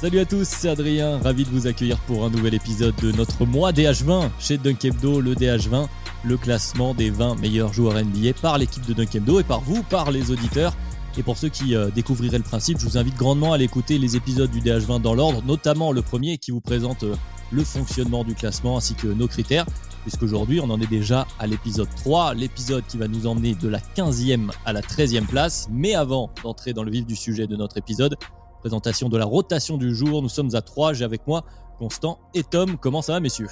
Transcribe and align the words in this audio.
Salut 0.00 0.20
à 0.20 0.24
tous, 0.24 0.48
c'est 0.48 0.70
Adrien, 0.70 1.18
ravi 1.18 1.44
de 1.44 1.50
vous 1.50 1.66
accueillir 1.66 1.98
pour 2.06 2.24
un 2.24 2.30
nouvel 2.30 2.54
épisode 2.54 2.94
de 3.02 3.12
notre 3.12 3.44
mois 3.44 3.70
DH20 3.70 4.30
chez 4.38 4.56
Dunkebdo, 4.56 5.20
le 5.20 5.34
DH20, 5.34 5.88
le 6.24 6.38
classement 6.38 6.94
des 6.94 7.10
20 7.10 7.38
meilleurs 7.38 7.74
joueurs 7.74 8.02
NBA 8.02 8.32
par 8.40 8.56
l'équipe 8.56 8.86
de 8.86 8.94
Dunkebdo 8.94 9.40
et 9.40 9.44
par 9.44 9.60
vous, 9.60 9.82
par 9.82 10.10
les 10.10 10.30
auditeurs. 10.30 10.74
Et 11.18 11.22
pour 11.22 11.36
ceux 11.36 11.50
qui 11.50 11.76
euh, 11.76 11.90
découvriraient 11.90 12.38
le 12.38 12.44
principe, 12.44 12.78
je 12.78 12.86
vous 12.86 12.96
invite 12.96 13.14
grandement 13.16 13.52
à 13.52 13.56
aller 13.56 13.66
écouter 13.66 13.98
les 13.98 14.16
épisodes 14.16 14.50
du 14.50 14.62
DH20 14.62 15.02
dans 15.02 15.12
l'ordre, 15.12 15.42
notamment 15.44 15.92
le 15.92 16.00
premier 16.00 16.38
qui 16.38 16.50
vous 16.50 16.62
présente 16.62 17.02
euh, 17.02 17.14
le 17.52 17.62
fonctionnement 17.62 18.24
du 18.24 18.34
classement 18.34 18.78
ainsi 18.78 18.94
que 18.94 19.06
nos 19.06 19.28
critères, 19.28 19.66
puisqu'aujourd'hui 20.00 20.60
on 20.60 20.70
en 20.70 20.80
est 20.80 20.86
déjà 20.86 21.26
à 21.38 21.46
l'épisode 21.46 21.88
3, 21.96 22.32
l'épisode 22.32 22.84
qui 22.88 22.96
va 22.96 23.06
nous 23.06 23.26
emmener 23.26 23.54
de 23.54 23.68
la 23.68 23.80
15e 23.80 24.50
à 24.64 24.72
la 24.72 24.80
13e 24.80 25.26
place. 25.26 25.68
Mais 25.70 25.94
avant 25.94 26.30
d'entrer 26.42 26.72
dans 26.72 26.84
le 26.84 26.90
vif 26.90 27.04
du 27.04 27.16
sujet 27.16 27.46
de 27.46 27.56
notre 27.56 27.76
épisode, 27.76 28.16
Présentation 28.60 29.08
de 29.08 29.16
la 29.16 29.24
rotation 29.24 29.78
du 29.78 29.94
jour. 29.94 30.22
Nous 30.22 30.28
sommes 30.28 30.54
à 30.54 30.60
3. 30.60 30.92
J'ai 30.92 31.04
avec 31.04 31.26
moi 31.26 31.44
Constant 31.78 32.18
et 32.34 32.42
Tom. 32.42 32.76
Comment 32.76 33.00
ça 33.00 33.14
va, 33.14 33.20
messieurs? 33.20 33.48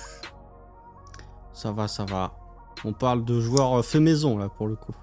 Ça 1.55 1.73
va, 1.73 1.89
ça 1.89 2.05
va. 2.05 2.35
On 2.85 2.93
parle 2.93 3.25
de 3.25 3.41
joueurs 3.41 3.85
fait 3.85 4.01
maison, 4.01 4.37
là, 4.37 4.51
pour 4.51 4.67
le 4.67 4.77
coup. 4.77 4.95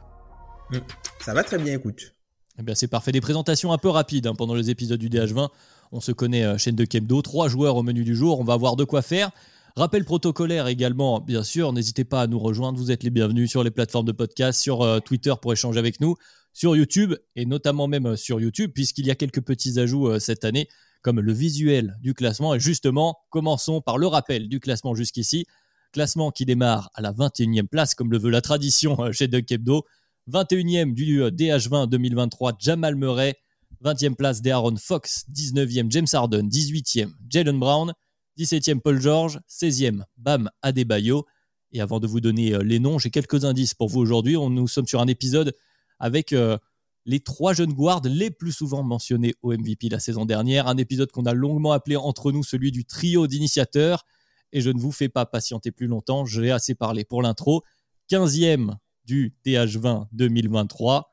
Mm. 0.72 0.78
Ça 1.20 1.34
va 1.34 1.44
très 1.44 1.58
bien, 1.58 1.74
écoute. 1.74 2.14
Eh 2.60 2.64
bien, 2.64 2.76
c'est 2.76 2.88
parfait. 2.88 3.12
Des 3.12 3.20
présentations 3.20 3.74
un 3.74 3.80
peu 3.80 3.90
rapides 3.90 4.28
hein, 4.28 4.36
pendant 4.36 4.54
les 4.54 4.70
épisodes 4.70 5.00
du 5.00 5.10
DH20. 5.10 5.50
On 5.92 6.00
se 6.00 6.12
connaît, 6.12 6.44
euh, 6.44 6.58
chaîne 6.58 6.76
de 6.76 6.86
Kemdo. 6.86 7.22
Trois 7.24 7.48
joueurs 7.48 7.76
au 7.76 7.84
menu 7.84 8.04
du 8.04 8.16
jour. 8.16 8.40
On 8.40 8.44
va 8.44 8.54
avoir 8.54 8.76
de 8.76 8.84
quoi 8.84 9.02
faire. 9.02 9.32
Rappel 9.76 10.06
protocolaire 10.06 10.68
également, 10.68 11.20
bien 11.20 11.44
sûr. 11.44 11.74
N'hésitez 11.74 12.06
pas 12.06 12.22
à 12.22 12.28
nous 12.28 12.40
rejoindre. 12.40 12.78
Vous 12.78 12.92
êtes 12.92 13.04
les 13.04 13.10
bienvenus 13.10 13.50
sur 13.50 13.64
les 13.64 13.72
plateformes 13.72 14.06
de 14.06 14.12
podcast, 14.12 14.62
sur 14.62 14.84
euh, 14.84 15.00
Twitter 15.00 15.34
pour 15.42 15.52
échanger 15.52 15.80
avec 15.80 16.00
nous 16.00 16.16
sur 16.56 16.74
YouTube 16.76 17.14
et 17.36 17.46
notamment 17.46 17.88
même 17.88 18.08
euh, 18.08 18.16
sur 18.16 18.40
YouTube 18.40 18.72
puisqu'il 18.74 19.06
y 19.06 19.12
a 19.12 19.16
quelques 19.16 19.42
petits 19.42 19.78
ajouts 19.78 20.08
euh, 20.08 20.20
cette 20.20 20.46
année 20.46 20.70
comme 21.02 21.20
le 21.20 21.34
visuel 21.34 21.98
du 22.02 22.16
classement. 22.16 22.56
Et 22.56 22.60
justement, 22.60 23.18
commençons 23.30 23.82
par 23.82 24.00
le 24.00 24.08
rappel 24.08 24.48
du 24.48 24.60
classement 24.60 24.96
jusqu'ici. 24.96 25.46
Classement 25.92 26.32
qui 26.32 26.46
démarre 26.46 26.90
à 26.96 27.02
la 27.02 27.12
21e 27.12 27.68
place 27.68 27.94
comme 27.94 28.10
le 28.10 28.18
veut 28.18 28.32
la 28.32 28.42
tradition 28.42 28.98
euh, 29.04 29.12
chez 29.12 29.28
Duck 29.28 29.52
Hebdo. 29.52 29.86
21e 30.32 30.94
du 30.94 31.22
DH20 31.22 31.88
2023, 31.90 32.54
Jamal 32.58 32.96
Murray. 32.96 33.36
20e 33.84 34.16
place 34.16 34.42
d'Aaron 34.42 34.78
Fox. 34.78 35.26
19e 35.32 35.92
James 35.92 36.08
Harden. 36.14 36.48
18e 36.48 37.12
Jalen 37.30 37.60
Brown. 37.60 37.94
17e 38.40 38.80
Paul 38.80 39.00
George. 39.00 39.40
16e 39.50 40.04
Bam 40.18 40.50
Adebayo. 40.62 41.26
Et 41.74 41.82
avant 41.82 42.00
de 42.00 42.08
vous 42.08 42.22
donner 42.22 42.58
les 42.64 42.80
noms, 42.80 42.98
j'ai 42.98 43.12
quelques 43.12 43.44
indices 43.44 43.74
pour 43.74 43.90
vous 43.90 44.00
aujourd'hui. 44.00 44.36
Nous 44.36 44.68
sommes 44.68 44.88
sur 44.88 45.02
un 45.02 45.08
épisode 45.08 45.54
avec 46.00 46.34
euh, 46.34 46.58
les 47.06 47.20
trois 47.20 47.54
jeunes 47.54 47.74
guards 47.74 48.02
les 48.04 48.32
plus 48.32 48.52
souvent 48.52 48.84
mentionnés 48.84 49.36
au 49.42 49.54
MVP 49.54 49.90
la 49.90 50.00
saison 50.00 50.26
dernière. 50.26 50.68
Un 50.68 50.78
épisode 50.78 51.12
qu'on 51.12 51.26
a 51.26 51.34
longuement 51.34 51.72
appelé 51.72 51.96
entre 51.96 52.32
nous 52.32 52.44
celui 52.44 52.72
du 52.72 52.86
trio 52.86 53.28
d'initiateurs. 53.28 54.06
Et 54.52 54.62
je 54.62 54.70
ne 54.70 54.80
vous 54.80 54.92
fais 54.92 55.10
pas 55.10 55.26
patienter 55.26 55.72
plus 55.72 55.88
longtemps, 55.88 56.26
j'ai 56.26 56.52
assez 56.52 56.76
parlé 56.76 57.04
pour 57.04 57.22
l'intro. 57.22 57.64
15e 58.10 58.76
du 59.06 59.36
TH20 59.46 60.08
2023, 60.14 61.10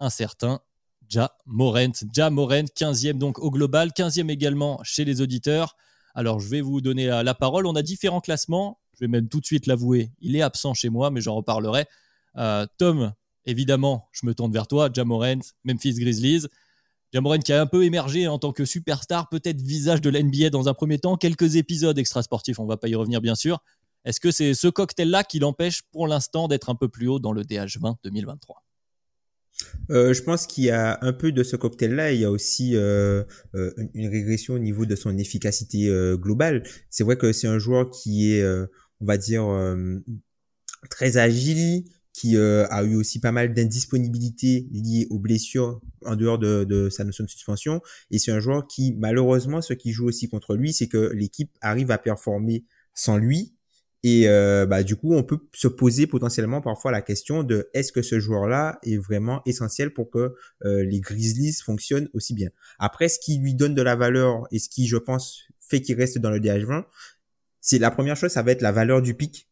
un 0.00 0.10
certain 0.10 0.60
Ja 1.08 1.36
Morent. 1.44 1.92
Ja 2.14 2.30
Morent, 2.30 2.64
15e 2.76 3.18
donc 3.18 3.38
au 3.38 3.50
global, 3.50 3.90
15e 3.90 4.30
également 4.30 4.80
chez 4.82 5.04
les 5.04 5.20
auditeurs. 5.20 5.76
Alors 6.14 6.40
je 6.40 6.48
vais 6.48 6.60
vous 6.60 6.80
donner 6.80 7.06
la 7.06 7.34
parole. 7.34 7.66
On 7.66 7.76
a 7.76 7.82
différents 7.82 8.20
classements. 8.20 8.80
Je 8.94 9.04
vais 9.04 9.08
même 9.08 9.28
tout 9.28 9.40
de 9.40 9.46
suite 9.46 9.66
l'avouer, 9.66 10.10
il 10.20 10.36
est 10.36 10.42
absent 10.42 10.72
chez 10.72 10.88
moi, 10.88 11.10
mais 11.10 11.20
j'en 11.20 11.34
reparlerai. 11.34 11.84
Euh, 12.36 12.66
Tom, 12.78 13.12
Évidemment, 13.46 14.08
je 14.12 14.26
me 14.26 14.34
tourne 14.34 14.52
vers 14.52 14.66
toi, 14.66 14.90
Jamorant, 14.92 15.40
Memphis 15.64 15.94
Grizzlies. 15.94 16.46
Jamorant 17.12 17.38
qui 17.38 17.52
a 17.52 17.60
un 17.60 17.66
peu 17.66 17.84
émergé 17.84 18.26
en 18.26 18.38
tant 18.38 18.52
que 18.52 18.64
superstar, 18.64 19.28
peut-être 19.28 19.62
visage 19.62 20.00
de 20.00 20.10
l'NBA 20.10 20.50
dans 20.50 20.68
un 20.68 20.74
premier 20.74 20.98
temps, 20.98 21.16
quelques 21.16 21.56
épisodes 21.56 21.96
extrasportifs, 21.98 22.58
on 22.58 22.64
ne 22.64 22.68
va 22.68 22.76
pas 22.76 22.88
y 22.88 22.94
revenir 22.94 23.20
bien 23.20 23.36
sûr. 23.36 23.62
Est-ce 24.04 24.20
que 24.20 24.30
c'est 24.30 24.54
ce 24.54 24.68
cocktail-là 24.68 25.24
qui 25.24 25.38
l'empêche 25.38 25.82
pour 25.92 26.06
l'instant 26.06 26.48
d'être 26.48 26.68
un 26.68 26.74
peu 26.74 26.88
plus 26.88 27.08
haut 27.08 27.18
dans 27.18 27.32
le 27.32 27.42
DH20 27.42 27.96
2023 28.04 28.62
euh, 29.90 30.12
je 30.12 30.22
pense 30.22 30.46
qu'il 30.46 30.64
y 30.64 30.70
a 30.70 30.98
un 31.00 31.14
peu 31.14 31.32
de 31.32 31.42
ce 31.42 31.56
cocktail-là. 31.56 32.12
Il 32.12 32.20
y 32.20 32.24
a 32.26 32.30
aussi 32.30 32.76
euh, 32.76 33.24
euh, 33.54 33.72
une 33.94 34.08
régression 34.08 34.54
au 34.54 34.58
niveau 34.58 34.84
de 34.84 34.94
son 34.94 35.16
efficacité 35.16 35.88
globale. 36.16 36.62
C'est 36.90 37.04
vrai 37.04 37.16
que 37.16 37.32
c'est 37.32 37.46
un 37.46 37.58
joueur 37.58 37.90
qui 37.90 38.32
est, 38.32 38.46
on 39.00 39.06
va 39.06 39.16
dire, 39.16 39.46
très 40.90 41.16
agile, 41.16 41.84
qui 42.16 42.38
euh, 42.38 42.66
a 42.70 42.82
eu 42.82 42.96
aussi 42.96 43.20
pas 43.20 43.30
mal 43.30 43.52
d'indisponibilité 43.52 44.66
liée 44.72 45.06
aux 45.10 45.18
blessures 45.18 45.82
en 46.06 46.16
dehors 46.16 46.38
de, 46.38 46.64
de 46.64 46.88
sa 46.88 47.04
notion 47.04 47.24
de 47.24 47.28
suspension. 47.28 47.82
Et 48.10 48.18
c'est 48.18 48.32
un 48.32 48.40
joueur 48.40 48.66
qui, 48.66 48.94
malheureusement, 48.94 49.60
ce 49.60 49.74
qui 49.74 49.92
joue 49.92 50.06
aussi 50.06 50.26
contre 50.26 50.56
lui, 50.56 50.72
c'est 50.72 50.88
que 50.88 51.12
l'équipe 51.12 51.50
arrive 51.60 51.90
à 51.90 51.98
performer 51.98 52.64
sans 52.94 53.18
lui. 53.18 53.52
Et 54.02 54.30
euh, 54.30 54.64
bah, 54.64 54.82
du 54.82 54.96
coup, 54.96 55.14
on 55.14 55.24
peut 55.24 55.40
se 55.52 55.68
poser 55.68 56.06
potentiellement 56.06 56.62
parfois 56.62 56.90
la 56.90 57.02
question 57.02 57.42
de 57.42 57.68
est-ce 57.74 57.92
que 57.92 58.00
ce 58.00 58.18
joueur-là 58.18 58.78
est 58.82 58.96
vraiment 58.96 59.42
essentiel 59.44 59.92
pour 59.92 60.08
que 60.10 60.34
euh, 60.64 60.84
les 60.84 61.00
Grizzlies 61.00 61.52
fonctionnent 61.62 62.08
aussi 62.14 62.32
bien. 62.32 62.48
Après, 62.78 63.10
ce 63.10 63.18
qui 63.18 63.36
lui 63.36 63.54
donne 63.54 63.74
de 63.74 63.82
la 63.82 63.94
valeur 63.94 64.46
et 64.50 64.58
ce 64.58 64.70
qui, 64.70 64.86
je 64.86 64.96
pense, 64.96 65.42
fait 65.60 65.82
qu'il 65.82 65.96
reste 65.96 66.16
dans 66.16 66.30
le 66.30 66.40
DH20, 66.40 66.84
c'est 67.60 67.78
la 67.78 67.90
première 67.90 68.16
chose, 68.16 68.30
ça 68.30 68.42
va 68.42 68.52
être 68.52 68.62
la 68.62 68.72
valeur 68.72 69.02
du 69.02 69.12
pic 69.12 69.50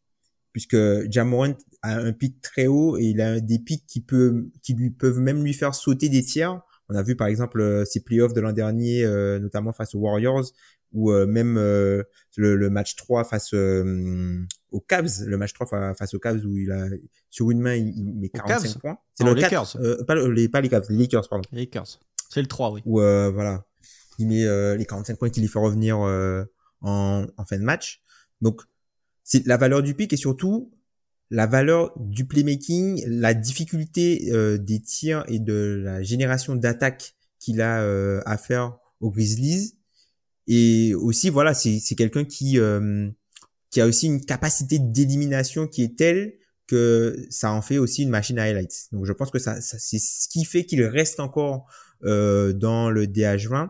puisque 0.55 1.11
Jamorant 1.11 1.53
a 1.85 1.99
un 1.99 2.11
pic 2.11 2.41
très 2.41 2.67
haut 2.67 2.97
et 2.97 3.05
il 3.05 3.21
a 3.21 3.39
des 3.39 3.59
pics 3.59 3.85
qui, 3.87 4.01
peut, 4.01 4.49
qui 4.61 4.73
lui 4.73 4.89
peuvent 4.89 5.19
même 5.19 5.43
lui 5.43 5.53
faire 5.53 5.75
sauter 5.75 6.09
des 6.09 6.23
tiers. 6.23 6.61
On 6.89 6.95
a 6.95 7.03
vu 7.03 7.15
par 7.15 7.27
exemple 7.27 7.61
euh, 7.61 7.85
ses 7.85 8.01
playoffs 8.01 8.33
de 8.33 8.41
l'an 8.41 8.51
dernier, 8.51 9.03
euh, 9.03 9.39
notamment 9.39 9.73
face 9.73 9.95
aux 9.95 9.99
Warriors, 9.99 10.45
ou 10.93 11.11
euh, 11.11 11.25
même 11.25 11.55
le, 11.55 12.69
match 12.69 12.95
3 12.95 13.23
face 13.23 13.53
aux 13.53 14.79
Cavs, 14.81 15.23
le 15.25 15.37
match 15.37 15.53
3 15.53 15.95
face 15.95 16.13
aux 16.13 16.19
Cavs 16.19 16.45
où 16.45 16.57
il 16.57 16.71
a 16.71 16.87
sur 17.29 17.51
une 17.51 17.59
main 17.59 17.75
il, 17.75 18.15
met 18.15 18.29
45 18.29 18.79
points. 18.79 18.97
C'est 19.13 19.23
le 19.23 19.33
Lakers. 19.33 19.77
pas, 20.07 20.15
les, 20.15 20.49
pas 20.49 20.61
les 20.61 20.69
Cavs, 20.69 20.85
les 20.89 20.97
Lakers 20.97 21.27
pardon. 21.27 21.47
Les 21.51 21.61
Lakers. 21.61 21.99
C'est 22.29 22.41
le 22.41 22.47
3 22.47 22.71
oui. 22.71 22.81
Ou 22.85 22.99
voilà, 22.99 23.65
il 24.19 24.27
met 24.27 24.77
les 24.77 24.85
45 24.85 25.17
points 25.17 25.29
qui 25.29 25.41
lui 25.41 25.47
fait 25.47 25.59
revenir 25.59 25.97
en, 25.99 26.45
en 26.81 27.45
fin 27.45 27.57
de 27.57 27.63
match. 27.63 28.01
Donc 28.41 28.61
c'est 29.23 29.45
la 29.47 29.57
valeur 29.57 29.81
du 29.81 29.95
pic 29.95 30.13
et 30.13 30.17
surtout 30.17 30.71
la 31.29 31.47
valeur 31.47 31.91
du 31.97 32.25
playmaking, 32.25 33.03
la 33.07 33.33
difficulté 33.33 34.31
euh, 34.31 34.57
des 34.57 34.79
tirs 34.79 35.23
et 35.27 35.39
de 35.39 35.81
la 35.83 36.03
génération 36.03 36.55
d'attaques 36.55 37.15
qu'il 37.39 37.61
a 37.61 37.81
euh, 37.81 38.21
à 38.25 38.37
faire 38.37 38.77
aux 38.99 39.11
Grizzlies. 39.11 39.75
Et 40.47 40.93
aussi, 40.93 41.29
voilà, 41.29 41.53
c'est 41.53 41.95
quelqu'un 41.97 42.23
qui 42.23 42.59
euh, 42.59 43.09
qui 43.71 43.81
a 43.81 43.87
aussi 43.87 44.05
une 44.05 44.23
capacité 44.23 44.77
d'élimination 44.79 45.67
qui 45.67 45.83
est 45.83 45.97
telle 45.97 46.35
que 46.67 47.15
ça 47.29 47.51
en 47.51 47.61
fait 47.61 47.77
aussi 47.77 48.03
une 48.03 48.09
machine 48.09 48.37
à 48.39 48.43
highlights. 48.43 48.87
Donc 48.91 49.05
je 49.05 49.13
pense 49.13 49.31
que 49.31 49.39
ça, 49.39 49.59
ça 49.61 49.77
c'est 49.79 49.99
ce 49.99 50.27
qui 50.29 50.45
fait 50.45 50.65
qu'il 50.65 50.83
reste 50.83 51.19
encore 51.19 51.67
dans 52.01 52.91
le 52.91 53.07
DH20 53.07 53.69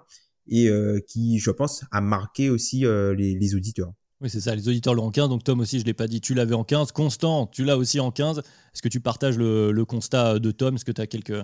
et 0.50 0.70
qui, 1.08 1.40
je 1.40 1.52
pense, 1.52 1.86
a 1.92 2.02
marqué 2.02 2.50
aussi 2.50 2.82
les, 2.82 3.36
les 3.36 3.56
auditeurs. 3.56 3.94
Oui, 4.26 4.32
c'est 4.32 4.42
ça, 4.42 4.56
les 4.56 4.68
auditeurs 4.68 4.96
l'ont 4.96 5.06
en 5.06 5.12
15, 5.12 5.30
donc 5.30 5.44
Tom 5.44 5.60
aussi, 5.60 5.78
je 5.78 5.84
ne 5.84 5.86
l'ai 5.86 5.94
pas 5.94 6.08
dit, 6.08 6.20
tu 6.20 6.34
l'avais 6.34 6.56
en 6.56 6.64
15. 6.64 6.92
Constant, 6.94 7.46
tu 7.46 7.64
l'as 7.64 7.78
aussi 7.78 8.00
en 8.00 8.10
15. 8.10 8.40
Est-ce 8.40 8.82
que 8.82 8.90
tu 8.90 9.00
partages 9.00 9.38
le, 9.38 9.84
constat 9.84 10.40
de 10.40 10.50
Tom? 10.50 10.74
Est-ce 10.74 10.84
que 10.84 10.92
tu 10.92 11.00
as 11.00 11.06
quelque 11.06 11.44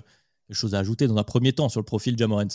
chose 0.50 0.74
à 0.74 0.80
ajouter 0.80 1.06
dans 1.06 1.16
un 1.16 1.22
premier 1.22 1.52
temps 1.52 1.68
sur 1.68 1.78
le 1.78 1.84
profil 1.84 2.18
Jamorant 2.18 2.48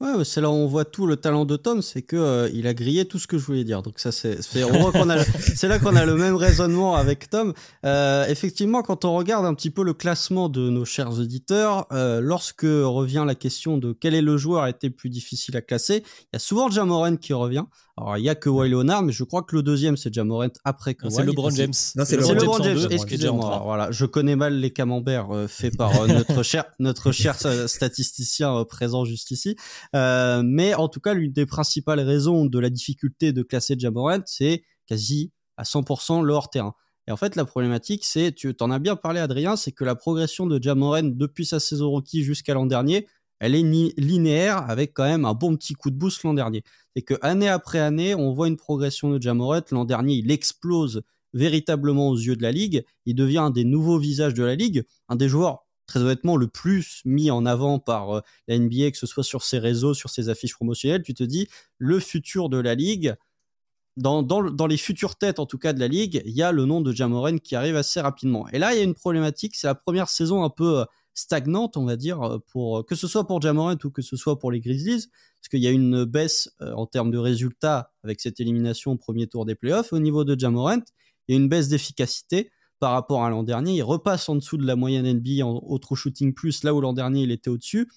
Ouais, 0.00 0.24
c'est 0.24 0.40
là 0.40 0.50
où 0.50 0.54
on 0.54 0.66
voit 0.66 0.84
tout 0.84 1.06
le 1.06 1.16
talent 1.16 1.44
de 1.44 1.56
Tom, 1.56 1.80
c'est 1.80 2.02
que 2.02 2.16
euh, 2.16 2.50
il 2.52 2.66
a 2.66 2.74
grillé 2.74 3.04
tout 3.04 3.20
ce 3.20 3.28
que 3.28 3.38
je 3.38 3.44
voulais 3.44 3.62
dire. 3.62 3.80
Donc 3.80 4.00
ça, 4.00 4.10
c'est 4.10 4.42
c'est 4.42 5.68
là 5.68 5.78
qu'on 5.78 5.94
a 5.94 6.04
le 6.04 6.16
même 6.16 6.34
raisonnement 6.34 6.96
avec 6.96 7.30
Tom. 7.30 7.52
Euh, 7.86 8.26
effectivement, 8.26 8.82
quand 8.82 9.04
on 9.04 9.14
regarde 9.14 9.46
un 9.46 9.54
petit 9.54 9.70
peu 9.70 9.84
le 9.84 9.94
classement 9.94 10.48
de 10.48 10.68
nos 10.68 10.84
chers 10.84 11.12
auditeurs, 11.20 11.86
euh, 11.92 12.20
lorsque 12.20 12.62
revient 12.62 13.24
la 13.24 13.36
question 13.36 13.78
de 13.78 13.92
quel 13.92 14.14
est 14.14 14.22
le 14.22 14.36
joueur 14.36 14.64
a 14.64 14.70
été 14.70 14.88
le 14.88 14.94
plus 14.94 15.10
difficile 15.10 15.56
à 15.56 15.62
classer, 15.62 16.02
il 16.22 16.28
y 16.32 16.36
a 16.36 16.40
souvent 16.40 16.68
Jamoran 16.70 17.16
qui 17.16 17.32
revient. 17.32 17.64
Alors, 17.96 18.18
il 18.18 18.24
y 18.24 18.28
a 18.28 18.34
que 18.34 18.50
Kawhi 18.50 18.70
Leonard, 18.70 19.04
mais 19.04 19.12
je 19.12 19.22
crois 19.22 19.44
que 19.44 19.54
le 19.54 19.62
deuxième, 19.62 19.96
c'est 19.96 20.12
Jamorant 20.12 20.48
après 20.64 20.96
Kawhi. 20.96 21.12
C'est 21.12 21.22
LeBron 21.22 21.50
James. 21.50 21.72
Non, 21.94 22.04
c'est 22.04 22.16
LeBron 22.16 22.34
LeBron 22.34 22.62
James, 22.62 22.78
James. 22.78 22.90
excusez-moi. 22.90 23.60
Voilà, 23.64 23.92
je 23.92 24.04
connais 24.04 24.34
mal 24.34 24.58
les 24.58 24.72
camemberts 24.72 25.30
euh, 25.30 25.46
faits 25.46 25.76
par 25.76 26.02
euh, 26.02 26.08
notre 26.08 26.42
cher, 26.42 26.64
notre 26.80 27.12
cher 27.12 27.36
euh, 27.44 27.68
statisticien 27.68 28.56
euh, 28.56 28.64
présent 28.64 29.04
juste 29.04 29.30
ici. 29.30 29.54
Euh, 29.94 30.42
mais 30.44 30.74
en 30.74 30.88
tout 30.88 30.98
cas, 30.98 31.14
l'une 31.14 31.32
des 31.32 31.46
principales 31.46 32.00
raisons 32.00 32.46
de 32.46 32.58
la 32.58 32.68
difficulté 32.68 33.32
de 33.32 33.42
classer 33.44 33.76
Jamorant, 33.78 34.22
c'est 34.26 34.64
quasi 34.88 35.32
à 35.56 35.62
100% 35.62 36.24
le 36.24 36.32
hors-terrain. 36.32 36.74
Et 37.06 37.12
en 37.12 37.16
fait, 37.16 37.36
la 37.36 37.44
problématique, 37.44 38.04
c'est, 38.04 38.32
tu 38.32 38.54
t'en 38.54 38.70
as 38.70 38.78
bien 38.78 38.96
parlé, 38.96 39.20
Adrien, 39.20 39.56
c'est 39.56 39.72
que 39.72 39.84
la 39.84 39.94
progression 39.94 40.46
de 40.46 40.60
Jamorant 40.60 41.02
depuis 41.02 41.44
sa 41.46 41.60
saison 41.60 41.90
rookie 41.90 42.24
jusqu'à 42.24 42.54
l'an 42.54 42.66
dernier, 42.66 43.06
elle 43.40 43.54
est 43.54 43.62
linéaire 43.98 44.58
avec 44.70 44.94
quand 44.94 45.04
même 45.04 45.24
un 45.24 45.34
bon 45.34 45.56
petit 45.56 45.74
coup 45.74 45.90
de 45.90 45.96
boost 45.96 46.22
l'an 46.22 46.34
dernier. 46.34 46.62
C'est 46.96 47.02
que 47.02 47.14
année 47.22 47.48
après 47.48 47.78
année, 47.80 48.14
on 48.14 48.32
voit 48.32 48.48
une 48.48 48.56
progression 48.56 49.10
de 49.10 49.20
Jamorant. 49.20 49.60
L'an 49.70 49.84
dernier, 49.84 50.14
il 50.14 50.30
explose 50.30 51.02
véritablement 51.32 52.08
aux 52.10 52.16
yeux 52.16 52.36
de 52.36 52.42
la 52.42 52.52
ligue. 52.52 52.84
Il 53.06 53.14
devient 53.14 53.38
un 53.38 53.50
des 53.50 53.64
nouveaux 53.64 53.98
visages 53.98 54.34
de 54.34 54.44
la 54.44 54.54
ligue, 54.54 54.84
un 55.08 55.16
des 55.16 55.28
joueurs 55.28 55.66
très 55.86 56.00
honnêtement 56.00 56.38
le 56.38 56.48
plus 56.48 57.02
mis 57.04 57.30
en 57.30 57.44
avant 57.44 57.78
par 57.78 58.16
euh, 58.16 58.20
la 58.48 58.54
NBA, 58.54 58.90
que 58.90 58.96
ce 58.96 59.06
soit 59.06 59.22
sur 59.24 59.42
ses 59.42 59.58
réseaux, 59.58 59.92
sur 59.92 60.08
ses 60.08 60.30
affiches 60.30 60.54
promotionnelles. 60.54 61.02
Tu 61.02 61.12
te 61.12 61.24
dis, 61.24 61.46
le 61.76 62.00
futur 62.00 62.48
de 62.48 62.56
la 62.58 62.74
ligue, 62.74 63.14
dans, 63.96 64.22
dans, 64.22 64.40
le- 64.40 64.50
dans 64.50 64.66
les 64.66 64.76
futures 64.76 65.16
têtes 65.16 65.38
en 65.38 65.46
tout 65.46 65.58
cas 65.58 65.72
de 65.72 65.80
la 65.80 65.88
ligue, 65.88 66.22
il 66.24 66.32
y 66.32 66.42
a 66.42 66.52
le 66.52 66.64
nom 66.64 66.80
de 66.80 66.92
Jamoran 66.92 67.38
qui 67.38 67.54
arrive 67.54 67.76
assez 67.76 68.00
rapidement. 68.00 68.48
Et 68.48 68.58
là, 68.58 68.74
il 68.74 68.78
y 68.78 68.80
a 68.80 68.84
une 68.84 68.94
problématique, 68.94 69.54
c'est 69.56 69.66
la 69.68 69.74
première 69.74 70.08
saison 70.08 70.42
un 70.44 70.50
peu 70.50 70.80
euh, 70.80 70.84
stagnante, 71.14 71.76
on 71.76 71.84
va 71.84 71.96
dire, 71.96 72.20
euh, 72.22 72.38
pour 72.48 72.84
que 72.84 72.94
ce 72.94 73.06
soit 73.06 73.26
pour 73.26 73.40
Jamoran 73.40 73.76
ou 73.84 73.90
que 73.90 74.02
ce 74.02 74.16
soit 74.16 74.38
pour 74.38 74.50
les 74.50 74.60
Grizzlies, 74.60 75.06
parce 75.40 75.48
qu'il 75.50 75.60
y 75.60 75.66
a 75.66 75.70
une 75.70 76.04
baisse 76.04 76.50
euh, 76.60 76.72
en 76.74 76.86
termes 76.86 77.10
de 77.10 77.18
résultats 77.18 77.92
avec 78.02 78.20
cette 78.20 78.40
élimination 78.40 78.92
au 78.92 78.96
premier 78.96 79.26
tour 79.26 79.44
des 79.46 79.54
playoffs. 79.54 79.92
Au 79.92 79.98
niveau 79.98 80.24
de 80.24 80.38
Jamorant, 80.38 80.82
il 81.28 81.34
y 81.34 81.38
a 81.38 81.40
une 81.40 81.48
baisse 81.48 81.68
d'efficacité 81.68 82.50
par 82.80 82.92
rapport 82.92 83.24
à 83.24 83.30
l'an 83.30 83.44
dernier. 83.44 83.74
Il 83.76 83.82
repasse 83.82 84.28
en 84.28 84.34
dessous 84.34 84.58
de 84.58 84.66
la 84.66 84.76
moyenne 84.76 85.10
NBA 85.10 85.46
en, 85.46 85.58
au 85.58 85.78
true 85.78 85.96
shooting 85.96 86.34
plus, 86.34 86.64
là 86.64 86.74
où 86.74 86.80
l'an 86.80 86.92
dernier 86.92 87.22
il 87.22 87.30
était 87.30 87.50
au-dessus. 87.50 87.88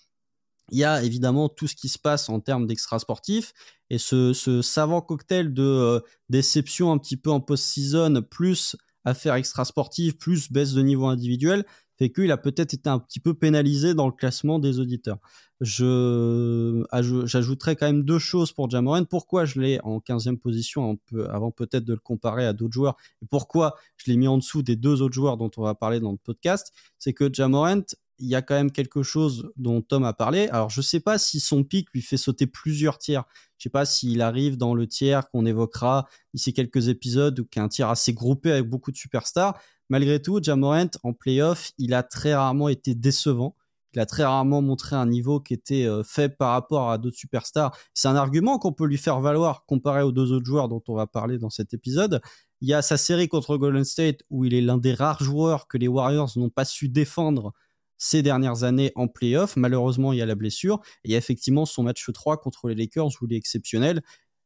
Il 0.72 0.78
y 0.78 0.84
a 0.84 1.02
évidemment 1.04 1.50
tout 1.50 1.68
ce 1.68 1.76
qui 1.76 1.88
se 1.88 1.98
passe 1.98 2.30
en 2.30 2.42
termes 2.42 2.68
d'extra 2.68 3.00
sportifs 3.00 3.54
et 3.90 3.98
ce, 3.98 4.34
savant 4.62 5.02
cocktail 5.02 5.54
de 5.54 5.64
euh, 5.64 6.00
déception 6.30 6.92
un 6.92 6.98
petit 6.98 7.16
peu 7.16 7.32
en 7.32 7.40
post-season 7.40 8.22
plus 8.30 8.76
affaires 9.06 9.36
extra 9.36 9.64
sportives 9.64 10.18
plus 10.18 10.52
baisse 10.52 10.74
de 10.74 10.82
niveau 10.82 11.06
individuel 11.06 11.66
fait 11.98 12.12
qu'il 12.12 12.32
a 12.32 12.38
peut-être 12.38 12.74
été 12.74 12.90
un 12.90 13.00
petit 13.00 13.20
peu 13.20 13.34
pénalisé 13.34 13.94
dans 13.94 14.06
le 14.08 14.12
classement 14.14 14.60
des 14.60 14.80
auditeurs. 14.80 15.18
Je 15.62 16.84
aj- 16.92 17.26
j'ajouterais 17.26 17.76
quand 17.76 17.88
même 17.88 18.04
deux 18.04 18.20
choses 18.20 18.52
pour 18.52 18.70
Jamoran. 18.70 19.06
Pourquoi 19.06 19.46
je 19.46 19.60
l'ai 19.60 19.80
en 19.84 20.00
15e 20.00 20.38
position 20.38 21.00
avant 21.30 21.52
peut-être 21.52 21.86
de 21.86 21.94
le 21.94 22.00
comparer 22.00 22.46
à 22.46 22.54
d'autres 22.54 22.74
joueurs 22.74 22.96
et 23.22 23.26
pourquoi 23.26 23.76
je 23.98 24.12
l'ai 24.12 24.18
mis 24.18 24.28
en 24.28 24.38
dessous 24.38 24.62
des 24.62 24.76
deux 24.76 25.02
autres 25.02 25.16
joueurs 25.16 25.38
dont 25.38 25.50
on 25.58 25.64
va 25.64 25.74
parler 25.76 26.00
dans 26.00 26.12
le 26.12 26.18
podcast, 26.18 26.72
c'est 27.00 27.14
que 27.14 27.34
Jamorant, 27.34 27.82
il 28.20 28.28
y 28.28 28.36
a 28.36 28.42
quand 28.42 28.56
même 28.56 28.72
quelque 28.72 29.04
chose 29.04 29.52
dont 29.58 29.82
Tom 29.82 30.04
a 30.04 30.14
parlé. 30.14 30.48
Alors, 30.50 30.70
je 30.72 30.82
sais 30.82 31.00
pas 31.00 31.18
si 31.20 31.40
son 31.40 31.64
pic 31.64 31.88
lui 31.94 32.02
fait 32.02 32.18
sauter 32.18 32.48
plusieurs 32.48 32.98
tiers. 32.98 33.24
Je 33.58 33.64
sais 33.64 33.70
pas 33.70 33.86
s'il 33.86 34.22
arrive 34.22 34.58
dans 34.58 34.74
le 34.74 34.88
tiers 34.88 35.30
qu'on 35.30 35.46
évoquera 35.46 36.08
d'ici 36.34 36.52
quelques 36.54 36.88
épisodes 36.88 37.40
ou 37.40 37.46
qu'il 37.46 37.60
y 37.60 37.62
a 37.62 37.66
un 37.66 37.70
tiers 37.70 37.90
assez 37.90 38.14
groupé 38.14 38.52
avec 38.52 38.68
beaucoup 38.68 38.92
de 38.92 38.98
superstars. 38.98 39.60
Malgré 39.90 40.22
tout, 40.22 40.40
Jamorant, 40.42 40.90
en 41.04 41.14
playoff, 41.14 41.72
il 41.78 41.94
a 41.94 42.04
très 42.04 42.36
rarement 42.36 42.70
été 42.70 42.94
décevant. 42.96 43.56
Il 43.94 44.00
a 44.00 44.06
très 44.06 44.26
rarement 44.26 44.62
montré 44.62 44.96
un 44.96 45.06
niveau 45.06 45.40
qui 45.40 45.54
était 45.54 45.86
euh, 45.86 46.04
faible 46.04 46.36
par 46.38 46.52
rapport 46.52 46.92
à 46.92 46.98
d'autres 46.98 47.18
superstars. 47.18 47.76
C'est 47.94 48.08
un 48.08 48.16
argument 48.16 48.60
qu'on 48.60 48.74
peut 48.74 48.86
lui 48.86 48.98
faire 48.98 49.22
valoir 49.22 49.66
comparé 49.66 50.02
aux 50.04 50.12
deux 50.12 50.34
autres 50.34 50.46
joueurs 50.46 50.68
dont 50.68 50.84
on 50.88 50.94
va 50.94 51.08
parler 51.08 51.38
dans 51.38 51.50
cet 51.50 51.74
épisode. 51.74 52.22
Il 52.62 52.68
y 52.68 52.74
a 52.74 52.82
sa 52.82 52.98
série 52.98 53.28
contre 53.30 53.56
Golden 53.58 53.86
State 53.86 54.24
où 54.30 54.46
il 54.46 54.54
est 54.54 54.62
l'un 54.62 54.78
des 54.78 54.94
rares 54.94 55.24
joueurs 55.24 55.68
que 55.68 55.78
les 55.78 55.88
Warriors 55.88 56.32
n'ont 56.36 56.50
pas 56.50 56.66
su 56.66 56.90
défendre 56.90 57.54
ces 57.98 58.22
dernières 58.22 58.64
années 58.64 58.92
en 58.96 59.08
playoff. 59.08 59.56
Malheureusement, 59.56 60.14
il 60.14 60.20
y 60.20 60.22
a 60.22 60.26
la 60.26 60.36
blessure. 60.36 60.82
Et 61.04 61.10
il 61.10 61.12
y 61.12 61.16
a 61.16 61.18
effectivement 61.18 61.66
son 61.66 61.84
match 61.84 62.06
3 62.12 62.38
contre 62.38 62.68
les 62.68 62.76
Lakers 62.76 63.08
où 63.22 63.26
il 63.26 63.34
est 63.34 63.38
exceptionnel. 63.38 64.02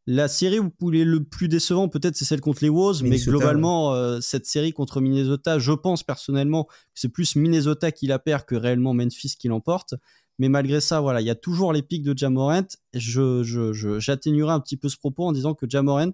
La 0.08 0.28
série 0.28 0.60
où 0.60 0.72
il 0.92 1.00
est 1.00 1.06
le 1.06 1.24
plus 1.24 1.48
décevant, 1.48 1.88
peut-être, 1.88 2.16
c'est 2.16 2.26
celle 2.26 2.42
contre 2.42 2.64
les 2.64 2.70
Wolves, 2.70 3.04
mais 3.04 3.18
globalement, 3.18 3.94
euh, 3.94 4.20
cette 4.20 4.48
série 4.48 4.74
contre 4.74 5.00
Minnesota, 5.00 5.60
je 5.60 5.72
pense 5.74 6.02
personnellement 6.04 6.64
que 6.66 6.72
c'est 6.96 7.10
plus 7.10 7.36
Minnesota 7.36 7.92
qui 7.92 8.08
la 8.08 8.18
perd 8.18 8.46
que 8.46 8.56
réellement 8.56 8.94
Memphis 8.96 9.36
qui 9.38 9.48
l'emporte. 9.48 9.94
Mais 10.40 10.50
malgré 10.50 10.82
ça, 10.82 11.02
voilà, 11.02 11.22
il 11.22 11.28
y 11.28 11.30
a 11.30 11.36
toujours 11.36 11.72
les 11.72 11.84
pics 11.84 12.02
de 12.04 12.18
Jamorant. 12.18 12.66
Je, 12.96 13.44
je, 13.44 13.74
je- 13.74 14.00
j'atténuerai 14.00 14.52
un 14.54 14.60
petit 14.60 14.76
peu 14.78 14.90
ce 14.90 14.98
propos 14.98 15.26
en 15.28 15.34
disant 15.34 15.54
que 15.54 15.70
Jamorant, 15.70 16.14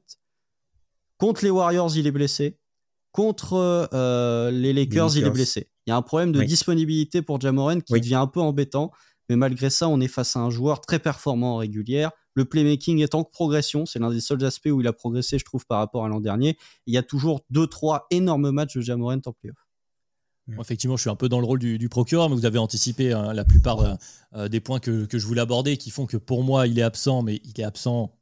contre 1.17 1.43
les 1.43 1.49
Warriors, 1.49 1.95
il 1.95 2.07
est 2.07 2.11
blessé. 2.11 2.57
Contre 3.13 3.53
euh, 3.93 4.51
les 4.51 4.73
Lakers, 4.73 5.15
il 5.17 5.25
est 5.25 5.29
blessé. 5.31 5.69
Il 5.85 5.91
y 5.91 5.93
a 5.93 5.95
un 5.95 6.01
problème 6.01 6.31
de 6.33 6.39
Oui. 6.39 6.45
disponibilité 6.45 7.21
pour 7.21 7.39
Jamorant 7.39 7.79
qui 7.79 7.93
Oui. 7.93 8.01
devient 8.01 8.15
un 8.15 8.27
peu 8.27 8.41
embêtant. 8.41 8.91
Mais 9.29 9.35
malgré 9.35 9.69
ça, 9.69 9.87
on 9.89 9.99
est 9.99 10.07
face 10.07 10.35
à 10.35 10.39
un 10.39 10.49
joueur 10.49 10.81
très 10.81 10.99
performant 10.99 11.55
en 11.55 11.57
régulière. 11.57 12.11
Le 12.37 12.45
playmaking 12.45 13.01
est 13.01 13.15
en 13.15 13.23
progression. 13.23 13.87
C'est 13.87 13.97
l'un 13.97 14.11
des 14.11 14.21
seuls 14.21 14.45
aspects 14.45 14.69
où 14.71 14.79
il 14.79 14.85
a 14.85 14.93
progressé, 14.93 15.39
je 15.39 15.43
trouve, 15.43 15.65
par 15.65 15.79
rapport 15.79 16.05
à 16.05 16.07
l'an 16.07 16.19
dernier. 16.19 16.55
Il 16.85 16.93
y 16.93 16.97
a 16.99 17.01
toujours 17.01 17.41
deux, 17.49 17.65
trois 17.65 18.05
énormes 18.11 18.51
matchs 18.51 18.75
de 18.75 18.81
Jamorant 18.81 19.19
en 19.25 19.33
playoff. 19.33 19.57
Bon, 20.45 20.61
effectivement, 20.61 20.97
je 20.97 21.01
suis 21.01 21.09
un 21.09 21.15
peu 21.15 21.29
dans 21.29 21.39
le 21.39 21.47
rôle 21.47 21.57
du, 21.57 21.79
du 21.79 21.89
procureur, 21.89 22.29
mais 22.29 22.35
vous 22.35 22.45
avez 22.45 22.59
anticipé 22.59 23.11
hein, 23.11 23.33
la 23.33 23.43
plupart 23.43 23.79
euh, 23.79 23.95
euh, 24.35 24.47
des 24.49 24.59
points 24.59 24.79
que, 24.79 25.05
que 25.05 25.17
je 25.17 25.25
voulais 25.25 25.41
aborder 25.41 25.77
qui 25.77 25.89
font 25.89 26.05
que 26.05 26.15
pour 26.15 26.43
moi, 26.43 26.67
il 26.67 26.77
est 26.77 26.83
absent, 26.83 27.23
mais 27.23 27.41
il 27.43 27.59
est 27.59 27.63
absent 27.63 28.15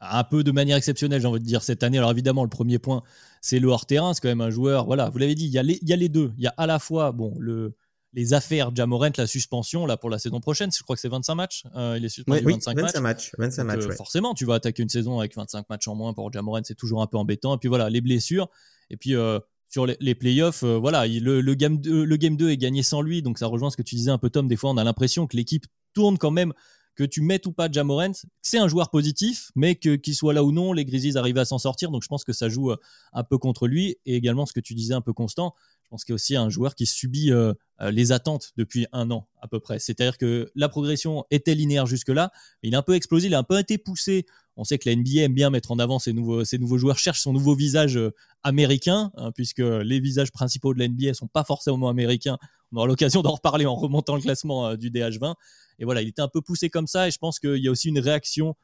un 0.00 0.22
peu 0.22 0.44
de 0.44 0.52
manière 0.52 0.76
exceptionnelle, 0.76 1.20
j'ai 1.20 1.26
envie 1.26 1.40
de 1.40 1.44
dire, 1.44 1.64
cette 1.64 1.82
année. 1.82 1.98
Alors 1.98 2.12
évidemment, 2.12 2.44
le 2.44 2.48
premier 2.48 2.78
point, 2.78 3.02
c'est 3.40 3.58
le 3.58 3.66
hors-terrain. 3.66 4.14
C'est 4.14 4.20
quand 4.20 4.28
même 4.28 4.40
un 4.40 4.50
joueur, 4.50 4.86
voilà, 4.86 5.10
vous 5.10 5.18
l'avez 5.18 5.34
dit, 5.34 5.46
il 5.46 5.50
y, 5.50 5.58
a 5.58 5.64
les, 5.64 5.80
il 5.82 5.88
y 5.88 5.92
a 5.92 5.96
les 5.96 6.08
deux. 6.08 6.32
Il 6.38 6.44
y 6.44 6.46
a 6.46 6.54
à 6.56 6.68
la 6.68 6.78
fois 6.78 7.10
bon, 7.10 7.34
le, 7.40 7.74
les 8.12 8.34
affaires 8.34 8.74
Jamorant, 8.74 9.10
la 9.16 9.26
suspension 9.26 9.86
là, 9.86 9.96
pour 9.96 10.10
la 10.10 10.18
saison 10.18 10.40
prochaine. 10.40 10.70
Je 10.76 10.82
crois 10.82 10.96
que 10.96 11.00
c'est 11.02 11.08
25 11.08 11.34
matchs. 11.34 11.64
Euh, 11.76 11.94
il 11.98 12.04
est 12.04 12.08
suspendu 12.08 12.42
Oui, 12.44 12.54
25 12.54 12.76
25 12.76 13.00
matchs. 13.00 13.02
matchs. 13.02 13.32
25 13.38 13.62
Donc, 13.62 13.66
matchs, 13.76 13.84
euh, 13.84 13.88
ouais. 13.90 13.96
Forcément, 13.96 14.34
tu 14.34 14.44
vas 14.44 14.54
attaquer 14.54 14.82
une 14.82 14.88
saison 14.88 15.18
avec 15.20 15.34
25 15.36 15.68
matchs 15.70 15.86
en 15.88 15.94
moins 15.94 16.12
pour 16.12 16.32
Jamoran, 16.32 16.60
c'est 16.64 16.74
toujours 16.74 17.02
un 17.02 17.06
peu 17.06 17.16
embêtant. 17.18 17.54
Et 17.54 17.58
puis 17.58 17.68
voilà, 17.68 17.88
les 17.90 18.00
blessures. 18.00 18.48
Et 18.90 18.96
puis 18.96 19.14
euh, 19.14 19.38
sur 19.68 19.86
les, 19.86 19.96
les 20.00 20.16
playoffs, 20.16 20.64
euh, 20.64 20.76
voilà, 20.78 21.06
il- 21.06 21.22
le, 21.22 21.40
le, 21.40 21.54
game 21.54 21.78
2, 21.78 22.04
le 22.04 22.16
game 22.16 22.36
2 22.36 22.50
est 22.50 22.56
gagné 22.56 22.82
sans 22.82 23.00
lui. 23.02 23.22
Donc 23.22 23.38
ça 23.38 23.46
rejoint 23.46 23.70
ce 23.70 23.76
que 23.76 23.82
tu 23.82 23.94
disais 23.94 24.10
un 24.10 24.18
peu, 24.18 24.28
Tom. 24.30 24.48
Des 24.48 24.56
fois, 24.56 24.70
on 24.70 24.76
a 24.76 24.82
l'impression 24.84 25.26
que 25.28 25.36
l'équipe 25.36 25.66
tourne 25.94 26.18
quand 26.18 26.32
même. 26.32 26.52
Que 26.96 27.04
tu 27.04 27.22
mettes 27.22 27.46
ou 27.46 27.52
pas 27.52 27.70
Jamorant, 27.70 28.10
c'est 28.42 28.58
un 28.58 28.66
joueur 28.68 28.90
positif, 28.90 29.52
mais 29.54 29.76
que 29.76 29.94
qu'il 29.94 30.14
soit 30.14 30.34
là 30.34 30.42
ou 30.44 30.50
non, 30.52 30.72
les 30.74 30.84
Grizzlies 30.84 31.16
arrivent 31.16 31.38
à 31.38 31.44
s'en 31.46 31.58
sortir. 31.58 31.90
Donc 31.92 32.02
je 32.02 32.08
pense 32.08 32.24
que 32.24 32.32
ça 32.32 32.48
joue 32.50 32.72
un 33.12 33.22
peu 33.24 33.38
contre 33.38 33.68
lui. 33.68 33.96
Et 34.04 34.16
également 34.16 34.44
ce 34.44 34.52
que 34.52 34.60
tu 34.60 34.74
disais 34.74 34.92
un 34.92 35.00
peu 35.00 35.12
constant, 35.14 35.54
pense 35.90 36.04
qu'il 36.04 36.12
y 36.12 36.14
a 36.14 36.16
aussi 36.16 36.36
un 36.36 36.48
joueur 36.48 36.74
qui 36.74 36.86
subit 36.86 37.32
euh, 37.32 37.52
euh, 37.80 37.90
les 37.90 38.12
attentes 38.12 38.52
depuis 38.56 38.86
un 38.92 39.10
an 39.10 39.28
à 39.42 39.48
peu 39.48 39.58
près. 39.58 39.78
C'est-à-dire 39.78 40.16
que 40.16 40.50
la 40.54 40.68
progression 40.68 41.24
était 41.30 41.54
linéaire 41.54 41.86
jusque-là, 41.86 42.30
il 42.62 42.74
a 42.74 42.78
un 42.78 42.82
peu 42.82 42.94
explosé, 42.94 43.26
il 43.26 43.34
a 43.34 43.38
un 43.38 43.42
peu 43.42 43.58
été 43.58 43.76
poussé. 43.76 44.24
On 44.56 44.64
sait 44.64 44.78
que 44.78 44.88
la 44.88 44.94
NBA 44.94 45.22
aime 45.22 45.34
bien 45.34 45.50
mettre 45.50 45.72
en 45.72 45.78
avant 45.78 45.98
ces 45.98 46.12
nouveaux, 46.12 46.44
ces 46.44 46.58
nouveaux 46.58 46.78
joueurs, 46.78 46.98
cherche 46.98 47.20
son 47.20 47.32
nouveau 47.32 47.54
visage 47.54 47.96
euh, 47.96 48.14
américain, 48.44 49.10
hein, 49.16 49.32
puisque 49.32 49.58
les 49.58 50.00
visages 50.00 50.30
principaux 50.30 50.74
de 50.74 50.78
la 50.78 50.88
NBA 50.88 51.14
sont 51.14 51.26
pas 51.26 51.44
forcément 51.44 51.88
américains. 51.88 52.38
On 52.72 52.76
aura 52.76 52.86
l'occasion 52.86 53.22
d'en 53.22 53.32
reparler 53.32 53.66
en 53.66 53.74
remontant 53.74 54.14
le 54.14 54.22
classement 54.22 54.76
du 54.76 54.90
DH20. 54.90 55.34
Et 55.80 55.84
voilà, 55.84 56.02
il 56.02 56.08
était 56.08 56.22
un 56.22 56.28
peu 56.28 56.40
poussé 56.40 56.70
comme 56.70 56.86
ça, 56.86 57.08
et 57.08 57.10
je 57.10 57.18
pense 57.18 57.40
qu'il 57.40 57.56
y 57.56 57.68
a 57.68 57.70
aussi 57.70 57.88
une 57.88 57.98
réaction 57.98 58.54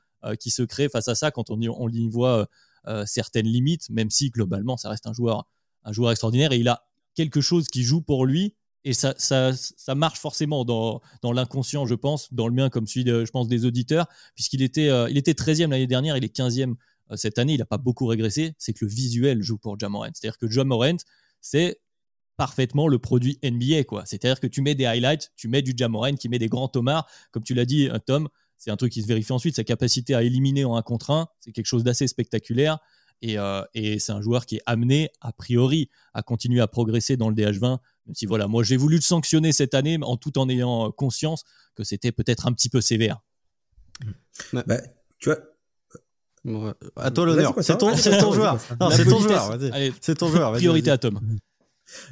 qui 0.40 0.50
se 0.50 0.62
crée 0.62 0.88
face 0.88 1.08
à 1.08 1.14
ça 1.14 1.30
quand 1.30 1.50
on 1.50 1.60
y, 1.60 2.08
voit 2.08 2.48
certaines 3.04 3.46
limites, 3.46 3.90
même 3.90 4.10
si 4.10 4.30
globalement 4.30 4.76
ça 4.76 4.90
reste 4.90 5.06
un 5.06 5.12
joueur, 5.12 5.46
un 5.84 5.92
joueur 5.92 6.10
extraordinaire, 6.12 6.52
et 6.52 6.58
il 6.58 6.68
a 6.68 6.86
quelque 7.16 7.40
chose 7.40 7.66
qui 7.66 7.82
joue 7.82 8.00
pour 8.00 8.24
lui 8.24 8.54
et 8.86 8.92
ça, 8.92 9.14
ça, 9.18 9.50
ça 9.52 9.96
marche 9.96 10.20
forcément 10.20 10.64
dans, 10.64 11.00
dans 11.20 11.32
l'inconscient, 11.32 11.86
je 11.86 11.96
pense, 11.96 12.32
dans 12.32 12.46
le 12.46 12.54
mien 12.54 12.70
comme 12.70 12.86
celui, 12.86 13.02
de, 13.02 13.24
je 13.24 13.30
pense, 13.32 13.48
des 13.48 13.64
auditeurs, 13.64 14.06
puisqu'il 14.36 14.62
était, 14.62 14.88
euh, 14.90 15.10
il 15.10 15.18
était 15.18 15.32
13e 15.32 15.70
l'année 15.70 15.88
dernière, 15.88 16.16
il 16.16 16.24
est 16.24 16.34
15e 16.34 16.76
euh, 17.10 17.16
cette 17.16 17.38
année, 17.38 17.54
il 17.54 17.58
n'a 17.58 17.64
pas 17.66 17.78
beaucoup 17.78 18.06
régressé, 18.06 18.54
c'est 18.58 18.72
que 18.72 18.84
le 18.84 18.90
visuel 18.90 19.42
joue 19.42 19.58
pour 19.58 19.76
Jamorant. 19.76 20.10
C'est-à-dire 20.14 20.38
que 20.38 20.48
Jamorant, 20.48 20.98
c'est 21.40 21.80
parfaitement 22.36 22.86
le 22.86 23.00
produit 23.00 23.40
NBA, 23.42 23.82
quoi. 23.84 24.04
C'est-à-dire 24.06 24.38
que 24.38 24.46
tu 24.46 24.62
mets 24.62 24.76
des 24.76 24.86
highlights, 24.86 25.32
tu 25.34 25.48
mets 25.48 25.62
du 25.62 25.74
Jamorant 25.76 26.14
qui 26.14 26.28
met 26.28 26.38
des 26.38 26.48
grands 26.48 26.68
tomards, 26.68 27.08
comme 27.32 27.42
tu 27.42 27.54
l'as 27.54 27.64
dit, 27.64 27.88
euh, 27.88 27.98
Tom, 27.98 28.28
c'est 28.56 28.70
un 28.70 28.76
truc 28.76 28.92
qui 28.92 29.02
se 29.02 29.08
vérifie 29.08 29.32
ensuite, 29.32 29.56
sa 29.56 29.64
capacité 29.64 30.14
à 30.14 30.22
éliminer 30.22 30.64
en 30.64 30.76
un 30.76 30.82
contre 30.82 31.10
un, 31.10 31.26
c'est 31.40 31.50
quelque 31.50 31.66
chose 31.66 31.82
d'assez 31.82 32.06
spectaculaire. 32.06 32.78
Et, 33.22 33.38
euh, 33.38 33.62
et 33.74 33.98
c'est 33.98 34.12
un 34.12 34.20
joueur 34.20 34.46
qui 34.46 34.56
est 34.56 34.62
amené, 34.66 35.10
a 35.20 35.32
priori, 35.32 35.88
à 36.14 36.22
continuer 36.22 36.60
à 36.60 36.68
progresser 36.68 37.16
dans 37.16 37.28
le 37.28 37.34
DH20. 37.34 37.78
Même 38.06 38.14
si, 38.14 38.26
voilà, 38.26 38.46
moi, 38.46 38.62
j'ai 38.62 38.76
voulu 38.76 38.96
le 38.96 39.02
sanctionner 39.02 39.52
cette 39.52 39.74
année, 39.74 39.98
en 40.02 40.16
tout 40.16 40.38
en 40.38 40.48
ayant 40.48 40.88
euh, 40.88 40.90
conscience 40.90 41.44
que 41.74 41.84
c'était 41.84 42.12
peut-être 42.12 42.46
un 42.46 42.52
petit 42.52 42.68
peu 42.68 42.80
sévère. 42.80 43.20
Bah, 44.52 44.78
tu 45.18 45.30
vois, 45.30 45.38
à 46.96 47.10
toi 47.10 47.26
l'honneur. 47.26 47.54
C'est 47.60 47.78
ton, 47.78 47.96
c'est 47.96 48.18
ton 48.18 48.32
joueur. 48.32 48.58
Non, 48.80 48.90
c'est 48.90 49.04
ton 49.04 49.18
joueur. 49.18 49.58
C'est 50.00 50.14
ton 50.14 50.28
joueur. 50.28 50.52
Priorité 50.52 50.90
à 50.90 50.98
Tom. 50.98 51.18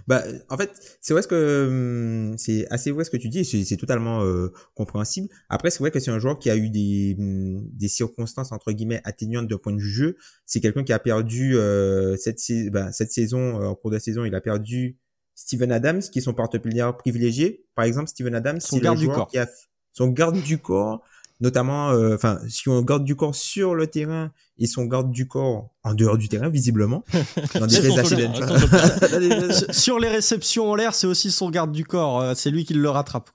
Bah, 0.06 0.22
en 0.48 0.56
fait, 0.56 0.98
c'est 1.00 1.12
vrai 1.12 1.22
ce 1.22 1.28
que 1.28 1.66
hum, 1.68 2.38
c'est 2.38 2.66
assez 2.70 2.90
vrai 2.90 3.04
ce 3.04 3.10
que 3.10 3.16
tu 3.16 3.28
dis. 3.28 3.44
C'est 3.44 3.76
totalement 3.76 4.22
euh, 4.22 4.52
compréhensible. 4.74 5.28
Après, 5.48 5.70
c'est 5.70 5.80
vrai 5.80 5.90
que 5.90 6.00
c'est 6.00 6.10
un 6.10 6.18
joueur 6.18 6.38
qui 6.38 6.50
a 6.50 6.56
eu 6.56 6.70
des 6.70 7.16
hum, 7.18 7.68
des 7.72 7.88
circonstances 7.88 8.52
entre 8.52 8.72
guillemets 8.72 9.00
atténuantes 9.04 9.48
d'un 9.48 9.58
point 9.58 9.72
de 9.72 9.80
vue 9.80 9.90
jeu. 9.90 10.16
C'est 10.46 10.60
quelqu'un 10.60 10.84
qui 10.84 10.92
a 10.92 10.98
perdu 10.98 11.56
euh, 11.56 12.16
cette 12.16 12.40
bah, 12.70 12.92
cette 12.92 13.12
saison 13.12 13.60
euh, 13.60 13.66
en 13.66 13.74
cours 13.74 13.90
de 13.90 13.98
saison, 13.98 14.24
il 14.24 14.34
a 14.34 14.40
perdu 14.40 14.98
Steven 15.34 15.72
Adams, 15.72 16.00
qui 16.00 16.20
est 16.20 16.22
son 16.22 16.34
partenaire 16.34 16.96
privilégié. 16.96 17.66
Par 17.74 17.84
exemple, 17.84 18.08
Steven 18.08 18.34
Adams, 18.34 18.60
son 18.60 18.78
garde 18.78 18.98
du 18.98 19.08
corps. 19.08 19.28
Qui 19.28 19.38
a 19.38 19.48
son 19.92 20.08
garde 20.08 20.40
du 20.42 20.58
corps 20.58 21.04
notamment, 21.40 21.90
euh, 21.90 22.14
enfin, 22.14 22.40
si 22.48 22.68
on 22.68 22.80
garde 22.82 23.04
du 23.04 23.16
corps 23.16 23.34
sur 23.34 23.74
le 23.74 23.86
terrain 23.86 24.32
et 24.58 24.66
son 24.66 24.84
garde 24.84 25.10
du 25.10 25.26
corps 25.26 25.74
en 25.82 25.94
dehors 25.94 26.16
du 26.16 26.28
terrain, 26.28 26.48
visiblement, 26.48 27.04
dans 27.54 27.66
des 27.66 29.72
sur 29.72 29.98
les 29.98 30.08
réceptions 30.08 30.70
en 30.70 30.74
l'air, 30.74 30.94
c'est 30.94 31.06
aussi 31.06 31.30
son 31.30 31.50
garde 31.50 31.72
du 31.72 31.84
corps, 31.84 32.20
euh, 32.20 32.34
c'est 32.34 32.50
lui 32.50 32.64
qui 32.64 32.74
le 32.74 32.88
rattrape. 32.88 33.30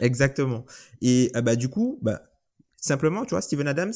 Exactement. 0.00 0.64
Et 1.00 1.30
euh, 1.36 1.42
bah 1.42 1.56
du 1.56 1.68
coup, 1.68 1.98
bah 2.02 2.22
simplement, 2.76 3.24
tu 3.24 3.30
vois, 3.30 3.42
Steven 3.42 3.68
Adams, 3.68 3.94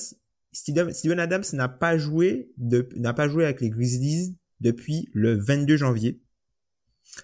Steven 0.53 1.21
Adams 1.21 1.45
n'a 1.55 1.69
pas 1.69 1.97
joué 1.97 2.53
de, 2.59 2.89
n'a 2.97 3.15
pas 3.15 3.29
joué 3.29 3.45
avec 3.45 3.61
les 3.61 3.71
Grizzlies 3.71 4.37
depuis 4.61 5.09
le 5.13 5.39
22 5.39 5.77
janvier. 5.77 6.21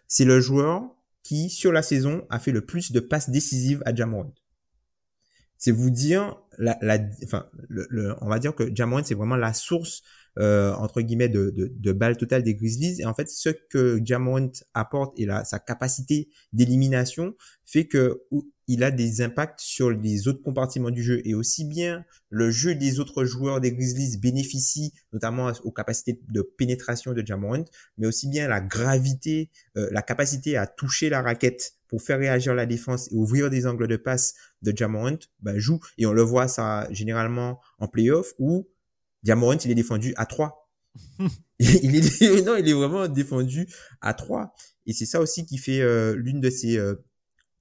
C'est 0.06 0.24
le 0.24 0.40
joueur 0.40 0.82
qui, 1.22 1.50
sur 1.50 1.72
la 1.72 1.82
saison, 1.82 2.26
a 2.30 2.38
fait 2.38 2.52
le 2.52 2.62
plus 2.62 2.92
de 2.92 3.00
passes 3.00 3.30
décisives 3.30 3.82
à 3.84 3.94
Jamorant 3.94 4.32
c'est 5.58 5.72
vous 5.72 5.90
dire 5.90 6.36
on 6.58 8.28
va 8.28 8.38
dire 8.38 8.54
que 8.54 8.74
Jamorant 8.74 9.04
c'est 9.04 9.14
vraiment 9.14 9.36
la 9.36 9.52
source 9.52 10.02
euh, 10.38 10.72
entre 10.74 11.00
guillemets 11.00 11.28
de, 11.28 11.50
de, 11.50 11.72
de 11.74 11.92
balles 11.92 12.16
totales 12.16 12.44
des 12.44 12.54
Grizzlies. 12.54 13.00
Et 13.00 13.06
en 13.06 13.14
fait 13.14 13.28
ce 13.28 13.48
que 13.48 14.00
Jamorant 14.04 14.52
apporte 14.74 15.18
et 15.18 15.26
la, 15.26 15.44
sa 15.44 15.58
capacité 15.58 16.28
d'élimination 16.52 17.34
fait 17.64 17.86
que 17.86 18.22
il 18.70 18.84
a 18.84 18.90
des 18.90 19.22
impacts 19.22 19.60
sur 19.60 19.90
les 19.90 20.28
autres 20.28 20.42
compartiments 20.42 20.90
du 20.90 21.02
jeu. 21.02 21.22
Et 21.24 21.34
aussi 21.34 21.64
bien 21.64 22.04
le 22.28 22.50
jeu 22.50 22.74
des 22.74 23.00
autres 23.00 23.24
joueurs 23.24 23.60
des 23.60 23.72
Grizzlies 23.72 24.18
bénéficie 24.18 24.92
notamment 25.12 25.50
aux 25.64 25.72
capacités 25.72 26.20
de 26.28 26.42
pénétration 26.42 27.14
de 27.14 27.26
Jamorant 27.26 27.64
mais 27.96 28.06
aussi 28.06 28.28
bien 28.28 28.46
la 28.46 28.60
gravité 28.60 29.50
euh, 29.76 29.88
la 29.90 30.02
capacité 30.02 30.56
à 30.56 30.66
toucher 30.66 31.08
la 31.08 31.22
raquette 31.22 31.77
pour 31.88 32.02
faire 32.02 32.18
réagir 32.18 32.54
la 32.54 32.66
défense 32.66 33.11
et 33.11 33.14
ouvrir 33.14 33.50
des 33.50 33.66
angles 33.66 33.88
de 33.88 33.97
passe 33.97 34.35
de 34.62 34.76
Jamorant, 34.76 35.18
bah, 35.40 35.59
joue. 35.59 35.80
Et 35.97 36.07
on 36.07 36.12
le 36.12 36.23
voit 36.23 36.49
ça 36.49 36.87
généralement 36.90 37.61
en 37.78 37.88
playoff 37.88 38.35
où 38.38 38.68
Jamorant, 39.25 39.57
il 39.64 39.71
est 39.71 39.75
défendu 39.75 40.12
à 40.16 40.26
3. 40.26 40.71
il 41.59 41.97
est, 41.97 42.42
non, 42.45 42.57
il 42.57 42.68
est 42.68 42.73
vraiment 42.73 43.09
défendu 43.09 43.66
à 44.00 44.14
3. 44.14 44.54
Et 44.87 44.92
c'est 44.92 45.07
ça 45.07 45.21
aussi 45.21 45.45
qui 45.45 45.59
fait 45.59 45.80
euh, 45.80 46.14
l'une 46.14 46.40
de 46.40 46.50
ses 46.50 46.78
euh, 46.78 46.95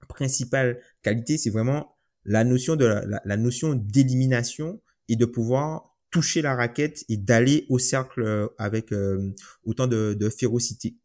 principales 0.07 0.79
qualités, 1.01 1.37
c'est 1.37 1.49
vraiment 1.49 1.97
la 2.23 2.43
notion 2.43 2.75
de 2.75 2.85
la, 2.85 3.21
la, 3.23 3.37
notion 3.37 3.73
d'élimination 3.73 4.81
et 5.07 5.15
de 5.15 5.25
pouvoir 5.25 5.95
toucher 6.11 6.41
la 6.41 6.55
raquette 6.55 7.03
et 7.09 7.17
d'aller 7.17 7.65
au 7.69 7.79
cercle 7.79 8.21
euh, 8.21 8.47
avec 8.57 8.93
autant 9.63 9.87
de, 9.87 10.13
de 10.13 10.29
férocité. 10.29 10.97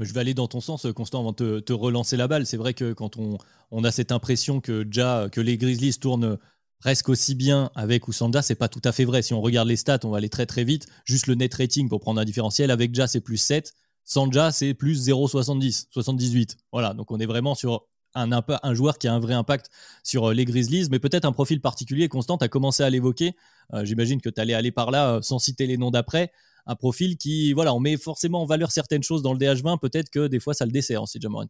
Je 0.00 0.12
vais 0.12 0.20
aller 0.20 0.34
dans 0.34 0.48
ton 0.48 0.60
sens, 0.60 0.86
Constant, 0.94 1.20
avant 1.20 1.32
de 1.32 1.60
te, 1.60 1.72
relancer 1.72 2.16
la 2.16 2.28
balle. 2.28 2.46
C'est 2.46 2.56
vrai 2.56 2.74
que 2.74 2.92
quand 2.92 3.16
on, 3.16 3.84
a 3.84 3.90
cette 3.90 4.12
impression 4.12 4.60
que, 4.60 4.82
déjà, 4.82 5.28
que 5.30 5.40
les 5.40 5.56
Grizzlies 5.56 5.98
tournent 5.98 6.38
presque 6.80 7.08
aussi 7.08 7.34
bien 7.34 7.70
avec 7.74 8.08
ou 8.08 8.12
sans 8.12 8.30
Ja, 8.32 8.42
c'est 8.42 8.54
pas 8.54 8.68
tout 8.68 8.82
à 8.84 8.92
fait 8.92 9.04
vrai. 9.04 9.22
Si 9.22 9.34
on 9.34 9.40
regarde 9.40 9.68
les 9.68 9.76
stats, 9.76 10.00
on 10.04 10.10
va 10.10 10.18
aller 10.18 10.28
très 10.28 10.46
très 10.46 10.64
vite. 10.64 10.86
Juste 11.04 11.26
le 11.26 11.34
net 11.34 11.52
rating 11.54 11.88
pour 11.88 12.00
prendre 12.00 12.20
un 12.20 12.24
différentiel. 12.24 12.70
Avec 12.70 12.94
Ja, 12.94 13.06
c'est 13.06 13.20
plus 13.20 13.38
7. 13.38 13.74
Sans 14.04 14.30
Ja, 14.30 14.52
c'est 14.52 14.74
plus 14.74 15.08
0,70, 15.08 15.86
78. 15.90 16.56
Voilà, 16.72 16.94
donc 16.94 17.10
on 17.10 17.18
est 17.18 17.26
vraiment 17.26 17.54
sur 17.54 17.86
un, 18.14 18.74
joueur 18.74 18.98
qui 18.98 19.08
a 19.08 19.14
un 19.14 19.20
vrai 19.20 19.34
impact 19.34 19.70
sur 20.02 20.30
euh, 20.30 20.34
les 20.34 20.44
Grizzlies, 20.44 20.88
mais 20.90 20.98
peut-être 20.98 21.24
un 21.24 21.32
profil 21.32 21.60
particulier. 21.60 22.08
Constant, 22.08 22.38
tu 22.38 22.44
as 22.44 22.48
commencé 22.48 22.82
à 22.82 22.90
l'évoquer. 22.90 23.34
Euh, 23.74 23.84
j'imagine 23.84 24.20
que 24.20 24.30
tu 24.30 24.40
allais 24.40 24.54
aller 24.54 24.72
par 24.72 24.90
là 24.90 25.14
euh, 25.14 25.22
sans 25.22 25.38
citer 25.38 25.66
les 25.66 25.76
noms 25.76 25.90
d'après 25.90 26.32
un 26.68 26.76
profil 26.76 27.16
qui, 27.16 27.52
voilà, 27.54 27.74
on 27.74 27.80
met 27.80 27.96
forcément 27.96 28.42
en 28.42 28.46
valeur 28.46 28.70
certaines 28.70 29.02
choses 29.02 29.22
dans 29.22 29.32
le 29.32 29.38
DH20, 29.38 29.80
peut-être 29.80 30.10
que 30.10 30.28
des 30.28 30.38
fois 30.38 30.54
ça 30.54 30.66
le 30.66 30.70
dessert 30.70 31.02
aussi, 31.02 31.18
Jamorant. 31.20 31.46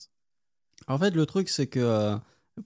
En 0.86 0.96
fait, 0.96 1.10
le 1.10 1.26
truc, 1.26 1.48
c'est 1.48 1.66
que 1.66 1.80
euh, 1.80 2.16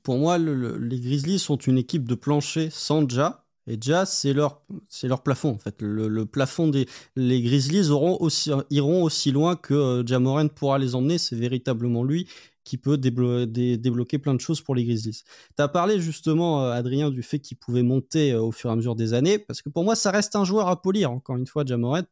pour 0.03 0.19
moi, 0.19 0.39
les 0.39 1.01
Grizzlies 1.01 1.39
sont 1.39 1.57
une 1.57 1.79
équipe 1.79 2.07
de 2.07 2.15
plancher 2.15 2.69
sans 2.71 3.09
Ja. 3.09 3.45
Et 3.69 3.79
Ja, 3.81 4.05
c'est 4.07 4.33
leur, 4.33 4.63
c'est 4.89 5.07
leur 5.07 5.23
plafond, 5.23 5.51
en 5.51 5.59
fait. 5.59 5.77
Le, 5.81 6.27
plafond 6.27 6.69
des 6.69 6.87
les 7.15 7.41
Grizzlies 7.43 7.91
auront 7.91 8.19
aussi, 8.21 8.51
iront 8.71 9.05
aussi 9.05 9.31
loin 9.31 9.55
que 9.55 10.03
euh, 10.05 10.49
pourra 10.49 10.79
les 10.79 10.95
emmener. 10.95 11.17
C'est 11.17 11.37
véritablement 11.37 12.03
lui 12.03 12.27
qui 12.65 12.77
peut 12.77 12.97
débloquer 12.97 14.19
plein 14.19 14.35
de 14.35 14.41
choses 14.41 14.61
pour 14.61 14.75
les 14.75 14.85
Grizzlies. 14.85 15.23
Tu 15.57 15.63
as 15.63 15.69
parlé 15.69 16.01
justement, 16.01 16.65
euh, 16.65 16.73
Adrien, 16.73 17.11
du 17.11 17.23
fait 17.23 17.39
qu'il 17.39 17.57
pouvait 17.57 17.83
monter 17.83 18.35
au 18.35 18.53
fur 18.53 18.71
et 18.71 18.73
à 18.73 18.77
mesure 18.77 18.97
des 18.97 19.15
années, 19.15 19.39
parce 19.39 19.63
que 19.63 19.69
pour 19.69 19.85
moi, 19.85 19.95
ça 19.95 20.11
reste 20.11 20.37
un 20.37 20.45
joueur 20.45 20.69
à 20.69 20.83
polir, 20.83 21.11
encore 21.11 21.37
une 21.37 21.47
fois, 21.47 21.65
Jamorant 21.65 22.03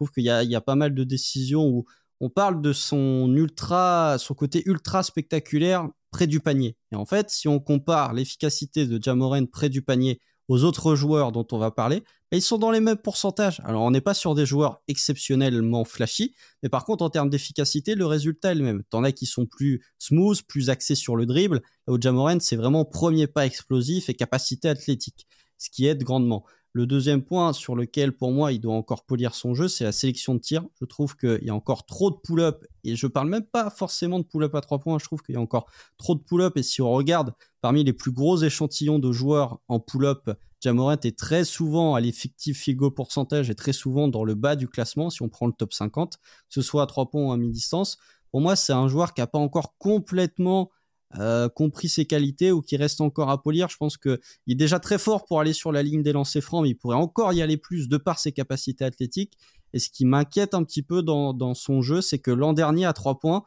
trouve 0.00 0.12
qu'il 0.12 0.24
y, 0.24 0.30
a, 0.30 0.60
pas 0.62 0.76
mal 0.76 0.94
de 0.94 1.04
décisions 1.04 1.66
où 1.66 1.84
on 2.20 2.30
parle 2.30 2.62
de 2.62 2.72
son 2.72 3.34
ultra, 3.36 4.16
son 4.18 4.32
côté 4.32 4.62
ultra 4.64 5.02
spectaculaire 5.02 5.88
près 6.10 6.26
du 6.26 6.40
panier. 6.40 6.76
Et 6.90 6.96
en 6.96 7.04
fait, 7.04 7.28
si 7.28 7.48
on 7.48 7.60
compare 7.60 8.14
l'efficacité 8.14 8.86
de 8.86 9.02
Jamoren 9.02 9.46
près 9.46 9.68
du 9.68 9.82
panier 9.82 10.18
aux 10.48 10.64
autres 10.64 10.94
joueurs 10.94 11.32
dont 11.32 11.46
on 11.52 11.58
va 11.58 11.70
parler, 11.70 12.00
bah, 12.30 12.38
ils 12.38 12.42
sont 12.42 12.56
dans 12.56 12.70
les 12.70 12.80
mêmes 12.80 12.96
pourcentages. 12.96 13.60
Alors, 13.62 13.82
on 13.82 13.90
n'est 13.90 14.00
pas 14.00 14.14
sur 14.14 14.34
des 14.34 14.46
joueurs 14.46 14.80
exceptionnellement 14.88 15.84
flashy, 15.84 16.34
mais 16.62 16.70
par 16.70 16.86
contre, 16.86 17.04
en 17.04 17.10
termes 17.10 17.28
d'efficacité, 17.28 17.94
le 17.94 18.06
résultat 18.06 18.52
est 18.52 18.54
le 18.54 18.64
même. 18.64 18.82
T'en 18.88 19.04
as 19.04 19.12
qui 19.12 19.26
sont 19.26 19.44
plus 19.44 19.84
smooth, 19.98 20.40
plus 20.44 20.70
axés 20.70 20.94
sur 20.94 21.14
le 21.14 21.26
dribble. 21.26 21.60
Au 21.86 22.00
Jamoren, 22.00 22.40
c'est 22.40 22.56
vraiment 22.56 22.86
premier 22.86 23.26
pas 23.26 23.44
explosif 23.44 24.08
et 24.08 24.14
capacité 24.14 24.70
athlétique, 24.70 25.26
ce 25.58 25.68
qui 25.68 25.86
aide 25.86 26.04
grandement. 26.04 26.46
Le 26.72 26.86
deuxième 26.86 27.22
point 27.22 27.52
sur 27.52 27.74
lequel, 27.74 28.16
pour 28.16 28.30
moi, 28.30 28.52
il 28.52 28.60
doit 28.60 28.74
encore 28.74 29.04
polir 29.04 29.34
son 29.34 29.54
jeu, 29.54 29.66
c'est 29.66 29.82
la 29.82 29.92
sélection 29.92 30.34
de 30.34 30.40
tir. 30.40 30.64
Je 30.80 30.84
trouve 30.84 31.16
qu'il 31.16 31.42
y 31.42 31.50
a 31.50 31.54
encore 31.54 31.84
trop 31.84 32.10
de 32.10 32.16
pull-up, 32.16 32.64
et 32.84 32.94
je 32.94 33.06
parle 33.08 33.28
même 33.28 33.44
pas 33.44 33.70
forcément 33.70 34.20
de 34.20 34.24
pull-up 34.24 34.54
à 34.54 34.60
trois 34.60 34.78
points, 34.78 34.98
je 34.98 35.04
trouve 35.04 35.20
qu'il 35.22 35.34
y 35.34 35.38
a 35.38 35.40
encore 35.40 35.66
trop 35.98 36.14
de 36.14 36.20
pull-up, 36.20 36.56
et 36.56 36.62
si 36.62 36.80
on 36.80 36.92
regarde 36.92 37.34
parmi 37.60 37.82
les 37.82 37.92
plus 37.92 38.12
gros 38.12 38.36
échantillons 38.38 39.00
de 39.00 39.10
joueurs 39.10 39.58
en 39.68 39.80
pull-up, 39.80 40.30
Jamorant 40.60 40.92
est 40.92 41.18
très 41.18 41.44
souvent 41.44 41.94
à 41.94 42.00
l'effectif 42.00 42.68
goal 42.68 42.92
pourcentage 42.92 43.48
et 43.48 43.54
très 43.54 43.72
souvent 43.72 44.08
dans 44.08 44.24
le 44.24 44.34
bas 44.34 44.56
du 44.56 44.68
classement, 44.68 45.10
si 45.10 45.22
on 45.22 45.28
prend 45.28 45.46
le 45.46 45.52
top 45.52 45.72
50, 45.72 46.18
que 46.18 46.20
ce 46.50 46.62
soit 46.62 46.82
à 46.82 46.86
trois 46.86 47.08
points 47.10 47.24
ou 47.24 47.32
à 47.32 47.36
mi-distance. 47.36 47.98
Pour 48.30 48.40
moi, 48.40 48.56
c'est 48.56 48.72
un 48.72 48.86
joueur 48.86 49.14
qui 49.14 49.22
n'a 49.22 49.26
pas 49.26 49.38
encore 49.38 49.76
complètement 49.78 50.70
euh, 51.18 51.48
compris 51.48 51.88
ses 51.88 52.04
qualités 52.04 52.52
ou 52.52 52.62
qui 52.62 52.76
reste 52.76 53.00
encore 53.00 53.30
à 53.30 53.42
polir. 53.42 53.68
Je 53.68 53.76
pense 53.76 53.96
qu'il 53.96 54.18
est 54.48 54.54
déjà 54.54 54.78
très 54.78 54.98
fort 54.98 55.24
pour 55.24 55.40
aller 55.40 55.52
sur 55.52 55.72
la 55.72 55.82
ligne 55.82 56.02
des 56.02 56.12
lancers 56.12 56.42
francs, 56.42 56.62
mais 56.62 56.70
il 56.70 56.76
pourrait 56.76 56.96
encore 56.96 57.32
y 57.32 57.42
aller 57.42 57.56
plus 57.56 57.88
de 57.88 57.96
par 57.96 58.18
ses 58.18 58.30
capacités 58.30 58.84
athlétiques. 58.84 59.36
Et 59.72 59.78
ce 59.80 59.90
qui 59.90 60.04
m'inquiète 60.04 60.54
un 60.54 60.62
petit 60.62 60.82
peu 60.82 61.02
dans, 61.02 61.54
son 61.54 61.82
jeu, 61.82 62.00
c'est 62.00 62.18
que 62.18 62.30
l'an 62.30 62.52
dernier, 62.52 62.84
à 62.86 62.92
3 62.92 63.18
points, 63.18 63.42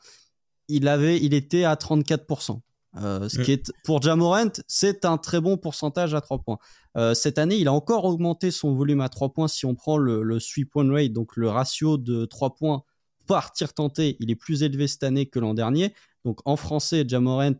il, 0.68 0.88
avait, 0.88 1.22
il 1.22 1.34
était 1.34 1.64
à 1.64 1.76
34%. 1.76 2.60
Euh, 2.96 3.28
ce 3.28 3.40
mm. 3.40 3.44
qui 3.44 3.52
est 3.54 3.74
pour 3.84 4.02
Jamorant, 4.02 4.52
c'est 4.68 5.06
un 5.06 5.18
très 5.18 5.42
bon 5.42 5.58
pourcentage 5.58 6.14
à 6.14 6.22
3 6.22 6.40
points. 6.40 6.60
Euh, 6.98 7.14
cette 7.14 7.38
année, 7.38 7.58
il 7.58 7.68
a 7.68 7.74
encore 7.74 8.06
augmenté 8.06 8.52
son 8.52 8.76
volume 8.76 9.02
à 9.02 9.10
3 9.10 9.30
points. 9.30 9.48
Si 9.48 9.66
on 9.66 9.74
prend 9.74 9.98
le, 9.98 10.22
le 10.22 10.40
three 10.40 10.66
point 10.66 10.90
rate, 10.92 11.12
donc 11.12 11.36
le 11.36 11.50
ratio 11.50 11.98
de 11.98 12.26
3 12.26 12.56
points 12.56 12.84
par 13.26 13.54
tir 13.54 13.74
tenté, 13.74 14.18
il 14.20 14.30
est 14.30 14.36
plus 14.36 14.64
élevé 14.64 14.88
cette 14.88 15.04
année 15.04 15.26
que 15.26 15.40
l'an 15.40 15.54
dernier. 15.54 15.94
Donc 16.26 16.40
en 16.46 16.56
français, 16.56 17.06
Jamorant 17.08 17.52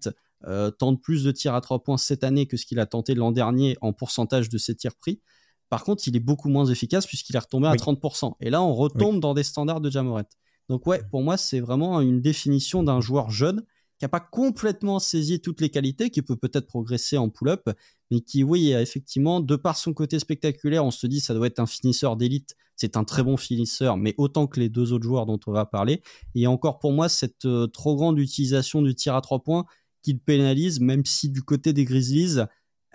euh, 0.46 0.72
tente 0.72 1.02
plus 1.02 1.24
de 1.24 1.32
tirs 1.32 1.56
à 1.56 1.62
3 1.62 1.84
points 1.84 1.98
cette 1.98 2.24
année 2.24 2.46
que 2.48 2.58
ce 2.58 2.66
qu'il 2.66 2.80
a 2.80 2.86
tenté 2.86 3.16
l'an 3.16 3.32
dernier 3.32 3.78
en 3.82 3.94
pourcentage 3.94 4.50
de 4.50 4.58
ses 4.58 4.76
tirs 4.76 4.96
pris. 4.96 5.22
Par 5.70 5.84
contre, 5.84 6.08
il 6.08 6.16
est 6.16 6.22
beaucoup 6.22 6.50
moins 6.50 6.66
efficace 6.66 7.08
puisqu'il 7.08 7.36
est 7.36 7.40
retombé 7.40 7.68
à 7.68 7.74
30%. 7.74 8.34
Et 8.42 8.50
là, 8.50 8.62
on 8.62 8.74
retombe 8.74 9.20
dans 9.20 9.34
des 9.34 9.44
standards 9.44 9.82
de 9.82 9.90
Jamorant. 9.90 10.24
Donc 10.70 10.86
ouais, 10.88 11.02
pour 11.10 11.24
moi, 11.24 11.38
c'est 11.38 11.60
vraiment 11.60 12.00
une 12.02 12.22
définition 12.22 12.84
d'un 12.84 13.02
joueur 13.02 13.32
jeune 13.32 13.64
qui 14.04 14.06
n'a 14.06 14.10
pas 14.10 14.20
complètement 14.20 15.00
saisi 15.00 15.40
toutes 15.40 15.62
les 15.62 15.70
qualités, 15.70 16.10
qui 16.10 16.22
peut 16.22 16.36
peut-être 16.36 16.68
progresser 16.68 17.16
en 17.16 17.30
pull-up, 17.30 17.70
mais 18.12 18.20
qui, 18.20 18.44
oui, 18.44 18.74
effectivement, 18.74 19.40
de 19.40 19.56
par 19.56 19.78
son 19.78 19.94
côté 19.94 20.20
spectaculaire, 20.20 20.84
on 20.84 20.92
se 20.92 21.08
dit 21.08 21.22
ça 21.22 21.34
doit 21.34 21.48
être 21.48 21.60
un 21.60 21.66
finisseur 21.66 22.18
d'élite. 22.18 22.54
C'est 22.76 22.98
un 22.98 23.06
très 23.06 23.24
bon 23.24 23.38
finisseur, 23.38 23.96
mais 23.96 24.14
autant 24.18 24.46
que 24.46 24.60
les 24.60 24.68
deux 24.68 24.92
autres 24.92 25.06
joueurs 25.06 25.26
dont 25.26 25.40
on 25.48 25.54
va 25.54 25.66
parler. 25.66 26.02
Et 26.36 26.48
encore 26.48 26.80
pour 26.80 26.92
moi, 26.92 27.08
cette 27.08 27.46
euh, 27.46 27.66
trop 27.68 27.96
grande 27.96 28.20
utilisation 28.20 28.82
du 28.82 28.94
tir 28.94 29.16
à 29.16 29.22
trois 29.22 29.42
points 29.42 29.64
qui 30.02 30.12
le 30.12 30.20
pénalise, 30.20 30.82
même 30.82 31.06
si 31.06 31.30
du 31.30 31.42
côté 31.42 31.72
des 31.72 31.86
Grizzlies, 31.86 32.42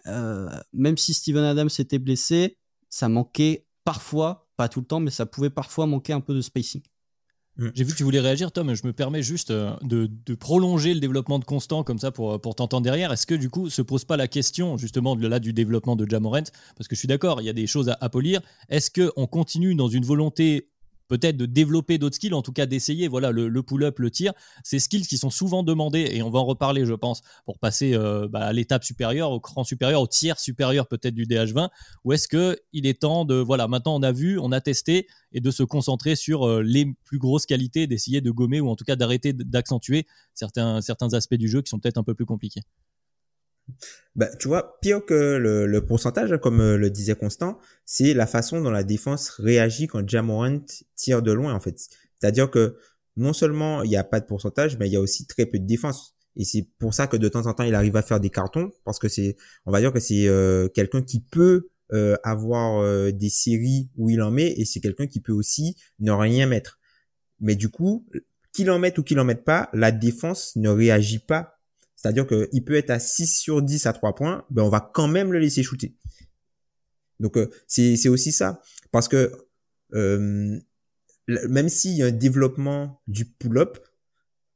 euh, 0.09 0.51
même 0.75 0.99
si 0.99 1.15
Steven 1.15 1.45
Adams 1.45 1.71
était 1.79 1.99
blessé, 1.99 2.59
ça 2.91 3.09
manquait 3.09 3.67
parfois, 3.83 4.47
pas 4.59 4.69
tout 4.69 4.81
le 4.81 4.87
temps, 4.87 5.01
mais 5.01 5.11
ça 5.11 5.25
pouvait 5.25 5.49
parfois 5.49 5.87
manquer 5.87 6.13
un 6.13 6.21
peu 6.21 6.35
de 6.35 6.43
spacing. 6.43 6.83
Mm. 7.59 7.69
J'ai 7.75 7.85
vu 7.85 7.93
que 7.93 7.97
tu 7.97 8.05
voulais 8.05 8.21
réagir, 8.21 8.53
Tom. 8.53 8.75
Je 8.75 8.87
me 8.87 8.93
permets 8.93 9.23
juste 9.23 9.51
euh, 9.51 9.73
de, 9.83 10.09
prolonger 10.35 10.95
le 10.95 11.01
développement 11.01 11.39
de 11.39 11.45
Constant 11.45 11.83
comme 11.83 11.99
ça 11.99 12.11
pour, 12.11 12.41
pour 12.41 12.55
t'entendre 12.55 12.85
derrière. 12.85 13.13
Est-ce 13.13 13.27
que 13.27 13.35
du 13.35 13.51
coup 13.51 13.69
se 13.69 13.83
pose 13.83 14.05
pas 14.05 14.17
la 14.17 14.29
question 14.29 14.77
justement 14.77 15.17
de 15.17 15.27
là 15.27 15.39
du 15.41 15.53
développement 15.53 15.97
de 15.97 16.09
Jamorent? 16.09 16.51
Parce 16.77 16.89
que 16.89 16.95
je 16.95 17.01
suis 17.01 17.09
d'accord, 17.09 17.41
il 17.41 17.45
y 17.45 17.51
a 17.51 17.55
des 17.55 17.67
choses 17.67 17.89
à, 17.89 17.99
à 18.01 18.09
polir. 18.09 18.41
Est-ce 18.69 18.91
qu'on 18.91 19.27
continue 19.27 19.75
dans 19.75 19.89
une 19.89 20.05
volonté 20.05 20.69
peut-être 21.09 21.37
de 21.37 21.47
développer 21.47 21.99
d'autres 21.99 22.17
skills, 22.17 22.35
en 22.35 22.43
tout 22.43 22.53
cas 22.53 22.67
d'essayer. 22.67 23.09
Voilà, 23.09 23.31
le, 23.33 23.63
pull-up, 23.63 23.99
le 23.99 24.11
tir, 24.11 24.33
ces 24.63 24.79
skills 24.79 25.07
qui 25.07 25.19
sont 25.19 25.31
souvent 25.31 25.63
demandés, 25.63 26.09
et 26.13 26.23
on 26.23 26.31
va 26.31 26.39
en 26.39 26.45
reparler, 26.45 26.85
je 26.85 26.95
pense, 26.95 27.23
pour 27.45 27.59
passer 27.59 27.95
euh, 27.95 28.29
bah, 28.29 28.41
à 28.41 28.53
l'étape 28.53 28.85
supérieure, 28.85 29.33
au 29.33 29.41
cran 29.41 29.65
supérieur, 29.65 30.01
au 30.03 30.07
tiers 30.07 30.39
supérieur 30.39 30.87
peut-être 30.87 31.15
du 31.15 31.25
DH20, 31.25 31.69
ou 32.05 32.13
est-ce 32.13 32.29
qu'il 32.29 32.87
est 32.87 33.01
temps 33.01 33.25
de, 33.25 33.35
voilà, 33.35 33.69
maintenant 33.69 33.97
on 33.97 34.03
a 34.03 34.13
vu, 34.13 34.39
on 34.39 34.53
a 34.53 34.61
testé, 34.61 35.07
et 35.33 35.41
de 35.41 35.51
se 35.51 35.63
concentrer 35.63 36.17
sur 36.17 36.47
euh, 36.47 36.63
les 36.63 36.87
plus 37.05 37.19
grosses 37.19 37.47
qualités, 37.47 37.87
d'essayer 37.87 38.21
de 38.21 38.31
gommer, 38.31 38.61
ou 38.61 38.69
en 38.69 38.77
tout 38.77 38.85
cas 38.85 38.97
d'arrêter 38.97 39.33
d'accentuer 39.33 40.07
certains, 40.35 40.81
certains 40.81 41.15
aspects 41.15 41.35
du 41.35 41.49
jeu 41.49 41.63
qui 41.63 41.71
sont 41.71 41.79
peut-être 41.79 41.99
un 41.99 42.05
peu 42.05 42.15
plus 42.15 42.27
compliqués. 42.27 42.63
Bah, 44.19 44.29
tu 44.37 44.49
vois, 44.49 44.81
pire 44.81 45.05
que 45.05 45.37
le, 45.37 45.81
pourcentage, 45.81 46.33
hein, 46.33 46.39
comme 46.39 46.61
euh, 46.61 46.77
le 46.77 46.91
disait 46.91 47.15
Constant, 47.15 47.61
c'est 47.85 48.15
la 48.15 48.27
façon 48.27 48.61
dont 48.61 48.71
la 48.71 48.83
défense 48.83 49.31
réagit 49.31 49.87
quand 49.87 50.07
Jamorant 50.09 50.59
tire 50.97 51.23
de 51.23 51.31
loin, 51.31 51.55
en 51.55 51.61
fait. 51.61 51.79
C'est-à-dire 52.19 52.51
que 52.51 52.77
non 53.17 53.33
seulement 53.33 53.85
il 53.85 53.91
n'y 53.91 53.97
a 53.97 54.03
pas 54.03 54.19
de 54.19 54.27
pourcentage, 54.27 54.77
mais 54.77 54.89
il 54.89 54.93
y 54.93 54.97
a 54.97 55.01
aussi 55.01 55.27
très 55.27 55.47
peu 55.47 55.61
de 55.61 55.67
défense. 55.67 56.17
Et 56.35 56.45
c'est 56.45 56.69
pour 56.81 56.95
ça 56.95 57.07
que 57.07 57.17
de 57.17 57.29
temps 57.29 57.47
en 57.47 57.55
temps, 57.55 57.63
il 57.63 57.77
arrive 57.77 57.95
à 57.95 58.03
faire 58.03 58.19
des 58.19 58.31
cartons, 58.31 58.73
parce 58.85 58.99
que 58.99 59.09
c'est, 59.09 59.37
on 59.67 59.71
va 59.71 59.81
dire 59.81 59.93
que 59.93 60.01
c'est 60.01 60.27
euh, 60.27 60.69
quelqu'un 60.69 61.03
qui 61.03 61.21
peut 61.21 61.69
euh, 61.93 62.17
avoir 62.25 63.13
des 63.13 63.31
séries 63.31 63.89
où 63.97 64.11
il 64.11 64.21
en 64.21 64.33
met, 64.33 64.53
et 64.57 64.65
c'est 64.65 64.81
quelqu'un 64.81 65.07
qui 65.07 65.21
peut 65.21 65.33
aussi 65.33 65.77
ne 66.01 66.11
rien 66.11 66.47
mettre. 66.47 66.81
Mais 67.39 67.55
du 67.55 67.69
coup, 67.69 68.05
qu'il 68.53 68.69
en 68.73 68.81
mette 68.81 68.99
ou 68.99 69.05
qu'il 69.05 69.21
en 69.21 69.25
mette 69.25 69.45
pas, 69.45 69.69
la 69.73 69.93
défense 69.93 70.57
ne 70.57 70.71
réagit 70.71 71.21
pas 71.21 71.58
c'est-à-dire 71.99 72.29
qu'il 72.29 72.65
peut 72.65 72.77
être 72.77 72.91
à 72.91 73.01
6 73.01 73.27
sur 73.27 73.61
10 73.61 73.87
à 73.87 73.93
3 73.93 74.15
points, 74.15 74.45
ben 74.51 74.63
on 74.63 74.69
va 74.69 74.81
quand 74.81 75.09
même 75.09 75.33
le 75.33 75.41
laisser 75.41 75.65
shooter. 75.65 75.97
Donc 77.19 77.37
euh, 77.37 77.51
c'est 77.67 78.09
aussi 78.09 78.31
ça. 78.31 78.63
Parce 78.93 79.09
que 79.09 79.33
euh, 79.95 80.61
même 81.27 81.69
s'il 81.69 81.97
y 81.97 82.05
a 82.05 82.07
un 82.07 82.13
développement 82.13 83.03
du 83.09 83.25
pull-up, 83.25 83.79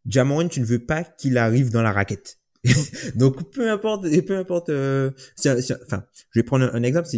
Jamoran, 0.07 0.47
tu 0.47 0.61
ne 0.61 0.65
veux 0.65 0.85
pas 0.85 1.03
qu'il 1.03 1.37
arrive 1.37 1.71
dans 1.71 1.83
la 1.83 1.91
raquette. 1.91 2.39
Donc 3.17 3.51
peu 3.51 3.69
importe, 3.69 4.07
peu 4.25 4.37
importe. 4.37 4.69
Euh, 4.69 5.11
enfin, 5.45 6.05
je 6.31 6.39
vais 6.39 6.45
prendre 6.45 6.73
un, 6.73 6.83
exemple. 6.85 7.09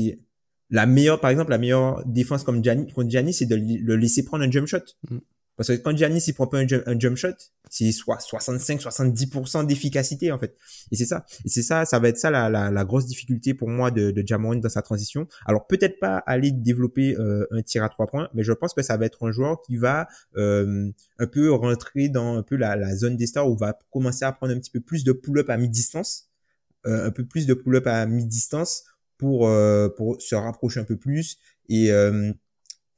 La 0.71 0.87
meilleure, 0.87 1.21
par 1.21 1.31
exemple, 1.31 1.50
la 1.50 1.59
meilleure 1.59 2.02
défense 2.07 2.45
comme 2.45 2.62
contre 2.62 3.11
Gianni, 3.11 3.35
c'est 3.35 3.45
de 3.45 3.57
le 3.57 3.97
laisser 3.97 4.25
prendre 4.25 4.43
un 4.43 4.50
jump 4.50 4.66
shot. 4.66 4.81
Parce 5.56 5.68
que 5.68 5.75
quand 5.75 5.96
Giannis 5.96 6.25
il 6.26 6.34
prend 6.34 6.46
pas 6.46 6.58
un 6.58 6.99
jump, 6.99 7.16
shot, 7.16 7.28
c'est 7.70 7.92
soit 7.92 8.18
65-70% 8.18 9.66
d'efficacité 9.66 10.32
en 10.32 10.38
fait. 10.38 10.56
Et 10.90 10.96
c'est 10.96 11.06
ça. 11.06 11.25
Et 11.44 11.49
c'est 11.49 11.62
ça, 11.62 11.84
ça 11.84 11.99
va 11.99 12.08
être 12.08 12.18
ça 12.18 12.30
la, 12.30 12.49
la, 12.50 12.70
la 12.70 12.84
grosse 12.84 13.06
difficulté 13.06 13.54
pour 13.54 13.68
moi 13.68 13.90
de, 13.90 14.11
de 14.11 14.23
dans 14.61 14.68
sa 14.68 14.82
transition. 14.82 15.28
Alors 15.46 15.66
peut-être 15.66 16.00
pas 16.00 16.18
aller 16.18 16.50
développer 16.50 17.16
euh, 17.16 17.46
un 17.52 17.62
tir 17.62 17.84
à 17.84 17.88
trois 17.88 18.06
points, 18.06 18.28
mais 18.34 18.42
je 18.42 18.52
pense 18.52 18.75
que 18.75 18.82
ça 18.82 18.96
va 18.96 19.06
être 19.06 19.25
un 19.26 19.30
joueur 19.30 19.62
qui 19.62 19.76
va 19.76 20.08
euh, 20.37 20.90
un 21.18 21.26
peu 21.26 21.52
rentrer 21.52 22.08
dans 22.08 22.37
un 22.37 22.42
peu 22.42 22.56
la, 22.56 22.75
la 22.75 22.96
zone 22.96 23.16
des 23.16 23.26
stars 23.26 23.49
où 23.49 23.56
va 23.56 23.78
commencer 23.90 24.25
à 24.25 24.32
prendre 24.32 24.52
un 24.52 24.58
petit 24.58 24.73
peu 24.73 24.80
plus 24.80 25.04
de 25.04 25.12
pull-up 25.12 25.50
à 25.50 25.56
mi-distance, 25.56 26.30
euh, 26.87 27.06
un 27.06 27.11
peu 27.11 27.25
plus 27.25 27.46
de 27.46 27.54
pull-up 27.54 27.87
à 27.87 28.06
mi-distance 28.06 28.84
pour 29.18 29.49
pour 29.96 30.20
se 30.20 30.34
rapprocher 30.34 30.80
un 30.80 30.84
peu 30.84 30.96
plus 30.96 31.38
et 31.68 31.90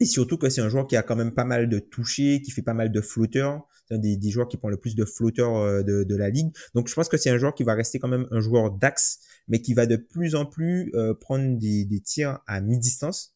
et 0.00 0.04
surtout 0.04 0.36
que 0.36 0.48
c'est 0.48 0.60
un 0.60 0.68
joueur 0.68 0.86
qui 0.86 0.96
a 0.96 1.02
quand 1.02 1.16
même 1.16 1.32
pas 1.32 1.44
mal 1.44 1.68
de 1.68 1.78
touchés, 1.78 2.42
qui 2.42 2.50
fait 2.50 2.62
pas 2.62 2.74
mal 2.74 2.92
de 2.92 3.00
flotteurs. 3.00 3.66
C'est 3.88 3.94
un 3.94 3.98
des, 3.98 4.16
des, 4.16 4.30
joueurs 4.30 4.48
qui 4.48 4.56
prend 4.56 4.68
le 4.68 4.76
plus 4.76 4.94
de 4.94 5.04
flotteurs 5.04 5.56
euh, 5.56 5.82
de, 5.82 6.04
de, 6.04 6.16
la 6.16 6.28
ligue. 6.28 6.52
Donc 6.74 6.88
je 6.88 6.94
pense 6.94 7.08
que 7.08 7.16
c'est 7.16 7.30
un 7.30 7.38
joueur 7.38 7.54
qui 7.54 7.62
va 7.62 7.74
rester 7.74 7.98
quand 7.98 8.08
même 8.08 8.26
un 8.30 8.40
joueur 8.40 8.72
d'axe, 8.72 9.20
mais 9.48 9.60
qui 9.60 9.74
va 9.74 9.86
de 9.86 9.96
plus 9.96 10.34
en 10.34 10.44
plus 10.44 10.90
euh, 10.94 11.14
prendre 11.14 11.58
des, 11.58 11.84
des 11.84 12.00
tirs 12.00 12.40
à 12.46 12.60
mi-distance. 12.60 13.34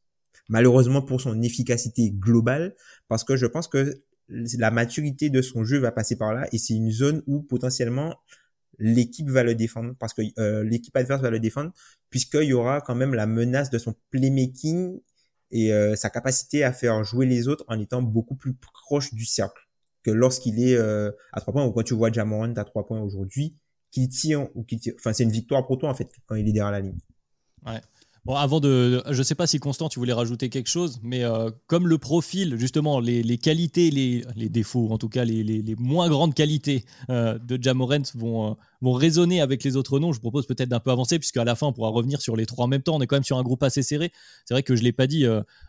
Malheureusement 0.49 1.03
pour 1.03 1.21
son 1.21 1.41
efficacité 1.43 2.11
globale, 2.11 2.75
parce 3.09 3.23
que 3.25 3.37
je 3.37 3.47
pense 3.47 3.69
que 3.69 4.03
la 4.29 4.71
maturité 4.71 5.31
de 5.31 5.43
son 5.43 5.65
jeu 5.65 5.79
va 5.79 5.93
passer 5.93 6.17
par 6.17 6.35
là, 6.35 6.49
et 6.53 6.59
c'est 6.59 6.75
une 6.75 6.91
zone 6.91 7.23
où 7.27 7.41
potentiellement 7.43 8.17
l'équipe 8.79 9.29
va 9.29 9.45
le 9.45 9.55
défendre, 9.55 9.95
parce 9.99 10.15
que 10.15 10.23
euh, 10.39 10.65
l'équipe 10.65 10.97
adverse 10.97 11.23
va 11.23 11.31
le 11.31 11.39
défendre, 11.39 11.73
puisqu'il 12.11 12.45
y 12.45 12.53
aura 12.53 12.81
quand 12.81 12.95
même 12.95 13.15
la 13.15 13.27
menace 13.27 13.71
de 13.71 13.79
son 13.79 13.95
playmaking 14.11 15.01
et 15.51 15.73
euh, 15.73 15.97
sa 15.97 16.11
capacité 16.11 16.65
à 16.65 16.73
faire 16.73 17.03
jouer 17.05 17.27
les 17.27 17.49
autres 17.49 17.65
en 17.69 17.79
étant 17.79 18.03
beaucoup 18.03 18.35
plus 18.35 18.55
proche 18.55 19.15
du 19.15 19.25
cercle 19.25 19.69
que 20.03 20.11
lorsqu'il 20.11 20.63
est 20.63 20.77
euh, 20.77 21.11
à 21.33 21.41
trois 21.41 21.53
points. 21.53 21.65
Ou 21.65 21.73
quand 21.73 21.83
tu 21.83 21.95
vois 21.95 22.11
Jamorant 22.11 22.55
à 22.55 22.65
trois 22.65 22.87
points 22.87 23.01
aujourd'hui 23.01 23.55
qu'il 23.91 24.09
tire 24.09 24.49
ou 24.55 24.63
qu'il 24.63 24.81
tire 24.81 24.95
enfin 24.99 25.13
c'est 25.13 25.25
une 25.25 25.33
victoire 25.33 25.67
pour 25.67 25.79
toi 25.79 25.91
en 25.91 25.95
fait 25.95 26.11
quand 26.27 26.37
il 26.37 26.49
est 26.49 26.53
derrière 26.53 26.73
la 26.73 26.81
ligne 26.81 26.99
Bon, 28.27 28.35
avant 28.35 28.61
de, 28.61 29.03
je 29.11 29.23
sais 29.23 29.35
pas 29.35 29.47
si 29.47 29.59
Constant, 29.59 29.89
tu 29.89 29.99
voulais 29.99 30.13
rajouter 30.13 30.51
quelque 30.51 30.69
chose, 30.69 31.01
mais 31.03 31.25
euh, 31.25 31.51
comme 31.67 31.89
le 31.89 31.97
profil, 31.97 32.59
justement, 32.59 33.01
les, 33.01 33.39
qualités, 33.39 33.91
les, 33.91 34.49
défauts, 34.51 34.89
en 34.91 34.99
tout 34.99 35.09
cas 35.09 35.25
les, 35.25 35.75
moins 35.79 36.11
grandes 36.11 36.35
qualités 36.35 36.85
euh, 37.09 37.39
de 37.39 37.61
Jamorant 37.61 38.03
vont, 38.15 38.51
euh, 38.51 38.91
résonner 38.93 39.41
avec 39.41 39.65
les 39.65 39.75
autres 39.77 39.99
noms, 39.99 40.13
je 40.13 40.21
propose 40.21 40.47
peut-être 40.47 40.69
d'un 40.69 40.81
peu 40.81 40.91
avancer, 40.91 41.19
puisque 41.19 41.39
à 41.39 41.45
la 41.45 41.55
fin, 41.55 41.69
on 41.69 41.73
pourra 41.73 41.89
revenir 41.89 42.21
sur 42.21 42.37
les 42.37 42.45
trois 42.45 42.67
en 42.67 42.69
même 42.69 42.83
temps. 42.83 42.97
On 42.97 43.01
est 43.01 43.07
quand 43.07 43.17
même 43.17 43.25
sur 43.25 43.39
un 43.39 43.43
groupe 43.43 43.63
assez 43.63 43.83
serré. 43.83 44.13
C'est 44.45 44.53
vrai 44.53 44.63
que 44.63 44.77
je 44.77 44.83
l'ai 44.83 44.93
pas 44.93 45.07
dit, 45.07 45.25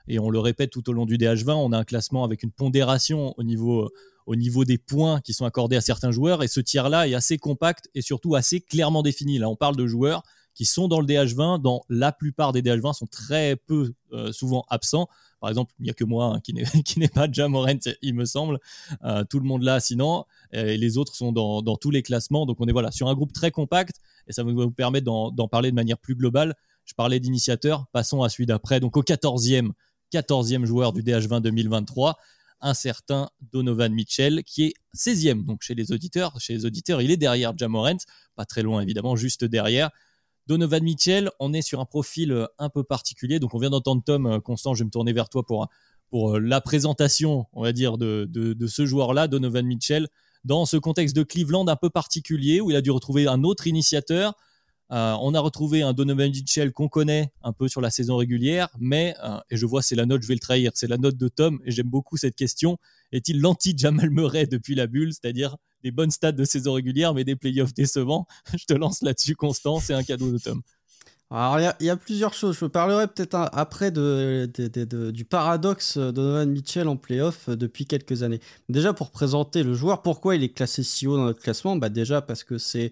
et 0.10 0.20
on 0.20 0.30
le 0.30 0.40
répète 0.40 0.72
tout 0.72 0.90
au 0.90 0.94
long 0.94 1.06
du 1.06 1.18
DH20, 1.18 1.54
on 1.54 1.72
a 1.72 1.78
un 1.78 1.86
classement 1.86 2.26
avec 2.26 2.44
une 2.44 2.52
pondération 2.52 3.34
au 3.38 3.44
niveau 3.44 4.66
des 4.66 4.78
points 4.78 5.22
qui 5.22 5.32
sont 5.32 5.46
accordés 5.46 5.78
à 5.78 5.82
certains 5.82 6.12
joueurs. 6.12 6.44
Et 6.44 6.50
ce 6.50 6.60
tiers-là 6.60 7.08
est 7.08 7.14
assez 7.14 7.38
compact 7.38 7.90
et 7.96 8.02
surtout 8.02 8.36
assez 8.36 8.60
clairement 8.60 9.04
défini. 9.04 9.40
Là, 9.40 9.48
on 9.48 9.56
parle 9.56 9.78
de 9.78 9.88
joueurs 9.88 10.24
qui 10.54 10.66
sont 10.66 10.88
dans 10.88 11.00
le 11.00 11.06
DH20, 11.06 11.62
dans 11.62 11.82
la 11.90 12.12
plupart 12.12 12.52
des 12.52 12.62
DH20 12.62 12.94
sont 12.94 13.08
très 13.08 13.56
peu 13.56 13.94
euh, 14.12 14.32
souvent 14.32 14.66
absents. 14.70 15.08
Par 15.40 15.50
exemple, 15.50 15.74
il 15.80 15.84
n'y 15.84 15.90
a 15.90 15.94
que 15.94 16.04
moi 16.04 16.26
hein, 16.36 16.40
qui 16.42 16.54
n'est 17.00 17.08
pas 17.14 17.32
Jamorant, 17.32 17.80
il 18.02 18.14
me 18.14 18.26
semble. 18.26 18.60
Euh, 19.04 19.24
tout 19.24 19.40
le 19.40 19.46
monde 19.46 19.64
là, 19.64 19.80
sinon, 19.80 20.26
et 20.52 20.78
les 20.78 20.98
autres 20.98 21.16
sont 21.16 21.32
dans, 21.32 21.62
dans, 21.62 21.78
tous 21.78 21.92
les 21.92 22.04
classements. 22.04 22.46
Donc 22.46 22.58
on 22.60 22.68
est 22.68 22.72
voilà 22.72 22.92
sur 22.92 23.08
un 23.08 23.16
groupe 23.16 23.34
très 23.34 23.52
compact 23.52 23.98
et 24.28 24.34
ça 24.34 24.44
va 24.44 24.52
vous 24.52 24.72
permettre 24.72 25.06
d'en 25.06 25.48
parler 25.48 25.72
de 25.72 25.76
manière 25.76 25.98
plus 25.98 26.16
globale. 26.16 26.56
Je 26.86 26.94
parlais 26.94 27.20
d'initiateur, 27.20 27.88
passons 27.92 28.22
à 28.22 28.30
celui 28.30 28.46
d'après. 28.46 28.80
Donc 28.80 28.98
au 28.98 29.04
14e, 29.04 29.72
14e 30.14 30.66
joueur 30.66 30.94
du 30.94 31.02
DH20 31.04 31.42
2023 31.42 32.18
un 32.62 32.74
certain 32.74 33.30
Donovan 33.52 33.92
Mitchell 33.92 34.44
qui 34.44 34.66
est 34.66 34.74
16e 34.96 35.46
donc 35.46 35.64
chez 35.64 35.74
les 35.74 35.92
auditeurs. 35.92 36.40
Chez 36.40 36.54
les 36.54 36.66
auditeurs, 36.66 37.02
il 37.02 37.12
est 37.12 37.18
derrière 37.18 37.58
Jamorant, 37.58 37.98
pas 38.36 38.46
très 38.46 38.62
loin 38.62 38.82
évidemment, 38.82 39.16
juste 39.16 39.44
derrière. 39.44 39.90
Donovan 40.52 40.84
Mitchell, 40.84 41.32
on 41.40 41.54
est 41.54 41.62
sur 41.62 41.80
un 41.80 41.86
profil 41.86 42.34
euh, 42.34 42.46
un 42.60 42.68
peu 42.68 42.84
particulier. 42.84 43.40
Donc, 43.40 43.54
on 43.54 43.58
vient 43.58 43.70
d'entendre 43.70 44.04
Tom 44.04 44.26
euh, 44.26 44.40
Constant. 44.42 44.74
Je 44.74 44.80
vais 44.80 44.86
me 44.86 44.92
tourner 44.92 45.14
vers 45.14 45.30
toi 45.30 45.46
pour, 45.46 45.70
pour 46.10 46.36
euh, 46.36 46.40
la 46.40 46.60
présentation, 46.60 47.46
on 47.54 47.64
va 47.64 47.72
dire, 47.72 47.98
de, 47.98 48.28
de, 48.30 48.68
ce 48.68 48.86
joueur-là, 48.86 49.30
Donovan 49.30 49.66
Mitchell, 49.66 50.10
dans 50.44 50.66
ce 50.66 50.76
contexte 50.76 51.16
de 51.16 51.24
Cleveland 51.24 51.66
un 51.70 51.78
peu 51.78 51.90
particulier 51.90 52.60
où 52.60 52.70
il 52.70 52.76
a 52.76 52.82
dû 52.82 52.92
retrouver 52.92 53.28
un 53.28 53.46
autre 53.46 53.66
initiateur. 53.66 54.34
on 54.90 55.34
a 55.34 55.40
retrouvé 55.40 55.84
un 55.84 55.94
Donovan 55.94 56.30
Mitchell 56.30 56.74
qu'on 56.74 56.90
connaît 56.90 57.32
un 57.44 57.54
peu 57.54 57.70
sur 57.70 57.80
la 57.80 57.90
saison 57.90 58.18
régulière, 58.18 58.68
mais, 58.78 59.16
et 59.52 59.56
je 59.56 59.66
vois, 59.66 59.82
c'est 59.82 59.96
la 59.96 60.06
note, 60.06 60.22
je 60.22 60.28
vais 60.28 60.34
le 60.34 60.42
trahir, 60.42 60.72
c'est 60.74 60.88
la 60.88 60.98
note 60.98 61.16
de 61.16 61.30
Tom, 61.30 61.62
et 61.64 61.72
j'aime 61.72 61.90
beaucoup 61.90 62.18
cette 62.18 62.36
question. 62.36 62.78
Est-il 63.14 63.40
l'anti-Jamal 63.40 64.10
Murray 64.10 64.48
depuis 64.48 64.76
la 64.76 64.88
bulle, 64.88 65.14
c'est-à-dire 65.14 65.56
des 65.84 65.92
bonnes 65.92 66.12
stats 66.12 66.32
de 66.32 66.44
saison 66.44 66.74
régulière, 66.74 67.14
mais 67.14 67.24
des 67.24 67.36
playoffs 67.36 67.74
décevants. 67.74 68.26
Je 68.58 68.66
te 68.66 68.74
lance 68.74 69.02
là-dessus, 69.02 69.36
Constant. 69.36 69.80
C'est 69.80 69.94
un 69.94 70.04
cadeau 70.04 70.32
de 70.32 70.38
Tom. 70.38 70.62
Alors, 71.34 71.74
il 71.80 71.86
y, 71.86 71.90
a 71.90 71.96
plusieurs 71.96 72.34
choses. 72.34 72.58
Je 72.60 72.66
parlerai 72.66 73.08
peut-être 73.08 73.36
après 73.54 73.90
du 73.90 75.26
paradoxe 75.26 75.98
de 75.98 76.12
Donovan 76.12 76.52
Mitchell 76.52 76.90
en 76.90 76.98
playoff 76.98 77.48
euh, 77.48 77.56
depuis 77.56 77.86
quelques 77.86 78.22
années. 78.24 78.42
Déjà, 78.68 78.92
pour 78.92 79.12
présenter 79.12 79.64
le 79.64 79.74
joueur, 79.74 80.02
pourquoi 80.02 80.36
il 80.36 80.44
est 80.44 80.50
classé 80.50 80.84
si 80.84 81.08
haut 81.08 81.16
dans 81.16 81.24
notre 81.24 81.42
classement? 81.42 81.78
Bah 81.78 81.88
Déjà, 81.88 82.22
parce 82.22 82.44
que 82.44 82.58
c'est 82.58 82.92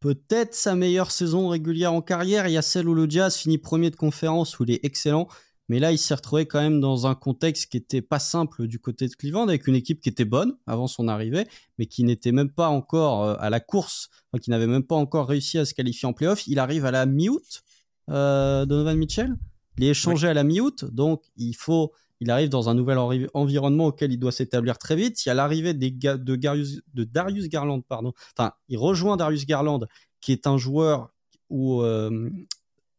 peut-être 0.00 0.54
sa 0.54 0.74
meilleure 0.74 1.10
saison 1.10 1.48
régulière 1.48 1.94
en 1.94 2.02
carrière. 2.02 2.46
Il 2.48 2.52
y 2.52 2.58
a 2.58 2.62
celle 2.62 2.86
où 2.86 2.94
le 2.94 3.08
Jazz 3.08 3.34
finit 3.36 3.56
premier 3.56 3.90
de 3.90 3.96
conférence, 3.96 4.58
où 4.58 4.64
il 4.64 4.72
est 4.72 4.84
excellent. 4.84 5.26
Mais 5.70 5.78
là, 5.78 5.92
il 5.92 5.98
s'est 5.98 6.14
retrouvé 6.14 6.46
quand 6.46 6.60
même 6.60 6.80
dans 6.80 7.06
un 7.06 7.14
contexte 7.14 7.70
qui 7.70 7.76
était 7.76 8.02
pas 8.02 8.18
simple 8.18 8.66
du 8.66 8.80
côté 8.80 9.06
de 9.06 9.14
Cleveland, 9.14 9.46
avec 9.46 9.68
une 9.68 9.76
équipe 9.76 10.00
qui 10.00 10.08
était 10.08 10.24
bonne 10.24 10.56
avant 10.66 10.88
son 10.88 11.06
arrivée, 11.06 11.46
mais 11.78 11.86
qui 11.86 12.02
n'était 12.02 12.32
même 12.32 12.50
pas 12.50 12.66
encore 12.66 13.22
euh, 13.22 13.36
à 13.38 13.50
la 13.50 13.60
course, 13.60 14.10
qui 14.42 14.50
n'avait 14.50 14.66
même 14.66 14.82
pas 14.82 14.96
encore 14.96 15.28
réussi 15.28 15.58
à 15.58 15.64
se 15.64 15.72
qualifier 15.72 16.08
en 16.08 16.12
playoff. 16.12 16.48
Il 16.48 16.58
arrive 16.58 16.86
à 16.86 16.90
la 16.90 17.06
mi-août, 17.06 17.62
euh, 18.08 18.66
Donovan 18.66 18.98
Mitchell. 18.98 19.36
Il 19.78 19.84
est 19.84 19.90
échangé 19.90 20.26
à 20.26 20.34
la 20.34 20.42
mi-août, 20.42 20.86
donc 20.86 21.22
il 21.36 21.54
faut, 21.54 21.92
il 22.18 22.32
arrive 22.32 22.48
dans 22.48 22.68
un 22.68 22.74
nouvel 22.74 22.98
environnement 23.32 23.86
auquel 23.86 24.12
il 24.12 24.18
doit 24.18 24.32
s'établir 24.32 24.76
très 24.76 24.96
vite. 24.96 25.24
Il 25.24 25.28
y 25.28 25.30
a 25.30 25.34
l'arrivée 25.34 25.72
de, 25.72 26.16
de 26.16 27.04
Darius 27.04 27.48
Garland, 27.48 27.80
pardon. 27.82 28.12
Enfin, 28.36 28.54
il 28.68 28.76
rejoint 28.76 29.16
Darius 29.16 29.46
Garland, 29.46 29.86
qui 30.20 30.32
est 30.32 30.48
un 30.48 30.58
joueur 30.58 31.12
où 31.48 31.82
euh, 31.82 32.28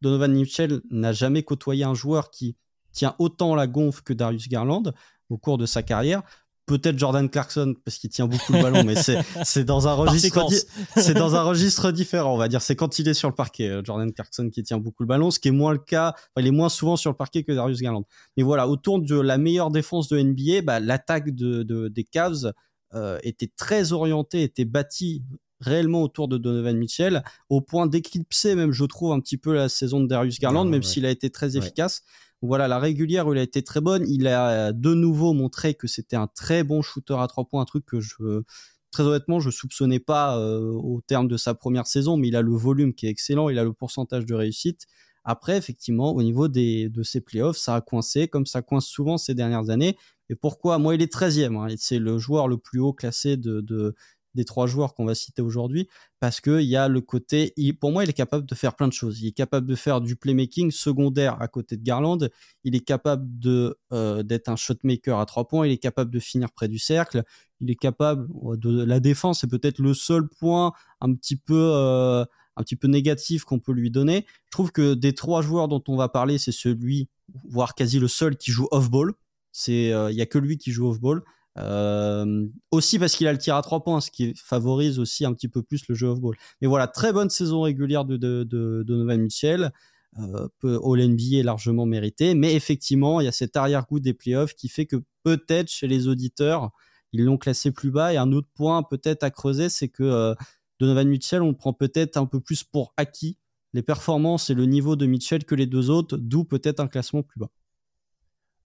Donovan 0.00 0.32
Mitchell 0.32 0.80
n'a 0.90 1.12
jamais 1.12 1.42
côtoyé 1.42 1.84
un 1.84 1.92
joueur 1.92 2.30
qui 2.30 2.56
tient 2.92 3.14
autant 3.18 3.54
la 3.54 3.66
gonfle 3.66 4.02
que 4.02 4.12
Darius 4.12 4.48
Garland 4.48 4.92
au 5.30 5.38
cours 5.38 5.58
de 5.58 5.66
sa 5.66 5.82
carrière. 5.82 6.22
peut-être 6.66 6.98
Jordan 6.98 7.28
Clarkson 7.28 7.74
parce 7.84 7.98
qu'il 7.98 8.10
tient 8.10 8.26
beaucoup 8.26 8.52
le 8.52 8.62
ballon, 8.62 8.84
mais 8.84 8.94
c'est 8.94 9.64
dans 9.64 9.88
un 9.88 9.94
registre 9.94 10.46
c'est 10.96 11.14
dans 11.14 11.34
un 11.34 11.42
registre 11.42 11.90
différent, 11.90 12.34
on 12.34 12.36
va 12.36 12.48
dire. 12.48 12.62
C'est 12.62 12.76
quand 12.76 12.98
il 12.98 13.08
est 13.08 13.14
sur 13.14 13.28
le 13.28 13.34
parquet, 13.34 13.68
euh, 13.68 13.82
Jordan 13.84 14.12
Clarkson 14.12 14.48
qui 14.50 14.62
tient 14.62 14.78
beaucoup 14.78 15.02
le 15.02 15.08
ballon, 15.08 15.30
ce 15.30 15.40
qui 15.40 15.48
est 15.48 15.52
moins 15.52 15.72
le 15.72 15.78
cas. 15.78 16.14
il 16.38 16.46
est 16.46 16.52
moins 16.52 16.68
souvent 16.68 16.96
sur 16.96 17.10
le 17.10 17.16
parquet 17.16 17.42
que 17.42 17.52
Darius 17.52 17.80
Garland. 17.80 18.04
Mais 18.36 18.42
voilà, 18.42 18.68
autour 18.68 19.00
de 19.00 19.18
la 19.18 19.38
meilleure 19.38 19.70
défense 19.70 20.08
de 20.08 20.20
NBA, 20.20 20.62
bah, 20.62 20.80
l'attaque 20.80 21.34
de, 21.34 21.62
de, 21.62 21.88
des 21.88 22.04
Cavs 22.04 22.52
euh, 22.94 23.18
était 23.22 23.50
très 23.56 23.92
orientée, 23.92 24.42
était 24.42 24.64
bâtie 24.64 25.22
réellement 25.60 26.02
autour 26.02 26.28
de 26.28 26.38
Donovan 26.38 26.76
Mitchell, 26.76 27.22
au 27.48 27.60
point 27.60 27.86
d'éclipser 27.86 28.54
même, 28.54 28.72
je 28.72 28.84
trouve, 28.84 29.12
un 29.12 29.20
petit 29.20 29.38
peu 29.38 29.54
la 29.54 29.68
saison 29.68 30.00
de 30.00 30.06
Darius 30.06 30.38
Garland, 30.38 30.64
même 30.64 30.82
s'il 30.82 31.06
a 31.06 31.10
été 31.10 31.30
très 31.30 31.56
efficace. 31.56 32.02
Voilà, 32.42 32.68
la 32.68 32.78
régulière, 32.78 33.26
il 33.32 33.38
a 33.38 33.42
été 33.42 33.62
très 33.62 33.80
bonne. 33.80 34.04
Il 34.08 34.26
a 34.26 34.72
de 34.72 34.94
nouveau 34.94 35.32
montré 35.32 35.74
que 35.74 35.86
c'était 35.86 36.16
un 36.16 36.26
très 36.26 36.64
bon 36.64 36.82
shooter 36.82 37.16
à 37.18 37.26
trois 37.28 37.44
points, 37.44 37.62
un 37.62 37.66
truc 37.66 37.86
que 37.86 38.00
je, 38.00 38.42
très 38.92 39.02
honnêtement, 39.02 39.40
je 39.40 39.50
soupçonnais 39.50 39.98
pas 39.98 40.38
euh, 40.38 40.70
au 40.70 41.00
terme 41.00 41.26
de 41.26 41.36
sa 41.36 41.54
première 41.54 41.86
saison, 41.86 42.16
mais 42.16 42.28
il 42.28 42.36
a 42.36 42.42
le 42.42 42.52
volume 42.52 42.94
qui 42.94 43.06
est 43.06 43.10
excellent, 43.10 43.48
il 43.48 43.58
a 43.58 43.64
le 43.64 43.72
pourcentage 43.72 44.26
de 44.26 44.34
réussite. 44.34 44.86
Après, 45.24 45.56
effectivement, 45.56 46.14
au 46.14 46.22
niveau 46.22 46.48
des, 46.48 46.88
de 46.88 47.02
ses 47.02 47.20
playoffs, 47.20 47.56
ça 47.56 47.76
a 47.76 47.80
coincé, 47.80 48.28
comme 48.28 48.46
ça 48.46 48.60
coince 48.60 48.86
souvent 48.86 49.18
ces 49.18 49.34
dernières 49.34 49.70
années. 49.70 49.96
Et 50.28 50.34
pourquoi? 50.34 50.78
Moi, 50.78 50.94
il 50.94 51.02
est 51.02 51.12
13e. 51.12 51.56
Hein, 51.56 51.74
c'est 51.78 51.98
le 51.98 52.18
joueur 52.18 52.48
le 52.48 52.58
plus 52.58 52.80
haut 52.80 52.92
classé 52.92 53.36
de, 53.36 53.94
des 54.34 54.44
trois 54.44 54.66
joueurs 54.66 54.94
qu'on 54.94 55.04
va 55.04 55.14
citer 55.14 55.42
aujourd'hui, 55.42 55.88
parce 56.20 56.40
qu'il 56.40 56.62
y 56.62 56.76
a 56.76 56.88
le 56.88 57.00
côté, 57.00 57.54
pour 57.80 57.92
moi, 57.92 58.04
il 58.04 58.10
est 58.10 58.14
capable 58.14 58.46
de 58.46 58.54
faire 58.54 58.74
plein 58.74 58.88
de 58.88 58.92
choses. 58.92 59.20
Il 59.20 59.28
est 59.28 59.32
capable 59.32 59.66
de 59.66 59.74
faire 59.74 60.00
du 60.00 60.16
playmaking 60.16 60.70
secondaire 60.70 61.40
à 61.40 61.48
côté 61.48 61.76
de 61.76 61.82
Garland, 61.82 62.18
il 62.64 62.74
est 62.74 62.84
capable 62.84 63.26
de 63.38 63.78
euh, 63.92 64.22
d'être 64.22 64.48
un 64.48 64.56
shotmaker 64.56 65.18
à 65.18 65.26
trois 65.26 65.46
points, 65.46 65.66
il 65.66 65.72
est 65.72 65.78
capable 65.78 66.10
de 66.10 66.20
finir 66.20 66.50
près 66.52 66.68
du 66.68 66.78
cercle, 66.78 67.24
il 67.60 67.70
est 67.70 67.76
capable 67.76 68.26
de 68.58 68.82
la 68.84 69.00
défense, 69.00 69.40
c'est 69.40 69.50
peut-être 69.50 69.78
le 69.78 69.94
seul 69.94 70.28
point 70.28 70.72
un 71.00 71.14
petit 71.14 71.36
peu 71.36 71.70
euh, 71.74 72.24
un 72.56 72.62
petit 72.62 72.76
peu 72.76 72.88
négatif 72.88 73.44
qu'on 73.44 73.58
peut 73.58 73.72
lui 73.72 73.90
donner. 73.90 74.26
Je 74.46 74.50
trouve 74.50 74.72
que 74.72 74.94
des 74.94 75.14
trois 75.14 75.42
joueurs 75.42 75.68
dont 75.68 75.82
on 75.88 75.96
va 75.96 76.08
parler, 76.08 76.38
c'est 76.38 76.52
celui, 76.52 77.08
voire 77.48 77.74
quasi 77.74 77.98
le 77.98 78.08
seul 78.08 78.36
qui 78.36 78.50
joue 78.50 78.68
off-ball. 78.70 79.12
C'est, 79.52 79.92
euh, 79.92 80.10
il 80.10 80.16
y 80.16 80.22
a 80.22 80.26
que 80.26 80.38
lui 80.38 80.58
qui 80.58 80.72
joue 80.72 80.88
off-ball. 80.88 81.22
Euh, 81.58 82.46
aussi 82.70 82.98
parce 82.98 83.14
qu'il 83.14 83.26
a 83.26 83.32
le 83.32 83.38
tir 83.38 83.56
à 83.56 83.62
trois 83.62 83.84
points, 83.84 84.00
ce 84.00 84.10
qui 84.10 84.34
favorise 84.36 84.98
aussi 84.98 85.24
un 85.24 85.34
petit 85.34 85.48
peu 85.48 85.62
plus 85.62 85.86
le 85.88 85.94
jeu 85.94 86.08
off-ball. 86.08 86.36
Mais 86.60 86.68
voilà, 86.68 86.86
très 86.86 87.12
bonne 87.12 87.30
saison 87.30 87.62
régulière 87.62 88.04
de, 88.04 88.16
de, 88.16 88.44
de, 88.44 88.82
Donovan 88.86 89.20
Mitchell. 89.20 89.70
Euh, 90.18 90.48
All 90.62 91.08
NBA 91.08 91.42
largement 91.42 91.86
mérité, 91.86 92.34
mais 92.34 92.54
effectivement, 92.54 93.20
il 93.20 93.24
y 93.24 93.28
a 93.28 93.32
cet 93.32 93.56
arrière-goût 93.56 93.98
des 93.98 94.12
playoffs 94.12 94.54
qui 94.54 94.68
fait 94.68 94.84
que 94.84 94.96
peut-être 95.22 95.70
chez 95.70 95.86
les 95.86 96.06
auditeurs, 96.06 96.70
ils 97.12 97.24
l'ont 97.24 97.38
classé 97.38 97.70
plus 97.70 97.90
bas. 97.90 98.12
Et 98.12 98.18
un 98.18 98.30
autre 98.32 98.48
point 98.54 98.82
peut-être 98.82 99.22
à 99.22 99.30
creuser, 99.30 99.70
c'est 99.70 99.88
que 99.88 100.02
euh, 100.02 100.34
Donovan 100.80 101.08
Mitchell, 101.08 101.42
on 101.42 101.48
le 101.48 101.56
prend 101.56 101.72
peut-être 101.72 102.18
un 102.18 102.26
peu 102.26 102.40
plus 102.40 102.62
pour 102.62 102.92
acquis 102.98 103.38
les 103.72 103.82
performances 103.82 104.50
et 104.50 104.54
le 104.54 104.66
niveau 104.66 104.96
de 104.96 105.06
Mitchell 105.06 105.44
que 105.44 105.54
les 105.54 105.66
deux 105.66 105.88
autres, 105.88 106.18
d'où 106.18 106.44
peut-être 106.44 106.80
un 106.80 106.88
classement 106.88 107.22
plus 107.22 107.40
bas. 107.40 107.50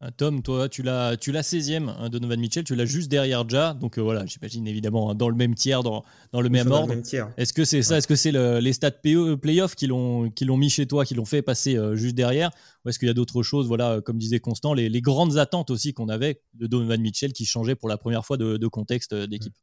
Euh, 0.03 0.09
Tom, 0.15 0.43
toi, 0.43 0.69
tu 0.69 0.83
l'as, 0.83 1.17
tu 1.17 1.31
l'as 1.31 1.41
16e, 1.41 1.89
hein, 1.89 2.09
Donovan 2.09 2.39
Mitchell, 2.39 2.63
tu 2.63 2.75
l'as 2.75 2.85
juste 2.85 3.09
derrière 3.09 3.47
Ja. 3.49 3.73
Donc 3.73 3.97
euh, 3.97 4.01
voilà, 4.01 4.25
j'imagine 4.27 4.67
évidemment 4.67 5.09
hein, 5.09 5.15
dans 5.15 5.29
le 5.29 5.35
même 5.35 5.55
tiers, 5.55 5.81
dans, 5.81 6.03
dans 6.31 6.41
le 6.41 6.49
même 6.49 6.71
ordre. 6.71 6.93
Est-ce 7.37 7.51
que 7.51 7.65
c'est 7.65 7.81
ça 7.81 7.97
Est-ce 7.97 8.07
que 8.07 8.15
c'est 8.15 8.31
les 8.31 8.73
stats 8.73 8.91
playoff 8.91 9.75
qui 9.75 9.87
l'ont, 9.87 10.29
qui 10.29 10.45
l'ont 10.45 10.57
mis 10.57 10.69
chez 10.69 10.85
toi, 10.85 11.03
qui 11.03 11.15
l'ont 11.15 11.25
fait 11.25 11.41
passer 11.41 11.77
euh, 11.77 11.95
juste 11.95 12.15
derrière? 12.15 12.51
Ou 12.85 12.89
est-ce 12.89 12.99
qu'il 12.99 13.07
y 13.07 13.11
a 13.11 13.15
d'autres 13.15 13.41
choses 13.41 13.67
Voilà, 13.67 13.99
comme 14.01 14.17
disait 14.17 14.39
Constant, 14.39 14.73
les, 14.75 14.87
les, 14.87 15.01
grandes 15.01 15.37
attentes 15.37 15.71
aussi 15.71 15.93
qu'on 15.93 16.09
avait 16.09 16.41
de 16.53 16.67
Donovan 16.67 17.01
Mitchell 17.01 17.33
qui 17.33 17.45
changeait 17.45 17.75
pour 17.75 17.89
la 17.89 17.97
première 17.97 18.23
fois 18.23 18.37
de, 18.37 18.57
de 18.57 18.67
contexte 18.67 19.15
d'équipe? 19.15 19.53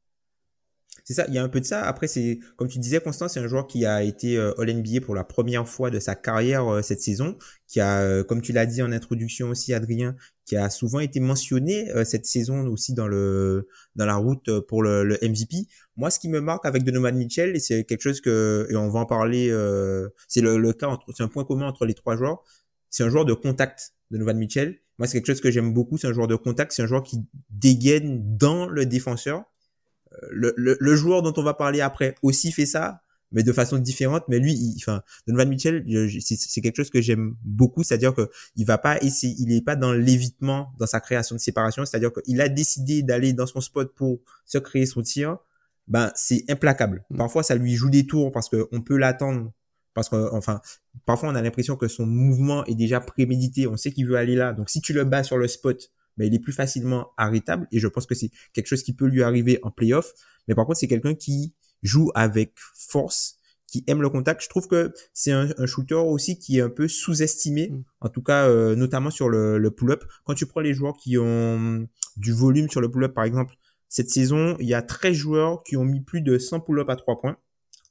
C'est 1.05 1.13
ça, 1.13 1.27
il 1.29 1.35
y 1.35 1.39
a 1.39 1.43
un 1.43 1.51
peu 1.51 1.61
de 1.61 1.67
ça. 1.67 1.85
Après, 1.85 2.09
c'est 2.09 2.39
comme 2.57 2.69
tu 2.69 2.79
disais, 2.79 2.99
Constant, 2.99 3.29
c'est 3.29 3.39
un 3.39 3.47
joueur 3.47 3.67
qui 3.67 3.85
a 3.85 4.03
été 4.03 4.39
euh, 4.39 4.59
All 4.59 4.75
NBA 4.75 5.03
pour 5.03 5.15
la 5.15 5.23
première 5.23 5.69
fois 5.69 5.91
de 5.91 6.01
sa 6.01 6.15
carrière 6.15 6.67
euh, 6.67 6.81
cette 6.81 7.03
saison, 7.03 7.37
qui 7.69 7.79
a, 7.81 8.01
euh, 8.01 8.25
comme 8.25 8.41
tu 8.41 8.53
l'as 8.53 8.65
dit 8.65 8.83
en 8.83 8.91
introduction 8.91 9.51
aussi, 9.51 9.75
Adrien, 9.75 10.17
qui 10.47 10.57
a 10.57 10.71
souvent 10.71 11.01
été 11.01 11.21
mentionné 11.21 11.91
cette 12.05 12.27
saison 12.27 12.67
aussi 12.67 12.93
dans 12.95 13.07
le 13.07 13.69
dans 13.97 14.07
la 14.07 14.17
route 14.17 14.61
pour 14.61 14.83
le, 14.83 15.19
MVP. 15.23 15.69
Moi, 15.97 16.11
ce 16.11 16.19
qui 16.19 16.29
me 16.29 16.41
marque 16.41 16.67
avec 16.67 16.85
Donovan 16.85 17.17
Mitchell, 17.17 17.55
et 17.57 17.61
c'est 17.61 17.85
quelque 17.85 18.03
chose 18.03 18.21
que 18.21 18.67
et 18.71 18.77
on 18.77 18.89
va 18.91 19.01
en 19.01 19.07
parler, 19.07 19.49
c'est 20.29 20.43
le, 20.43 20.73
cas 20.73 20.99
c'est 21.17 21.23
un 21.23 21.29
point 21.29 21.45
commun 21.45 21.67
entre 21.67 21.87
les 21.87 21.95
trois 21.95 22.17
joueurs. 22.17 22.43
C'est 22.91 23.05
un 23.05 23.09
joueur 23.09 23.25
de 23.25 23.33
contact, 23.35 23.95
Donovan 24.11 24.37
Mitchell. 24.37 24.81
Moi, 24.99 25.09
c'est 25.09 25.19
quelque 25.19 25.27
chose 25.27 25.41
que 25.41 25.51
j'aime 25.51 25.73
beaucoup. 25.73 25.97
C'est 25.97 26.07
un 26.07 26.13
joueur 26.13 26.29
de 26.29 26.37
contact. 26.37 26.73
C'est 26.73 26.83
un 26.83 26.87
joueur 26.87 27.03
qui 27.03 27.19
dégaine 27.51 28.37
dans 28.37 28.69
le 28.69 28.87
défenseur 28.87 29.45
le, 30.31 30.97
joueur 30.97 31.23
dont 31.23 31.33
on 31.37 31.43
va 31.43 31.55
parler 31.55 31.81
après 31.81 32.15
aussi 32.23 32.53
fait 32.53 32.67
ça, 32.67 33.03
mais 33.33 33.43
de 33.43 33.53
façon 33.53 33.79
différente. 33.79 34.25
Mais 34.29 34.39
lui, 34.39 34.53
il, 34.53 34.77
enfin, 34.79 35.03
Donovan 35.27 35.49
Mitchell, 35.49 35.85
c'est 36.21 36.61
quelque 36.61 36.77
chose 36.77 36.91
que 36.91 37.01
j'aime 37.01 37.37
beaucoup, 37.45 37.83
c'est-à-dire 37.83 38.15
que 38.15 38.31
il 38.57 38.65
va 38.65 38.79
pas 38.79 38.99
essayer, 39.03 39.35
il 39.39 39.53
est 39.53 39.65
pas 39.65 39.77
dans 39.77 39.93
l'évitement 39.93 40.73
dans 40.79 40.87
sa 40.87 41.01
création 41.01 41.35
de 41.35 41.41
séparation, 41.41 41.85
c'est-à-dire 41.85 42.13
qu'il 42.13 42.41
a 42.41 42.49
décidé 42.49 43.03
d'aller 43.03 43.33
dans 43.33 43.47
son 43.47 43.61
spot 43.61 43.95
pour 43.95 44.21
se 44.47 44.59
créer 44.59 44.87
son 44.87 45.03
tir. 45.03 45.39
Ben, 45.87 46.11
c'est 46.15 46.45
implacable. 46.49 47.05
Mm. 47.11 47.17
Parfois, 47.19 47.43
ça 47.43 47.55
lui 47.55 47.75
joue 47.75 47.91
des 47.91 48.07
tours 48.07 48.33
parce 48.33 48.49
qu'on 48.49 48.81
peut 48.81 48.97
l'attendre. 48.97 49.53
Parce 49.93 50.09
que, 50.09 50.33
enfin, 50.33 50.61
parfois, 51.07 51.29
on 51.29 51.35
a 51.35 51.43
l'impression 51.43 51.77
que 51.77 51.87
son 51.87 52.07
mouvement 52.07 52.65
est 52.65 52.75
déjà 52.75 53.01
prémédité. 53.01 53.69
On 53.69 53.77
sait 53.77 53.93
qu'il 53.93 54.07
veut 54.07 54.17
aller 54.17 54.35
là. 54.35 54.53
Donc, 54.53 54.71
si 54.71 54.81
tu 54.81 54.93
le 54.93 55.05
bats 55.05 55.23
sur 55.23 55.37
le 55.39 55.47
spot, 55.47 55.93
mais 56.17 56.27
il 56.27 56.35
est 56.35 56.41
plus 56.41 56.53
facilement 56.53 57.11
arrêtable 57.17 57.67
et 57.73 57.79
je 57.79 57.89
pense 57.89 58.07
que 58.07 58.15
c'est 58.15 58.31
quelque 58.53 58.67
chose 58.67 58.83
qui 58.83 58.95
peut 58.95 59.07
lui 59.07 59.23
arriver 59.23 59.59
en 59.63 59.71
playoff. 59.71 60.13
Mais 60.49 60.55
par 60.55 60.67
contre, 60.67 60.79
c'est 60.79 60.89
quelqu'un 60.89 61.15
qui 61.15 61.55
joue 61.83 62.11
avec 62.15 62.55
force, 62.75 63.39
qui 63.67 63.85
aime 63.87 64.03
le 64.03 64.09
contact. 64.09 64.43
Je 64.43 64.49
trouve 64.49 64.69
que 64.69 64.93
c'est 65.13 65.33
un, 65.33 65.67
shooter 65.67 65.95
aussi 65.95 66.39
qui 66.39 66.59
est 66.59 66.63
un 66.63 66.71
peu 66.71 66.89
sous-estimé, 66.89 67.71
mm. 67.71 67.85
en 68.01 68.09
tout 68.09 68.23
cas 68.23 68.49
euh, 68.49 68.75
notamment 68.77 69.11
sur 69.11 69.29
le, 69.29 69.59
le 69.59 69.71
pull-up. 69.71 70.05
Quand 70.25 70.35
tu 70.35 70.47
prends 70.47 70.61
les 70.61 70.75
joueurs 70.75 70.97
qui 70.97 71.19
ont 71.19 71.87
du 72.17 72.33
volume 72.33 72.69
sur 72.69 72.81
le 72.81 72.91
pull-up, 72.91 73.15
par 73.15 73.25
exemple, 73.25 73.55
cette 73.89 74.11
saison, 74.11 74.57
il 74.59 74.67
y 74.67 74.75
a 74.75 74.83
13 74.83 75.15
joueurs 75.15 75.63
qui 75.63 75.77
ont 75.77 75.85
mis 75.85 76.01
plus 76.01 76.21
de 76.21 76.39
100 76.39 76.61
pull-up 76.61 76.89
à 76.89 76.97
3 76.97 77.21
points. 77.21 77.37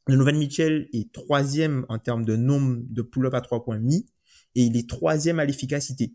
Le 0.07 0.15
Donovan 0.15 0.37
Mitchell 0.37 0.89
est 0.91 1.13
troisième 1.13 1.85
en 1.87 1.97
termes 1.97 2.25
de 2.25 2.35
nombre 2.35 2.77
de 2.89 3.01
pull-up 3.01 3.33
à 3.33 3.41
3 3.41 3.63
points 3.63 3.79
mis 3.79 4.05
et 4.55 4.63
il 4.63 4.75
est 4.75 4.89
troisième 4.89 5.39
à 5.39 5.45
l'efficacité 5.45 6.13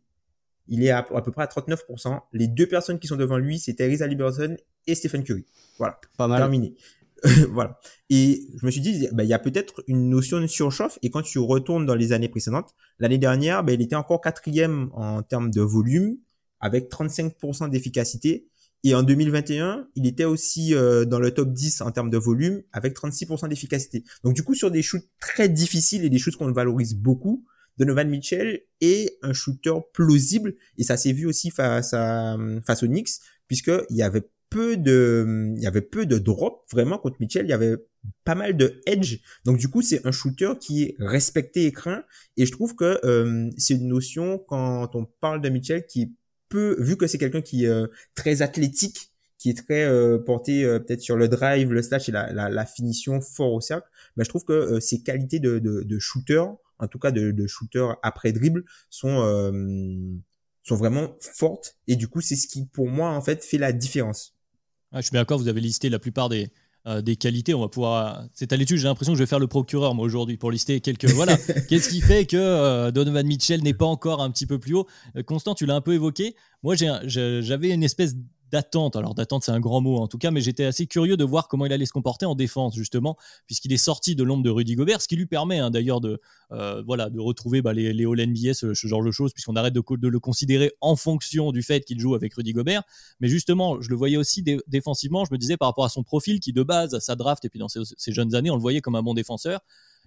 il 0.68 0.84
est 0.84 0.90
à, 0.90 1.02
peu 1.02 1.32
près 1.32 1.42
à 1.42 1.46
39%. 1.46 2.20
Les 2.32 2.46
deux 2.46 2.66
personnes 2.66 2.98
qui 2.98 3.06
sont 3.06 3.16
devant 3.16 3.38
lui, 3.38 3.58
c'est 3.58 3.74
Teresa 3.74 4.06
Liberson 4.06 4.56
et 4.86 4.94
Stephen 4.94 5.24
Curry. 5.24 5.44
Voilà. 5.78 6.00
Pas 6.16 6.28
mal. 6.28 6.38
Terminé. 6.38 6.74
voilà. 7.50 7.80
Et 8.10 8.46
je 8.60 8.66
me 8.66 8.70
suis 8.70 8.80
dit, 8.80 9.08
bah, 9.12 9.24
il 9.24 9.28
y 9.28 9.34
a 9.34 9.38
peut-être 9.38 9.82
une 9.86 10.08
notion 10.08 10.40
de 10.40 10.46
surchauffe. 10.46 10.98
Et 11.02 11.10
quand 11.10 11.22
tu 11.22 11.38
retournes 11.38 11.86
dans 11.86 11.94
les 11.94 12.12
années 12.12 12.28
précédentes, 12.28 12.74
l'année 12.98 13.18
dernière, 13.18 13.64
bah, 13.64 13.72
il 13.72 13.82
était 13.82 13.96
encore 13.96 14.20
quatrième 14.20 14.90
en 14.92 15.22
termes 15.22 15.50
de 15.50 15.60
volume, 15.60 16.16
avec 16.60 16.90
35% 16.90 17.70
d'efficacité. 17.70 18.46
Et 18.84 18.94
en 18.94 19.02
2021, 19.02 19.88
il 19.96 20.06
était 20.06 20.24
aussi 20.24 20.74
euh, 20.74 21.04
dans 21.04 21.18
le 21.18 21.32
top 21.32 21.52
10 21.52 21.80
en 21.80 21.90
termes 21.90 22.10
de 22.10 22.18
volume, 22.18 22.62
avec 22.72 22.94
36% 22.94 23.48
d'efficacité. 23.48 24.04
Donc 24.22 24.34
du 24.34 24.44
coup, 24.44 24.54
sur 24.54 24.70
des 24.70 24.82
shoots 24.82 25.04
très 25.20 25.48
difficiles 25.48 26.04
et 26.04 26.10
des 26.10 26.18
shoots 26.18 26.36
qu'on 26.36 26.52
valorise 26.52 26.94
beaucoup, 26.94 27.44
Donovan 27.78 28.08
Mitchell 28.08 28.62
est 28.80 29.18
un 29.22 29.32
shooter 29.32 29.74
plausible 29.92 30.54
et 30.76 30.84
ça 30.84 30.96
s'est 30.96 31.12
vu 31.12 31.26
aussi 31.26 31.50
face 31.50 31.94
à 31.94 32.36
face 32.66 32.82
aux 32.82 32.86
Knicks 32.86 33.10
puisque 33.46 33.72
il 33.90 33.96
y 33.96 34.02
avait 34.02 34.28
peu 34.50 34.76
de 34.76 35.54
il 35.56 35.62
y 35.62 35.66
avait 35.66 35.82
peu 35.82 36.06
de 36.06 36.18
drop 36.18 36.64
vraiment 36.70 36.98
contre 36.98 37.16
Mitchell, 37.20 37.46
il 37.46 37.50
y 37.50 37.54
avait 37.54 37.76
pas 38.24 38.34
mal 38.34 38.56
de 38.56 38.80
edge. 38.86 39.18
Donc 39.44 39.58
du 39.58 39.68
coup, 39.68 39.82
c'est 39.82 40.06
un 40.06 40.12
shooter 40.12 40.52
qui 40.60 40.84
est 40.84 40.96
respecté 40.98 41.66
et 41.66 41.72
craint 41.72 42.04
et 42.36 42.46
je 42.46 42.52
trouve 42.52 42.74
que 42.74 43.00
euh, 43.04 43.50
c'est 43.56 43.74
une 43.74 43.88
notion 43.88 44.38
quand 44.38 44.94
on 44.94 45.04
parle 45.20 45.40
de 45.40 45.48
Mitchell 45.48 45.86
qui 45.86 46.14
peut 46.48 46.76
vu 46.78 46.96
que 46.96 47.06
c'est 47.06 47.18
quelqu'un 47.18 47.42
qui 47.42 47.64
est 47.64 47.68
euh, 47.68 47.86
très 48.14 48.42
athlétique 48.42 49.10
qui 49.36 49.50
est 49.50 49.66
très 49.66 49.84
euh, 49.84 50.18
porté 50.18 50.64
peut-être 50.64 51.00
sur 51.00 51.16
le 51.16 51.28
drive, 51.28 51.72
le 51.72 51.80
slash 51.80 52.08
et 52.08 52.12
la, 52.12 52.32
la, 52.32 52.66
finition 52.66 53.20
fort 53.20 53.52
au 53.52 53.60
cercle, 53.60 53.86
mais 54.16 54.24
je 54.24 54.30
trouve 54.30 54.44
que 54.44 54.80
ses 54.80 55.04
qualités 55.04 55.38
de, 55.38 55.60
de, 55.60 55.82
de 55.84 55.98
shooter 56.00 56.42
en 56.78 56.88
tout 56.88 56.98
cas 56.98 57.10
de, 57.10 57.30
de 57.30 57.46
shooter 57.46 57.86
après 58.02 58.32
dribble, 58.32 58.64
sont 58.90 59.20
euh, 59.22 59.52
sont 60.62 60.76
vraiment 60.76 61.16
fortes. 61.20 61.76
Et 61.86 61.96
du 61.96 62.08
coup, 62.08 62.20
c'est 62.20 62.36
ce 62.36 62.46
qui, 62.46 62.66
pour 62.66 62.88
moi, 62.88 63.10
en 63.10 63.22
fait, 63.22 63.44
fait 63.44 63.58
la 63.58 63.72
différence. 63.72 64.34
je 64.92 65.00
suis 65.00 65.10
bien 65.10 65.22
d'accord, 65.22 65.38
vous 65.38 65.48
avez 65.48 65.60
listé 65.60 65.88
la 65.88 65.98
plupart 65.98 66.28
des, 66.28 66.50
euh, 66.86 67.00
des 67.02 67.16
qualités. 67.16 67.54
On 67.54 67.60
va 67.60 67.68
pouvoir. 67.68 68.24
C'est 68.34 68.52
à 68.52 68.56
l'étude, 68.56 68.76
j'ai 68.76 68.88
l'impression 68.88 69.12
que 69.12 69.18
je 69.18 69.22
vais 69.22 69.28
faire 69.28 69.38
le 69.38 69.46
procureur, 69.46 69.94
moi, 69.94 70.04
aujourd'hui, 70.04 70.36
pour 70.36 70.50
lister 70.50 70.80
quelques. 70.80 71.06
Voilà. 71.06 71.36
Qu'est-ce 71.68 71.88
qui 71.88 72.00
fait 72.00 72.26
que 72.26 72.36
euh, 72.36 72.90
Donovan 72.90 73.26
Mitchell 73.26 73.62
n'est 73.62 73.74
pas 73.74 73.86
encore 73.86 74.22
un 74.22 74.30
petit 74.30 74.46
peu 74.46 74.58
plus 74.58 74.74
haut? 74.74 74.86
Constant, 75.26 75.54
tu 75.54 75.66
l'as 75.66 75.74
un 75.74 75.80
peu 75.80 75.94
évoqué. 75.94 76.36
Moi, 76.62 76.76
j'avais 76.76 77.70
une 77.70 77.82
espèce 77.82 78.14
d'attente. 78.50 78.96
Alors 78.96 79.14
d'attente, 79.14 79.44
c'est 79.44 79.52
un 79.52 79.60
grand 79.60 79.80
mot 79.80 79.98
en 79.98 80.08
tout 80.08 80.18
cas, 80.18 80.30
mais 80.30 80.40
j'étais 80.40 80.64
assez 80.64 80.86
curieux 80.86 81.16
de 81.16 81.24
voir 81.24 81.48
comment 81.48 81.66
il 81.66 81.72
allait 81.72 81.86
se 81.86 81.92
comporter 81.92 82.26
en 82.26 82.34
défense 82.34 82.74
justement, 82.74 83.16
puisqu'il 83.46 83.72
est 83.72 83.76
sorti 83.76 84.16
de 84.16 84.22
l'ombre 84.24 84.42
de 84.42 84.50
Rudy 84.50 84.74
Gobert, 84.74 85.00
ce 85.00 85.08
qui 85.08 85.16
lui 85.16 85.26
permet 85.26 85.58
hein, 85.58 85.70
d'ailleurs 85.70 86.00
de 86.00 86.20
euh, 86.52 86.82
voilà 86.86 87.10
de 87.10 87.20
retrouver 87.20 87.62
bah, 87.62 87.72
les, 87.72 87.92
les 87.92 88.04
All 88.04 88.26
NBA, 88.26 88.54
ce, 88.54 88.74
genre 88.74 89.04
de 89.04 89.10
choses, 89.10 89.32
puisqu'on 89.32 89.56
arrête 89.56 89.74
de, 89.74 89.82
de, 89.96 90.08
le 90.08 90.20
considérer 90.20 90.72
en 90.80 90.96
fonction 90.96 91.52
du 91.52 91.62
fait 91.62 91.84
qu'il 91.84 92.00
joue 92.00 92.14
avec 92.14 92.34
Rudy 92.34 92.52
Gobert. 92.52 92.82
Mais 93.20 93.28
justement, 93.28 93.80
je 93.80 93.90
le 93.90 93.96
voyais 93.96 94.16
aussi 94.16 94.42
défensivement. 94.66 95.24
Je 95.24 95.32
me 95.32 95.38
disais 95.38 95.56
par 95.56 95.68
rapport 95.68 95.84
à 95.84 95.88
son 95.88 96.02
profil, 96.02 96.40
qui 96.40 96.52
de 96.52 96.62
base 96.62 96.94
à 96.94 97.00
sa 97.00 97.16
draft 97.16 97.44
et 97.44 97.48
puis 97.48 97.58
dans 97.58 97.68
ses, 97.68 97.80
ses 97.96 98.12
jeunes 98.12 98.34
années, 98.34 98.50
on 98.50 98.56
le 98.56 98.62
voyait 98.62 98.80
comme 98.80 98.94
un 98.94 99.02
bon 99.02 99.14
défenseur 99.14 99.60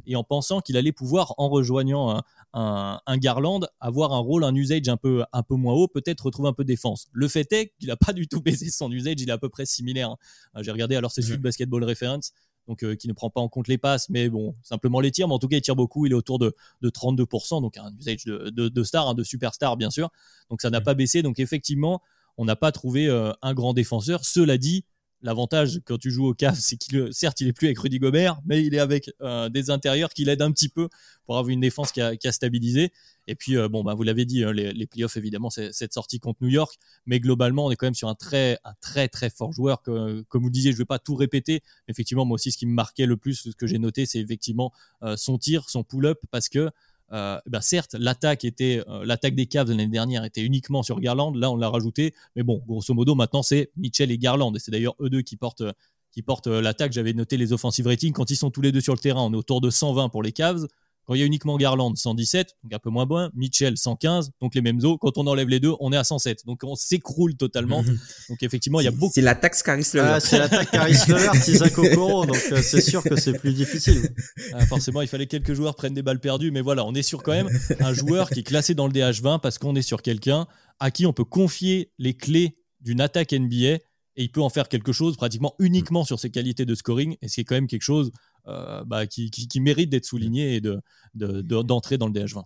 et 0.05 0.15
en 0.15 0.23
pensant 0.23 0.61
qu'il 0.61 0.77
allait 0.77 0.91
pouvoir, 0.91 1.33
en 1.37 1.49
rejoignant 1.49 2.21
un, 2.53 3.17
Garland, 3.17 3.61
avoir 3.79 4.13
un 4.13 4.19
rôle, 4.19 4.43
un 4.43 4.55
usage 4.55 4.87
un 4.87 4.97
peu, 4.97 5.23
un 5.31 5.43
peu 5.43 5.55
moins 5.55 5.73
haut, 5.73 5.87
peut-être 5.87 6.25
retrouver 6.25 6.49
un 6.49 6.53
peu 6.53 6.63
de 6.63 6.67
défense. 6.67 7.07
Le 7.11 7.27
fait 7.27 7.51
est 7.53 7.73
qu'il 7.79 7.89
n'a 7.89 7.97
pas 7.97 8.13
du 8.13 8.27
tout 8.27 8.41
baissé 8.41 8.69
son 8.69 8.91
usage, 8.91 9.15
il 9.19 9.29
est 9.29 9.33
à 9.33 9.37
peu 9.37 9.49
près 9.49 9.65
similaire. 9.65 10.11
Hein. 10.11 10.17
Euh, 10.57 10.63
j'ai 10.63 10.71
regardé, 10.71 10.95
alors 10.95 11.11
c'est 11.11 11.21
celui 11.21 11.37
de 11.37 11.43
Basketball 11.43 11.83
Reference, 11.83 12.33
donc 12.67 12.83
euh, 12.83 12.95
qui 12.95 13.07
ne 13.07 13.13
prend 13.13 13.29
pas 13.29 13.41
en 13.41 13.49
compte 13.49 13.67
les 13.67 13.77
passes, 13.77 14.09
mais 14.09 14.29
bon, 14.29 14.55
simplement 14.63 14.99
les 14.99 15.11
tirs, 15.11 15.27
mais 15.27 15.33
en 15.33 15.39
tout 15.39 15.47
cas 15.47 15.57
il 15.57 15.61
tire 15.61 15.75
beaucoup, 15.75 16.05
il 16.05 16.11
est 16.11 16.15
autour 16.15 16.39
de, 16.39 16.55
32%, 16.83 17.61
donc 17.61 17.77
un 17.77 17.91
usage 17.97 18.25
de, 18.25 18.83
star, 18.83 19.09
hein, 19.09 19.13
de 19.13 19.23
superstar 19.23 19.77
bien 19.77 19.89
sûr, 19.89 20.09
donc 20.49 20.61
ça 20.61 20.69
n'a 20.69 20.81
pas 20.81 20.93
baissé, 20.93 21.21
donc 21.21 21.39
effectivement, 21.39 22.01
on 22.37 22.45
n'a 22.45 22.55
pas 22.55 22.71
trouvé 22.71 23.07
euh, 23.07 23.31
un 23.41 23.53
grand 23.53 23.73
défenseur. 23.73 24.25
Cela 24.25 24.57
dit, 24.57 24.85
L'avantage 25.23 25.81
quand 25.85 25.97
tu 25.97 26.11
joues 26.11 26.27
au 26.27 26.33
CAF, 26.33 26.57
c'est 26.59 26.77
qu'il, 26.77 27.13
certes, 27.13 27.41
il 27.41 27.47
est 27.47 27.53
plus 27.53 27.67
avec 27.67 27.79
Rudy 27.79 27.99
Gobert, 27.99 28.39
mais 28.45 28.63
il 28.63 28.73
est 28.73 28.79
avec 28.79 29.11
euh, 29.21 29.49
des 29.49 29.69
intérieurs 29.69 30.09
qui 30.09 30.25
l'aident 30.25 30.41
un 30.41 30.51
petit 30.51 30.69
peu 30.69 30.89
pour 31.25 31.37
avoir 31.37 31.49
une 31.49 31.61
défense 31.61 31.91
qui 31.91 32.01
a, 32.01 32.31
stabilisé. 32.31 32.91
Et 33.27 33.35
puis, 33.35 33.55
euh, 33.55 33.69
bon, 33.69 33.83
bah, 33.83 33.93
vous 33.93 34.03
l'avez 34.03 34.25
dit, 34.25 34.43
hein, 34.43 34.51
les, 34.51 34.87
playoffs, 34.87 35.15
évidemment, 35.17 35.49
c'est 35.49 35.71
cette 35.71 35.93
sortie 35.93 36.19
contre 36.19 36.39
New 36.41 36.49
York. 36.49 36.77
Mais 37.05 37.19
globalement, 37.19 37.67
on 37.67 37.71
est 37.71 37.75
quand 37.75 37.85
même 37.85 37.93
sur 37.93 38.09
un 38.09 38.15
très, 38.15 38.57
un 38.63 38.73
très, 38.81 39.07
très 39.07 39.29
fort 39.29 39.53
joueur. 39.53 39.81
Que, 39.81 40.21
comme 40.29 40.43
vous 40.43 40.49
disiez, 40.49 40.71
je 40.71 40.77
ne 40.77 40.79
vais 40.79 40.85
pas 40.85 40.99
tout 40.99 41.15
répéter. 41.15 41.61
Mais 41.87 41.91
effectivement, 41.91 42.25
moi 42.25 42.35
aussi, 42.35 42.51
ce 42.51 42.57
qui 42.57 42.65
me 42.65 42.73
marquait 42.73 43.05
le 43.05 43.17
plus, 43.17 43.35
ce 43.35 43.49
que 43.51 43.67
j'ai 43.67 43.79
noté, 43.79 44.05
c'est 44.05 44.19
effectivement 44.19 44.73
euh, 45.03 45.15
son 45.17 45.37
tir, 45.37 45.69
son 45.69 45.83
pull-up, 45.83 46.19
parce 46.31 46.49
que 46.49 46.69
euh, 47.13 47.39
bah, 47.45 47.61
certes, 47.61 47.95
l'attaque 47.99 48.45
était 48.45 48.83
euh, 48.87 49.05
l'attaque 49.05 49.35
des 49.35 49.45
Cavs 49.45 49.69
l'année 49.69 49.87
dernière 49.87 50.23
était 50.23 50.41
uniquement 50.41 50.83
sur 50.83 50.99
Garland. 50.99 51.33
Là, 51.35 51.51
on 51.51 51.55
l'a 51.55 51.69
rajouté, 51.69 52.13
mais 52.35 52.43
bon, 52.43 52.61
grosso 52.65 52.93
modo, 52.93 53.15
maintenant 53.15 53.43
c'est 53.43 53.71
Mitchell 53.75 54.11
et 54.11 54.17
Garland, 54.17 54.53
et 54.55 54.59
c'est 54.59 54.71
d'ailleurs 54.71 54.95
eux 55.01 55.09
deux 55.09 55.21
qui 55.21 55.37
portent 55.37 55.63
qui 56.11 56.21
portent 56.21 56.47
l'attaque. 56.47 56.91
J'avais 56.91 57.13
noté 57.13 57.37
les 57.37 57.53
offensive 57.53 57.87
ratings 57.87 58.13
quand 58.13 58.29
ils 58.29 58.35
sont 58.35 58.51
tous 58.51 58.61
les 58.61 58.71
deux 58.71 58.81
sur 58.81 58.93
le 58.93 58.99
terrain. 58.99 59.21
On 59.21 59.33
est 59.33 59.37
autour 59.37 59.61
de 59.61 59.69
120 59.69 60.09
pour 60.09 60.23
les 60.23 60.33
Cavs. 60.33 60.67
Quand 61.05 61.15
il 61.15 61.19
y 61.19 61.23
a 61.23 61.25
uniquement 61.25 61.57
Garland, 61.57 61.95
117, 61.95 62.55
donc 62.63 62.73
un 62.73 62.79
peu 62.79 62.89
moins 62.89 63.05
bon. 63.05 63.29
Mitchell, 63.33 63.75
115, 63.75 64.31
donc 64.39 64.55
les 64.55 64.61
mêmes 64.61 64.79
eaux. 64.83 64.97
Quand 64.97 65.17
on 65.17 65.25
enlève 65.27 65.47
les 65.47 65.59
deux, 65.59 65.73
on 65.79 65.91
est 65.91 65.97
à 65.97 66.03
107. 66.03 66.45
Donc 66.45 66.61
on 66.63 66.75
s'écroule 66.75 67.35
totalement. 67.35 67.83
donc 68.29 68.43
effectivement, 68.43 68.79
il 68.79 68.85
y 68.85 68.87
a 68.87 68.91
beaucoup. 68.91 69.13
C'est 69.13 69.21
l'attaque 69.21 69.61
Caris 69.63 69.87
ah, 69.97 70.19
c'est 70.19 70.37
l'attaque 70.37 70.71
Caris 70.71 70.93
Levert, 71.07 71.35
Isaac 71.47 71.77
Okoro. 71.77 72.25
Donc 72.25 72.37
euh, 72.51 72.61
c'est 72.61 72.81
sûr 72.81 73.03
que 73.03 73.15
c'est 73.15 73.33
plus 73.33 73.53
difficile. 73.53 74.13
Ah, 74.53 74.65
forcément, 74.65 75.01
il 75.01 75.07
fallait 75.07 75.25
que 75.25 75.31
quelques 75.31 75.53
joueurs 75.53 75.75
prennent 75.75 75.93
des 75.93 76.03
balles 76.03 76.19
perdues. 76.19 76.51
Mais 76.51 76.61
voilà, 76.61 76.85
on 76.85 76.93
est 76.93 77.03
sur 77.03 77.23
quand 77.23 77.33
même 77.33 77.49
un 77.79 77.93
joueur 77.93 78.29
qui 78.29 78.41
est 78.41 78.43
classé 78.43 78.75
dans 78.75 78.87
le 78.87 78.93
DH20 78.93 79.39
parce 79.39 79.57
qu'on 79.57 79.75
est 79.75 79.81
sur 79.81 80.01
quelqu'un 80.01 80.47
à 80.79 80.91
qui 80.91 81.05
on 81.05 81.13
peut 81.13 81.25
confier 81.25 81.91
les 81.97 82.13
clés 82.13 82.57
d'une 82.79 83.01
attaque 83.01 83.33
NBA 83.33 83.79
et 84.15 84.23
il 84.23 84.31
peut 84.31 84.41
en 84.41 84.49
faire 84.49 84.67
quelque 84.67 84.91
chose 84.91 85.15
pratiquement 85.15 85.55
uniquement 85.59 86.03
sur 86.03 86.19
ses 86.19 86.29
qualités 86.29 86.65
de 86.65 86.75
scoring. 86.75 87.15
Et 87.21 87.27
c'est 87.27 87.43
quand 87.43 87.55
même 87.55 87.67
quelque 87.67 87.83
chose 87.83 88.11
bah, 88.45 89.07
qui, 89.07 89.59
mérite 89.59 89.89
d'être 89.89 90.05
souligné 90.05 90.55
et 90.55 90.61
d'entrer 90.61 91.95
de, 91.95 91.99
dans 91.99 92.07
le 92.07 92.13
DH20. 92.13 92.43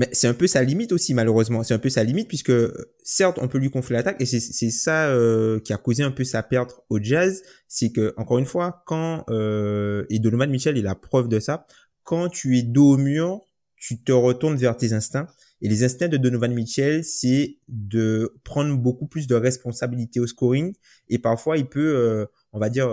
Mais 0.00 0.08
c'est 0.12 0.28
un 0.28 0.34
peu 0.34 0.46
sa 0.46 0.62
limite 0.62 0.92
aussi, 0.92 1.12
malheureusement. 1.12 1.62
C'est 1.62 1.74
un 1.74 1.78
peu 1.78 1.90
sa 1.90 2.02
limite, 2.04 2.26
puisque 2.26 2.52
certes, 3.02 3.38
on 3.38 3.48
peut 3.48 3.58
lui 3.58 3.70
confier 3.70 3.94
l'attaque, 3.94 4.18
et 4.18 4.24
c'est 4.24 4.70
ça 4.70 5.08
euh, 5.08 5.60
qui 5.60 5.74
a 5.74 5.76
causé 5.76 6.02
un 6.02 6.10
peu 6.10 6.24
sa 6.24 6.42
perte 6.42 6.80
au 6.88 6.98
jazz. 6.98 7.42
C'est 7.68 7.92
que, 7.92 8.14
encore 8.16 8.38
une 8.38 8.46
fois, 8.46 8.82
quand, 8.86 9.24
euh, 9.28 10.06
et 10.08 10.18
Donovan 10.18 10.48
Mitchell 10.48 10.78
est 10.78 10.82
la 10.82 10.94
preuve 10.94 11.28
de 11.28 11.38
ça, 11.38 11.66
quand 12.02 12.30
tu 12.30 12.56
es 12.56 12.62
dos 12.62 12.94
au 12.94 12.96
mur, 12.96 13.40
tu 13.76 14.02
te 14.02 14.12
retournes 14.12 14.56
vers 14.56 14.74
tes 14.74 14.94
instincts. 14.94 15.26
Et 15.60 15.68
les 15.68 15.84
instincts 15.84 16.08
de 16.08 16.16
Donovan 16.16 16.54
Mitchell, 16.54 17.04
c'est 17.04 17.58
de 17.68 18.34
prendre 18.42 18.74
beaucoup 18.78 19.06
plus 19.06 19.26
de 19.26 19.34
responsabilités 19.34 20.18
au 20.18 20.26
scoring. 20.26 20.72
Et 21.08 21.18
parfois, 21.18 21.58
il 21.58 21.66
peut, 21.66 22.26
on 22.52 22.58
va 22.58 22.70
dire, 22.70 22.88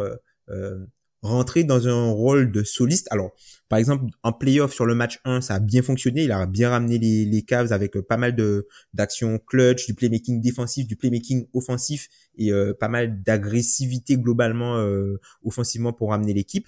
rentrer 1.22 1.64
dans 1.64 1.88
un 1.88 2.12
rôle 2.12 2.52
de 2.52 2.64
soliste. 2.64 3.08
Alors, 3.12 3.32
par 3.70 3.80
exemple, 3.80 4.06
en 4.24 4.32
playoff 4.32 4.74
sur 4.74 4.86
le 4.86 4.96
match 4.96 5.20
1, 5.26 5.42
ça 5.42 5.56
a 5.56 5.60
bien 5.60 5.82
fonctionné. 5.82 6.24
Il 6.24 6.32
a 6.32 6.46
bien 6.46 6.70
ramené 6.70 6.98
les, 6.98 7.26
les 7.26 7.42
Cavs 7.42 7.74
avec 7.74 7.98
euh, 7.98 8.02
pas 8.02 8.18
mal 8.18 8.36
de 8.36 8.68
d'actions 8.94 9.40
clutch, 9.40 9.86
du 9.88 9.94
playmaking 9.94 10.42
défensif, 10.42 10.88
du 10.88 10.96
playmaking 10.96 11.48
offensif 11.54 12.08
et 12.38 12.52
euh, 12.52 12.74
pas 12.74 12.88
mal 12.88 13.22
d'agressivité 13.24 14.18
globalement 14.18 14.78
euh, 14.78 15.20
offensivement 15.44 15.92
pour 15.92 16.12
ramener 16.12 16.34
l'équipe. 16.34 16.68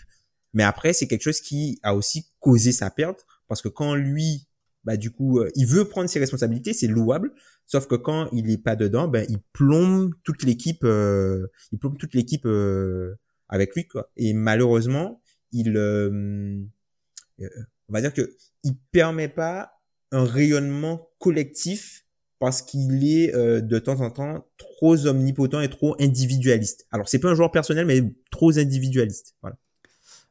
Mais 0.53 0.63
après, 0.63 0.93
c'est 0.93 1.07
quelque 1.07 1.23
chose 1.23 1.41
qui 1.41 1.79
a 1.83 1.95
aussi 1.95 2.27
causé 2.39 2.71
sa 2.71 2.89
perte 2.89 3.25
parce 3.47 3.61
que 3.61 3.69
quand 3.69 3.95
lui, 3.95 4.47
bah 4.83 4.97
du 4.97 5.11
coup, 5.11 5.43
il 5.55 5.67
veut 5.67 5.85
prendre 5.85 6.09
ses 6.09 6.19
responsabilités, 6.19 6.73
c'est 6.73 6.87
louable. 6.87 7.33
Sauf 7.67 7.85
que 7.85 7.95
quand 7.95 8.29
il 8.31 8.49
est 8.49 8.57
pas 8.57 8.75
dedans, 8.75 9.07
ben 9.07 9.25
il 9.29 9.39
plombe 9.53 10.13
toute 10.23 10.43
l'équipe, 10.43 10.83
il 10.83 11.77
plombe 11.79 11.97
toute 11.97 12.15
l'équipe 12.15 12.47
avec 13.49 13.75
lui 13.75 13.87
quoi. 13.87 14.09
Et 14.15 14.33
malheureusement, 14.33 15.21
il 15.51 15.75
euh, 15.75 16.61
euh, 17.41 17.49
on 17.89 17.93
va 17.93 18.01
dire 18.01 18.13
que 18.13 18.35
il 18.63 18.77
permet 18.91 19.27
pas 19.27 19.73
un 20.11 20.23
rayonnement 20.23 21.09
collectif 21.19 22.05
parce 22.39 22.61
qu'il 22.61 23.05
est 23.05 23.35
euh, 23.35 23.59
de 23.59 23.79
temps 23.79 23.99
en 24.01 24.11
temps 24.11 24.47
trop 24.57 25.07
omnipotent 25.07 25.59
et 25.59 25.69
trop 25.69 25.95
individualiste. 25.99 26.87
Alors 26.91 27.09
c'est 27.09 27.19
pas 27.19 27.29
un 27.29 27.35
joueur 27.35 27.51
personnel 27.51 27.85
mais 27.85 28.01
trop 28.31 28.57
individualiste. 28.57 29.35
Voilà. 29.41 29.57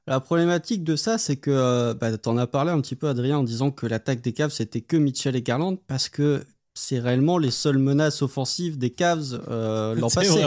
La 0.07 0.20
problématique 0.20 0.85
de 0.85 0.96
ça, 0.96 1.18
c'est 1.18 1.37
que 1.37 1.92
bah, 1.92 2.16
tu 2.16 2.28
en 2.31 2.38
as 2.38 2.46
parlé 2.46 2.70
un 2.70 2.81
petit 2.81 2.96
peu, 2.96 3.09
Adrien, 3.09 3.37
en 3.37 3.42
disant 3.42 3.70
que 3.70 3.87
l'attaque 3.87 4.22
des 4.22 4.33
Cavs, 4.33 4.50
c'était 4.50 4.81
que 4.81 4.96
Mitchell 4.96 5.37
et 5.37 5.42
Garland, 5.42 5.76
parce 5.87 6.09
que 6.09 6.46
c'est 6.78 6.98
réellement 6.98 7.38
les 7.38 7.50
seules 7.50 7.78
menaces 7.78 8.22
offensives 8.22 8.78
des 8.78 8.90
Cavs 8.90 9.40
euh, 9.48 9.94
l'an 9.96 10.08
passé. 10.08 10.40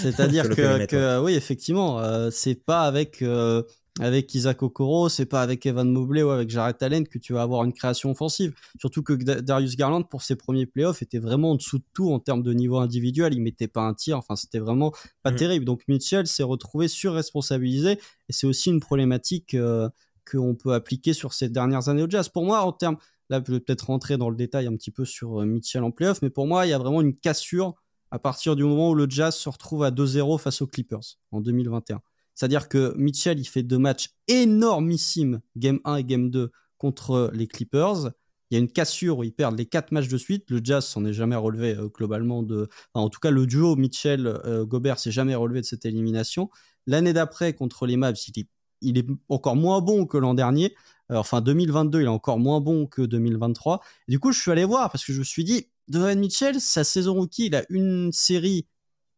C'est-à-dire 0.00 0.48
que, 0.56 1.20
oui, 1.20 1.34
effectivement, 1.34 2.00
euh, 2.00 2.30
c'est 2.30 2.54
pas 2.54 2.82
avec 2.82 3.22
euh, 3.22 3.62
avec 4.00 4.34
Isaac 4.34 4.62
Okoro, 4.62 5.08
c'est 5.08 5.26
pas 5.26 5.40
avec 5.40 5.64
Evan 5.66 5.88
Mobley 5.88 6.22
ou 6.22 6.30
avec 6.30 6.50
Jared 6.50 6.76
Allen 6.80 7.06
que 7.06 7.18
tu 7.18 7.32
vas 7.32 7.42
avoir 7.42 7.62
une 7.62 7.72
création 7.72 8.10
offensive. 8.10 8.52
Surtout 8.80 9.02
que 9.02 9.12
Darius 9.12 9.76
Garland 9.76 10.02
pour 10.02 10.22
ses 10.22 10.34
premiers 10.34 10.66
playoffs 10.66 11.00
était 11.02 11.20
vraiment 11.20 11.52
en 11.52 11.54
dessous 11.54 11.78
de 11.78 11.84
tout 11.92 12.10
en 12.10 12.18
termes 12.18 12.42
de 12.42 12.52
niveau 12.52 12.78
individuel. 12.78 13.34
Il 13.34 13.42
mettait 13.42 13.68
pas 13.68 13.82
un 13.82 13.94
tir, 13.94 14.18
enfin 14.18 14.34
c'était 14.34 14.58
vraiment 14.58 14.92
pas 15.22 15.30
mm. 15.30 15.36
terrible. 15.36 15.64
Donc 15.64 15.82
Mitchell 15.86 16.26
s'est 16.26 16.42
retrouvé 16.42 16.88
surresponsabilisé 16.88 17.92
et 17.92 18.32
c'est 18.32 18.48
aussi 18.48 18.70
une 18.70 18.80
problématique 18.80 19.54
euh, 19.54 19.88
qu'on 20.28 20.56
peut 20.56 20.72
appliquer 20.72 21.12
sur 21.12 21.32
ces 21.32 21.48
dernières 21.48 21.88
années 21.88 22.02
au 22.02 22.10
Jazz. 22.10 22.28
Pour 22.28 22.44
moi, 22.44 22.62
en 22.62 22.72
termes 22.72 22.96
Là, 23.30 23.42
je 23.46 23.52
vais 23.52 23.60
peut-être 23.60 23.86
rentrer 23.86 24.16
dans 24.16 24.30
le 24.30 24.36
détail 24.36 24.66
un 24.66 24.76
petit 24.76 24.90
peu 24.90 25.04
sur 25.04 25.40
euh, 25.40 25.46
Mitchell 25.46 25.82
en 25.82 25.90
playoff, 25.90 26.20
mais 26.22 26.30
pour 26.30 26.46
moi, 26.46 26.66
il 26.66 26.70
y 26.70 26.72
a 26.72 26.78
vraiment 26.78 27.00
une 27.00 27.16
cassure 27.16 27.74
à 28.10 28.18
partir 28.18 28.54
du 28.54 28.62
moment 28.62 28.90
où 28.90 28.94
le 28.94 29.08
Jazz 29.08 29.34
se 29.34 29.48
retrouve 29.48 29.82
à 29.82 29.90
2-0 29.90 30.38
face 30.38 30.62
aux 30.62 30.66
Clippers 30.66 31.18
en 31.32 31.40
2021. 31.40 32.00
C'est-à-dire 32.34 32.68
que 32.68 32.94
Mitchell, 32.96 33.38
il 33.38 33.44
fait 33.44 33.62
deux 33.62 33.78
matchs 33.78 34.10
énormissimes, 34.28 35.40
Game 35.56 35.80
1 35.84 35.96
et 35.96 36.04
Game 36.04 36.30
2, 36.30 36.50
contre 36.78 37.30
les 37.32 37.46
Clippers. 37.46 38.10
Il 38.50 38.54
y 38.54 38.56
a 38.56 38.60
une 38.60 38.70
cassure 38.70 39.18
où 39.18 39.24
ils 39.24 39.32
perdent 39.32 39.58
les 39.58 39.66
quatre 39.66 39.90
matchs 39.90 40.08
de 40.08 40.18
suite. 40.18 40.50
Le 40.50 40.60
Jazz 40.62 40.84
s'en 40.84 41.04
est 41.04 41.12
jamais 41.12 41.36
relevé 41.36 41.74
euh, 41.74 41.88
globalement 41.88 42.42
de. 42.42 42.68
en 42.92 43.08
tout 43.08 43.20
cas, 43.20 43.30
le 43.30 43.46
duo 43.46 43.74
Mitchell-Gobert 43.76 44.98
s'est 44.98 45.10
jamais 45.10 45.34
relevé 45.34 45.60
de 45.60 45.66
cette 45.66 45.86
élimination. 45.86 46.50
L'année 46.86 47.12
d'après, 47.12 47.54
contre 47.54 47.86
les 47.86 47.96
Mavs, 47.96 48.18
il 48.28 48.40
est, 48.40 48.48
il 48.80 48.98
est 48.98 49.06
encore 49.28 49.56
moins 49.56 49.80
bon 49.80 50.06
que 50.06 50.18
l'an 50.18 50.34
dernier. 50.34 50.74
Euh, 51.10 51.16
enfin, 51.16 51.40
2022, 51.40 52.00
il 52.00 52.04
est 52.04 52.08
encore 52.08 52.38
moins 52.38 52.60
bon 52.60 52.86
que 52.86 53.02
2023. 53.02 53.80
du 54.08 54.18
coup, 54.18 54.32
je 54.32 54.40
suis 54.40 54.50
allé 54.50 54.64
voir 54.64 54.90
parce 54.90 55.04
que 55.04 55.12
je 55.12 55.18
me 55.18 55.24
suis 55.24 55.44
dit, 55.44 55.68
Donovan 55.88 56.18
Mitchell, 56.18 56.60
sa 56.60 56.84
saison 56.84 57.14
rookie, 57.14 57.46
il 57.46 57.54
a 57.54 57.64
une 57.68 58.10
série 58.12 58.66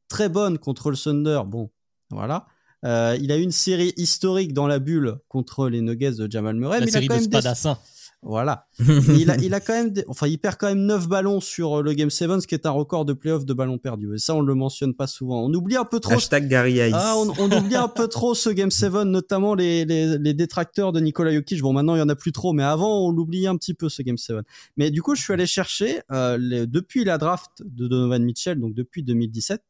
très 0.09 0.29
bonne 0.29 0.59
contre 0.59 0.91
le 0.91 0.97
Thunder. 0.97 1.43
Bon, 1.47 1.71
voilà. 2.11 2.47
Euh, 2.85 3.17
il 3.21 3.33
a 3.33 3.37
une 3.37 3.53
série 3.53 3.93
historique 3.97 4.53
dans 4.53 4.67
la 4.67 4.79
bulle 4.79 5.19
contre 5.29 5.69
les 5.69 5.81
Nuggets 5.81 6.13
de 6.13 6.31
Jamal 6.31 6.57
Murray. 6.57 6.81
La 6.81 6.87
série 6.87 7.09
de 7.09 7.19
Spadassin. 7.19 7.79
Voilà. 8.23 8.67
il, 8.81 9.31
a, 9.31 9.37
il, 9.37 9.55
a, 9.55 9.61
quand 9.61 9.73
même, 9.73 9.93
enfin, 10.09 10.27
il 10.27 10.39
perd 10.39 10.57
quand 10.57 10.67
même 10.67 10.85
9 10.85 11.09
ballons 11.09 11.41
sur 11.41 11.79
euh, 11.79 11.83
le 11.83 11.93
Game 11.93 12.11
7, 12.11 12.41
ce 12.41 12.47
qui 12.47 12.55
est 12.55 12.67
un 12.67 12.71
record 12.71 13.05
de 13.05 13.13
playoff 13.13 13.45
de 13.45 13.55
ballons 13.55 13.79
perdus. 13.79 14.15
Et 14.15 14.19
ça, 14.19 14.35
on 14.35 14.41
le 14.41 14.55
mentionne 14.55 14.95
pas 14.95 15.07
souvent. 15.07 15.45
On 15.45 15.53
oublie 15.55 15.77
un 15.77 15.85
peu 15.85 16.01
trop. 16.01 16.15
Hashtag 16.15 16.49
Gary 16.49 16.81
ah, 16.93 17.15
on, 17.17 17.51
oublie 17.53 17.77
un 17.77 17.89
peu 17.89 18.09
trop 18.09 18.35
ce 18.35 18.51
Game 18.51 18.71
7, 18.71 18.93
notamment 19.05 19.55
les, 19.55 19.85
les, 19.85 20.19
les, 20.19 20.35
détracteurs 20.35 20.93
de 20.93 21.01
Nikola 21.01 21.33
Jokic. 21.33 21.61
Bon, 21.61 21.73
maintenant, 21.73 21.95
il 21.95 21.99
y 21.99 22.03
en 22.03 22.09
a 22.09 22.17
plus 22.17 22.33
trop, 22.33 22.53
mais 22.53 22.65
avant, 22.65 23.07
on 23.07 23.11
l'oubliait 23.11 23.49
un 23.49 23.57
petit 23.57 23.75
peu, 23.75 23.89
ce 23.89 24.03
Game 24.03 24.19
7. 24.19 24.39
Mais 24.77 24.91
du 24.91 25.03
coup, 25.03 25.15
je 25.15 25.23
suis 25.23 25.33
allé 25.33 25.47
chercher, 25.47 26.01
euh, 26.11 26.67
depuis 26.67 27.05
la 27.05 27.19
draft 27.19 27.51
de 27.65 27.87
Donovan 27.87 28.23
Mitchell, 28.25 28.59
donc 28.59 28.75
depuis 28.75 29.03
2017, 29.05 29.63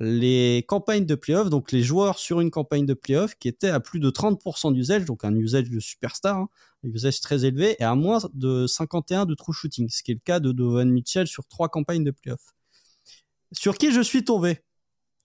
les 0.00 0.64
campagnes 0.66 1.06
de 1.06 1.14
playoff, 1.14 1.48
donc 1.48 1.70
les 1.70 1.82
joueurs 1.82 2.18
sur 2.18 2.40
une 2.40 2.50
campagne 2.50 2.86
de 2.86 2.94
playoff 2.94 3.36
qui 3.38 3.48
étaient 3.48 3.68
à 3.68 3.80
plus 3.80 4.00
de 4.00 4.10
30% 4.10 4.72
d'usage, 4.72 5.04
donc 5.04 5.24
un 5.24 5.34
usage 5.34 5.70
de 5.70 5.78
superstar, 5.78 6.38
hein, 6.38 6.48
un 6.84 6.90
usage 6.90 7.20
très 7.20 7.44
élevé, 7.44 7.76
et 7.78 7.84
à 7.84 7.94
moins 7.94 8.18
de 8.34 8.66
51 8.66 9.26
de 9.26 9.34
true 9.34 9.52
shooting, 9.52 9.88
ce 9.88 10.02
qui 10.02 10.12
est 10.12 10.14
le 10.14 10.20
cas 10.24 10.40
de 10.40 10.52
Donovan 10.52 10.90
Mitchell 10.90 11.26
sur 11.26 11.46
trois 11.46 11.68
campagnes 11.68 12.04
de 12.04 12.10
playoff. 12.10 12.40
Sur 13.52 13.76
qui 13.76 13.92
je 13.92 14.00
suis 14.00 14.24
tombé? 14.24 14.58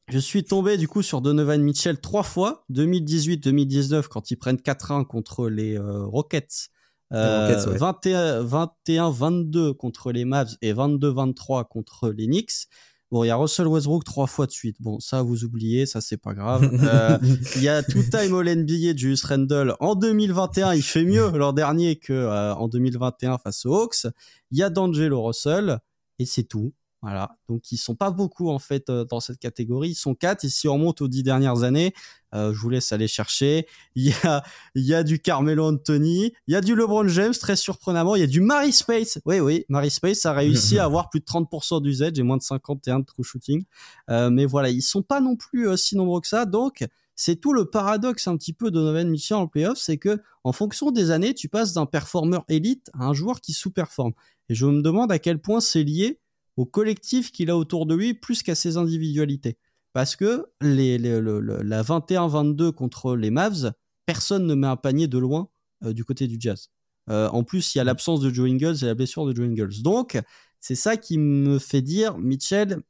Je 0.09 0.19
suis 0.19 0.45
tombé 0.45 0.77
du 0.77 0.87
coup 0.87 1.01
sur 1.01 1.21
Donovan 1.21 1.61
Mitchell 1.61 1.99
trois 1.99 2.23
fois, 2.23 2.63
2018-2019 2.71 4.07
quand 4.07 4.31
ils 4.31 4.37
prennent 4.37 4.57
4-1 4.57 5.05
contre 5.05 5.49
les 5.49 5.77
euh, 5.77 6.05
Rockets. 6.05 6.69
21-22 7.11 9.57
euh, 9.57 9.73
contre 9.73 10.11
les 10.11 10.25
Mavs 10.25 10.57
et 10.61 10.73
22-23 10.73 11.67
contre 11.67 12.09
les 12.09 12.27
Knicks. 12.27 12.67
Bon, 13.09 13.23
il 13.23 13.27
y 13.27 13.29
a 13.29 13.37
Russell 13.37 13.67
Westbrook 13.67 14.03
trois 14.03 14.27
fois 14.27 14.47
de 14.47 14.51
suite. 14.51 14.77
Bon, 14.81 14.99
ça, 14.99 15.21
vous 15.21 15.45
oubliez, 15.45 15.85
ça, 15.85 16.01
c'est 16.01 16.17
pas 16.17 16.33
grave. 16.33 16.69
Euh, 16.87 17.17
il 17.55 17.63
y 17.63 17.67
a 17.67 17.83
Two 17.83 18.01
Time 18.03 18.33
All 18.33 18.45
NBA 18.45 18.93
de 18.93 18.97
Julius 18.97 19.23
Randle. 19.23 19.75
En 19.79 19.95
2021, 19.95 20.73
il 20.73 20.81
fait 20.81 21.03
mieux 21.03 21.29
l'an 21.31 21.51
dernier 21.51 21.97
que 21.97 22.13
euh, 22.13 22.53
en 22.53 22.67
2021 22.67 23.37
face 23.37 23.65
aux 23.65 23.73
Hawks. 23.73 24.07
Il 24.51 24.57
y 24.57 24.63
a 24.63 24.69
D'Angelo 24.69 25.21
Russell. 25.23 25.79
Et 26.19 26.25
c'est 26.25 26.43
tout. 26.43 26.73
Voilà. 27.03 27.37
Donc 27.47 27.71
ils 27.71 27.77
sont 27.77 27.95
pas 27.95 28.09
beaucoup 28.09 28.49
en 28.49 28.57
fait 28.57 28.89
euh, 28.89 29.05
dans 29.05 29.19
cette 29.19 29.37
catégorie. 29.37 29.89
Ils 29.89 29.95
sont 29.95 30.15
quatre. 30.15 30.43
Et 30.43 30.49
si 30.49 30.67
on 30.67 30.73
remonte 30.73 31.01
aux 31.01 31.07
dix 31.07 31.21
dernières 31.21 31.63
années, 31.63 31.93
euh, 32.33 32.53
je 32.53 32.59
vous 32.59 32.69
laisse 32.69 32.91
aller 32.91 33.07
chercher. 33.07 33.67
Il 33.95 34.07
y 34.07 34.13
a, 34.23 34.43
il 34.73 34.83
y 34.83 34.95
a 34.95 35.03
du 35.03 35.19
Carmelo 35.19 35.65
Anthony, 35.65 36.33
il 36.47 36.53
y 36.53 36.55
a 36.55 36.61
du 36.61 36.75
LeBron 36.75 37.07
James 37.07 37.33
très 37.33 37.55
surprenamment. 37.55 38.15
Il 38.15 38.19
y 38.19 38.23
a 38.23 38.27
du 38.27 38.41
Mary 38.41 38.73
Space. 38.73 39.19
Oui, 39.25 39.39
oui, 39.39 39.65
Mary 39.69 39.91
Space 39.91 40.25
a 40.25 40.33
réussi 40.33 40.79
à 40.79 40.83
avoir 40.85 41.09
plus 41.09 41.19
de 41.19 41.25
30% 41.25 41.81
d'usage 41.81 42.17
et 42.17 42.23
moins 42.23 42.37
de 42.37 42.43
51 42.43 42.99
de 42.99 43.05
true 43.05 43.23
shooting. 43.23 43.63
Euh, 44.09 44.31
mais 44.31 44.45
voilà, 44.45 44.69
ils 44.69 44.81
sont 44.81 45.03
pas 45.03 45.21
non 45.21 45.35
plus 45.35 45.77
si 45.77 45.95
nombreux 45.95 46.21
que 46.21 46.27
ça. 46.27 46.45
Donc 46.45 46.83
c'est 47.15 47.35
tout 47.35 47.53
le 47.53 47.65
paradoxe 47.65 48.27
un 48.27 48.37
petit 48.37 48.53
peu 48.53 48.71
de 48.71 48.79
Donovan 48.79 49.09
Mitchell 49.09 49.37
en 49.37 49.47
playoff, 49.47 49.77
c'est 49.77 49.97
que 49.97 50.21
en 50.43 50.51
fonction 50.51 50.91
des 50.91 51.11
années, 51.11 51.33
tu 51.33 51.49
passes 51.49 51.73
d'un 51.73 51.85
performeur 51.85 52.43
élite 52.47 52.89
à 52.93 53.05
un 53.05 53.13
joueur 53.13 53.41
qui 53.41 53.53
sous-performe. 53.53 54.13
Et 54.49 54.55
je 54.55 54.65
me 54.65 54.81
demande 54.81 55.11
à 55.11 55.19
quel 55.19 55.39
point 55.39 55.59
c'est 55.59 55.83
lié 55.83 56.19
au 56.57 56.65
collectif 56.65 57.31
qu'il 57.31 57.49
a 57.49 57.57
autour 57.57 57.85
de 57.85 57.95
lui 57.95 58.13
plus 58.13 58.43
qu'à 58.43 58.55
ses 58.55 58.77
individualités. 58.77 59.57
Parce 59.93 60.15
que 60.15 60.47
les, 60.61 60.97
la 60.97 61.83
21-22 61.83 62.71
contre 62.71 63.15
les 63.15 63.31
Mavs, 63.31 63.71
personne 64.05 64.45
ne 64.45 64.55
met 64.55 64.67
un 64.67 64.75
panier 64.75 65.07
de 65.07 65.17
loin 65.17 65.49
euh, 65.83 65.93
du 65.93 66.03
côté 66.03 66.27
du 66.27 66.37
Jazz. 66.39 66.69
Euh, 67.09 67.29
en 67.29 67.43
plus, 67.43 67.73
il 67.73 67.77
y 67.77 67.81
a 67.81 67.83
l'absence 67.83 68.19
de 68.19 68.31
Joe 68.31 68.49
Ingles 68.49 68.77
et 68.81 68.85
la 68.85 68.95
blessure 68.95 69.25
de 69.25 69.35
Joe 69.35 69.47
Ingles. 69.47 69.81
Donc, 69.81 70.19
c'est 70.59 70.75
ça 70.75 70.97
qui 70.97 71.17
me 71.17 71.57
fait 71.57 71.81
dire, 71.81 72.17
Mitchell, 72.17 72.81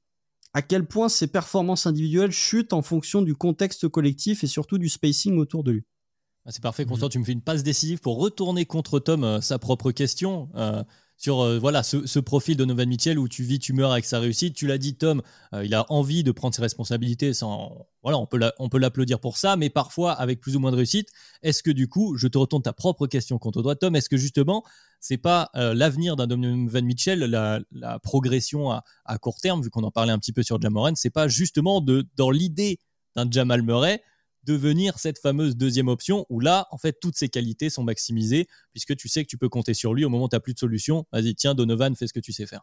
à 0.54 0.62
quel 0.62 0.86
point 0.88 1.08
ses 1.08 1.28
performances 1.28 1.86
individuelles 1.86 2.32
chutent 2.32 2.74
en 2.74 2.82
fonction 2.82 3.22
du 3.22 3.36
contexte 3.36 3.88
collectif 3.88 4.44
et 4.44 4.48
surtout 4.48 4.78
du 4.78 4.90
spacing 4.90 5.38
autour 5.38 5.64
de 5.64 5.72
lui. 5.72 5.84
Ah, 6.46 6.52
c'est 6.52 6.64
parfait, 6.64 6.86
Constant, 6.86 7.10
tu 7.10 7.20
me 7.20 7.26
fais 7.26 7.34
une 7.34 7.42
passe 7.42 7.62
décisive 7.62 8.00
pour 8.00 8.18
retourner 8.20 8.66
contre 8.66 9.00
Tom 9.00 9.24
euh, 9.24 9.42
sa 9.42 9.60
propre 9.60 9.92
question 9.92 10.50
sur 11.18 11.42
euh, 11.42 11.58
voilà 11.58 11.82
ce, 11.82 12.20
profil 12.20 12.56
de 12.56 12.64
Donovan 12.64 12.88
Mitchell 12.88 13.18
où 13.18 13.28
tu 13.28 13.44
vis, 13.44 13.60
tu 13.60 13.74
meurs 13.74 13.92
avec 13.92 14.06
sa 14.06 14.20
réussite. 14.20 14.56
Tu 14.56 14.68
l'as 14.68 14.78
dit, 14.78 14.96
Tom, 14.96 15.22
euh, 15.54 15.66
il 15.66 15.74
a 15.74 15.86
envie 15.92 16.24
de 16.24 16.32
prendre 16.32 16.54
ses 16.54 16.62
responsabilités. 16.62 17.34
Sans, 17.34 17.88
voilà, 18.04 18.20
on 18.20 18.70
peut 18.70 18.78
l'applaudir 18.78 19.20
pour 19.20 19.38
ça, 19.38 19.58
mais 19.58 19.70
parfois 19.70 20.14
avec 20.14 20.40
plus 20.40 20.56
ou 20.56 20.60
moins 20.60 20.72
de 20.72 20.78
réussite. 20.78 21.10
Est-ce 21.42 21.64
que 21.64 21.72
du 21.72 21.88
coup, 21.88 22.16
je 22.18 22.28
te 22.28 22.38
retourne 22.38 22.62
ta 22.62 22.74
propre 22.74 23.08
question 23.08 23.40
contre 23.40 23.64
toi, 23.64 23.76
Tom 23.76 23.96
Est-ce 23.96 24.10
que 24.10 24.18
justement, 24.18 24.64
c'est 25.00 25.18
pas 25.18 25.50
euh, 25.56 25.74
l'avenir 25.74 26.16
d'un 26.16 26.28
Donovan 26.28 26.86
Mitchell, 26.86 27.20
la, 27.20 28.00
progression 28.00 28.72
à, 28.72 29.18
court 29.20 29.40
terme, 29.42 29.64
vu 29.64 29.72
qu'on 29.72 29.84
en 29.84 29.92
parlait 29.92 30.14
un 30.14 30.20
petit 30.20 30.34
peu 30.34 30.44
sur 30.44 30.62
Jamoran, 30.62 30.94
c'est 30.96 31.10
pas 31.10 31.28
justement 31.28 31.82
dans 32.16 32.30
l'idée 32.30 32.80
d'un 33.16 33.30
Jamal 33.30 33.64
Murray 33.64 34.02
devenir 34.48 34.98
cette 34.98 35.20
fameuse 35.20 35.58
deuxième 35.58 35.90
option 35.90 36.26
où 36.30 36.40
là, 36.40 36.68
en 36.72 36.78
fait, 36.78 36.98
toutes 37.00 37.18
ses 37.18 37.28
qualités 37.28 37.70
sont 37.70 37.84
maximisées 37.84 38.48
puisque 38.72 38.96
tu 38.96 39.10
sais 39.10 39.24
que 39.24 39.30
tu 39.30 39.38
peux 39.38 39.50
compter 39.50 39.74
sur 39.74 39.94
lui 39.94 40.06
au 40.06 40.10
moment 40.10 40.26
où 40.26 40.30
tu 40.30 40.36
n'as 40.36 40.40
plus 40.40 40.54
de 40.54 40.60
solution. 40.60 41.06
Vas-y, 41.12 41.36
tiens, 41.36 41.54
Donovan, 41.54 41.96
fais 41.96 42.08
ce 42.08 42.14
que 42.14 42.22
tu 42.22 42.32
sais 42.32 42.46
faire. 42.46 42.62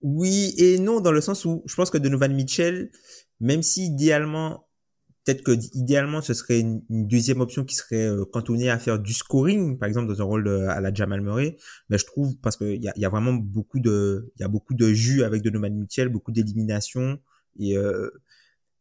Oui 0.00 0.54
et 0.56 0.78
non, 0.78 1.00
dans 1.00 1.12
le 1.12 1.20
sens 1.20 1.44
où 1.44 1.62
je 1.66 1.74
pense 1.76 1.90
que 1.90 1.98
Donovan 1.98 2.34
Mitchell, 2.34 2.90
même 3.38 3.62
si 3.62 3.86
idéalement, 3.86 4.66
peut-être 5.24 5.44
que 5.44 5.52
idéalement 5.74 6.22
ce 6.22 6.34
serait 6.34 6.58
une, 6.58 6.82
deuxième 6.88 7.40
option 7.40 7.64
qui 7.64 7.76
serait 7.76 8.08
euh, 8.08 8.24
cantonnée 8.24 8.68
à 8.68 8.80
faire 8.80 8.98
du 8.98 9.12
scoring, 9.12 9.78
par 9.78 9.88
exemple 9.88 10.08
dans 10.08 10.20
un 10.20 10.24
rôle 10.24 10.48
à 10.48 10.80
la 10.80 10.92
Jamal 10.92 11.20
Murray, 11.20 11.56
mais 11.88 11.98
je 11.98 12.06
trouve 12.06 12.36
parce 12.38 12.56
qu'il 12.56 12.82
y 12.82 12.88
a, 12.88 12.92
y 12.96 13.04
a 13.04 13.08
vraiment 13.08 13.34
beaucoup 13.34 13.78
de, 13.78 14.32
y 14.40 14.42
a 14.42 14.48
beaucoup 14.48 14.74
de 14.74 14.92
jus 14.92 15.22
avec 15.22 15.42
Donovan 15.42 15.72
Mitchell, 15.72 16.08
beaucoup 16.08 16.32
d'élimination, 16.32 17.20
et 17.58 17.76
euh, 17.76 18.10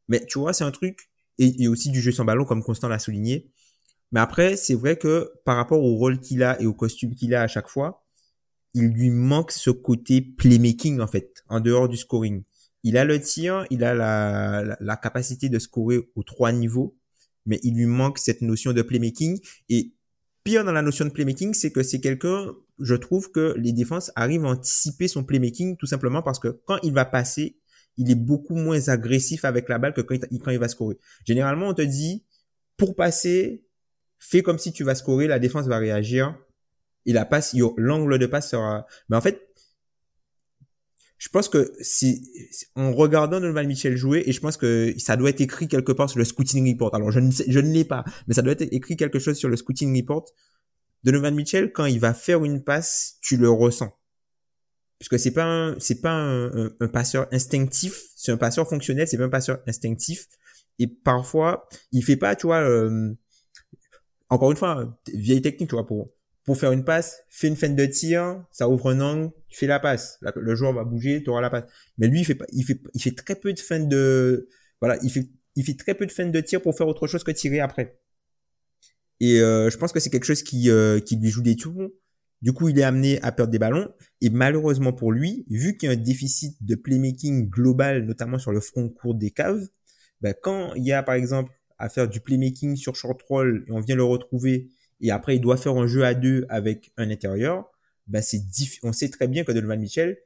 mais 0.08 0.26
tu 0.26 0.40
vois, 0.40 0.54
c'est 0.54 0.64
un 0.64 0.72
truc 0.72 1.10
et, 1.38 1.64
et, 1.64 1.68
aussi 1.68 1.90
du 1.90 2.02
jeu 2.02 2.12
sans 2.12 2.26
ballon 2.26 2.46
comme 2.46 2.64
Constant 2.64 2.88
l'a 2.88 3.00
souligné. 3.00 3.52
Mais 4.12 4.20
après, 4.20 4.58
c'est 4.58 4.76
vrai 4.76 4.98
que 4.98 5.32
par 5.46 5.56
rapport 5.56 5.82
au 5.84 5.96
rôle 5.96 6.20
qu'il 6.20 6.44
a 6.44 6.62
et 6.62 6.66
au 6.66 6.74
costume 6.74 7.16
qu'il 7.16 7.34
a 7.34 7.42
à 7.42 7.48
chaque 7.48 7.70
fois, 7.70 8.06
il 8.74 8.90
lui 8.90 9.10
manque 9.10 9.52
ce 9.52 9.70
côté 9.70 10.22
playmaking 10.22 11.00
en 11.00 11.08
fait, 11.08 11.44
en 11.50 11.60
dehors 11.60 11.90
du 11.90 11.98
scoring. 11.98 12.44
Il 12.84 12.98
a 12.98 13.06
le 13.06 13.22
tir, 13.22 13.66
il 13.70 13.84
a 13.84 13.94
la, 13.94 14.64
la, 14.64 14.78
la 14.80 14.98
capacité 14.98 15.50
de 15.50 15.60
scorer 15.60 16.00
aux 16.16 16.24
trois 16.24 16.52
niveaux, 16.52 16.98
mais 17.46 17.60
il 17.64 17.76
lui 17.76 17.86
manque 17.86 18.18
cette 18.18 18.42
notion 18.42 18.74
de 18.74 18.82
playmaking. 18.82 19.40
Et 19.70 19.94
pire 20.44 20.64
dans 20.64 20.72
la 20.72 20.82
notion 20.82 21.06
de 21.06 21.12
playmaking, 21.12 21.54
c'est 21.54 21.72
que 21.72 21.84
c'est 21.84 22.02
quelqu'un, 22.02 22.54
je 22.80 22.96
trouve 22.96 23.32
que 23.32 23.54
les 23.58 23.72
défenses 23.72 24.12
arrivent 24.16 24.46
à 24.46 24.50
anticiper 24.50 25.08
son 25.08 25.24
playmaking 25.24 25.78
tout 25.78 25.86
simplement 25.86 26.22
parce 26.22 26.40
que 26.40 26.62
quand 26.66 26.80
il 26.84 26.94
va 26.94 27.06
passer, 27.06 27.61
il 27.98 28.10
est 28.10 28.16
beaucoup 28.16 28.56
moins 28.56 28.90
agressif 28.90 29.46
avec 29.46 29.70
la 29.70 29.78
balle 29.78 29.94
que 29.94 30.02
quand 30.02 30.16
il, 30.32 30.60
va 30.60 30.68
scorer. 30.68 30.98
Généralement, 31.26 31.68
on 31.68 31.74
te 31.74 31.82
dit, 31.82 32.26
pour 32.78 32.96
passer, 32.96 33.66
fais 34.20 34.42
comme 34.42 34.58
si 34.58 34.72
tu 34.72 34.84
vas 34.84 34.96
scorer, 34.96 35.28
la 35.28 35.40
défense 35.40 35.68
va 35.68 35.78
réagir. 35.78 36.38
Et 37.06 37.14
la 37.14 37.26
passe, 37.26 37.56
l'angle 37.78 38.20
de 38.20 38.26
passe 38.26 38.52
sera... 38.52 38.86
Mais 39.10 39.18
en 39.18 39.22
fait, 39.22 39.42
je 41.18 41.30
pense 41.30 41.50
que 41.50 41.72
si, 41.82 42.32
en 42.76 42.94
regardant 42.94 43.40
Donovan 43.40 43.68
Mitchell 43.68 43.96
jouer, 43.96 44.24
et 44.26 44.32
je 44.32 44.40
pense 44.40 44.58
que 44.58 44.94
ça 44.98 45.18
doit 45.18 45.30
être 45.30 45.42
écrit 45.42 45.68
quelque 45.68 45.92
part 45.92 46.10
sur 46.10 46.20
le 46.20 46.26
scouting 46.26 46.72
report. 46.72 46.96
Alors, 46.96 47.12
je 47.12 47.20
ne 47.20 47.32
sais, 47.32 47.46
je 47.48 47.60
ne 47.60 47.72
l'ai 47.72 47.86
pas, 47.86 48.04
mais 48.28 48.34
ça 48.34 48.42
doit 48.42 48.54
être 48.54 48.68
écrit 48.74 48.96
quelque 48.96 49.20
chose 49.20 49.38
sur 49.38 49.50
le 49.50 49.56
scouting 49.56 49.96
report. 49.96 50.26
Donovan 51.04 51.36
Mitchell, 51.36 51.72
quand 51.72 51.86
il 51.86 52.00
va 52.00 52.14
faire 52.14 52.44
une 52.46 52.64
passe, 52.64 53.18
tu 53.22 53.38
le 53.38 53.50
ressens 53.50 53.92
puisque 55.02 55.18
c'est 55.18 55.32
pas 55.32 55.74
c'est 55.80 56.00
pas 56.00 56.12
un, 56.12 56.70
un, 56.80 56.88
passeur 56.88 57.28
instinctif, 57.32 58.04
c'est 58.16 58.32
un 58.32 58.38
passeur 58.38 58.70
fonctionnel, 58.70 59.08
c'est 59.08 59.18
pas 59.18 59.24
un 59.24 59.30
passeur 59.30 59.60
instinctif. 59.66 60.28
Et 60.78 60.86
parfois, 60.86 61.68
il 61.92 62.04
fait 62.04 62.18
pas, 62.18 62.36
tu 62.36 62.46
vois, 62.46 62.62
euh, 62.62 63.12
encore 64.30 64.52
une 64.52 64.58
fois, 64.58 65.00
vieille 65.12 65.42
technique, 65.42 65.70
tu 65.70 65.76
vois, 65.76 65.88
pour 65.88 66.12
pour 66.46 66.56
faire 66.56 66.72
une 66.72 66.86
passe, 66.86 67.24
fais 67.32 67.48
une 67.48 67.56
fente 67.56 67.76
de 67.76 67.86
tir, 67.88 68.46
ça 68.52 68.70
ouvre 68.70 68.92
un 68.92 69.02
angle, 69.02 69.32
tu 69.48 69.58
fais 69.58 69.66
la 69.66 69.80
passe, 69.80 70.20
le 70.36 70.54
joueur 70.54 70.72
va 70.74 70.84
bouger, 70.84 71.24
tu 71.24 71.32
auras 71.32 71.42
la 71.42 71.50
passe. 71.50 71.64
Mais 71.98 72.08
lui, 72.08 72.20
il 72.20 72.26
fait 72.26 72.36
pas, 72.36 72.46
il 72.52 72.64
fait 72.64 72.80
il 72.94 73.02
fait 73.02 73.16
très 73.16 73.34
peu 73.34 73.54
de 73.54 73.60
fentes 73.60 73.90
de, 73.90 74.50
voilà, 74.82 75.00
il 75.02 75.10
fait 75.10 75.32
il 75.56 75.66
fait 75.66 75.74
très 75.74 75.96
peu 75.96 76.06
de 76.06 76.12
fentes 76.12 76.32
de 76.32 76.42
tir 76.42 76.62
pour 76.62 76.78
faire 76.78 76.88
autre 76.88 77.08
chose 77.08 77.24
que 77.24 77.32
tirer 77.32 77.60
après. 77.60 78.00
Et 79.20 79.42
euh, 79.42 79.72
je 79.72 79.78
pense 79.80 79.92
que 79.94 80.00
c'est 80.00 80.12
quelque 80.12 80.26
chose 80.26 80.44
qui 80.44 80.70
euh, 80.70 81.00
qui 81.00 81.16
lui 81.16 81.30
joue 81.32 81.42
des 81.42 81.56
tours 81.56 81.90
du 82.42 82.54
coup, 82.54 82.70
il 82.70 82.80
est 82.80 82.84
amené 82.84 83.22
à 83.22 83.32
perdre 83.32 83.52
des 83.52 83.60
ballons. 83.60 83.94
Et 84.22 84.30
malheureusement 84.30 84.94
pour 84.94 85.12
lui, 85.12 85.46
vu 85.50 85.78
qu'il 85.78 85.88
y 85.88 85.92
a 85.92 85.96
un 85.96 86.00
déficit 86.00 86.64
de 86.64 86.76
playmaking 86.76 87.50
global, 87.50 88.06
notamment 88.06 88.40
sur 88.40 88.52
le 88.52 88.60
front 88.60 88.90
court 88.90 89.16
des 89.16 89.32
caves, 89.32 89.68
ben, 90.22 90.34
quand 90.42 90.74
il 90.76 90.84
y 90.84 90.92
a 90.92 91.04
par 91.04 91.16
exemple 91.16 91.52
à 91.78 91.90
faire 91.90 92.08
du 92.08 92.20
playmaking 92.20 92.76
sur 92.76 92.96
short 92.96 93.22
roll 93.24 93.66
et 93.68 93.72
on 93.72 93.80
vient 93.80 93.96
le 93.96 94.04
retrouver 94.04 94.70
et 95.02 95.12
après 95.12 95.36
il 95.36 95.40
doit 95.40 95.58
faire 95.58 95.76
un 95.76 95.88
jeu 95.88 96.06
à 96.06 96.14
deux 96.14 96.46
avec 96.50 96.92
un 96.98 97.10
intérieur, 97.10 97.72
ben 98.08 98.22
c'est 98.22 98.42
on 98.84 98.94
sait 98.94 99.10
très 99.10 99.28
bien 99.28 99.44
que 99.44 99.52
Donovan 99.52 99.80
Mitchell, 99.80 100.18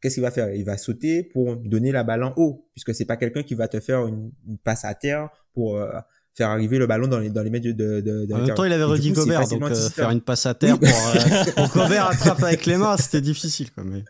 qu'est-ce 0.00 0.14
qu'il 0.14 0.22
va 0.22 0.30
faire? 0.30 0.54
Il 0.54 0.64
va 0.64 0.76
sauter 0.76 1.24
pour 1.24 1.56
donner 1.56 1.92
la 1.92 2.04
balle 2.04 2.22
en 2.22 2.32
haut, 2.36 2.68
puisque 2.74 2.94
c'est 2.94 3.04
pas 3.04 3.16
quelqu'un 3.16 3.42
qui 3.42 3.54
va 3.54 3.68
te 3.68 3.80
faire 3.80 4.06
une, 4.06 4.30
passe 4.62 4.84
à 4.84 4.94
terre 4.94 5.30
pour 5.52 5.76
euh, 5.78 5.90
faire 6.34 6.50
arriver 6.50 6.78
le 6.78 6.86
ballon 6.86 7.08
dans 7.08 7.18
les 7.18 7.30
dans 7.30 7.42
les 7.42 7.50
de, 7.50 7.72
de, 7.72 8.00
de 8.00 8.34
En 8.34 8.38
même 8.38 8.54
temps, 8.54 8.64
il 8.64 8.72
avait 8.72 8.84
Rudy 8.84 9.12
Gobert, 9.12 9.48
donc 9.48 9.62
euh, 9.62 9.90
faire 9.90 10.10
une 10.10 10.20
passe 10.20 10.46
à 10.46 10.54
terre 10.54 10.78
pour, 10.78 10.88
euh, 10.88 11.44
pour 11.56 11.68
Gobert 11.68 12.06
attrape 12.06 12.42
avec 12.42 12.66
les 12.66 12.76
mains, 12.76 12.96
c'était 12.96 13.20
difficile 13.20 13.70
quoi. 13.72 13.84
Mais... 13.84 14.04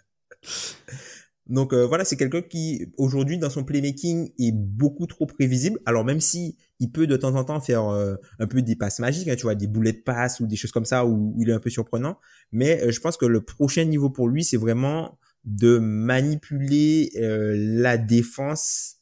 Donc 1.46 1.72
euh, 1.72 1.86
voilà, 1.86 2.04
c'est 2.04 2.16
quelqu'un 2.16 2.42
qui 2.42 2.92
aujourd'hui 2.98 3.38
dans 3.38 3.50
son 3.50 3.64
playmaking 3.64 4.30
est 4.38 4.52
beaucoup 4.52 5.06
trop 5.06 5.26
prévisible. 5.26 5.80
Alors 5.86 6.04
même 6.04 6.20
si 6.20 6.56
il 6.78 6.92
peut 6.92 7.06
de 7.06 7.16
temps 7.16 7.34
en 7.34 7.44
temps 7.44 7.60
faire 7.60 7.84
un 7.84 8.46
peu 8.46 8.62
des 8.62 8.76
passes 8.76 9.00
magiques, 9.00 9.28
hein, 9.28 9.36
tu 9.36 9.42
vois, 9.42 9.54
des 9.54 9.66
boulets 9.66 9.92
de 9.92 10.02
passe 10.02 10.40
ou 10.40 10.46
des 10.46 10.56
choses 10.56 10.72
comme 10.72 10.84
ça 10.84 11.04
où, 11.04 11.34
il 11.38 11.50
est 11.50 11.52
un 11.52 11.58
peu 11.58 11.70
surprenant, 11.70 12.18
mais 12.52 12.90
je 12.90 13.00
pense 13.00 13.16
que 13.16 13.26
le 13.26 13.40
prochain 13.40 13.84
niveau 13.84 14.10
pour 14.10 14.28
lui, 14.28 14.44
c'est 14.44 14.56
vraiment 14.56 15.18
de 15.44 15.78
manipuler 15.78 17.10
la 17.16 17.98
défense 17.98 18.96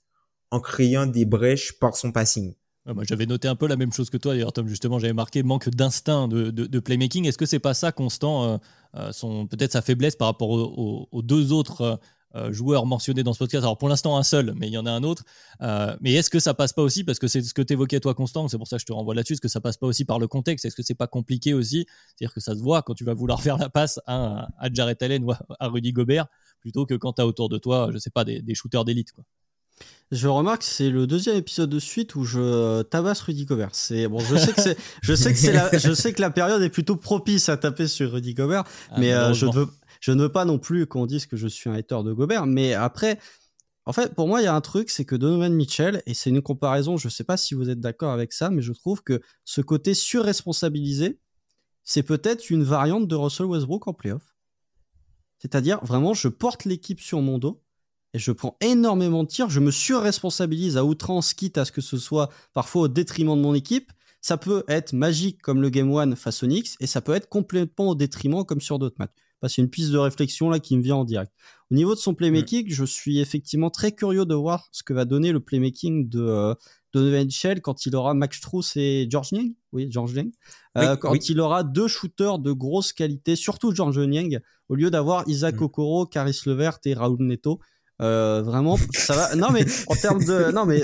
en 0.51 0.61
créant 0.61 1.07
des 1.07 1.27
brèches 1.27 1.79
par 1.79 1.97
son 1.97 2.11
passing 2.11 2.55
moi, 2.95 3.05
j'avais 3.07 3.27
noté 3.27 3.49
un 3.49 3.57
peu 3.57 3.67
la 3.67 3.77
même 3.77 3.93
chose 3.93 4.11
que 4.11 4.17
toi, 4.17 4.33
d'ailleurs, 4.33 4.53
Tom. 4.53 4.67
Justement, 4.69 4.99
j'avais 4.99 5.13
marqué 5.13 5.43
manque 5.43 5.69
d'instinct 5.69 6.29
de, 6.29 6.79
playmaking. 6.81 7.27
Est-ce 7.27 7.39
que 7.39 7.47
c'est 7.47 7.59
pas 7.59 7.75
ça, 7.75 7.93
Constant, 7.93 8.45
euh, 8.45 8.57
euh, 8.97 9.13
son, 9.13 9.47
peut-être 9.47 9.73
sa 9.73 9.83
faiblesse 9.83 10.17
par 10.17 10.29
rapport 10.29 10.51
aux, 10.51 11.23
deux 11.23 11.53
autres 11.53 12.01
euh, 12.35 12.53
joueurs 12.53 12.87
mentionnés 12.87 13.23
dans 13.23 13.33
ce 13.33 13.39
podcast? 13.39 13.65
Alors 13.65 13.77
pour 13.77 13.89
l'instant 13.89 14.17
un 14.17 14.23
seul, 14.23 14.55
mais 14.57 14.69
il 14.69 14.73
y 14.73 14.79
en 14.79 14.87
a 14.87 14.91
un 14.91 15.03
autre. 15.03 15.25
Mais 16.01 16.15
est-ce 16.15 16.31
que 16.31 16.39
ça 16.39 16.55
passe 16.55 16.73
pas 16.73 16.83
aussi, 16.83 17.05
parce 17.05 17.19
que 17.19 17.29
c'est 17.29 17.43
ce 17.43 17.53
que 17.53 17.63
tu 17.63 17.75
évoquais 17.75 18.01
toi 18.01 18.15
Constant, 18.15 18.49
c'est 18.49 18.59
pour 18.59 18.69
ça 18.69 18.77
que 18.77 18.81
je 18.81 18.87
te 18.87 18.93
renvoie 18.93 19.15
là-dessus, 19.15 19.35
est-ce 19.35 19.41
que 19.41 19.49
ça 19.49 19.61
passe 19.61 19.77
pas 19.77 19.87
aussi 19.87 20.05
par 20.05 20.19
le 20.19 20.27
contexte? 20.27 20.65
Est-ce 20.65 20.77
que 20.77 20.83
c'est 20.83 20.95
pas 20.95 21.07
compliqué 21.07 21.53
aussi? 21.53 21.87
C'est-à-dire 22.17 22.33
que 22.33 22.41
ça 22.41 22.55
se 22.55 22.61
voit 22.61 22.83
quand 22.83 22.95
tu 22.95 23.05
vas 23.05 23.15
vouloir 23.15 23.43
faire 23.43 23.59
la 23.59 23.69
passe 23.69 24.01
à, 24.07 24.49
à 24.59 24.73
Jared 24.73 25.03
Allen 25.03 25.25
ou 25.25 25.33
à, 25.33 25.69
Rudy 25.69 25.93
Gobert, 25.93 26.27
plutôt 26.61 26.87
que 26.87 26.95
quand 26.95 27.15
tu 27.15 27.23
as 27.23 27.27
autour 27.27 27.49
de 27.49 27.59
toi, 27.59 27.91
je 27.93 27.99
sais 27.99 28.11
pas, 28.11 28.25
des, 28.25 28.55
shooters 28.55 28.85
d'élite. 28.85 29.13
quoi. 29.13 29.25
Je 30.11 30.27
remarque 30.27 30.63
c'est 30.63 30.89
le 30.89 31.07
deuxième 31.07 31.37
épisode 31.37 31.69
de 31.69 31.79
suite 31.79 32.15
où 32.15 32.25
je 32.25 32.83
tabasse 32.83 33.21
Rudy 33.21 33.45
Gobert. 33.45 33.71
C'est 33.73 34.09
bon, 34.09 34.21
je 34.21 34.37
sais 34.37 34.53
que 34.53 34.61
c'est, 34.61 34.79
je 35.03 35.15
sais 35.15 35.33
que 35.33 35.39
c'est 35.39 35.53
la, 35.53 35.71
je 35.77 35.93
sais 35.93 36.15
que 36.15 36.23
la 36.23 36.31
période 36.31 36.63
est 36.63 36.71
plutôt 36.71 36.97
propice 36.97 37.49
à 37.51 37.59
taper 37.59 37.87
sur 37.89 38.13
Rudy 38.13 38.33
Gobert, 38.33 38.65
ah, 38.91 38.99
mais 38.99 39.13
euh, 39.13 39.35
je 39.35 39.45
ne 39.45 39.53
veux, 39.53 39.69
je 40.01 40.13
ne 40.13 40.23
veux 40.23 40.33
pas 40.33 40.47
non 40.47 40.59
plus 40.59 40.87
qu'on 40.87 41.05
dise 41.05 41.27
que 41.27 41.37
je 41.37 41.47
suis 41.47 41.69
un 41.69 41.75
hater 41.75 42.03
de 42.05 42.15
Gobert, 42.15 42.47
mais 42.47 42.73
après, 42.73 43.19
en 43.85 43.93
fait, 43.93 44.15
pour 44.15 44.29
moi, 44.29 44.41
il 44.41 44.45
y 44.45 44.49
a 44.49 44.55
un 44.55 44.61
truc, 44.63 44.89
c'est 44.89 45.05
que 45.05 45.15
Donovan 45.15 45.53
Mitchell, 45.53 46.03
et 46.07 46.15
c'est 46.15 46.31
une 46.31 46.41
comparaison, 46.41 46.97
je 46.97 47.09
ne 47.09 47.11
sais 47.11 47.25
pas 47.25 47.37
si 47.37 47.55
vous 47.55 47.69
êtes 47.69 47.81
d'accord 47.81 48.13
avec 48.13 48.33
ça, 48.33 48.49
mais 48.49 48.63
je 48.63 48.73
trouve 48.73 49.03
que 49.03 49.21
ce 49.45 49.61
côté 49.61 49.93
surresponsabilisé, 49.93 51.19
c'est 51.85 52.03
peut-être 52.03 52.49
une 52.49 52.63
variante 52.63 53.09
de 53.09 53.15
Russell 53.15 53.47
Westbrook 53.47 53.89
en 53.89 53.95
playoff. 53.95 54.35
C'est-à-dire, 55.39 55.85
vraiment, 55.85 56.15
je 56.15 56.29
porte 56.29 56.65
l'équipe 56.65 57.01
sur 57.01 57.21
mon 57.21 57.39
dos 57.39 57.63
et 58.15 58.19
je 58.19 58.33
prends 58.33 58.57
énormément 58.61 59.23
de 59.23 59.29
tirs, 59.29 59.51
je 59.51 59.61
me 59.61 59.71
surresponsabilise 59.71 60.77
à 60.77 60.85
outrance, 60.85 61.35
quitte 61.35 61.59
à 61.59 61.65
ce 61.65 61.73
que 61.73 61.81
ce 61.81 61.99
soit 61.99 62.31
parfois 62.55 62.83
au 62.83 62.89
détriment 62.89 63.37
de 63.37 63.43
mon 63.43 63.55
équipe. 63.55 63.93
Ça 64.21 64.37
peut 64.37 64.65
être 64.67 64.95
magique 64.95 65.41
comme 65.43 65.63
le 65.63 65.71
Game 65.71 65.95
1 65.95 66.17
face 66.17 66.41
Knicks, 66.41 66.77
et 66.81 66.87
ça 66.87 67.01
peut 67.01 67.15
être 67.15 67.29
complètement 67.29 67.91
au 67.91 67.95
détriment 67.95 68.45
comme 68.45 68.61
sur 68.61 68.79
d'autres 68.79 68.97
matchs 68.99 69.13
c'est 69.47 69.63
une 69.63 69.71
piste 69.71 69.93
de 69.93 69.99
réflexion 69.99 70.51
là 70.51 70.59
qui 70.59 70.77
me 70.77 70.83
vient 70.83 70.97
en 70.97 71.05
direct. 71.05 71.33
Au 71.71 71.75
niveau 71.75 71.95
de 71.95 72.01
son 72.01 72.15
playmaking, 72.15 72.65
je 72.69 72.85
suis 72.85 73.21
effectivement 73.21 73.71
très 73.71 73.93
curieux 73.93 74.25
de 74.25 74.35
voir 74.35 74.69
ce 74.73 74.83
que 74.83 74.93
va 74.93 75.05
donner 75.05 75.31
le 75.31 75.39
playmaking 75.39 76.09
de 76.09 76.21
euh, 76.21 76.55
Donovan 76.93 77.31
Shell 77.31 77.61
quand 77.61 77.87
il 77.87 77.95
aura 77.95 78.15
Max 78.15 78.41
Truss 78.41 78.77
et 78.77 79.07
George 79.09 79.33
Niang. 79.33 79.53
Oui, 79.73 79.87
George 79.91 80.15
Niang. 80.15 80.33
Euh, 80.79 80.97
quand 80.97 81.29
il 81.29 81.41
aura 81.41 81.63
deux 81.63 81.87
shooters 81.87 82.39
de 82.39 82.53
grosse 82.53 82.93
qualité, 82.93 83.37
surtout 83.37 83.73
George 83.75 83.99
Niang, 83.99 84.41
au 84.69 84.75
lieu 84.75 84.91
d'avoir 84.91 85.29
Isaac 85.29 85.61
mm. 85.61 85.65
Okoro, 85.65 86.07
Caris 86.07 86.41
Levert 86.47 86.79
et 86.87 86.95
Raoul 86.95 87.19
Neto. 87.21 87.61
Euh, 88.01 88.43
vraiment, 88.43 88.77
ça 88.93 89.15
va. 89.15 89.35
Non 89.35 89.51
mais 89.51 89.65
en 89.87 89.95
termes 89.95 90.25
de, 90.25 90.53
non 90.53 90.67
mais 90.67 90.83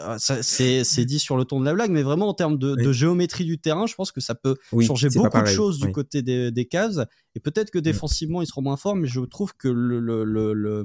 ah, 0.00 0.16
c'est 0.18 1.04
dit 1.04 1.18
sur 1.18 1.36
le 1.36 1.44
ton 1.44 1.60
de 1.60 1.64
la 1.64 1.72
blague, 1.72 1.90
mais 1.90 2.02
vraiment 2.02 2.28
en 2.28 2.34
termes 2.34 2.58
de, 2.58 2.92
géométrie 2.92 3.44
du 3.44 3.58
terrain, 3.58 3.86
je 3.86 3.94
pense 3.94 4.10
que 4.10 4.20
ça 4.20 4.34
peut 4.34 4.56
changer 4.80 5.08
beaucoup 5.14 5.40
de 5.40 5.46
choses 5.46 5.78
du 5.78 5.92
côté 5.92 6.22
des, 6.22 6.50
des 6.50 6.66
cases. 6.66 7.00
Et 7.34 7.40
peut-être 7.40 7.70
que 7.70 7.78
mm. 7.78 7.82
défensivement, 7.82 8.42
ils 8.42 8.46
seront 8.46 8.62
moins 8.62 8.76
forts, 8.76 8.96
mais 8.96 9.06
je 9.06 9.20
trouve 9.20 9.54
que 9.56 9.68
le, 9.68 10.00
le, 10.00 10.84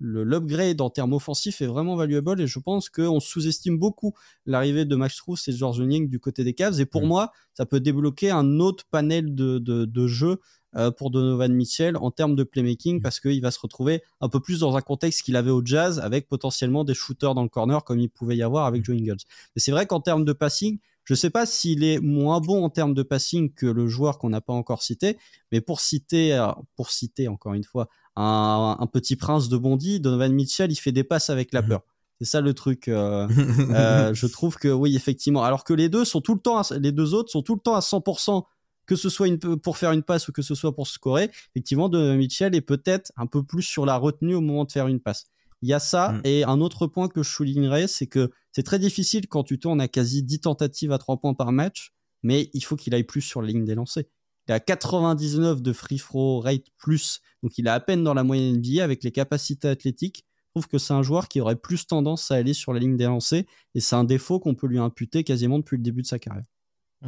l'upgrade 0.00 0.80
en 0.80 0.90
termes 0.90 1.12
offensifs 1.12 1.60
est 1.60 1.66
vraiment 1.66 1.96
valuable 1.96 2.40
et 2.40 2.46
je 2.46 2.58
pense 2.58 2.88
qu'on 2.88 3.20
sous-estime 3.20 3.78
beaucoup 3.78 4.14
l'arrivée 4.46 4.84
de 4.84 4.96
Max 4.96 5.16
Truss 5.16 5.48
et 5.48 5.52
George 5.52 5.80
Niang 5.80 6.08
du 6.08 6.18
côté 6.18 6.44
des 6.44 6.54
Cavs 6.54 6.80
et 6.80 6.86
pour 6.86 7.02
mm. 7.02 7.08
moi 7.08 7.32
ça 7.54 7.66
peut 7.66 7.80
débloquer 7.80 8.30
un 8.30 8.58
autre 8.58 8.84
panel 8.90 9.34
de, 9.34 9.58
de, 9.58 9.84
de 9.84 10.06
jeux 10.06 10.40
euh, 10.76 10.90
pour 10.90 11.12
Donovan 11.12 11.52
Mitchell 11.52 11.96
en 11.96 12.10
termes 12.10 12.34
de 12.34 12.42
playmaking 12.42 13.00
parce 13.00 13.20
qu'il 13.20 13.40
va 13.40 13.52
se 13.52 13.60
retrouver 13.60 14.02
un 14.20 14.28
peu 14.28 14.40
plus 14.40 14.60
dans 14.60 14.76
un 14.76 14.80
contexte 14.80 15.22
qu'il 15.22 15.36
avait 15.36 15.52
au 15.52 15.64
jazz 15.64 16.00
avec 16.00 16.28
potentiellement 16.28 16.82
des 16.82 16.94
shooters 16.94 17.34
dans 17.34 17.44
le 17.44 17.48
corner 17.48 17.84
comme 17.84 18.00
il 18.00 18.10
pouvait 18.10 18.36
y 18.36 18.42
avoir 18.42 18.66
avec 18.66 18.84
Joe 18.84 18.96
Ingles. 18.96 19.22
Mais 19.54 19.60
c'est 19.60 19.70
vrai 19.70 19.86
qu'en 19.86 20.00
termes 20.00 20.24
de 20.24 20.32
passing, 20.32 20.80
je 21.04 21.12
ne 21.12 21.16
sais 21.16 21.30
pas 21.30 21.46
s'il 21.46 21.84
est 21.84 22.00
moins 22.00 22.40
bon 22.40 22.64
en 22.64 22.70
termes 22.70 22.94
de 22.94 23.04
passing 23.04 23.52
que 23.52 23.66
le 23.66 23.86
joueur 23.86 24.18
qu'on 24.18 24.30
n'a 24.30 24.40
pas 24.40 24.52
encore 24.52 24.82
cité, 24.82 25.16
mais 25.52 25.60
pour 25.60 25.80
citer, 25.80 26.34
euh, 26.34 26.48
pour 26.74 26.90
citer 26.90 27.28
encore 27.28 27.54
une 27.54 27.64
fois 27.64 27.88
un, 28.16 28.88
petit 28.92 29.16
prince 29.16 29.48
de 29.48 29.56
Bondy, 29.56 30.00
Donovan 30.00 30.32
Mitchell, 30.32 30.70
il 30.70 30.76
fait 30.76 30.92
des 30.92 31.04
passes 31.04 31.30
avec 31.30 31.52
la 31.52 31.62
mhm. 31.62 31.68
peur. 31.68 31.80
C'est 32.20 32.28
ça 32.28 32.40
le 32.40 32.54
truc. 32.54 32.88
Euh, 32.88 33.26
je 34.14 34.26
trouve 34.26 34.56
que 34.56 34.68
oui, 34.68 34.94
effectivement. 34.94 35.42
Alors 35.42 35.64
que 35.64 35.72
les 35.72 35.88
deux 35.88 36.04
sont 36.04 36.20
tout 36.20 36.34
le 36.34 36.40
temps, 36.40 36.62
les 36.78 36.92
deux 36.92 37.12
autres 37.12 37.30
sont 37.30 37.42
tout 37.42 37.54
le 37.54 37.60
temps 37.60 37.74
à 37.74 37.80
100% 37.80 38.44
que 38.86 38.96
ce 38.96 39.08
soit 39.08 39.28
une, 39.28 39.38
pour 39.38 39.78
faire 39.78 39.92
une 39.92 40.02
passe 40.02 40.28
ou 40.28 40.32
que 40.32 40.42
ce 40.42 40.54
soit 40.54 40.74
pour 40.74 40.86
scorer, 40.86 41.30
effectivement, 41.54 41.88
de 41.88 42.14
Mitchell 42.14 42.54
est 42.54 42.60
peut-être 42.60 43.12
un 43.16 43.26
peu 43.26 43.42
plus 43.42 43.62
sur 43.62 43.86
la 43.86 43.96
retenue 43.96 44.34
au 44.34 44.40
moment 44.40 44.64
de 44.64 44.72
faire 44.72 44.88
une 44.88 45.00
passe. 45.00 45.26
Il 45.62 45.68
y 45.68 45.72
a 45.72 45.78
ça. 45.78 46.12
Mm. 46.12 46.20
Et 46.24 46.44
un 46.44 46.60
autre 46.60 46.86
point 46.86 47.08
que 47.08 47.22
je 47.22 47.30
soulignerais, 47.30 47.86
c'est 47.86 48.06
que 48.06 48.30
c'est 48.52 48.62
très 48.62 48.78
difficile 48.78 49.26
quand 49.26 49.44
tu 49.44 49.58
tournes 49.58 49.80
à 49.80 49.88
quasi 49.88 50.22
10 50.22 50.40
tentatives 50.40 50.92
à 50.92 50.98
3 50.98 51.18
points 51.18 51.34
par 51.34 51.52
match, 51.52 51.92
mais 52.22 52.50
il 52.52 52.60
faut 52.62 52.76
qu'il 52.76 52.94
aille 52.94 53.04
plus 53.04 53.22
sur 53.22 53.40
la 53.40 53.48
ligne 53.48 53.64
des 53.64 53.74
lancers. 53.74 54.04
Il 54.48 54.52
a 54.52 54.60
99 54.60 55.62
de 55.62 55.72
free 55.72 55.98
throw 55.98 56.40
rate 56.40 56.66
plus, 56.76 57.20
donc 57.42 57.56
il 57.58 57.66
est 57.66 57.70
à 57.70 57.80
peine 57.80 58.04
dans 58.04 58.14
la 58.14 58.24
moyenne 58.24 58.58
NBA 58.58 58.82
avec 58.82 59.02
les 59.02 59.12
capacités 59.12 59.68
athlétiques. 59.68 60.24
Je 60.48 60.60
trouve 60.60 60.68
que 60.68 60.78
c'est 60.78 60.92
un 60.92 61.02
joueur 61.02 61.28
qui 61.28 61.40
aurait 61.40 61.56
plus 61.56 61.86
tendance 61.86 62.30
à 62.30 62.36
aller 62.36 62.54
sur 62.54 62.72
la 62.72 62.80
ligne 62.80 62.96
des 62.96 63.04
lancers, 63.04 63.44
et 63.74 63.80
c'est 63.80 63.96
un 63.96 64.04
défaut 64.04 64.38
qu'on 64.38 64.54
peut 64.54 64.66
lui 64.66 64.78
imputer 64.78 65.24
quasiment 65.24 65.58
depuis 65.58 65.76
le 65.76 65.82
début 65.82 66.02
de 66.02 66.06
sa 66.06 66.18
carrière. 66.18 66.44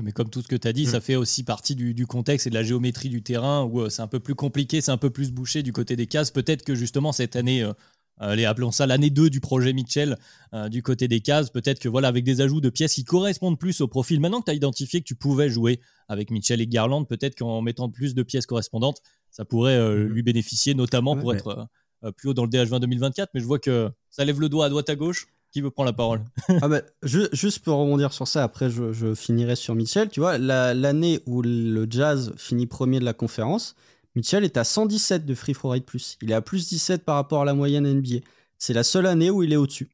Mais 0.02 0.12
comme 0.12 0.28
tout 0.28 0.42
ce 0.42 0.48
que 0.48 0.56
tu 0.56 0.68
as 0.68 0.72
dit, 0.72 0.86
ça 0.86 0.98
mm. 0.98 1.02
fait 1.02 1.16
aussi 1.16 1.42
partie 1.42 1.74
du, 1.74 2.06
contexte 2.06 2.46
et 2.46 2.50
de 2.50 2.54
la 2.54 2.62
géométrie 2.62 3.08
du 3.08 3.22
terrain 3.22 3.64
où 3.64 3.80
euh, 3.80 3.88
c'est 3.88 4.02
un 4.02 4.06
peu 4.06 4.20
plus 4.20 4.34
compliqué, 4.34 4.80
c'est 4.80 4.90
un 4.90 4.98
peu 4.98 5.10
plus 5.10 5.32
bouché 5.32 5.62
du 5.62 5.72
côté 5.72 5.96
des 5.96 6.06
cases. 6.06 6.30
Peut-être 6.30 6.64
que 6.64 6.74
justement 6.74 7.12
cette 7.12 7.36
année, 7.36 7.62
euh, 7.62 7.72
allez, 8.18 8.44
appelons 8.44 8.70
ça 8.70 8.86
l'année 8.86 9.10
2 9.10 9.30
du 9.30 9.40
projet 9.40 9.72
Mitchell 9.72 10.16
euh, 10.54 10.68
du 10.68 10.82
côté 10.82 11.08
des 11.08 11.20
cases, 11.20 11.50
peut-être 11.50 11.78
que 11.78 11.88
voilà, 11.88 12.08
avec 12.08 12.24
des 12.24 12.40
ajouts 12.40 12.60
de 12.60 12.70
pièces 12.70 12.94
qui 12.94 13.04
correspondent 13.04 13.58
plus 13.58 13.80
au 13.80 13.88
profil, 13.88 14.20
maintenant 14.20 14.40
que 14.40 14.46
tu 14.46 14.50
as 14.50 14.54
identifié 14.54 15.00
que 15.00 15.06
tu 15.06 15.14
pouvais 15.14 15.48
jouer 15.48 15.80
avec 16.08 16.30
Mitchell 16.30 16.60
et 16.60 16.66
Garland, 16.66 17.04
peut-être 17.04 17.36
qu'en 17.36 17.62
mettant 17.62 17.90
plus 17.90 18.14
de 18.14 18.22
pièces 18.22 18.46
correspondantes, 18.46 19.00
ça 19.30 19.44
pourrait 19.44 19.78
mm-hmm. 19.78 20.04
lui 20.04 20.22
bénéficier, 20.22 20.74
notamment 20.74 21.16
pour 21.16 21.34
être 21.34 21.68
plus 22.16 22.30
haut 22.30 22.34
dans 22.34 22.44
le 22.44 22.50
DH20 22.50 22.80
2024. 22.80 23.30
Mais 23.34 23.40
je 23.40 23.46
vois 23.46 23.58
que 23.58 23.90
ça 24.10 24.24
lève 24.24 24.40
le 24.40 24.48
doigt 24.48 24.66
à 24.66 24.68
droite 24.68 24.88
à 24.88 24.96
gauche. 24.96 25.26
Qui 25.52 25.62
veut 25.62 25.70
prendre 25.70 25.88
la 25.88 25.94
parole? 25.94 26.22
Ah 26.60 26.68
bah, 26.68 26.82
Juste 27.02 27.60
pour 27.60 27.78
rebondir 27.78 28.12
sur 28.12 28.28
ça, 28.28 28.42
après 28.42 28.68
je, 28.68 29.14
finirai 29.14 29.56
sur 29.56 29.74
Mitchell. 29.74 30.08
Tu 30.08 30.20
vois, 30.20 30.36
l'année 30.36 31.20
où 31.24 31.40
le 31.40 31.86
Jazz 31.88 32.32
finit 32.36 32.66
premier 32.66 32.98
de 32.98 33.04
la 33.04 33.14
conférence, 33.14 33.74
Mitchell 34.16 34.44
est 34.44 34.56
à 34.56 34.64
117 34.64 35.26
de 35.26 35.34
free 35.34 35.52
throw 35.52 35.68
rate 35.68 35.84
plus. 35.84 36.16
Il 36.22 36.30
est 36.30 36.34
à 36.34 36.40
plus 36.40 36.68
17 36.68 37.04
par 37.04 37.16
rapport 37.16 37.42
à 37.42 37.44
la 37.44 37.54
moyenne 37.54 37.86
NBA. 37.86 38.20
C'est 38.58 38.72
la 38.72 38.82
seule 38.82 39.06
année 39.06 39.30
où 39.30 39.42
il 39.42 39.52
est 39.52 39.56
au-dessus. 39.56 39.90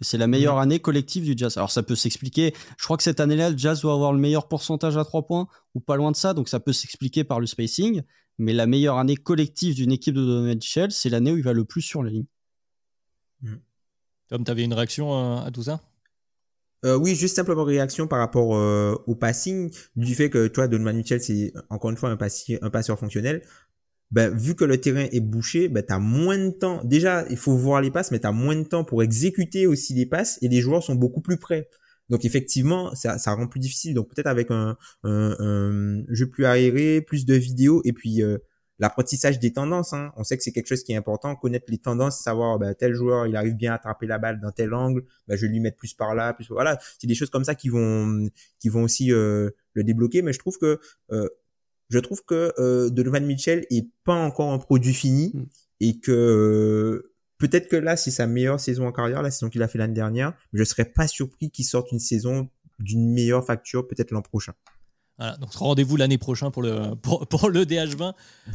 C'est 0.00 0.18
la 0.18 0.26
meilleure 0.26 0.56
mmh. 0.56 0.60
année 0.60 0.80
collective 0.80 1.24
du 1.24 1.34
Jazz. 1.36 1.56
Alors 1.58 1.70
ça 1.70 1.82
peut 1.82 1.94
s'expliquer. 1.94 2.54
Je 2.78 2.84
crois 2.84 2.96
que 2.96 3.02
cette 3.02 3.20
année-là, 3.20 3.50
le 3.50 3.58
Jazz 3.58 3.82
doit 3.82 3.92
avoir 3.92 4.12
le 4.12 4.18
meilleur 4.18 4.48
pourcentage 4.48 4.96
à 4.96 5.04
3 5.04 5.26
points 5.26 5.46
ou 5.74 5.80
pas 5.80 5.96
loin 5.96 6.10
de 6.10 6.16
ça. 6.16 6.34
Donc 6.34 6.48
ça 6.48 6.60
peut 6.60 6.72
s'expliquer 6.72 7.24
par 7.24 7.40
le 7.40 7.46
spacing. 7.46 8.02
Mais 8.38 8.54
la 8.54 8.66
meilleure 8.66 8.98
année 8.98 9.16
collective 9.16 9.74
d'une 9.74 9.92
équipe 9.92 10.14
de 10.14 10.24
Donovan 10.24 10.54
Mitchell, 10.54 10.90
c'est 10.90 11.10
l'année 11.10 11.30
où 11.30 11.36
il 11.36 11.44
va 11.44 11.52
le 11.52 11.64
plus 11.64 11.82
sur 11.82 12.02
la 12.02 12.10
ligne. 12.10 12.26
Mmh. 13.42 13.54
Tom, 14.28 14.44
tu 14.44 14.50
avais 14.50 14.64
une 14.64 14.72
réaction 14.72 15.42
à, 15.44 15.50
tout 15.50 15.64
ça? 15.64 15.80
Euh, 16.84 16.96
oui, 16.96 17.14
juste 17.14 17.36
simplement 17.36 17.64
réaction 17.64 18.06
par 18.08 18.18
rapport 18.18 18.56
euh, 18.56 18.94
au 19.06 19.14
passing, 19.14 19.70
du 19.96 20.14
fait 20.14 20.30
que 20.30 20.48
toi, 20.48 20.68
Donovan 20.68 20.96
Mitchell, 20.96 21.20
c'est 21.20 21.52
encore 21.70 21.90
une 21.90 21.96
fois 21.96 22.10
un, 22.10 22.18
un 22.18 22.70
passeur 22.70 22.98
fonctionnel. 22.98 23.42
Ben, 24.10 24.28
vu 24.36 24.54
que 24.54 24.64
le 24.64 24.78
terrain 24.78 25.06
est 25.10 25.20
bouché, 25.20 25.68
ben, 25.68 25.82
tu 25.86 25.92
as 25.92 25.98
moins 25.98 26.38
de 26.38 26.50
temps. 26.50 26.82
Déjà, 26.84 27.24
il 27.30 27.36
faut 27.36 27.56
voir 27.56 27.80
les 27.80 27.90
passes, 27.90 28.10
mais 28.10 28.18
tu 28.18 28.26
as 28.26 28.32
moins 28.32 28.56
de 28.56 28.64
temps 28.64 28.84
pour 28.84 29.02
exécuter 29.02 29.66
aussi 29.66 29.94
les 29.94 30.06
passes 30.06 30.38
et 30.42 30.48
les 30.48 30.60
joueurs 30.60 30.82
sont 30.82 30.94
beaucoup 30.94 31.22
plus 31.22 31.38
près. 31.38 31.68
Donc 32.10 32.26
effectivement, 32.26 32.94
ça, 32.94 33.16
ça 33.16 33.32
rend 33.32 33.46
plus 33.46 33.60
difficile. 33.60 33.94
Donc 33.94 34.10
peut-être 34.10 34.26
avec 34.26 34.50
un, 34.50 34.76
un, 35.04 36.02
jeu 36.10 36.26
plus 36.26 36.44
aéré, 36.44 37.00
plus 37.00 37.24
de 37.24 37.34
vidéos 37.34 37.80
et 37.84 37.94
puis 37.94 38.22
euh, 38.22 38.36
l'apprentissage 38.82 39.38
des 39.38 39.52
tendances. 39.52 39.92
Hein. 39.92 40.12
On 40.16 40.24
sait 40.24 40.36
que 40.36 40.42
c'est 40.42 40.50
quelque 40.50 40.66
chose 40.66 40.82
qui 40.82 40.92
est 40.92 40.96
important, 40.96 41.36
connaître 41.36 41.66
les 41.68 41.78
tendances, 41.78 42.20
savoir 42.20 42.58
ben, 42.58 42.74
tel 42.74 42.94
joueur 42.94 43.28
il 43.28 43.36
arrive 43.36 43.54
bien 43.54 43.70
à 43.70 43.76
attraper 43.76 44.06
la 44.06 44.18
balle 44.18 44.40
dans 44.40 44.50
tel 44.50 44.74
angle, 44.74 45.04
ben, 45.28 45.36
je 45.36 45.46
vais 45.46 45.52
lui 45.52 45.60
mettre 45.60 45.76
plus 45.76 45.94
par 45.94 46.16
là, 46.16 46.34
plus 46.34 46.48
voilà. 46.48 46.78
C'est 46.98 47.06
des 47.06 47.14
choses 47.14 47.30
comme 47.30 47.44
ça 47.44 47.54
qui 47.54 47.68
vont 47.68 48.28
qui 48.58 48.68
vont 48.68 48.82
aussi 48.82 49.12
euh, 49.12 49.50
le 49.74 49.84
débloquer. 49.84 50.22
Mais 50.22 50.32
je 50.32 50.40
trouve 50.40 50.58
que 50.58 50.80
euh, 51.12 51.28
je 51.90 51.98
trouve 52.00 52.24
que 52.24 52.52
euh, 52.58 52.90
Donovan 52.90 53.24
Mitchell 53.24 53.66
est 53.70 53.88
pas 54.02 54.16
encore 54.16 54.50
un 54.50 54.58
produit 54.58 54.94
fini 54.94 55.30
mm. 55.32 55.44
et 55.80 56.00
que 56.00 56.10
euh, 56.10 57.14
peut-être 57.38 57.68
que 57.68 57.76
là 57.76 57.96
c'est 57.96 58.10
sa 58.10 58.26
meilleure 58.26 58.58
saison 58.58 58.88
en 58.88 58.92
carrière, 58.92 59.22
la 59.22 59.30
saison 59.30 59.48
qu'il 59.48 59.62
a 59.62 59.68
fait 59.68 59.78
l'année 59.78 59.94
dernière. 59.94 60.34
Mais 60.52 60.58
je 60.58 60.64
serais 60.64 60.86
pas 60.86 61.06
surpris 61.06 61.52
qu'il 61.52 61.64
sorte 61.64 61.92
une 61.92 62.00
saison 62.00 62.50
d'une 62.80 63.12
meilleure 63.12 63.46
facture 63.46 63.86
peut-être 63.86 64.10
l'an 64.10 64.22
prochain. 64.22 64.54
Voilà, 65.18 65.36
donc 65.36 65.52
rendez-vous 65.52 65.96
l'année 65.96 66.18
prochaine 66.18 66.50
pour 66.50 66.62
le, 66.62 66.94
pour, 66.94 67.50
le 67.50 67.64
DH20. 67.64 68.12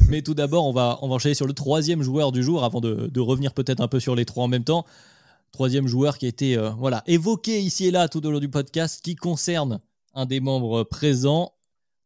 Mais 0.08 0.22
tout 0.22 0.34
d'abord, 0.34 0.66
on 0.66 0.72
va, 0.72 0.98
on 1.02 1.08
va 1.08 1.14
enchaîner 1.14 1.34
sur 1.34 1.46
le 1.46 1.52
troisième 1.52 2.02
joueur 2.02 2.32
du 2.32 2.42
jour 2.42 2.64
avant 2.64 2.80
de, 2.80 3.20
revenir 3.20 3.54
peut-être 3.54 3.80
un 3.80 3.88
peu 3.88 4.00
sur 4.00 4.14
les 4.14 4.24
trois 4.24 4.44
en 4.44 4.48
même 4.48 4.64
temps. 4.64 4.84
Troisième 5.52 5.86
joueur 5.86 6.18
qui 6.18 6.26
a 6.26 6.28
été 6.28 6.56
euh, 6.58 6.70
voilà, 6.70 7.02
évoqué 7.06 7.60
ici 7.60 7.86
et 7.86 7.90
là 7.90 8.08
tout 8.08 8.24
au 8.26 8.30
long 8.30 8.38
du 8.38 8.50
podcast, 8.50 9.00
qui 9.02 9.16
concerne 9.16 9.80
un 10.14 10.26
des 10.26 10.40
membres 10.40 10.84
présents, 10.84 11.52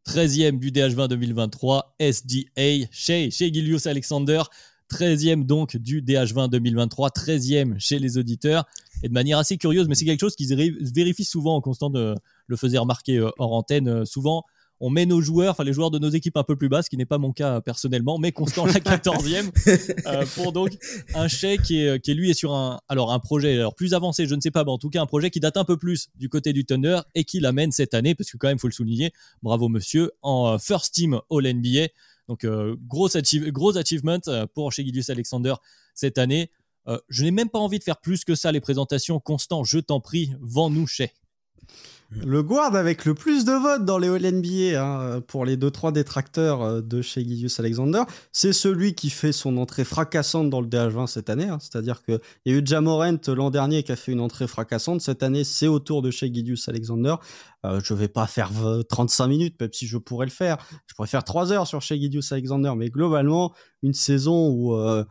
13e 0.06 0.58
du 0.58 0.70
DH20 0.70 1.08
2023, 1.08 1.96
SDA, 1.98 2.86
chez, 2.90 3.30
chez 3.30 3.52
Gilius 3.52 3.86
Alexander. 3.86 4.42
13e 4.92 5.46
donc 5.46 5.76
du 5.76 6.02
DH20 6.02 6.50
2023, 6.50 7.08
13e 7.08 7.78
chez 7.78 7.98
les 7.98 8.18
auditeurs, 8.18 8.66
et 9.02 9.08
de 9.08 9.12
manière 9.14 9.38
assez 9.38 9.56
curieuse, 9.56 9.88
mais 9.88 9.94
c'est 9.94 10.04
quelque 10.04 10.20
chose 10.20 10.36
qui 10.36 10.46
se 10.46 10.54
vérifie 10.92 11.24
souvent, 11.24 11.56
en 11.56 11.62
Constant 11.62 11.88
de, 11.88 12.14
le 12.46 12.56
faisait 12.56 12.78
remarquer 12.78 13.18
euh, 13.18 13.30
hors 13.38 13.52
antenne, 13.52 13.88
euh, 13.88 14.04
souvent 14.04 14.44
on 14.84 14.90
met 14.90 15.06
nos 15.06 15.20
joueurs, 15.20 15.52
enfin 15.52 15.62
les 15.62 15.72
joueurs 15.72 15.92
de 15.92 16.00
nos 16.00 16.08
équipes 16.08 16.36
un 16.36 16.42
peu 16.42 16.56
plus 16.56 16.68
bas, 16.68 16.82
ce 16.82 16.90
qui 16.90 16.96
n'est 16.96 17.06
pas 17.06 17.18
mon 17.18 17.32
cas 17.32 17.60
personnellement, 17.60 18.18
mais 18.18 18.32
Constant 18.32 18.66
la 18.66 18.72
14e, 18.80 19.52
euh, 20.08 20.26
pour 20.34 20.52
donc 20.52 20.70
un 21.14 21.28
chèque 21.28 21.62
qui 21.62 21.78
est, 21.78 22.00
qui 22.00 22.14
lui 22.14 22.30
est 22.30 22.34
sur 22.34 22.52
un, 22.52 22.80
alors 22.88 23.12
un 23.12 23.20
projet 23.20 23.54
alors 23.54 23.76
plus 23.76 23.94
avancé, 23.94 24.26
je 24.26 24.34
ne 24.34 24.40
sais 24.40 24.50
pas, 24.50 24.64
mais 24.64 24.72
en 24.72 24.78
tout 24.78 24.90
cas 24.90 25.00
un 25.00 25.06
projet 25.06 25.30
qui 25.30 25.38
date 25.38 25.56
un 25.56 25.64
peu 25.64 25.76
plus 25.76 26.08
du 26.16 26.28
côté 26.28 26.52
du 26.52 26.64
Thunder 26.64 27.00
et 27.14 27.22
qui 27.22 27.38
l'amène 27.38 27.70
cette 27.70 27.94
année, 27.94 28.16
parce 28.16 28.28
que 28.28 28.36
quand 28.36 28.48
même, 28.48 28.56
il 28.56 28.60
faut 28.60 28.66
le 28.66 28.72
souligner, 28.72 29.12
bravo 29.44 29.68
monsieur, 29.68 30.10
en 30.20 30.58
first 30.58 30.92
team 30.92 31.20
All 31.30 31.46
NBA. 31.46 31.86
Donc, 32.26 32.44
gros, 32.88 33.08
gros 33.52 33.76
achievement 33.76 34.18
pour 34.52 34.72
chez 34.72 34.84
Gidius 34.84 35.10
Alexander 35.10 35.54
cette 35.94 36.18
année. 36.18 36.50
je 37.08 37.22
n'ai 37.22 37.30
même 37.30 37.50
pas 37.50 37.58
envie 37.58 37.78
de 37.78 37.84
faire 37.84 38.00
plus 38.00 38.24
que 38.24 38.34
ça 38.34 38.50
les 38.50 38.60
présentations. 38.60 39.20
Constant, 39.20 39.64
je 39.64 39.78
t'en 39.78 40.00
prie, 40.00 40.32
vends-nous 40.40 40.86
chez. 40.86 41.12
Le 42.20 42.42
guard 42.42 42.74
avec 42.76 43.04
le 43.04 43.14
plus 43.14 43.44
de 43.44 43.52
votes 43.52 43.84
dans 43.84 43.98
les 43.98 44.08
All-NBA 44.08 44.82
hein, 44.82 45.20
pour 45.22 45.44
les 45.44 45.56
2-3 45.56 45.92
détracteurs 45.92 46.62
euh, 46.62 46.80
de 46.82 47.00
chez 47.00 47.22
Gidius 47.22 47.58
Alexander, 47.58 48.02
c'est 48.32 48.52
celui 48.52 48.94
qui 48.94 49.08
fait 49.08 49.32
son 49.32 49.56
entrée 49.56 49.84
fracassante 49.84 50.50
dans 50.50 50.60
le 50.60 50.66
DH20 50.66 51.06
cette 51.06 51.30
année. 51.30 51.48
Hein. 51.48 51.58
C'est-à-dire 51.60 52.02
qu'il 52.02 52.20
y 52.46 52.52
a 52.52 52.58
eu 52.58 52.62
Jamorent 52.64 53.18
l'an 53.28 53.50
dernier 53.50 53.82
qui 53.82 53.92
a 53.92 53.96
fait 53.96 54.12
une 54.12 54.20
entrée 54.20 54.46
fracassante. 54.46 55.00
Cette 55.00 55.22
année, 55.22 55.44
c'est 55.44 55.68
au 55.68 55.78
tour 55.78 56.02
de 56.02 56.10
chez 56.10 56.32
Gidius 56.32 56.68
Alexander. 56.68 57.14
Euh, 57.64 57.80
je 57.82 57.94
vais 57.94 58.08
pas 58.08 58.26
faire 58.26 58.50
35 58.88 59.26
minutes, 59.28 59.60
même 59.60 59.72
si 59.72 59.86
je 59.86 59.96
pourrais 59.96 60.26
le 60.26 60.32
faire. 60.32 60.58
Je 60.86 60.94
pourrais 60.94 61.08
faire 61.08 61.24
3 61.24 61.52
heures 61.52 61.66
sur 61.66 61.80
chez 61.80 61.98
Gidius 61.98 62.30
Alexander. 62.32 62.72
Mais 62.76 62.90
globalement, 62.90 63.54
une 63.82 63.94
saison 63.94 64.48
où 64.48 64.74
euh, 64.74 65.04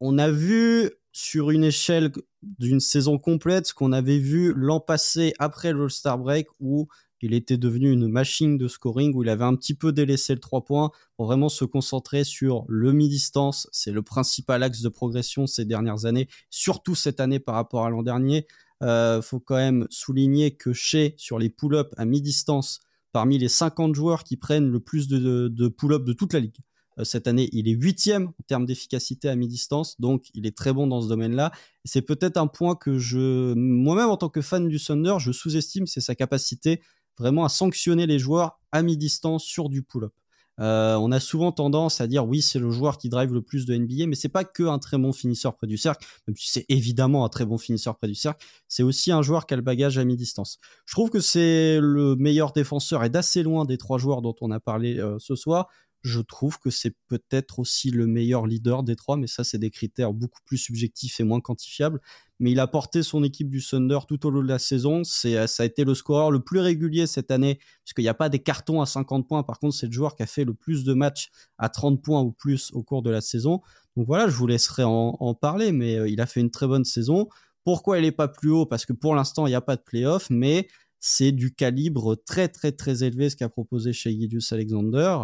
on 0.00 0.18
a 0.18 0.30
vu 0.30 0.90
sur 1.12 1.50
une 1.50 1.64
échelle 1.64 2.12
d'une 2.42 2.80
saison 2.80 3.18
complète, 3.18 3.72
qu'on 3.72 3.92
avait 3.92 4.18
vu 4.18 4.52
l'an 4.54 4.80
passé 4.80 5.34
après 5.38 5.72
l'All-Star 5.72 6.18
Break 6.18 6.46
où 6.60 6.88
il 7.20 7.34
était 7.34 7.56
devenu 7.56 7.90
une 7.90 8.08
machine 8.08 8.56
de 8.56 8.68
scoring, 8.68 9.12
où 9.14 9.22
il 9.22 9.28
avait 9.28 9.44
un 9.44 9.56
petit 9.56 9.74
peu 9.74 9.92
délaissé 9.92 10.34
le 10.34 10.40
3 10.40 10.64
points 10.64 10.90
pour 11.16 11.26
vraiment 11.26 11.48
se 11.48 11.64
concentrer 11.64 12.24
sur 12.24 12.64
le 12.68 12.92
mi-distance. 12.92 13.68
C'est 13.72 13.90
le 13.90 14.02
principal 14.02 14.62
axe 14.62 14.82
de 14.82 14.88
progression 14.88 15.46
ces 15.46 15.64
dernières 15.64 16.04
années, 16.04 16.28
surtout 16.50 16.94
cette 16.94 17.20
année 17.20 17.40
par 17.40 17.56
rapport 17.56 17.84
à 17.84 17.90
l'an 17.90 18.02
dernier. 18.02 18.46
Euh, 18.82 19.20
faut 19.20 19.40
quand 19.40 19.56
même 19.56 19.86
souligner 19.90 20.52
que 20.52 20.72
chez, 20.72 21.14
sur 21.16 21.38
les 21.38 21.50
pull-ups 21.50 21.90
à 21.96 22.04
mi-distance, 22.04 22.80
parmi 23.12 23.38
les 23.38 23.48
50 23.48 23.94
joueurs 23.94 24.22
qui 24.22 24.36
prennent 24.36 24.70
le 24.70 24.80
plus 24.80 25.08
de, 25.08 25.68
pull-ups 25.68 26.04
de 26.04 26.12
toute 26.12 26.32
la 26.32 26.40
ligue, 26.40 26.58
cette 27.04 27.26
année, 27.26 27.48
il 27.52 27.68
est 27.68 27.72
huitième 27.72 28.28
en 28.28 28.42
termes 28.46 28.66
d'efficacité 28.66 29.28
à 29.28 29.36
mi-distance, 29.36 30.00
donc 30.00 30.26
il 30.34 30.46
est 30.46 30.56
très 30.56 30.72
bon 30.72 30.86
dans 30.86 31.00
ce 31.00 31.08
domaine-là. 31.08 31.52
C'est 31.84 32.02
peut-être 32.02 32.36
un 32.36 32.46
point 32.46 32.74
que 32.74 32.98
je, 32.98 33.54
moi-même 33.54 34.08
en 34.08 34.16
tant 34.16 34.28
que 34.28 34.40
fan 34.40 34.68
du 34.68 34.80
Thunder, 34.80 35.16
je 35.18 35.32
sous-estime, 35.32 35.86
c'est 35.86 36.00
sa 36.00 36.14
capacité 36.14 36.80
vraiment 37.18 37.44
à 37.44 37.48
sanctionner 37.48 38.06
les 38.06 38.18
joueurs 38.18 38.60
à 38.72 38.82
mi-distance 38.82 39.44
sur 39.44 39.68
du 39.68 39.82
pull-up. 39.82 40.12
Euh, 40.60 40.96
on 40.96 41.12
a 41.12 41.20
souvent 41.20 41.52
tendance 41.52 42.00
à 42.00 42.06
dire 42.06 42.26
oui, 42.26 42.42
c'est 42.42 42.58
le 42.58 42.70
joueur 42.70 42.98
qui 42.98 43.08
drive 43.08 43.32
le 43.32 43.42
plus 43.42 43.64
de 43.64 43.76
NBA, 43.76 44.06
mais 44.06 44.16
c'est 44.16 44.28
pas 44.28 44.44
que 44.44 44.64
un 44.64 44.78
très 44.78 44.98
bon 44.98 45.12
finisseur 45.12 45.54
près 45.54 45.68
du 45.68 45.76
cercle, 45.76 46.06
même 46.26 46.36
si 46.36 46.50
c'est 46.50 46.66
évidemment 46.68 47.24
un 47.24 47.28
très 47.28 47.44
bon 47.44 47.58
finisseur 47.58 47.96
près 47.96 48.08
du 48.08 48.16
cercle, 48.16 48.44
c'est 48.66 48.82
aussi 48.82 49.12
un 49.12 49.22
joueur 49.22 49.46
qui 49.46 49.54
a 49.54 49.56
le 49.56 49.62
bagage 49.62 49.98
à 49.98 50.04
mi-distance. 50.04 50.58
Je 50.84 50.94
trouve 50.94 51.10
que 51.10 51.20
c'est 51.20 51.78
le 51.80 52.16
meilleur 52.16 52.52
défenseur 52.52 53.04
et 53.04 53.10
d'assez 53.10 53.42
loin 53.42 53.64
des 53.64 53.78
trois 53.78 53.98
joueurs 53.98 54.20
dont 54.20 54.34
on 54.40 54.50
a 54.50 54.58
parlé 54.58 54.98
euh, 54.98 55.16
ce 55.20 55.36
soir 55.36 55.68
je 56.02 56.20
trouve 56.20 56.58
que 56.58 56.70
c'est 56.70 56.94
peut-être 57.08 57.58
aussi 57.58 57.90
le 57.90 58.06
meilleur 58.06 58.46
leader 58.46 58.82
des 58.82 58.96
trois, 58.96 59.16
mais 59.16 59.26
ça, 59.26 59.44
c'est 59.44 59.58
des 59.58 59.70
critères 59.70 60.12
beaucoup 60.12 60.40
plus 60.44 60.58
subjectifs 60.58 61.18
et 61.20 61.24
moins 61.24 61.40
quantifiables. 61.40 62.00
Mais 62.40 62.52
il 62.52 62.60
a 62.60 62.68
porté 62.68 63.02
son 63.02 63.24
équipe 63.24 63.50
du 63.50 63.60
Thunder 63.60 63.98
tout 64.06 64.24
au 64.24 64.30
long 64.30 64.42
de 64.42 64.48
la 64.48 64.60
saison. 64.60 65.02
C'est, 65.02 65.36
euh, 65.36 65.46
ça 65.48 65.64
a 65.64 65.66
été 65.66 65.84
le 65.84 65.94
scoreur 65.94 66.30
le 66.30 66.40
plus 66.40 66.60
régulier 66.60 67.06
cette 67.06 67.30
année, 67.32 67.58
puisqu'il 67.84 68.02
n'y 68.02 68.08
a 68.08 68.14
pas 68.14 68.28
des 68.28 68.38
cartons 68.38 68.80
à 68.80 68.86
50 68.86 69.26
points. 69.26 69.42
Par 69.42 69.58
contre, 69.58 69.74
c'est 69.74 69.86
le 69.86 69.92
joueur 69.92 70.14
qui 70.14 70.22
a 70.22 70.26
fait 70.26 70.44
le 70.44 70.54
plus 70.54 70.84
de 70.84 70.94
matchs 70.94 71.30
à 71.58 71.68
30 71.68 72.00
points 72.00 72.22
ou 72.22 72.30
plus 72.30 72.70
au 72.72 72.82
cours 72.82 73.02
de 73.02 73.10
la 73.10 73.20
saison. 73.20 73.60
Donc 73.96 74.06
voilà, 74.06 74.28
je 74.28 74.36
vous 74.36 74.46
laisserai 74.46 74.84
en, 74.84 75.34
parler, 75.34 75.72
mais 75.72 75.96
euh, 75.96 76.08
il 76.08 76.20
a 76.20 76.26
fait 76.26 76.40
une 76.40 76.50
très 76.50 76.68
bonne 76.68 76.84
saison. 76.84 77.28
Pourquoi 77.64 77.98
il 77.98 78.02
n'est 78.02 78.12
pas 78.12 78.28
plus 78.28 78.50
haut? 78.50 78.66
Parce 78.66 78.86
que 78.86 78.92
pour 78.92 79.16
l'instant, 79.16 79.46
il 79.46 79.50
n'y 79.50 79.56
a 79.56 79.60
pas 79.60 79.74
de 79.74 79.82
playoff, 79.82 80.30
mais 80.30 80.68
c'est 81.00 81.32
du 81.32 81.54
calibre 81.54 82.14
très 82.14 82.48
très 82.48 82.72
très 82.72 83.04
élevé 83.04 83.30
ce 83.30 83.36
qu'a 83.36 83.48
proposé 83.48 83.92
chez 83.92 84.10
Gidius 84.10 84.52
Alexander 84.52 85.18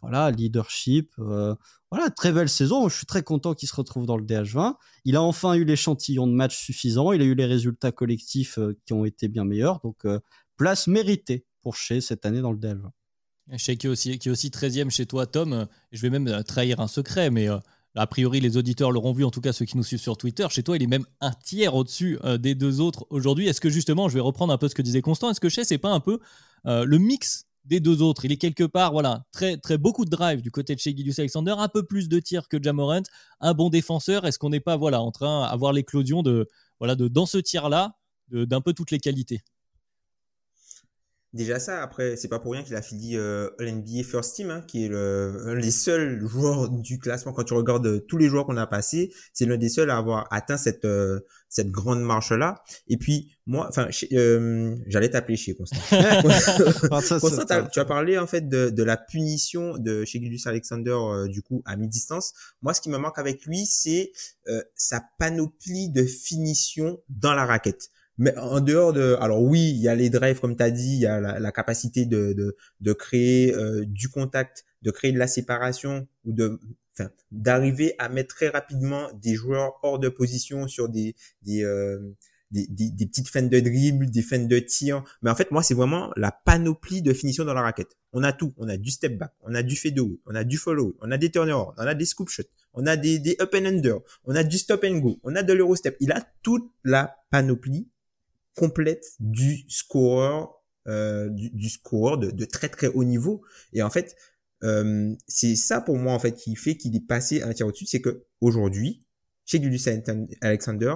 voilà, 0.00 0.30
leadership. 0.30 1.12
Euh, 1.18 1.54
voilà, 1.90 2.10
très 2.10 2.32
belle 2.32 2.48
saison. 2.48 2.88
Je 2.88 2.96
suis 2.96 3.06
très 3.06 3.22
content 3.22 3.54
qu'il 3.54 3.68
se 3.68 3.74
retrouve 3.74 4.06
dans 4.06 4.16
le 4.16 4.24
DH20. 4.24 4.74
Il 5.04 5.16
a 5.16 5.22
enfin 5.22 5.54
eu 5.54 5.64
l'échantillon 5.64 6.26
de 6.26 6.32
match 6.32 6.56
suffisant. 6.56 7.12
Il 7.12 7.22
a 7.22 7.24
eu 7.24 7.34
les 7.34 7.46
résultats 7.46 7.92
collectifs 7.92 8.58
euh, 8.58 8.76
qui 8.84 8.92
ont 8.92 9.04
été 9.04 9.28
bien 9.28 9.44
meilleurs. 9.44 9.80
Donc, 9.80 10.04
euh, 10.04 10.20
place 10.56 10.86
méritée 10.86 11.46
pour 11.62 11.76
Shea 11.76 12.00
cette 12.00 12.26
année 12.26 12.40
dans 12.40 12.52
le 12.52 12.58
DH20. 12.58 13.58
Shea 13.58 13.76
qui 13.76 13.86
est 13.86 13.90
aussi, 13.90 14.18
qui 14.18 14.30
aussi 14.30 14.50
13e 14.50 14.90
chez 14.90 15.06
toi, 15.06 15.26
Tom. 15.26 15.66
Je 15.92 16.02
vais 16.02 16.10
même 16.10 16.42
trahir 16.44 16.80
un 16.80 16.88
secret, 16.88 17.30
mais 17.30 17.48
a 17.94 18.06
priori, 18.08 18.40
les 18.40 18.56
auditeurs 18.56 18.90
l'auront 18.90 19.12
vu, 19.12 19.24
en 19.24 19.30
tout 19.30 19.40
cas 19.40 19.52
ceux 19.52 19.66
qui 19.66 19.76
nous 19.76 19.84
suivent 19.84 20.00
sur 20.00 20.16
Twitter. 20.16 20.46
Chez 20.50 20.64
toi, 20.64 20.76
il 20.76 20.82
est 20.82 20.88
même 20.88 21.06
un 21.20 21.30
tiers 21.44 21.76
au-dessus 21.76 22.18
des 22.40 22.56
deux 22.56 22.80
autres 22.80 23.06
aujourd'hui. 23.10 23.46
Est-ce 23.46 23.60
que 23.60 23.70
justement, 23.70 24.08
je 24.08 24.14
vais 24.14 24.20
reprendre 24.20 24.52
un 24.52 24.58
peu 24.58 24.68
ce 24.68 24.74
que 24.74 24.82
disait 24.82 25.00
Constant, 25.00 25.30
est-ce 25.30 25.38
que 25.38 25.48
Shea, 25.48 25.62
c'est 25.62 25.78
pas 25.78 25.90
un 25.90 26.00
peu 26.00 26.18
le 26.64 26.98
mix 26.98 27.45
des 27.66 27.80
deux 27.80 28.02
autres. 28.02 28.24
Il 28.24 28.32
est 28.32 28.36
quelque 28.36 28.64
part, 28.64 28.92
voilà, 28.92 29.24
très, 29.32 29.56
très 29.56 29.78
beaucoup 29.78 30.04
de 30.04 30.10
drive 30.10 30.40
du 30.40 30.50
côté 30.50 30.74
de 30.74 30.80
chez 30.80 30.96
Gideus 30.96 31.18
Alexander, 31.18 31.54
un 31.58 31.68
peu 31.68 31.84
plus 31.84 32.08
de 32.08 32.20
tirs 32.20 32.48
que 32.48 32.62
Jamorant, 32.62 33.02
un 33.40 33.54
bon 33.54 33.70
défenseur. 33.70 34.24
Est-ce 34.24 34.38
qu'on 34.38 34.50
n'est 34.50 34.60
pas, 34.60 34.76
voilà, 34.76 35.02
en 35.02 35.10
train 35.10 35.48
d'avoir 35.50 35.72
l'éclosion 35.72 36.22
de, 36.22 36.48
voilà, 36.78 36.94
de 36.94 37.08
dans 37.08 37.26
ce 37.26 37.38
tir-là, 37.38 37.96
d'un 38.30 38.60
peu 38.60 38.72
toutes 38.72 38.90
les 38.90 38.98
qualités? 39.00 39.42
Déjà 41.36 41.58
ça, 41.58 41.82
après, 41.82 42.16
c'est 42.16 42.28
pas 42.28 42.38
pour 42.38 42.52
rien 42.52 42.62
qu'il 42.62 42.74
a 42.74 42.82
fini 42.82 43.16
euh, 43.16 43.50
l'NBA 43.58 44.02
First 44.02 44.34
Team, 44.34 44.50
hein, 44.50 44.62
qui 44.66 44.86
est 44.86 44.88
le, 44.88 45.42
un 45.46 45.58
des 45.58 45.70
seuls 45.70 46.26
joueurs 46.26 46.70
du 46.70 46.98
classement. 46.98 47.32
Quand 47.32 47.44
tu 47.44 47.54
regardes 47.54 48.06
tous 48.06 48.16
les 48.16 48.28
joueurs 48.28 48.46
qu'on 48.46 48.56
a 48.56 48.66
passés, 48.66 49.12
c'est 49.32 49.44
l'un 49.44 49.56
des 49.56 49.68
seuls 49.68 49.90
à 49.90 49.98
avoir 49.98 50.26
atteint 50.30 50.56
cette 50.56 50.84
euh, 50.84 51.20
cette 51.48 51.70
grande 51.70 52.02
marche 52.02 52.32
là. 52.32 52.62
Et 52.88 52.96
puis 52.96 53.36
moi, 53.46 53.66
enfin, 53.68 53.88
euh, 54.12 54.76
j'allais 54.86 55.10
t'appeler 55.10 55.36
chez 55.36 55.54
Constant. 55.54 55.76
Constant, 57.20 57.68
tu 57.72 57.80
as 57.80 57.84
parlé 57.84 58.18
en 58.18 58.26
fait 58.26 58.48
de, 58.48 58.70
de 58.70 58.82
la 58.82 58.96
punition 58.96 59.78
de 59.78 60.04
chez 60.04 60.20
Gilus 60.20 60.46
Alexander 60.46 60.90
euh, 60.90 61.28
du 61.28 61.42
coup 61.42 61.62
à 61.64 61.76
mi-distance. 61.76 62.34
Moi, 62.62 62.74
ce 62.74 62.80
qui 62.80 62.90
me 62.90 62.98
manque 62.98 63.18
avec 63.18 63.44
lui, 63.46 63.66
c'est 63.66 64.12
euh, 64.48 64.62
sa 64.74 65.02
panoplie 65.18 65.90
de 65.90 66.04
finition 66.04 67.00
dans 67.08 67.34
la 67.34 67.46
raquette. 67.46 67.90
Mais 68.18 68.36
en 68.38 68.60
dehors 68.60 68.92
de, 68.92 69.16
alors 69.20 69.42
oui, 69.42 69.70
il 69.70 69.80
y 69.80 69.88
a 69.88 69.94
les 69.94 70.10
drives 70.10 70.40
comme 70.40 70.56
tu 70.56 70.62
as 70.62 70.70
dit, 70.70 70.94
il 70.94 71.00
y 71.00 71.06
a 71.06 71.20
la, 71.20 71.52
capacité 71.52 72.06
de, 72.06 72.32
de, 72.32 72.56
de 72.80 72.92
créer 72.92 73.54
euh, 73.54 73.84
du 73.86 74.08
contact, 74.08 74.64
de 74.82 74.90
créer 74.90 75.12
de 75.12 75.18
la 75.18 75.26
séparation 75.26 76.06
ou 76.24 76.32
de, 76.32 76.58
enfin, 76.98 77.10
d'arriver 77.30 77.94
à 77.98 78.08
mettre 78.08 78.34
très 78.34 78.48
rapidement 78.48 79.08
des 79.14 79.34
joueurs 79.34 79.78
hors 79.82 79.98
de 79.98 80.08
position 80.08 80.66
sur 80.66 80.88
des 80.88 81.14
des, 81.42 81.62
euh, 81.62 81.98
des, 82.50 82.66
des, 82.68 83.06
petites 83.06 83.28
feintes 83.28 83.50
de 83.50 83.60
dribble, 83.60 84.10
des 84.10 84.22
feintes 84.22 84.48
de 84.48 84.58
tir. 84.58 85.02
Mais 85.22 85.30
en 85.30 85.34
fait, 85.34 85.50
moi, 85.50 85.62
c'est 85.62 85.74
vraiment 85.74 86.10
la 86.16 86.30
panoplie 86.30 87.02
de 87.02 87.12
finition 87.12 87.44
dans 87.44 87.54
la 87.54 87.62
raquette. 87.62 87.96
On 88.12 88.22
a 88.22 88.32
tout. 88.32 88.54
On 88.56 88.68
a 88.68 88.76
du 88.76 88.90
step 88.90 89.18
back, 89.18 89.32
on 89.42 89.54
a 89.54 89.62
du 89.62 89.76
fadeaway, 89.76 90.18
on 90.26 90.34
a 90.34 90.44
du 90.44 90.56
follow, 90.56 90.96
on 91.00 91.10
a 91.10 91.18
des 91.18 91.30
turnovers, 91.30 91.74
on 91.76 91.86
a 91.86 91.94
des 91.94 92.06
scoop 92.06 92.28
shots, 92.28 92.44
on 92.72 92.86
a 92.86 92.96
des, 92.96 93.18
des 93.18 93.36
up 93.40 93.54
and 93.54 93.66
under, 93.66 93.96
on 94.24 94.34
a 94.34 94.44
du 94.44 94.58
stop 94.58 94.84
and 94.84 94.98
go, 94.98 95.18
on 95.22 95.34
a 95.34 95.42
de 95.42 95.52
l'eurostep. 95.52 95.96
Il 96.00 96.12
a 96.12 96.26
toute 96.42 96.70
la 96.84 97.16
panoplie 97.30 97.88
complète 98.56 99.04
du 99.20 99.64
scorer, 99.68 100.46
euh, 100.88 101.28
du, 101.28 101.50
du 101.50 101.68
scorer 101.68 102.16
de, 102.16 102.30
de, 102.32 102.44
très 102.44 102.68
très 102.68 102.88
haut 102.88 103.04
niveau. 103.04 103.44
Et 103.72 103.82
en 103.82 103.90
fait, 103.90 104.16
euh, 104.64 105.14
c'est 105.28 105.54
ça 105.54 105.80
pour 105.80 105.96
moi 105.98 106.14
en 106.14 106.18
fait 106.18 106.32
qui 106.32 106.56
fait 106.56 106.76
qu'il 106.76 106.96
est 106.96 107.06
passé 107.06 107.42
un 107.42 107.52
tiers 107.52 107.68
au-dessus, 107.68 107.86
c'est 107.86 108.00
que 108.00 108.24
aujourd'hui, 108.40 109.04
chez 109.44 109.62
Julius 109.62 109.88
Alexander, 110.40 110.94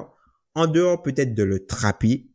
en 0.55 0.67
dehors 0.67 1.03
peut-être 1.03 1.35
de 1.35 1.43
le 1.43 1.67
trapper, 1.67 2.31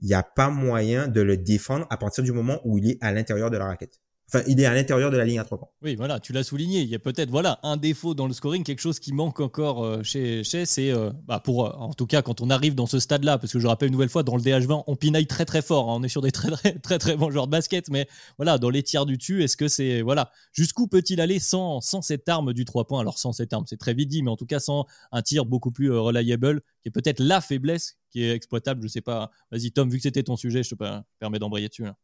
il 0.00 0.08
n'y 0.08 0.14
a 0.14 0.22
pas 0.22 0.50
moyen 0.50 1.08
de 1.08 1.22
le 1.22 1.36
défendre 1.36 1.86
à 1.88 1.96
partir 1.96 2.22
du 2.22 2.32
moment 2.32 2.60
où 2.64 2.76
il 2.78 2.90
est 2.90 2.98
à 3.00 3.12
l'intérieur 3.12 3.50
de 3.50 3.56
la 3.56 3.66
raquette. 3.66 4.00
Enfin, 4.28 4.42
il 4.48 4.60
est 4.60 4.64
à 4.64 4.74
l'intérieur 4.74 5.12
de 5.12 5.16
la 5.16 5.24
ligne 5.24 5.38
à 5.38 5.44
trois 5.44 5.56
points. 5.56 5.68
Oui, 5.82 5.94
voilà, 5.94 6.18
tu 6.18 6.32
l'as 6.32 6.42
souligné. 6.42 6.80
Il 6.82 6.88
y 6.88 6.96
a 6.96 6.98
peut-être 6.98 7.30
voilà 7.30 7.60
un 7.62 7.76
défaut 7.76 8.12
dans 8.12 8.26
le 8.26 8.32
scoring, 8.32 8.64
quelque 8.64 8.80
chose 8.80 8.98
qui 8.98 9.12
manque 9.12 9.38
encore 9.38 9.84
euh, 9.84 10.02
chez 10.02 10.42
chez. 10.42 10.66
C'est 10.66 10.90
euh, 10.90 11.12
bah, 11.26 11.38
pour 11.38 11.66
euh, 11.66 11.70
en 11.76 11.94
tout 11.94 12.06
cas 12.06 12.22
quand 12.22 12.40
on 12.40 12.50
arrive 12.50 12.74
dans 12.74 12.86
ce 12.86 12.98
stade-là, 12.98 13.38
parce 13.38 13.52
que 13.52 13.60
je 13.60 13.66
rappelle 13.68 13.86
une 13.86 13.92
nouvelle 13.92 14.08
fois 14.08 14.24
dans 14.24 14.34
le 14.34 14.42
DH20, 14.42 14.82
on 14.88 14.96
pinaille 14.96 15.28
très 15.28 15.44
très 15.44 15.62
fort. 15.62 15.90
Hein. 15.90 15.98
on 16.00 16.02
est 16.02 16.08
sur 16.08 16.22
des 16.22 16.32
très, 16.32 16.50
très 16.50 16.72
très 16.80 16.98
très 16.98 17.16
bons 17.16 17.30
joueurs 17.30 17.46
de 17.46 17.52
basket, 17.52 17.88
mais 17.88 18.08
voilà 18.36 18.58
dans 18.58 18.68
les 18.68 18.82
tiers 18.82 19.06
du 19.06 19.16
dessus, 19.16 19.44
est-ce 19.44 19.56
que 19.56 19.68
c'est 19.68 20.02
voilà 20.02 20.32
jusqu'où 20.52 20.88
peut-il 20.88 21.20
aller 21.20 21.38
sans 21.38 21.80
sans 21.80 22.02
cette 22.02 22.28
arme 22.28 22.52
du 22.52 22.64
3 22.64 22.88
points? 22.88 23.00
Alors 23.00 23.20
sans 23.20 23.32
cette 23.32 23.52
arme, 23.52 23.64
c'est 23.68 23.78
très 23.78 23.94
vite 23.94 24.08
dit, 24.08 24.24
mais 24.24 24.30
en 24.30 24.36
tout 24.36 24.46
cas 24.46 24.58
sans 24.58 24.86
un 25.12 25.22
tir 25.22 25.46
beaucoup 25.46 25.70
plus 25.70 25.92
reliable, 25.92 26.62
qui 26.82 26.88
est 26.88 26.92
peut-être 26.92 27.20
la 27.20 27.40
faiblesse 27.40 27.96
qui 28.10 28.24
est 28.24 28.32
exploitable. 28.32 28.82
Je 28.82 28.88
sais 28.88 29.00
pas. 29.00 29.30
Vas-y 29.52 29.70
Tom, 29.70 29.88
vu 29.88 29.98
que 29.98 30.02
c'était 30.02 30.24
ton 30.24 30.36
sujet, 30.36 30.64
je 30.64 30.74
te 30.74 30.84
permets 31.20 31.38
d'embrayer 31.38 31.68
dessus. 31.68 31.84
Là. 31.84 31.96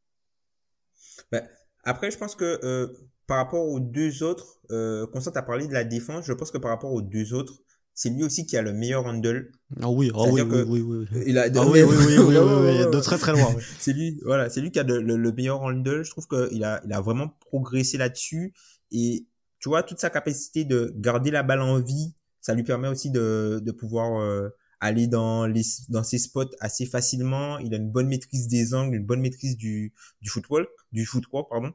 Bah, 1.33 1.43
après, 1.85 2.11
je 2.11 2.19
pense 2.19 2.35
que 2.35 2.61
euh, 2.65 2.89
par 3.27 3.39
rapport 3.39 3.67
aux 3.67 3.81
deux 3.81 4.23
autres, 4.23 4.61
euh, 4.71 5.07
Constant 5.07 5.33
a 5.33 5.43
parlé 5.43 5.67
de 5.67 5.73
la 5.73 5.85
défense. 5.85 6.25
Je 6.27 6.33
pense 6.33 6.51
que 6.51 6.59
par 6.59 6.71
rapport 6.71 6.93
aux 6.93 7.03
deux 7.03 7.35
autres, 7.35 7.61
c'est 7.95 8.11
lui 8.11 8.25
aussi 8.25 8.47
qui 8.47 8.57
a 8.57 8.63
le 8.63 8.73
meilleur 8.73 9.05
handle. 9.07 9.51
Ah 9.81 9.91
oui, 9.91 10.11
ah 10.15 10.23
oui, 10.31 10.41
oui, 10.43 10.63
oui, 10.67 10.81
oui, 10.81 11.23
Il 11.27 11.39
a, 11.39 11.47
ah 11.55 11.67
oui, 11.67 11.83
oui, 11.83 11.97
oui, 11.99 12.17
oui, 12.19 12.37
oui, 12.37 12.79
de 12.93 13.01
très 13.01 13.19
très 13.19 13.33
loin. 13.33 13.55
c'est 13.79 13.93
lui, 13.93 14.19
voilà, 14.25 14.49
c'est 14.49 14.61
lui 14.61 14.71
qui 14.71 14.79
a 14.79 14.83
le, 14.83 15.01
le, 15.01 15.33
meilleur 15.33 15.61
handle. 15.61 16.03
Je 16.03 16.11
trouve 16.11 16.27
qu'il 16.27 16.65
a, 16.65 16.81
il 16.85 16.93
a 16.93 17.01
vraiment 17.01 17.29
progressé 17.41 17.99
là-dessus. 17.99 18.55
Et 18.91 19.27
tu 19.59 19.69
vois, 19.69 19.83
toute 19.83 19.99
sa 19.99 20.11
capacité 20.11 20.65
de 20.65 20.93
garder 20.97 21.31
la 21.31 21.43
balle 21.43 21.61
en 21.61 21.81
vie, 21.81 22.15
ça 22.41 22.55
lui 22.55 22.63
permet 22.65 22.89
aussi 22.89 23.11
de, 23.11 23.61
de 23.63 23.73
pouvoir 23.73 24.21
euh, 24.21 24.49
aller 24.83 25.07
dans 25.07 25.47
les 25.47 25.63
dans 25.89 26.03
ses 26.03 26.19
spots 26.19 26.51
assez 26.61 26.85
facilement. 26.85 27.59
Il 27.59 27.73
a 27.73 27.77
une 27.79 27.91
bonne 27.91 28.09
maîtrise 28.09 28.49
des 28.49 28.75
angles, 28.75 28.97
une 28.97 29.07
bonne 29.07 29.21
maîtrise 29.21 29.57
du 29.57 29.95
du 30.21 30.29
footwork, 30.29 30.69
du 30.91 31.07
footwork 31.07 31.49
pardon. 31.49 31.73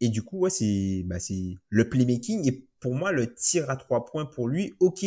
Et 0.00 0.08
du 0.08 0.22
coup, 0.22 0.40
ouais, 0.40 0.50
c'est 0.50 1.04
bah 1.06 1.20
c'est 1.20 1.54
le 1.68 1.88
playmaking 1.88 2.46
et 2.48 2.66
pour 2.80 2.94
moi 2.94 3.12
le 3.12 3.32
tir 3.34 3.70
à 3.70 3.76
trois 3.76 4.04
points 4.04 4.26
pour 4.26 4.48
lui, 4.48 4.74
ok, 4.80 5.06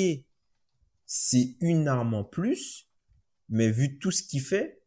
c'est 1.05 1.55
une 1.59 1.87
arme 1.87 2.13
en 2.13 2.23
plus, 2.23 2.87
mais 3.49 3.69
vu 3.69 3.99
tout 3.99 4.11
ce 4.11 4.23
qu'il 4.23 4.41
fait, 4.41 4.81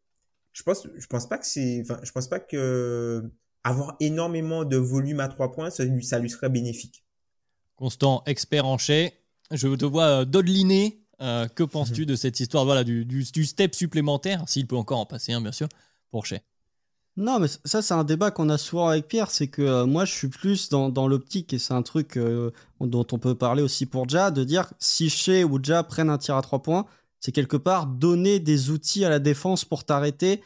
je 0.52 0.62
pense 0.62 0.88
je 0.96 1.06
pense 1.06 1.28
pas 1.28 1.38
que 1.38 1.46
c'est 1.46 1.82
enfin 1.82 2.00
je 2.02 2.10
pense 2.10 2.28
pas 2.28 2.40
que 2.40 3.30
avoir 3.64 3.96
énormément 4.00 4.64
de 4.64 4.76
volume 4.76 5.20
à 5.20 5.28
trois 5.28 5.52
points, 5.52 5.70
ça 5.70 5.84
lui, 5.84 6.04
ça 6.04 6.20
lui 6.20 6.30
serait 6.30 6.48
bénéfique. 6.48 7.04
Constant, 7.74 8.22
expert 8.24 8.64
en 8.64 8.78
chais, 8.78 9.12
je 9.50 9.68
te 9.74 9.84
vois 9.84 10.20
euh, 10.20 10.24
dodeliner 10.24 11.05
euh, 11.22 11.48
que 11.48 11.62
penses-tu 11.62 12.02
mhm. 12.02 12.06
de 12.06 12.16
cette 12.16 12.40
histoire 12.40 12.64
voilà, 12.64 12.84
du, 12.84 13.04
du, 13.04 13.44
step 13.44 13.74
supplémentaire, 13.74 14.44
s'il 14.46 14.66
peut 14.66 14.76
encore 14.76 14.98
en 14.98 15.06
passer 15.06 15.32
un, 15.32 15.40
bien 15.40 15.52
sûr, 15.52 15.68
pour 16.10 16.26
Shea? 16.26 16.40
Non, 17.16 17.38
mais 17.38 17.48
ça, 17.64 17.80
c'est 17.80 17.94
un 17.94 18.04
débat 18.04 18.30
qu'on 18.30 18.50
a 18.50 18.58
souvent 18.58 18.88
avec 18.88 19.08
Pierre. 19.08 19.30
C'est 19.30 19.48
que 19.48 19.62
euh, 19.62 19.86
moi, 19.86 20.04
je 20.04 20.12
suis 20.12 20.28
plus 20.28 20.68
dans, 20.68 20.90
dans 20.90 21.08
l'optique, 21.08 21.54
et 21.54 21.58
c'est 21.58 21.72
un 21.72 21.82
truc 21.82 22.18
euh, 22.18 22.50
dont 22.80 23.06
on 23.10 23.18
peut 23.18 23.34
parler 23.34 23.62
aussi 23.62 23.86
pour 23.86 24.06
Ja, 24.08 24.30
de 24.30 24.44
dire 24.44 24.72
si 24.78 25.08
Shea 25.08 25.44
ou 25.44 25.58
Ja 25.62 25.82
prennent 25.82 26.10
un 26.10 26.18
tir 26.18 26.36
à 26.36 26.42
trois 26.42 26.62
points, 26.62 26.84
c'est 27.18 27.32
quelque 27.32 27.56
part 27.56 27.86
donner 27.86 28.38
des 28.38 28.70
outils 28.70 29.04
à 29.04 29.08
la 29.08 29.18
défense 29.18 29.64
pour 29.64 29.84
t'arrêter 29.84 30.42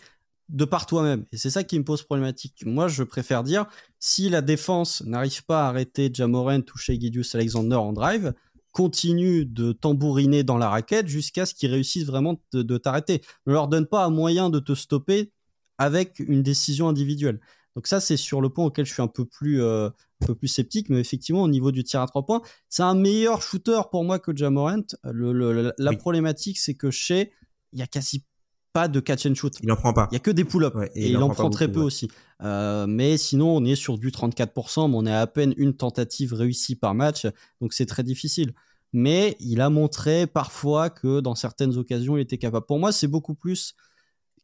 de 0.48 0.64
par 0.64 0.86
toi-même. 0.86 1.24
Et 1.32 1.36
c'est 1.36 1.50
ça 1.50 1.64
qui 1.64 1.78
me 1.78 1.84
pose 1.84 2.02
problématique. 2.02 2.64
Moi, 2.64 2.88
je 2.88 3.02
préfère 3.02 3.42
dire 3.42 3.66
si 3.98 4.28
la 4.28 4.40
défense 4.40 5.02
n'arrive 5.04 5.44
pas 5.44 5.64
à 5.64 5.68
arrêter 5.68 6.10
Jamorant 6.12 6.60
ou 6.74 6.78
Shea 6.78 6.94
Gidius 6.94 7.34
Alexander 7.34 7.76
en 7.76 7.92
drive, 7.92 8.32
continue 8.72 9.44
de 9.44 9.72
tambouriner 9.72 10.44
dans 10.44 10.58
la 10.58 10.68
raquette 10.68 11.08
jusqu'à 11.08 11.46
ce 11.46 11.54
qu'ils 11.54 11.70
réussissent 11.70 12.06
vraiment 12.06 12.40
de, 12.52 12.78
t'arrêter. 12.78 13.22
Ne 13.46 13.52
leur 13.52 13.68
donne 13.68 13.86
pas 13.86 14.04
un 14.04 14.10
moyen 14.10 14.50
de 14.50 14.60
te 14.60 14.74
stopper 14.74 15.32
avec 15.78 16.18
une 16.20 16.42
décision 16.42 16.88
individuelle. 16.88 17.40
Donc 17.76 17.86
ça, 17.86 18.00
c'est 18.00 18.16
sur 18.16 18.40
le 18.40 18.48
point 18.48 18.64
auquel 18.64 18.84
je 18.84 18.92
suis 18.92 19.02
un 19.02 19.08
peu 19.08 19.24
plus, 19.24 19.62
euh, 19.62 19.88
un 20.22 20.26
peu 20.26 20.34
plus 20.34 20.48
sceptique, 20.48 20.88
mais 20.88 20.98
effectivement, 21.00 21.42
au 21.42 21.48
niveau 21.48 21.70
du 21.70 21.84
tir 21.84 22.00
à 22.00 22.06
trois 22.06 22.26
points, 22.26 22.42
c'est 22.68 22.82
un 22.82 22.94
meilleur 22.94 23.42
shooter 23.42 23.80
pour 23.90 24.04
moi 24.04 24.18
que 24.18 24.36
Jamorant. 24.36 24.82
Le, 25.04 25.72
la 25.78 25.92
problématique, 25.92 26.58
c'est 26.58 26.74
que 26.74 26.90
chez, 26.90 27.32
il 27.72 27.78
y 27.78 27.82
a 27.82 27.86
quasi 27.86 28.24
pas 28.72 28.88
de 28.88 29.00
catch 29.00 29.26
and 29.26 29.34
shoot. 29.34 29.54
Il 29.62 29.72
en 29.72 29.76
prend 29.76 29.92
pas. 29.92 30.08
Il 30.10 30.14
y 30.14 30.16
a 30.16 30.20
que 30.20 30.30
des 30.30 30.44
pull-ups 30.44 30.76
et, 30.94 31.10
il, 31.10 31.16
en, 31.18 31.28
prend, 31.28 31.50
très 31.50 31.70
peu 31.70 31.80
aussi. 31.80 32.08
Euh, 32.42 32.86
mais 32.86 33.16
sinon, 33.16 33.56
on 33.56 33.64
est 33.64 33.74
sur 33.74 33.98
du 33.98 34.10
34%, 34.10 34.90
mais 34.90 34.96
on 34.96 35.06
est 35.06 35.14
à, 35.14 35.26
peine 35.26 35.54
une 35.56 35.74
tentative 35.74 36.32
réussie 36.32 36.76
par 36.76 36.94
match, 36.94 37.26
donc 37.60 37.72
c'est 37.72 37.86
très 37.86 38.02
difficile. 38.02 38.54
Mais 38.92 39.36
il 39.40 39.60
a 39.60 39.70
montré 39.70 40.26
parfois 40.26 40.90
que 40.90 41.20
dans 41.20 41.34
certaines 41.34 41.76
occasions, 41.76 42.16
il 42.16 42.20
était 42.20 42.38
capable. 42.38 42.66
Pour 42.66 42.78
moi, 42.78 42.92
c'est 42.92 43.06
beaucoup 43.06 43.34
plus 43.34 43.74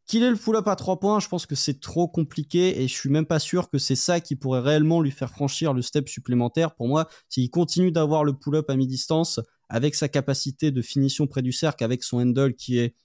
qu'il 0.05 0.23
ait 0.23 0.29
le 0.29 0.37
pull-up 0.37 0.67
à 0.67 0.75
3 0.75 0.99
points. 0.99 1.19
Je 1.19 1.27
pense 1.27 1.45
que 1.45 1.55
c'est 1.55 1.81
trop 1.81 2.07
compliqué 2.07 2.81
et 2.81 2.87
je 2.87 2.93
suis 2.93 3.09
même 3.09 3.25
pas 3.25 3.39
sûr 3.39 3.69
que 3.69 3.77
c'est 3.77 3.95
ça 3.95 4.21
qui 4.21 4.35
pourrait 4.35 4.61
réellement 4.61 5.01
lui 5.01 5.11
faire 5.11 5.29
franchir 5.29 5.73
le 5.73 5.81
step 5.81 6.07
supplémentaire. 6.07 6.75
Pour 6.75 6.87
moi, 6.87 7.07
s'il 7.27 7.49
continue 7.49 7.91
d'avoir 7.91 8.23
le 8.23 8.33
pull-up 8.33 8.69
à 8.69 8.75
mi-distance 8.75 9.41
avec 9.69 9.95
sa 9.95 10.07
capacité 10.07 10.71
de 10.71 10.81
finition 10.81 11.27
près 11.27 11.41
du 11.41 11.51
cercle, 11.51 11.83
avec 11.83 12.03
son 12.03 12.19
handle 12.19 12.53
qui 12.53 12.79
est 12.79 12.95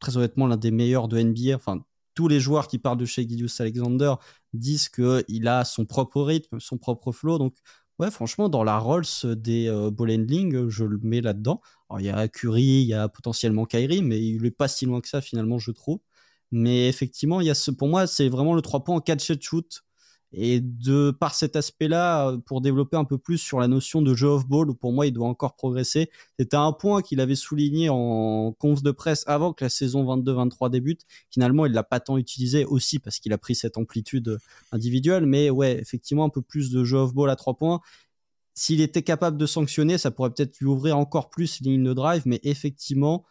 très 0.00 0.16
honnêtement 0.16 0.46
l'un 0.46 0.56
des 0.56 0.70
meilleurs 0.70 1.08
de 1.08 1.18
NBA. 1.18 1.54
Enfin, 1.54 1.84
tous 2.14 2.28
les 2.28 2.40
joueurs 2.40 2.68
qui 2.68 2.78
parlent 2.78 2.98
de 2.98 3.04
chez 3.04 3.28
Gideus 3.28 3.60
Alexander 3.60 4.14
disent 4.54 4.88
qu'il 4.88 5.48
a 5.48 5.64
son 5.64 5.84
propre 5.84 6.22
rythme, 6.22 6.60
son 6.60 6.78
propre 6.78 7.12
flow. 7.12 7.38
Donc, 7.38 7.54
ouais, 7.98 8.10
franchement, 8.10 8.48
dans 8.48 8.64
la 8.64 8.78
Rolls 8.78 9.04
des 9.24 9.68
euh, 9.68 9.90
handling, 9.90 10.68
je 10.68 10.84
le 10.84 10.98
mets 11.02 11.20
là-dedans. 11.20 11.60
Alors, 11.90 12.00
il 12.00 12.06
y 12.06 12.10
a 12.10 12.28
Curry, 12.28 12.62
il 12.62 12.88
y 12.88 12.94
a 12.94 13.08
potentiellement 13.08 13.66
Kyrie, 13.66 14.02
mais 14.02 14.20
il 14.20 14.42
n'est 14.42 14.50
pas 14.50 14.68
si 14.68 14.86
loin 14.86 15.00
que 15.00 15.08
ça, 15.08 15.20
finalement, 15.20 15.58
je 15.58 15.70
trouve. 15.70 16.00
Mais 16.52 16.88
effectivement, 16.88 17.40
il 17.40 17.54
ce, 17.54 17.70
pour 17.70 17.88
moi, 17.88 18.06
c'est 18.06 18.28
vraiment 18.28 18.54
le 18.54 18.62
3 18.62 18.84
points 18.84 18.96
en 18.96 19.00
catch 19.00 19.32
shoot 19.40 19.82
et 20.38 20.60
de 20.60 21.10
par 21.10 21.34
cet 21.34 21.56
aspect-là, 21.56 22.28
euh, 22.28 22.38
pour 22.38 22.60
développer 22.60 22.98
un 22.98 23.04
peu 23.04 23.16
plus 23.16 23.38
sur 23.38 23.58
la 23.58 23.68
notion 23.68 24.02
de 24.02 24.14
jeu 24.14 24.28
off-ball, 24.28 24.68
où 24.68 24.74
pour 24.74 24.92
moi 24.92 25.06
il 25.06 25.12
doit 25.12 25.26
encore 25.26 25.56
progresser, 25.56 26.10
c'était 26.38 26.58
un 26.58 26.72
point 26.72 27.00
qu'il 27.00 27.20
avait 27.20 27.34
souligné 27.34 27.88
en 27.88 28.52
conf 28.58 28.82
de 28.82 28.90
presse 28.90 29.24
avant 29.26 29.54
que 29.54 29.64
la 29.64 29.70
saison 29.70 30.04
22-23 30.04 30.70
débute. 30.70 31.00
Finalement, 31.30 31.64
il 31.64 31.72
l'a 31.72 31.82
pas 31.82 32.00
tant 32.00 32.18
utilisé 32.18 32.66
aussi 32.66 32.98
parce 32.98 33.18
qu'il 33.18 33.32
a 33.32 33.38
pris 33.38 33.54
cette 33.54 33.78
amplitude 33.78 34.38
individuelle, 34.72 35.24
mais 35.24 35.48
ouais, 35.48 35.80
effectivement 35.80 36.24
un 36.24 36.30
peu 36.30 36.42
plus 36.42 36.70
de 36.70 36.84
jeu 36.84 36.98
off-ball 36.98 37.30
à 37.30 37.36
trois 37.36 37.54
points. 37.54 37.80
S'il 38.54 38.82
était 38.82 39.02
capable 39.02 39.38
de 39.38 39.46
sanctionner, 39.46 39.96
ça 39.96 40.10
pourrait 40.10 40.30
peut-être 40.30 40.58
lui 40.60 40.66
ouvrir 40.66 40.98
encore 40.98 41.30
plus 41.30 41.60
les 41.62 41.72
lignes 41.72 41.84
de 41.84 41.94
drive, 41.94 42.22
mais 42.26 42.40
effectivement, 42.42 43.24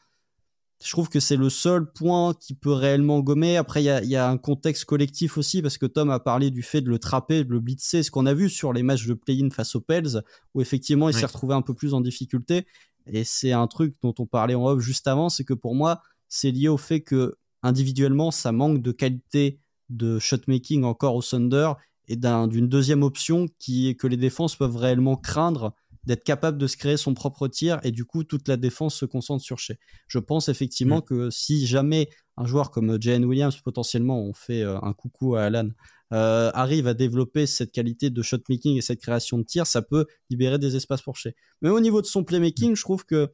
je 0.84 0.92
trouve 0.92 1.10
que 1.10 1.20
c'est 1.20 1.38
le 1.38 1.50
seul 1.50 1.92
point 1.92 2.34
qui 2.34 2.54
peut 2.54 2.72
réellement 2.72 3.22
gommer. 3.22 3.58
Après, 3.58 3.84
il 3.84 4.10
y 4.10 4.16
a, 4.16 4.30
un 4.30 4.38
contexte 4.38 4.86
collectif 4.86 5.38
aussi, 5.38 5.62
parce 5.62 5.78
que 5.78 5.86
Tom 5.86 6.10
a 6.10 6.20
parlé 6.20 6.52
du 6.52 6.64
fait 6.64 6.82
de 6.82 6.90
le 6.90 7.00
trapper, 7.00 7.44
de 7.44 7.52
le 7.52 7.60
blitzer, 7.60 8.04
ce 8.04 8.12
qu'on 8.12 8.26
a 8.26 8.34
vu 8.34 8.50
sur 8.50 8.74
les 8.74 8.84
matchs 8.84 9.08
de 9.08 9.14
play-in 9.14 9.50
face 9.50 9.76
aux 9.76 9.82
Pels, 9.82 10.22
où 10.54 10.62
effectivement, 10.62 11.10
il 11.10 11.16
s'est 11.16 11.26
retrouvé 11.26 11.56
un 11.56 11.62
peu 11.62 11.74
plus 11.74 11.94
en 11.94 12.02
difficulté. 12.02 12.66
Et 13.08 13.24
c'est 13.24 13.52
un 13.52 13.68
truc 13.68 13.96
dont 14.02 14.14
on 14.20 14.26
parlait 14.26 14.56
en 14.56 14.66
off 14.66 14.80
juste 14.80 15.08
avant, 15.08 15.30
c'est 15.30 15.44
que 15.44 15.54
pour 15.54 15.76
moi, 15.76 16.02
c'est 16.28 16.52
lié 16.52 16.68
au 16.68 16.78
fait 16.78 17.02
que 17.02 17.38
individuellement, 17.64 18.32
ça 18.32 18.52
manque 18.52 18.82
de 18.82 18.92
qualité 18.92 19.60
de 19.90 20.20
shotmaking 20.20 20.84
encore 20.84 21.16
au 21.16 21.22
Thunder 21.22 21.74
et 22.08 22.16
d'une 22.16 22.68
deuxième 22.68 23.04
option 23.04 23.48
qui 23.60 23.96
que 23.98 24.08
les 24.08 24.18
défenses 24.18 24.56
peuvent 24.56 24.78
réellement 24.78 25.16
craindre 25.16 25.74
d'être 26.06 26.24
capable 26.24 26.58
de 26.58 26.68
se 26.68 26.78
créer 26.78 26.97
son 26.97 27.14
propre 27.14 27.47
tir 27.47 27.80
et 27.84 27.91
du 27.91 28.06
coup 28.06 28.24
toute 28.24 28.47
la 28.47 28.58
défense 28.58 28.95
se 28.95 29.06
concentre 29.06 29.43
sur 29.43 29.60
chez. 29.60 29.78
Je 30.08 30.20
pense 30.20 30.49
effectivement 30.49 30.99
mm. 30.99 31.03
que 31.03 31.30
si 31.30 31.66
jamais 31.66 32.10
un 32.38 32.45
joueur 32.45 32.72
comme 32.72 33.01
Jalen 33.01 33.26
Williams, 33.26 33.58
potentiellement, 33.62 34.22
on 34.22 34.34
fait 34.34 34.62
euh, 34.62 34.78
un 34.82 34.93
coucou 34.93 35.36
à 35.36 35.43
Alan, 35.43 35.70
euh, 36.14 36.51
arrive 36.53 36.88
à 36.88 36.93
développer 36.93 37.45
cette 37.45 37.72
qualité 37.72 38.10
de 38.10 38.22
shotmaking 38.22 38.78
et 38.78 38.82
cette 38.82 39.01
création 39.01 39.38
de 39.38 39.43
tir, 39.43 39.66
ça 39.66 39.82
peut 39.82 40.06
libérer 40.30 40.60
des 40.60 40.76
espaces 40.76 41.01
pour 41.01 41.16
chez. 41.16 41.36
Mais 41.62 41.70
au 41.70 41.80
niveau 41.80 42.01
de 42.01 42.06
son 42.06 42.24
playmaking, 42.24 42.76
je 42.76 42.82
trouve 42.82 43.06
que 43.06 43.34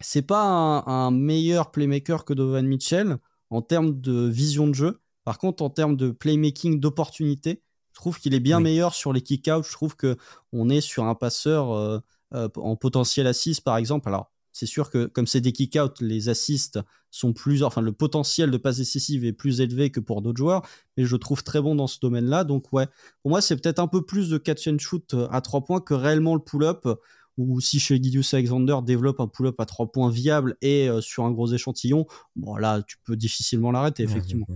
c'est 0.00 0.22
pas 0.22 0.44
un, 0.44 0.86
un, 0.86 1.10
meilleur 1.10 1.70
playmaker 1.70 2.24
que 2.24 2.34
Donovan 2.34 2.66
Mitchell 2.66 3.16
en 3.50 3.62
termes 3.62 4.00
de 4.00 4.28
vision 4.28 4.66
de 4.66 4.74
jeu. 4.74 5.00
Par 5.24 5.38
contre, 5.38 5.62
en 5.62 5.70
termes 5.70 5.96
de 5.96 6.10
playmaking 6.10 6.80
d'opportunité, 6.80 7.62
je 7.94 8.00
trouve 8.00 8.18
qu'il 8.18 8.34
est 8.34 8.40
bien 8.40 8.58
meilleur 8.58 8.92
sur 8.92 9.12
les 9.12 9.20
kick-outs. 9.20 9.62
Je 9.62 9.72
trouve 9.72 9.94
que 9.94 10.16
on 10.52 10.68
est 10.68 10.80
sur 10.80 11.04
un 11.04 11.14
passeur 11.14 11.70
euh, 11.72 12.00
euh, 12.34 12.48
en 12.56 12.74
potentiel 12.74 13.28
assist, 13.28 13.62
par 13.62 13.76
exemple. 13.76 14.08
Alors, 14.08 14.32
c'est 14.50 14.66
sûr 14.66 14.90
que 14.90 15.06
comme 15.06 15.28
c'est 15.28 15.40
des 15.40 15.52
kick-outs, 15.52 16.00
les 16.00 16.28
assists 16.28 16.80
sont 17.12 17.32
plus, 17.32 17.62
enfin, 17.62 17.80
le 17.80 17.92
potentiel 17.92 18.50
de 18.50 18.56
passe 18.56 18.78
décisive 18.78 19.24
est 19.24 19.32
plus 19.32 19.60
élevé 19.60 19.90
que 19.90 20.00
pour 20.00 20.22
d'autres 20.22 20.38
joueurs. 20.38 20.66
Mais 20.96 21.04
je 21.04 21.14
trouve 21.14 21.44
très 21.44 21.60
bon 21.60 21.76
dans 21.76 21.86
ce 21.86 22.00
domaine-là. 22.00 22.42
Donc, 22.42 22.72
ouais, 22.72 22.88
pour 23.22 23.30
moi, 23.30 23.40
c'est 23.40 23.56
peut-être 23.56 23.78
un 23.78 23.86
peu 23.86 24.04
plus 24.04 24.28
de 24.28 24.38
catch 24.38 24.66
and 24.66 24.78
shoot 24.78 25.14
euh, 25.14 25.28
à 25.30 25.40
trois 25.40 25.64
points 25.64 25.80
que 25.80 25.94
réellement 25.94 26.34
le 26.34 26.42
pull-up. 26.42 26.88
Ou 27.36 27.60
si 27.60 27.80
chez 27.80 28.00
Gideus 28.00 28.32
Alexander 28.32 28.78
développe 28.84 29.18
un 29.20 29.26
pull-up 29.26 29.60
à 29.60 29.66
trois 29.66 29.90
points 29.90 30.08
viable 30.08 30.56
et 30.62 30.88
sur 31.00 31.24
un 31.24 31.32
gros 31.32 31.52
échantillon, 31.52 32.06
bon 32.36 32.54
là, 32.54 32.80
tu 32.86 32.96
peux 33.02 33.16
difficilement 33.16 33.72
l'arrêter, 33.72 34.04
effectivement. 34.04 34.46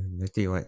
ouais. 0.47 0.65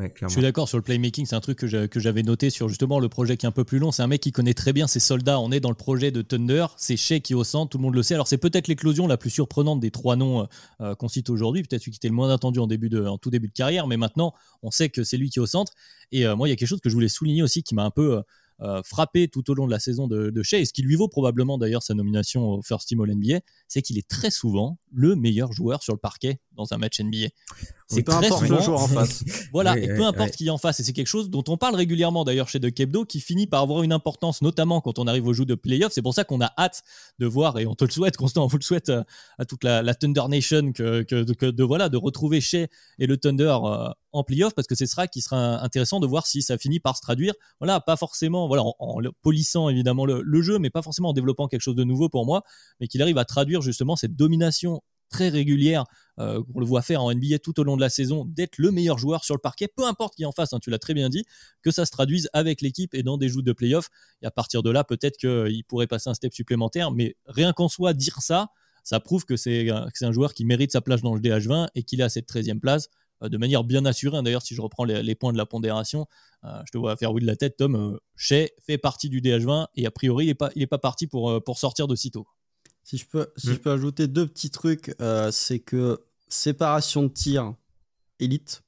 Je 0.00 0.28
suis 0.28 0.42
d'accord 0.42 0.68
sur 0.68 0.78
le 0.78 0.82
playmaking, 0.82 1.26
c'est 1.26 1.36
un 1.36 1.40
truc 1.40 1.58
que 1.58 2.00
j'avais 2.00 2.22
noté 2.22 2.50
sur 2.50 2.68
justement 2.68 2.98
le 2.98 3.08
projet 3.08 3.36
qui 3.36 3.46
est 3.46 3.48
un 3.48 3.52
peu 3.52 3.64
plus 3.64 3.78
long. 3.78 3.92
C'est 3.92 4.02
un 4.02 4.06
mec 4.06 4.20
qui 4.20 4.32
connaît 4.32 4.54
très 4.54 4.72
bien 4.72 4.86
ses 4.86 5.00
soldats. 5.00 5.40
On 5.40 5.50
est 5.50 5.60
dans 5.60 5.70
le 5.70 5.74
projet 5.74 6.10
de 6.10 6.22
Thunder, 6.22 6.66
c'est 6.76 6.96
Shea 6.96 7.20
qui 7.20 7.32
est 7.32 7.36
au 7.36 7.44
centre, 7.44 7.70
tout 7.70 7.78
le 7.78 7.82
monde 7.82 7.94
le 7.94 8.02
sait. 8.02 8.14
Alors 8.14 8.28
c'est 8.28 8.38
peut-être 8.38 8.68
l'éclosion 8.68 9.06
la 9.06 9.16
plus 9.16 9.30
surprenante 9.30 9.80
des 9.80 9.90
trois 9.90 10.16
noms 10.16 10.42
euh, 10.42 10.44
euh, 10.80 10.94
qu'on 10.94 11.08
cite 11.08 11.30
aujourd'hui, 11.30 11.62
peut-être 11.62 11.82
celui 11.82 11.92
qui 11.92 11.98
était 11.98 12.08
le 12.08 12.14
moins 12.14 12.32
attendu 12.32 12.58
en, 12.58 12.66
début 12.66 12.88
de, 12.88 13.04
en 13.04 13.18
tout 13.18 13.30
début 13.30 13.48
de 13.48 13.52
carrière, 13.52 13.86
mais 13.86 13.96
maintenant 13.96 14.34
on 14.62 14.70
sait 14.70 14.88
que 14.88 15.04
c'est 15.04 15.16
lui 15.16 15.30
qui 15.30 15.38
est 15.38 15.42
au 15.42 15.46
centre. 15.46 15.72
Et 16.12 16.26
euh, 16.26 16.36
moi, 16.36 16.48
il 16.48 16.50
y 16.50 16.52
a 16.52 16.56
quelque 16.56 16.68
chose 16.68 16.80
que 16.80 16.88
je 16.88 16.94
voulais 16.94 17.08
souligner 17.08 17.42
aussi 17.42 17.62
qui 17.62 17.74
m'a 17.74 17.84
un 17.84 17.90
peu 17.90 18.22
frappé 18.84 19.28
tout 19.28 19.50
au 19.50 19.54
long 19.54 19.64
de 19.64 19.70
la 19.70 19.78
saison 19.78 20.06
de, 20.06 20.28
de 20.28 20.42
Shea, 20.42 20.58
et 20.58 20.66
ce 20.66 20.74
qui 20.74 20.82
lui 20.82 20.94
vaut 20.94 21.08
probablement 21.08 21.56
d'ailleurs 21.56 21.82
sa 21.82 21.94
nomination 21.94 22.46
au 22.46 22.60
First 22.60 22.88
Team 22.88 23.00
All 23.00 23.14
NBA, 23.14 23.40
c'est 23.68 23.80
qu'il 23.80 23.96
est 23.96 24.06
très 24.06 24.30
souvent 24.30 24.76
le 24.92 25.16
meilleur 25.16 25.50
joueur 25.50 25.82
sur 25.82 25.94
le 25.94 25.98
parquet 25.98 26.40
dans 26.60 26.74
un 26.74 26.78
match 26.78 27.00
NBA. 27.00 27.28
C'est 27.88 28.04
très 28.04 28.26
importe 28.26 28.44
souvent. 28.44 28.58
le 28.58 28.62
joueur 28.62 28.80
en 28.80 28.88
face. 28.88 29.24
voilà, 29.52 29.76
et 29.76 29.88
peu 29.88 30.04
importe 30.04 30.36
qui 30.36 30.46
est 30.46 30.50
en 30.50 30.58
face. 30.58 30.78
Et 30.78 30.84
c'est 30.84 30.92
quelque 30.92 31.08
chose 31.08 31.28
dont 31.28 31.42
on 31.48 31.56
parle 31.56 31.74
régulièrement 31.74 32.24
d'ailleurs 32.24 32.48
chez 32.48 32.60
De 32.60 32.68
Kebdo, 32.68 33.04
qui 33.04 33.20
finit 33.20 33.48
par 33.48 33.62
avoir 33.62 33.82
une 33.82 33.92
importance, 33.92 34.42
notamment 34.42 34.80
quand 34.80 34.98
on 35.00 35.06
arrive 35.08 35.26
au 35.26 35.32
jeu 35.32 35.44
de 35.44 35.56
playoff. 35.56 35.92
C'est 35.92 36.02
pour 36.02 36.14
ça 36.14 36.22
qu'on 36.22 36.40
a 36.40 36.52
hâte 36.56 36.82
de 37.18 37.26
voir, 37.26 37.58
et 37.58 37.66
on 37.66 37.74
te 37.74 37.84
le 37.84 37.90
souhaite, 37.90 38.16
Constant, 38.16 38.44
on 38.44 38.46
vous 38.46 38.58
le 38.58 38.62
souhaite 38.62 38.90
euh, 38.90 39.02
à 39.38 39.44
toute 39.44 39.64
la, 39.64 39.94
Thunder 39.94 40.22
Nation, 40.28 40.72
que, 40.72 41.02
de, 41.02 41.64
voilà, 41.64 41.88
de 41.88 41.96
retrouver 41.96 42.40
Shea 42.40 42.68
et 42.98 43.06
le 43.06 43.16
Thunder 43.16 43.56
euh, 43.64 43.88
en 44.12 44.22
playoff, 44.22 44.54
parce 44.54 44.68
que 44.68 44.76
ce 44.76 44.86
sera 44.86 45.08
qui 45.08 45.20
sera 45.20 45.62
intéressant 45.62 45.98
de 45.98 46.06
voir 46.06 46.26
si 46.26 46.42
ça 46.42 46.58
finit 46.58 46.78
par 46.78 46.96
se 46.96 47.02
traduire. 47.02 47.34
Voilà, 47.58 47.80
pas 47.80 47.96
forcément, 47.96 48.46
voilà, 48.46 48.62
en, 48.62 49.00
polissant 49.22 49.68
évidemment 49.68 50.06
le, 50.06 50.22
le, 50.22 50.42
jeu, 50.42 50.58
mais 50.58 50.70
pas 50.70 50.82
forcément 50.82 51.08
en 51.08 51.12
développant 51.12 51.48
quelque 51.48 51.62
chose 51.62 51.76
de 51.76 51.84
nouveau 51.84 52.08
pour 52.08 52.24
moi, 52.24 52.44
mais 52.80 52.86
qu'il 52.86 53.02
arrive 53.02 53.18
à 53.18 53.24
traduire 53.24 53.62
justement 53.62 53.96
cette 53.96 54.14
domination 54.14 54.82
très 55.10 55.28
régulière 55.28 55.84
euh, 56.18 56.42
qu'on 56.52 56.60
le 56.60 56.66
voit 56.66 56.82
faire 56.82 57.02
en 57.02 57.12
NBA 57.12 57.38
tout 57.38 57.58
au 57.60 57.64
long 57.64 57.76
de 57.76 57.80
la 57.80 57.88
saison, 57.88 58.24
d'être 58.26 58.58
le 58.58 58.70
meilleur 58.70 58.98
joueur 58.98 59.24
sur 59.24 59.34
le 59.34 59.40
parquet, 59.40 59.68
peu 59.68 59.84
importe 59.86 60.14
qui 60.14 60.24
en 60.24 60.32
face, 60.32 60.52
hein, 60.52 60.58
tu 60.60 60.70
l'as 60.70 60.78
très 60.78 60.94
bien 60.94 61.08
dit, 61.08 61.24
que 61.62 61.70
ça 61.70 61.86
se 61.86 61.90
traduise 61.90 62.28
avec 62.32 62.60
l'équipe 62.60 62.94
et 62.94 63.02
dans 63.02 63.16
des 63.16 63.28
joutes 63.28 63.44
de 63.44 63.52
playoff. 63.52 63.88
Et 64.22 64.26
à 64.26 64.30
partir 64.30 64.62
de 64.62 64.70
là, 64.70 64.84
peut-être 64.84 65.16
qu'il 65.16 65.64
pourrait 65.64 65.86
passer 65.86 66.10
un 66.10 66.14
step 66.14 66.34
supplémentaire, 66.34 66.90
mais 66.90 67.16
rien 67.26 67.52
qu'en 67.52 67.68
soi, 67.68 67.94
dire 67.94 68.20
ça, 68.20 68.48
ça 68.84 69.00
prouve 69.00 69.24
que 69.24 69.36
c'est 69.36 69.70
un 69.70 70.12
joueur 70.12 70.34
qui 70.34 70.44
mérite 70.44 70.72
sa 70.72 70.80
place 70.80 71.02
dans 71.02 71.14
le 71.14 71.20
DH20 71.20 71.68
et 71.74 71.82
qu'il 71.82 72.02
a 72.02 72.08
cette 72.08 72.28
13e 72.28 72.60
place 72.60 72.88
euh, 73.22 73.28
de 73.28 73.38
manière 73.38 73.64
bien 73.64 73.84
assurée. 73.86 74.22
D'ailleurs, 74.22 74.42
si 74.42 74.54
je 74.54 74.60
reprends 74.60 74.84
les, 74.84 75.14
points 75.14 75.32
de 75.32 75.38
la 75.38 75.46
pondération, 75.46 76.06
euh, 76.44 76.60
je 76.66 76.72
te 76.72 76.78
vois 76.78 76.96
faire 76.96 77.12
oui 77.12 77.22
de 77.22 77.26
la 77.26 77.36
tête, 77.36 77.56
Tom. 77.56 77.98
Shea 78.16 78.48
fait 78.66 78.78
partie 78.78 79.08
du 79.08 79.20
DH20 79.20 79.68
et 79.74 79.86
a 79.86 79.90
priori, 79.90 80.26
il 80.26 80.28
n'est 80.28 80.66
pas, 80.66 80.76
pas 80.76 80.78
parti 80.78 81.06
pour, 81.06 81.42
pour 81.44 81.58
sortir 81.58 81.88
de 81.88 81.94
sitôt. 81.94 82.26
Si 82.82 82.96
je 82.96 83.06
peux, 83.06 83.28
si 83.36 83.48
je 83.48 83.52
mm. 83.52 83.58
peux 83.58 83.70
ajouter 83.70 84.06
deux 84.08 84.26
petits 84.26 84.50
trucs, 84.50 84.94
euh, 85.00 85.30
c'est 85.30 85.60
que 85.60 86.00
séparation 86.28 87.02
de 87.04 87.08
tir 87.08 87.54
élite 88.18 88.62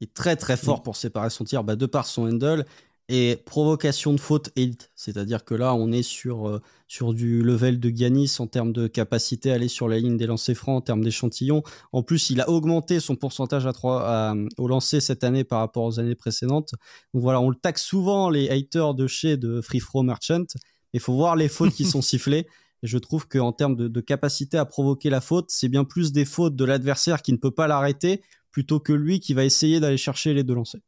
est 0.00 0.12
très 0.12 0.36
très 0.36 0.56
fort 0.56 0.80
mm. 0.80 0.82
pour 0.82 0.96
séparation 0.96 1.44
de 1.44 1.48
tir 1.48 1.64
bah, 1.64 1.76
de 1.76 1.86
par 1.86 2.06
son 2.06 2.28
handle 2.28 2.64
et 3.08 3.36
provocation 3.44 4.14
de 4.14 4.20
faute 4.20 4.50
élite. 4.56 4.90
C'est-à-dire 4.94 5.44
que 5.44 5.54
là, 5.54 5.74
on 5.74 5.92
est 5.92 6.02
sur, 6.02 6.48
euh, 6.48 6.62
sur 6.88 7.12
du 7.12 7.42
level 7.42 7.78
de 7.78 7.90
Giannis 7.90 8.36
en 8.38 8.46
termes 8.46 8.72
de 8.72 8.86
capacité 8.86 9.52
à 9.52 9.56
aller 9.56 9.68
sur 9.68 9.88
la 9.88 9.98
ligne 9.98 10.16
des 10.16 10.26
lancers 10.26 10.56
francs, 10.56 10.78
en 10.78 10.80
termes 10.80 11.04
d'échantillons. 11.04 11.62
En 11.92 12.02
plus, 12.02 12.30
il 12.30 12.40
a 12.40 12.48
augmenté 12.48 13.00
son 13.00 13.14
pourcentage 13.14 13.66
à 13.66 13.72
3, 13.74 14.34
au 14.56 14.68
lancer 14.68 15.00
cette 15.00 15.22
année 15.22 15.44
par 15.44 15.58
rapport 15.58 15.84
aux 15.84 16.00
années 16.00 16.14
précédentes. 16.14 16.72
Donc 17.12 17.22
voilà, 17.22 17.40
on 17.40 17.50
le 17.50 17.56
taxe 17.56 17.82
souvent, 17.82 18.30
les 18.30 18.48
haters 18.48 18.94
de 18.94 19.06
chez 19.06 19.36
de 19.36 19.60
Free 19.60 19.80
Throw 19.80 20.02
Merchant. 20.02 20.46
Il 20.94 21.00
faut 21.00 21.14
voir 21.14 21.36
les 21.36 21.48
fautes 21.48 21.74
qui 21.74 21.84
sont 21.84 22.02
sifflées. 22.02 22.46
Et 22.84 22.86
je 22.86 22.98
trouve 22.98 23.26
qu'en 23.26 23.52
termes 23.52 23.76
de, 23.76 24.00
capacité 24.02 24.58
à 24.58 24.66
provoquer 24.66 25.08
la 25.08 25.22
faute, 25.22 25.46
c'est 25.48 25.68
bien 25.68 25.84
plus 25.84 26.12
des 26.12 26.26
fautes 26.26 26.54
de 26.54 26.66
l'adversaire 26.66 27.22
qui 27.22 27.32
ne 27.32 27.38
peut 27.38 27.50
pas 27.50 27.66
l'arrêter 27.66 28.20
plutôt 28.50 28.78
que 28.78 28.92
lui 28.92 29.20
qui 29.20 29.32
va 29.32 29.42
essayer 29.46 29.80
d'aller 29.80 29.96
chercher 29.96 30.34
les 30.34 30.44
deux 30.44 30.54
lancers. 30.54 30.82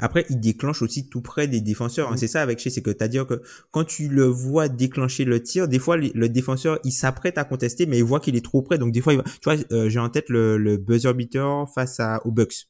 Après, 0.00 0.26
il 0.28 0.40
déclenche 0.40 0.82
aussi 0.82 1.08
tout 1.08 1.22
près 1.22 1.46
des 1.46 1.60
défenseurs. 1.60 2.10
Hein. 2.10 2.16
C'est 2.16 2.26
ça 2.26 2.42
avec 2.42 2.58
chez, 2.58 2.68
c'est 2.68 2.82
que 2.82 2.90
tu 2.90 3.04
à 3.04 3.06
dire 3.06 3.28
que 3.28 3.42
quand 3.70 3.84
tu 3.84 4.08
le 4.08 4.24
vois 4.24 4.68
déclencher 4.68 5.24
le 5.24 5.40
tir, 5.40 5.68
des 5.68 5.78
fois 5.78 5.96
le 5.96 6.28
défenseur 6.28 6.80
il 6.82 6.90
s'apprête 6.90 7.38
à 7.38 7.44
contester, 7.44 7.86
mais 7.86 7.98
il 7.98 8.04
voit 8.04 8.18
qu'il 8.18 8.34
est 8.34 8.44
trop 8.44 8.60
près. 8.60 8.76
Donc 8.76 8.90
des 8.90 9.00
fois, 9.00 9.12
il 9.12 9.18
va... 9.18 9.22
tu 9.22 9.44
vois, 9.44 9.56
euh, 9.70 9.88
j'ai 9.88 10.00
en 10.00 10.08
tête 10.08 10.28
le, 10.30 10.76
buzzer 10.78 11.14
beater 11.14 11.72
face 11.72 12.00
à 12.00 12.26
aux 12.26 12.32
Bucks 12.32 12.66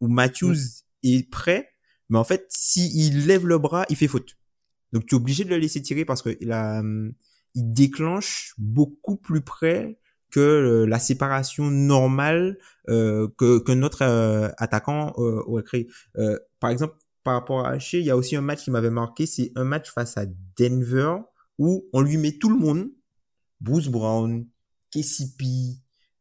où 0.00 0.08
Matthews 0.08 0.56
est 1.04 1.30
prêt, 1.30 1.68
mais 2.08 2.18
en 2.18 2.24
fait, 2.24 2.44
s'il 2.48 3.24
lève 3.24 3.46
le 3.46 3.58
bras, 3.58 3.86
il 3.88 3.94
fait 3.94 4.08
faute. 4.08 4.36
Donc 4.92 5.06
tu 5.06 5.14
es 5.14 5.16
obligé 5.16 5.44
de 5.44 5.50
le 5.50 5.58
laisser 5.58 5.80
tirer 5.80 6.04
parce 6.04 6.22
que 6.22 6.36
il 6.40 6.50
a 6.50 6.80
hum, 6.80 7.12
il 7.54 7.72
déclenche 7.72 8.54
beaucoup 8.58 9.16
plus 9.16 9.42
près 9.42 9.98
que 10.30 10.40
euh, 10.40 10.86
la 10.86 10.98
séparation 10.98 11.70
normale 11.70 12.58
euh, 12.88 13.28
que, 13.36 13.58
que 13.58 13.72
notre 13.72 14.02
euh, 14.02 14.48
attaquant 14.56 15.12
aurait 15.16 15.62
créé. 15.62 15.88
par 16.58 16.70
exemple, 16.70 16.96
par 17.22 17.34
rapport 17.34 17.64
à 17.64 17.70
Haché, 17.70 18.00
il 18.00 18.06
y 18.06 18.10
a 18.10 18.16
aussi 18.16 18.34
un 18.34 18.40
match 18.40 18.64
qui 18.64 18.70
m'avait 18.72 18.90
marqué, 18.90 19.26
c'est 19.26 19.52
un 19.54 19.64
match 19.64 19.92
face 19.92 20.16
à 20.16 20.24
Denver 20.58 21.18
où 21.58 21.88
on 21.92 22.00
lui 22.00 22.16
met 22.16 22.32
tout 22.32 22.48
le 22.48 22.56
monde, 22.56 22.88
Bruce 23.60 23.88
Brown, 23.88 24.44
KCP, 24.90 25.44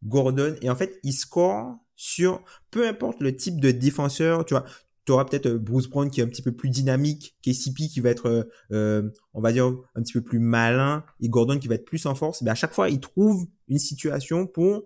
Gordon, 0.03 0.55
et 0.61 0.69
en 0.69 0.75
fait, 0.75 0.99
il 1.03 1.13
score 1.13 1.75
sur 1.95 2.43
peu 2.69 2.87
importe 2.87 3.21
le 3.21 3.35
type 3.35 3.59
de 3.59 3.71
défenseur, 3.71 4.45
tu 4.45 4.53
vois, 4.53 4.65
tu 5.11 5.13
auras 5.13 5.25
peut-être 5.25 5.47
euh, 5.47 5.57
Bruce 5.57 5.89
Brown 5.89 6.09
qui 6.09 6.21
est 6.21 6.23
un 6.23 6.27
petit 6.27 6.41
peu 6.41 6.53
plus 6.53 6.69
dynamique, 6.69 7.35
KCP 7.43 7.89
qui 7.89 7.99
va 7.99 8.09
être, 8.09 8.27
euh, 8.27 8.43
euh, 8.71 9.09
on 9.33 9.41
va 9.41 9.51
dire, 9.51 9.65
un 9.65 10.01
petit 10.01 10.13
peu 10.13 10.21
plus 10.21 10.39
malin, 10.39 11.03
et 11.19 11.27
Gordon 11.27 11.59
qui 11.59 11.67
va 11.67 11.75
être 11.75 11.83
plus 11.83 12.05
en 12.05 12.15
force. 12.15 12.41
Mais 12.41 12.49
à 12.49 12.55
chaque 12.55 12.73
fois, 12.73 12.89
il 12.89 13.01
trouve 13.01 13.45
une 13.67 13.77
situation 13.77 14.47
pour 14.47 14.85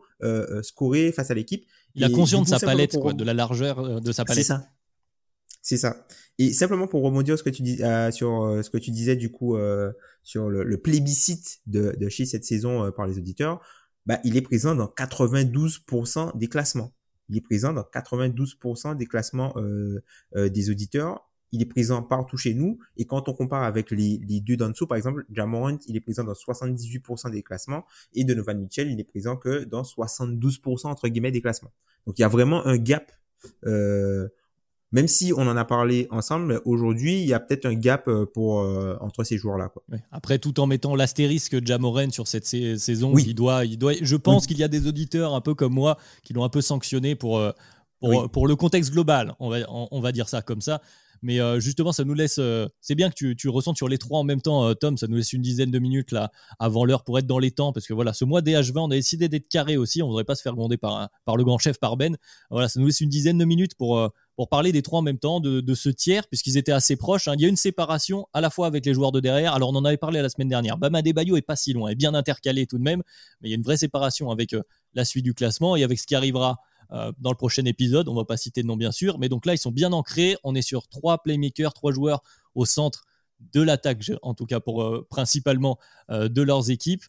scorer 0.64 1.12
face 1.12 1.30
à 1.30 1.36
l'équipe. 1.36 1.66
Il 1.94 2.04
a 2.04 2.10
conscience 2.10 2.50
de 2.50 2.58
sa 2.58 2.66
palette, 2.66 2.98
quoi, 3.00 3.14
de 3.14 3.24
la 3.24 3.36
largeur 3.36 4.02
de 4.02 4.12
sa 4.12 4.26
palette. 4.26 4.44
C'est 4.44 4.48
ça. 4.48 4.68
C'est 5.62 5.78
ça. 5.78 6.08
Et 6.38 6.54
simplement 6.54 6.88
pour 6.88 7.04
rebondir 7.04 7.38
ce 7.38 7.44
que 7.44 7.50
tu 7.50 7.62
dis, 7.62 7.78
sur 8.12 8.60
ce 8.64 8.70
que 8.70 8.78
tu 8.78 8.92
disais 8.92 9.16
du 9.16 9.32
coup 9.32 9.56
sur 10.24 10.50
le, 10.50 10.78
plébiscite 10.78 11.60
de, 11.68 11.96
de 12.00 12.10
chez 12.10 12.26
cette 12.26 12.46
saison 12.46 12.92
par 12.92 13.06
les 13.06 13.18
auditeurs, 13.18 13.62
bah, 14.06 14.20
il 14.24 14.38
est 14.38 14.42
présent 14.42 14.74
dans 14.76 14.88
92% 14.88 16.38
des 16.38 16.48
classements 16.48 16.92
il 17.30 17.38
est 17.38 17.42
présent 17.42 17.74
dans 17.74 17.84
92% 17.84 18.96
des 18.96 19.06
classements 19.06 19.54
euh, 19.58 20.02
euh, 20.36 20.50
des 20.50 20.70
auditeurs. 20.70 21.30
Il 21.52 21.62
est 21.62 21.66
présent 21.66 22.02
partout 22.02 22.38
chez 22.38 22.54
nous. 22.54 22.80
Et 22.98 23.06
quand 23.06 23.30
on 23.30 23.34
compare 23.34 23.64
avec 23.64 23.92
les, 23.92 24.20
les 24.28 24.42
deux 24.42 24.58
d'en 24.58 24.70
dessous, 24.70 24.88
par 24.88 24.98
exemple, 24.98 25.26
Jamorant, 25.32 25.78
il 25.88 25.96
est 25.96 26.02
présent 26.02 26.24
dans 26.24 26.34
78% 26.34 27.32
des 27.32 27.44
classements. 27.44 27.86
Et 28.14 28.24
Donovan 28.24 28.60
Mitchell, 28.60 28.92
il 28.92 29.00
est 29.00 29.06
présent 29.06 29.38
que 29.38 29.64
dans 29.64 29.84
72% 29.84 30.88
entre 30.88 31.08
guillemets 31.08 31.32
des 31.32 31.42
classements. 31.42 31.72
Donc 32.06 32.20
il 32.20 32.22
y 32.22 32.26
a 32.26 32.28
vraiment 32.28 32.66
un 32.66 32.78
gap 32.78 33.12
euh, 33.66 34.28
même 34.96 35.10
si 35.10 35.34
on 35.36 35.41
en 35.41 35.58
a 35.58 35.66
parlé 35.66 36.08
ensemble, 36.10 36.62
aujourd'hui, 36.64 37.20
il 37.20 37.28
y 37.28 37.34
a 37.34 37.39
peut-être 37.41 37.66
un 37.66 37.74
gap 37.74 38.08
euh, 38.08 38.26
pour, 38.26 38.62
euh, 38.62 38.96
entre 39.02 39.26
ces 39.26 39.38
joueurs-là. 39.38 39.70
Après, 40.14 40.39
tout 40.39 40.58
en 40.62 40.68
mettant 40.68 40.96
l'astérisque 40.96 41.66
Jamoren 41.66 42.12
sur 42.12 42.30
cette 42.30 42.46
saison, 42.46 43.12
oui. 43.14 43.26
il 43.28 43.36
doit, 43.36 43.66
il 43.66 43.78
doit, 43.78 43.91
je 44.02 44.16
pense 44.16 44.48
qu'il 44.48 44.58
y 44.58 44.64
a 44.64 44.70
des 44.70 44.88
auditeurs 44.88 45.36
un 45.36 45.41
peu 45.41 45.54
comme 45.54 45.74
moi 45.74 45.98
qui 46.24 46.32
l'ont 46.32 46.46
un 46.46 46.50
peu 46.50 46.62
sanctionné 46.62 47.14
pour, 47.16 47.39
euh, 47.39 47.52
pour, 48.00 48.32
pour, 48.32 48.48
le 48.48 48.56
contexte 48.56 48.93
global, 48.93 49.36
on 49.41 49.50
va, 49.50 49.58
on 49.68 50.00
va 50.00 50.14
dire 50.14 50.30
ça 50.30 50.41
comme 50.41 50.62
ça. 50.62 50.80
Mais 51.26 51.39
euh, 51.39 51.60
justement, 51.60 51.91
ça 51.91 52.04
nous 52.04 52.14
laisse. 52.14 52.38
Euh, 52.38 52.68
c'est 52.82 52.93
bien 52.93 53.10
que 53.10 53.16
tu, 53.16 53.36
tu 53.36 53.50
ressentes 53.50 53.78
sur 53.78 53.88
les 53.88 53.98
trois 53.98 54.20
en 54.20 54.24
même 54.24 54.41
temps, 54.41 54.68
euh, 54.68 54.76
Tom. 54.76 54.96
Ça 54.96 55.08
nous 55.08 55.16
laisse 55.18 55.34
une 55.34 55.41
dizaine 55.41 55.72
de 55.72 55.80
minutes 55.80 56.12
là 56.12 56.32
avant 56.60 56.86
l'heure 56.86 57.04
pour 57.04 57.18
être 57.18 57.26
dans 57.26 57.39
les 57.39 57.50
temps. 57.50 57.74
Parce 57.74 57.88
que 57.88 57.93
voilà, 57.93 58.14
ce 58.14 58.26
mois 58.26 58.41
DH20, 58.41 58.78
on 58.78 58.91
a 58.91 58.96
décidé 58.96 59.28
d'être 59.28 59.48
carré 59.48 59.76
aussi. 59.76 60.04
On 60.04 60.06
ne 60.06 60.12
voudrait 60.12 60.24
pas 60.24 60.36
se 60.36 60.43
faire 60.43 60.54
gronder 60.54 60.78
par, 60.78 61.10
par 61.26 61.36
le 61.36 61.43
grand 61.43 61.58
chef, 61.58 61.80
par 61.80 61.98
Ben. 61.98 62.16
Voilà, 62.52 62.70
ça 62.70 62.80
nous 62.80 62.86
laisse 62.86 63.02
une 63.02 63.10
dizaine 63.10 63.39
de 63.39 63.46
minutes 63.46 63.74
pour, 63.74 64.08
pour 64.36 64.50
parler 64.50 64.72
des 64.72 64.82
trois 64.82 65.00
en 65.00 65.02
même 65.02 65.18
temps, 65.18 65.40
de, 65.40 65.74
ce 65.74 65.90
tiers, 65.90 66.28
puisqu'ils 66.28 66.58
étaient 66.58 66.72
assez 66.72 66.96
proches. 66.96 67.28
Hein. 67.28 67.36
Il 67.38 67.42
y 67.42 67.46
a 67.46 67.48
une 67.48 67.56
séparation 67.56 68.28
à 68.34 68.42
la 68.42 68.50
fois 68.50 68.68
avec 68.68 68.86
les 68.86 68.94
joueurs 68.94 69.12
de 69.12 69.20
derrière. 69.20 69.54
Alors, 69.54 69.70
on 69.70 69.76
en 69.76 69.86
avait 69.86 69.98
parlé 69.98 70.22
la 70.22 70.30
semaine 70.30 70.50
dernière. 70.50 70.78
Bama 70.78 71.02
Bayo 71.02 71.38
est 71.38 71.42
pas 71.42 71.56
si 71.56 71.74
loin, 71.74 71.90
est 71.90 71.96
bien 71.96 72.14
intercalé 72.14 72.66
tout 72.66 72.78
de 72.78 72.84
même. 72.84 73.02
Mais 73.40 73.50
il 73.50 73.52
y 73.52 73.54
a 73.54 73.58
une 73.58 73.64
vraie 73.64 73.78
séparation 73.78 74.32
avec 74.32 74.56
la 74.94 75.06
suite 75.06 75.24
du 75.24 75.34
classement 75.34 75.76
et 75.76 75.84
avec 75.84 76.00
ce 76.00 76.06
qui 76.06 76.16
arrivera 76.16 76.60
euh, 76.92 77.12
dans 77.20 77.32
le 77.32 77.36
prochain 77.36 77.66
épisode. 77.66 78.08
On 78.08 78.14
va 78.14 78.26
pas 78.26 78.38
citer 78.38 78.62
de 78.62 78.68
nom 78.68 78.78
bien 78.78 78.92
sûr, 78.92 79.18
mais 79.18 79.30
donc 79.30 79.46
là 79.46 79.54
ils 79.54 79.58
sont 79.58 79.72
bien 79.72 79.92
ancrés. 79.92 80.38
On 80.44 80.54
est 80.54 80.62
sur 80.62 80.88
trois 80.88 81.22
playmakers, 81.24 81.74
trois 81.74 81.92
joueurs 81.92 82.22
au 82.54 82.66
centre 82.66 83.06
de 83.54 83.62
l'attaque, 83.62 84.12
en 84.22 84.34
tout 84.34 84.46
cas 84.46 84.60
pour 84.60 84.84
euh, 84.84 85.06
principalement 85.10 85.80
euh, 86.10 86.30
de 86.30 86.42
leurs 86.42 86.70
équipes. 86.70 87.04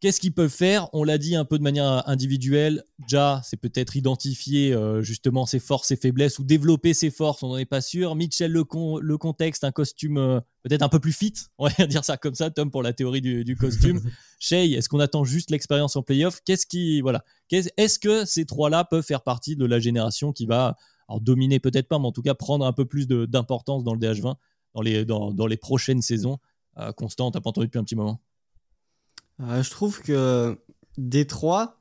Qu'est-ce 0.00 0.20
qu'ils 0.20 0.32
peuvent 0.32 0.48
faire? 0.48 0.88
On 0.92 1.02
l'a 1.02 1.18
dit 1.18 1.34
un 1.34 1.44
peu 1.44 1.58
de 1.58 1.62
manière 1.64 2.08
individuelle. 2.08 2.84
Ja, 3.08 3.40
c'est 3.44 3.56
peut-être 3.56 3.96
identifier 3.96 4.72
euh, 4.72 5.02
justement 5.02 5.44
ses 5.44 5.58
forces, 5.58 5.88
ses 5.88 5.96
faiblesses 5.96 6.38
ou 6.38 6.44
développer 6.44 6.94
ses 6.94 7.10
forces, 7.10 7.42
on 7.42 7.48
n'en 7.48 7.56
est 7.56 7.64
pas 7.64 7.80
sûr. 7.80 8.14
Mitchell, 8.14 8.52
le, 8.52 8.64
le 9.00 9.18
contexte, 9.18 9.64
un 9.64 9.72
costume 9.72 10.18
euh, 10.18 10.40
peut-être 10.62 10.82
un 10.82 10.88
peu 10.88 11.00
plus 11.00 11.12
fit, 11.12 11.34
on 11.58 11.66
va 11.66 11.86
dire 11.86 12.04
ça 12.04 12.16
comme 12.16 12.36
ça, 12.36 12.50
Tom, 12.50 12.70
pour 12.70 12.84
la 12.84 12.92
théorie 12.92 13.20
du, 13.20 13.56
costume. 13.56 14.00
Shea, 14.38 14.66
est-ce 14.66 14.88
qu'on 14.88 15.00
attend 15.00 15.24
juste 15.24 15.50
l'expérience 15.50 15.96
en 15.96 16.02
playoff? 16.02 16.40
Qu'est-ce 16.44 16.66
qui, 16.66 17.00
voilà, 17.00 17.24
est-ce 17.50 17.98
que 17.98 18.24
ces 18.24 18.46
trois-là 18.46 18.84
peuvent 18.84 19.04
faire 19.04 19.22
partie 19.22 19.56
de 19.56 19.66
la 19.66 19.80
génération 19.80 20.32
qui 20.32 20.46
va, 20.46 20.76
alors 21.08 21.20
dominer? 21.20 21.58
Peut-être 21.58 21.88
pas, 21.88 21.98
mais 21.98 22.06
en 22.06 22.12
tout 22.12 22.22
cas 22.22 22.34
prendre 22.34 22.64
un 22.64 22.72
peu 22.72 22.84
plus 22.84 23.08
d'importance 23.08 23.82
dans 23.82 23.94
le 23.94 24.00
DH20 24.00 24.36
dans 24.74 24.82
les, 24.82 25.04
dans, 25.04 25.32
dans 25.32 25.46
les 25.46 25.56
prochaines 25.56 26.02
saisons 26.02 26.38
euh, 26.78 26.92
Constant, 26.92 27.30
t'as 27.30 27.40
pas 27.40 27.50
entendu 27.50 27.66
depuis 27.66 27.78
un 27.78 27.84
petit 27.84 27.96
moment? 27.96 28.20
Euh, 29.40 29.62
je 29.62 29.70
trouve 29.70 30.00
que 30.00 30.58
des 30.96 31.26
trois, 31.26 31.80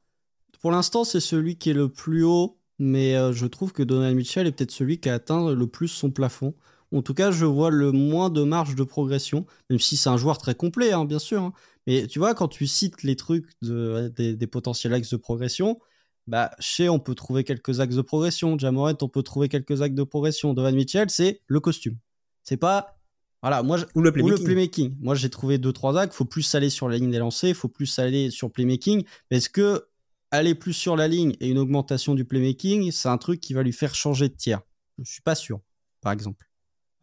pour 0.62 0.72
l'instant, 0.72 1.04
c'est 1.04 1.20
celui 1.20 1.58
qui 1.58 1.70
est 1.70 1.74
le 1.74 1.90
plus 1.90 2.24
haut, 2.24 2.60
mais 2.80 3.16
euh, 3.16 3.34
je 3.34 3.46
trouve 3.46 3.74
que 3.74 3.84
Donald 3.84 4.16
Mitchell 4.16 4.48
est 4.48 4.52
peut-être 4.52 4.72
celui 4.72 5.00
qui 5.00 5.10
a 5.10 5.16
atteint 5.16 5.54
le 5.54 5.68
plus 5.68 5.88
son 5.88 6.12
plafond. 6.12 6.54
En 6.94 7.02
tout 7.02 7.14
cas, 7.14 7.32
je 7.32 7.46
vois 7.46 7.70
le 7.70 7.92
moins 7.92 8.30
de 8.30 8.44
marge 8.44 8.76
de 8.76 8.84
progression, 8.84 9.46
même 9.70 9.80
si 9.80 9.98
c'est 9.98 10.10
un 10.10 10.18
joueur 10.18 10.38
très 10.38 10.56
complet, 10.56 10.94
hein, 10.94 11.06
bien 11.06 11.20
sûr. 11.20 11.42
Hein. 11.42 11.54
Mais 11.86 12.08
tu 12.08 12.20
vois, 12.20 12.34
quand 12.34 12.48
tu 12.48 12.68
cites 12.68 13.04
les 13.04 13.16
trucs 13.16 13.48
de, 13.62 14.10
des, 14.16 14.48
potentiels 14.48 14.94
axes 14.94 15.10
de 15.10 15.18
progression, 15.18 15.80
bah, 16.28 16.52
chez 16.60 16.90
on 16.90 17.00
peut 17.00 17.16
trouver 17.16 17.44
quelques 17.44 17.80
axes 17.80 17.96
de 17.96 18.02
progression. 18.02 18.58
Jamoret, 18.58 18.96
on 19.02 19.10
peut 19.10 19.24
trouver 19.24 19.50
quelques 19.50 19.82
axes 19.82 19.96
de 19.96 20.04
progression. 20.04 20.54
Donovan 20.54 20.76
Mitchell, 20.76 21.10
c'est 21.10 21.42
le 21.48 21.60
costume. 21.60 21.98
C'est 22.44 22.58
pas 22.58 22.97
voilà, 23.42 23.64
moi, 23.64 23.78
ou 23.96 24.02
le 24.02 24.12
playmaking. 24.12 24.96
Moi, 25.00 25.16
j'ai 25.16 25.30
trouvé 25.30 25.58
deux 25.58 25.72
trois 25.74 25.98
axes. 25.98 26.16
Faut 26.16 26.26
plus 26.26 26.54
aller 26.56 26.70
sur 26.70 26.90
la 26.90 26.98
ligne 26.98 27.12
des 27.12 27.20
lancers, 27.20 27.56
faut 27.56 27.68
plus 27.68 28.00
aller 28.00 28.30
sur 28.32 28.52
playmaking. 28.52 29.04
Est-ce 29.32 29.50
que 29.50 29.86
aller 30.32 30.56
plus 30.56 30.74
sur 30.74 30.96
la 30.96 31.08
ligne 31.08 31.36
et 31.40 31.50
une 31.50 31.58
augmentation 31.58 32.16
du 32.16 32.26
playmaking, 32.26 32.92
c'est 32.92 33.10
un 33.10 33.18
truc 33.18 33.40
qui 33.40 33.54
va 33.54 33.64
lui 33.64 33.72
faire 33.74 33.96
changer 33.96 34.28
de 34.30 34.34
tiers? 34.36 34.62
Je 34.98 35.10
suis 35.12 35.22
pas 35.22 35.36
sûr, 35.36 35.60
par 36.02 36.12
exemple. 36.14 36.50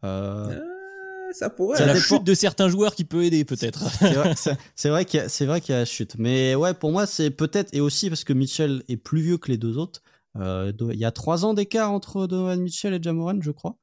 Euh, 0.03 0.49
Euh, 0.51 1.31
ça 1.31 1.49
pourrait. 1.49 1.77
C'est 1.77 1.85
la 1.85 1.93
dépend. 1.93 2.05
chute 2.05 2.23
de 2.23 2.33
certains 2.33 2.69
joueurs 2.69 2.93
qui 2.95 3.03
peut 3.05 3.23
aider 3.23 3.43
peut-être. 3.45 3.83
c'est 4.75 4.89
vrai, 4.89 5.05
qu'il 5.05 5.19
y, 5.19 5.23
a- 5.23 5.29
c'est 5.29 5.45
vrai 5.45 5.59
qu'il 5.61 5.73
y 5.73 5.75
a 5.75 5.79
la 5.79 5.85
chute. 5.85 6.15
Mais 6.19 6.53
ouais, 6.55 6.73
pour 6.73 6.91
moi, 6.91 7.05
c'est 7.07 7.31
peut-être, 7.31 7.73
et 7.73 7.81
aussi 7.81 8.09
parce 8.09 8.23
que 8.23 8.33
Mitchell 8.33 8.83
est 8.89 8.97
plus 8.97 9.21
vieux 9.21 9.37
que 9.37 9.49
les 9.51 9.57
deux 9.57 9.77
autres. 9.77 10.01
Euh, 10.37 10.71
il 10.91 10.99
y 10.99 11.05
a 11.05 11.11
trois 11.11 11.45
ans 11.45 11.53
d'écart 11.53 11.91
entre 11.91 12.27
Donovan 12.27 12.61
Mitchell 12.61 12.93
et 12.93 13.01
Jamoran, 13.01 13.39
je 13.41 13.51
crois. 13.51 13.77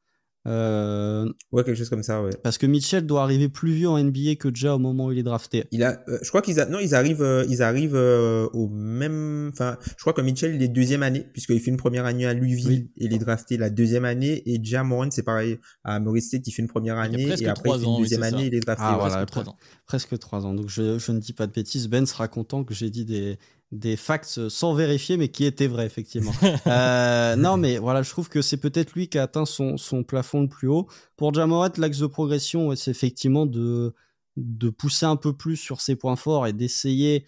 Euh, 0.46 1.28
Ouais, 1.52 1.62
quelque 1.64 1.76
chose 1.76 1.88
comme 1.90 2.02
ça, 2.02 2.22
ouais. 2.22 2.30
parce 2.42 2.58
que 2.58 2.66
Mitchell 2.66 3.06
doit 3.06 3.22
arriver 3.22 3.48
plus 3.48 3.72
vieux 3.72 3.88
en 3.88 4.02
NBA 4.02 4.34
que 4.38 4.48
Ja 4.52 4.74
au 4.74 4.78
moment 4.78 5.06
où 5.06 5.12
il 5.12 5.18
est 5.18 5.22
drafté. 5.22 5.64
Il 5.70 5.82
a, 5.84 6.02
euh, 6.08 6.18
je 6.22 6.28
crois 6.30 6.42
qu'ils 6.42 6.58
a, 6.60 6.66
non, 6.66 6.78
ils 6.80 6.94
arrivent, 6.94 7.22
euh, 7.22 7.44
ils 7.48 7.62
arrivent 7.62 7.94
euh, 7.94 8.48
au 8.52 8.68
même, 8.68 9.50
enfin, 9.52 9.76
je 9.96 10.00
crois 10.02 10.12
que 10.12 10.20
Mitchell 10.20 10.54
il 10.54 10.62
est 10.62 10.68
deuxième 10.68 11.02
année 11.02 11.26
puisqu'il 11.32 11.60
fait 11.60 11.70
une 11.70 11.76
première 11.76 12.06
année 12.06 12.26
à 12.26 12.34
Louisville 12.34 12.88
Oui. 12.88 12.90
et 12.96 13.04
il 13.06 13.14
est 13.14 13.18
drafté 13.18 13.56
la 13.56 13.70
deuxième 13.70 14.04
année 14.04 14.42
et 14.46 14.58
Ja 14.62 14.82
Moran 14.82 15.08
c'est 15.10 15.22
pareil 15.22 15.58
à 15.84 16.00
Murray 16.00 16.20
State 16.20 16.46
il 16.46 16.52
fait 16.52 16.62
une 16.62 16.68
première 16.68 16.98
année 16.98 17.22
et 17.22 17.32
après 17.32 17.44
il 17.46 17.54
trois 17.54 17.78
fait 17.78 17.86
ans, 17.86 17.94
une 17.96 18.02
deuxième 18.02 18.22
année 18.24 18.46
il 18.46 18.54
est 18.54 18.60
drafté. 18.60 18.82
Ah, 18.84 18.96
voilà. 18.98 19.14
Presque 19.26 19.30
trois 19.30 19.48
ans. 19.48 19.56
Presque 19.92 20.18
trois 20.18 20.46
ans. 20.46 20.54
Donc 20.54 20.70
je, 20.70 20.98
je 20.98 21.12
ne 21.12 21.18
dis 21.18 21.34
pas 21.34 21.46
de 21.46 21.52
bêtises. 21.52 21.86
Ben 21.86 22.06
sera 22.06 22.26
content 22.26 22.64
que 22.64 22.72
j'ai 22.72 22.88
dit 22.88 23.04
des, 23.04 23.36
des 23.72 23.96
facts 23.96 24.48
sans 24.48 24.72
vérifier, 24.72 25.18
mais 25.18 25.28
qui 25.28 25.44
étaient 25.44 25.66
vrais, 25.66 25.84
effectivement. 25.84 26.32
Euh, 26.66 27.36
non, 27.36 27.58
mais 27.58 27.76
voilà, 27.76 28.02
je 28.02 28.08
trouve 28.08 28.30
que 28.30 28.40
c'est 28.40 28.56
peut-être 28.56 28.94
lui 28.94 29.08
qui 29.08 29.18
a 29.18 29.24
atteint 29.24 29.44
son, 29.44 29.76
son 29.76 30.02
plafond 30.02 30.40
le 30.40 30.48
plus 30.48 30.66
haut. 30.66 30.88
Pour 31.18 31.34
Jamorat, 31.34 31.72
l'axe 31.76 31.98
de 31.98 32.06
progression, 32.06 32.74
c'est 32.74 32.90
effectivement 32.90 33.44
de, 33.44 33.94
de 34.38 34.70
pousser 34.70 35.04
un 35.04 35.16
peu 35.16 35.34
plus 35.34 35.56
sur 35.56 35.82
ses 35.82 35.94
points 35.94 36.16
forts 36.16 36.46
et 36.46 36.54
d'essayer 36.54 37.26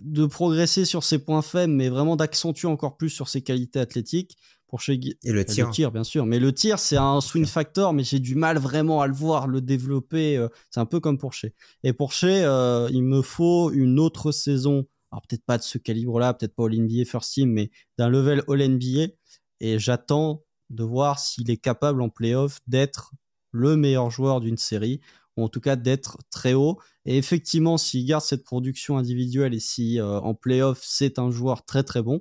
de 0.00 0.24
progresser 0.24 0.86
sur 0.86 1.04
ses 1.04 1.18
points 1.18 1.42
faibles, 1.42 1.74
mais 1.74 1.90
vraiment 1.90 2.16
d'accentuer 2.16 2.68
encore 2.68 2.96
plus 2.96 3.10
sur 3.10 3.28
ses 3.28 3.42
qualités 3.42 3.80
athlétiques. 3.80 4.38
Pour 4.68 4.80
chez 4.80 4.98
Gui- 4.98 5.16
Et 5.24 5.32
le 5.32 5.44
tir. 5.44 5.66
le 5.66 5.72
tir, 5.72 5.92
bien 5.92 6.02
sûr. 6.04 6.26
Mais 6.26 6.38
le 6.40 6.52
tir, 6.52 6.78
c'est 6.78 6.96
un 6.96 7.20
swing 7.20 7.46
factor, 7.46 7.92
mais 7.92 8.02
j'ai 8.02 8.18
du 8.18 8.34
mal 8.34 8.58
vraiment 8.58 9.00
à 9.00 9.06
le 9.06 9.12
voir, 9.14 9.46
le 9.46 9.60
développer. 9.60 10.36
euh, 10.36 10.48
C'est 10.70 10.80
un 10.80 10.86
peu 10.86 10.98
comme 11.00 11.18
pour 11.18 11.32
Shea. 11.34 11.50
Et 11.84 11.92
pour 11.92 12.12
Shea, 12.12 12.26
euh, 12.48 12.88
il 12.92 13.02
me 13.04 13.22
faut 13.22 13.70
une 13.70 13.98
autre 14.00 14.32
saison. 14.32 14.86
Alors 15.12 15.22
peut-être 15.22 15.44
pas 15.44 15.56
de 15.56 15.62
ce 15.62 15.78
calibre-là, 15.78 16.34
peut-être 16.34 16.54
pas 16.56 16.64
All-NBA 16.66 17.04
First 17.04 17.32
Team, 17.34 17.50
mais 17.52 17.70
d'un 17.96 18.08
level 18.08 18.42
All-NBA. 18.48 19.12
Et 19.60 19.78
j'attends 19.78 20.42
de 20.70 20.82
voir 20.82 21.20
s'il 21.20 21.48
est 21.50 21.56
capable 21.58 22.02
en 22.02 22.08
playoff 22.08 22.58
d'être 22.66 23.12
le 23.52 23.76
meilleur 23.76 24.10
joueur 24.10 24.40
d'une 24.40 24.58
série, 24.58 25.00
ou 25.36 25.44
en 25.44 25.48
tout 25.48 25.60
cas 25.60 25.76
d'être 25.76 26.18
très 26.30 26.54
haut. 26.54 26.78
Et 27.04 27.16
effectivement, 27.18 27.78
s'il 27.78 28.04
garde 28.04 28.24
cette 28.24 28.42
production 28.42 28.98
individuelle 28.98 29.54
et 29.54 29.60
si 29.60 30.00
euh, 30.00 30.18
en 30.20 30.34
playoff 30.34 30.80
c'est 30.82 31.20
un 31.20 31.30
joueur 31.30 31.64
très 31.64 31.84
très 31.84 32.02
bon, 32.02 32.16
euh, 32.16 32.20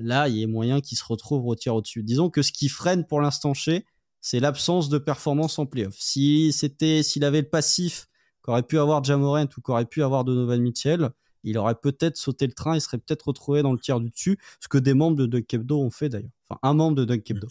là 0.00 0.28
il 0.28 0.36
y 0.36 0.44
a 0.44 0.46
moyen 0.46 0.80
qu'il 0.80 0.98
se 0.98 1.04
retrouve 1.04 1.46
au 1.46 1.54
tir 1.54 1.74
au-dessus. 1.74 2.02
Disons 2.02 2.30
que 2.30 2.42
ce 2.42 2.52
qui 2.52 2.68
freine 2.68 3.06
pour 3.06 3.20
l'instant 3.20 3.54
chez, 3.54 3.84
c'est 4.20 4.40
l'absence 4.40 4.88
de 4.88 4.98
performance 4.98 5.58
en 5.58 5.66
playoff. 5.66 5.96
Si 5.98 6.52
c'était, 6.52 7.02
s'il 7.02 7.24
avait 7.24 7.40
le 7.40 7.48
passif 7.48 8.08
qu'aurait 8.42 8.62
pu 8.62 8.78
avoir 8.78 9.02
Jamorant 9.02 9.48
ou 9.56 9.60
qu'aurait 9.60 9.86
pu 9.86 10.02
avoir 10.02 10.24
Donovan 10.24 10.60
Mitchell, 10.60 11.10
il 11.44 11.58
aurait 11.58 11.74
peut-être 11.74 12.16
sauté 12.16 12.46
le 12.46 12.52
train, 12.52 12.76
il 12.76 12.80
serait 12.80 12.98
peut-être 12.98 13.28
retrouvé 13.28 13.62
dans 13.62 13.72
le 13.72 13.78
tiers 13.78 14.00
du 14.00 14.10
dessus, 14.10 14.38
ce 14.60 14.68
que 14.68 14.78
des 14.78 14.94
membres 14.94 15.16
de 15.16 15.26
Dunk 15.26 15.52
Hebdo 15.52 15.80
ont 15.80 15.90
fait 15.90 16.08
d'ailleurs. 16.08 16.30
Enfin, 16.48 16.60
un 16.62 16.74
membre 16.74 16.96
de 16.96 17.04
Dunk 17.04 17.28
Hebdo. 17.28 17.48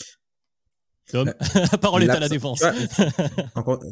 Tom, 1.11 1.33
la 1.55 1.77
parole 1.81 2.03
est 2.03 2.09
à 2.09 2.19
la 2.19 2.27
L'absence- 2.27 2.59
défense. 2.59 2.59
tu 2.95 3.01
vois, 3.03 3.51
encore, 3.55 3.83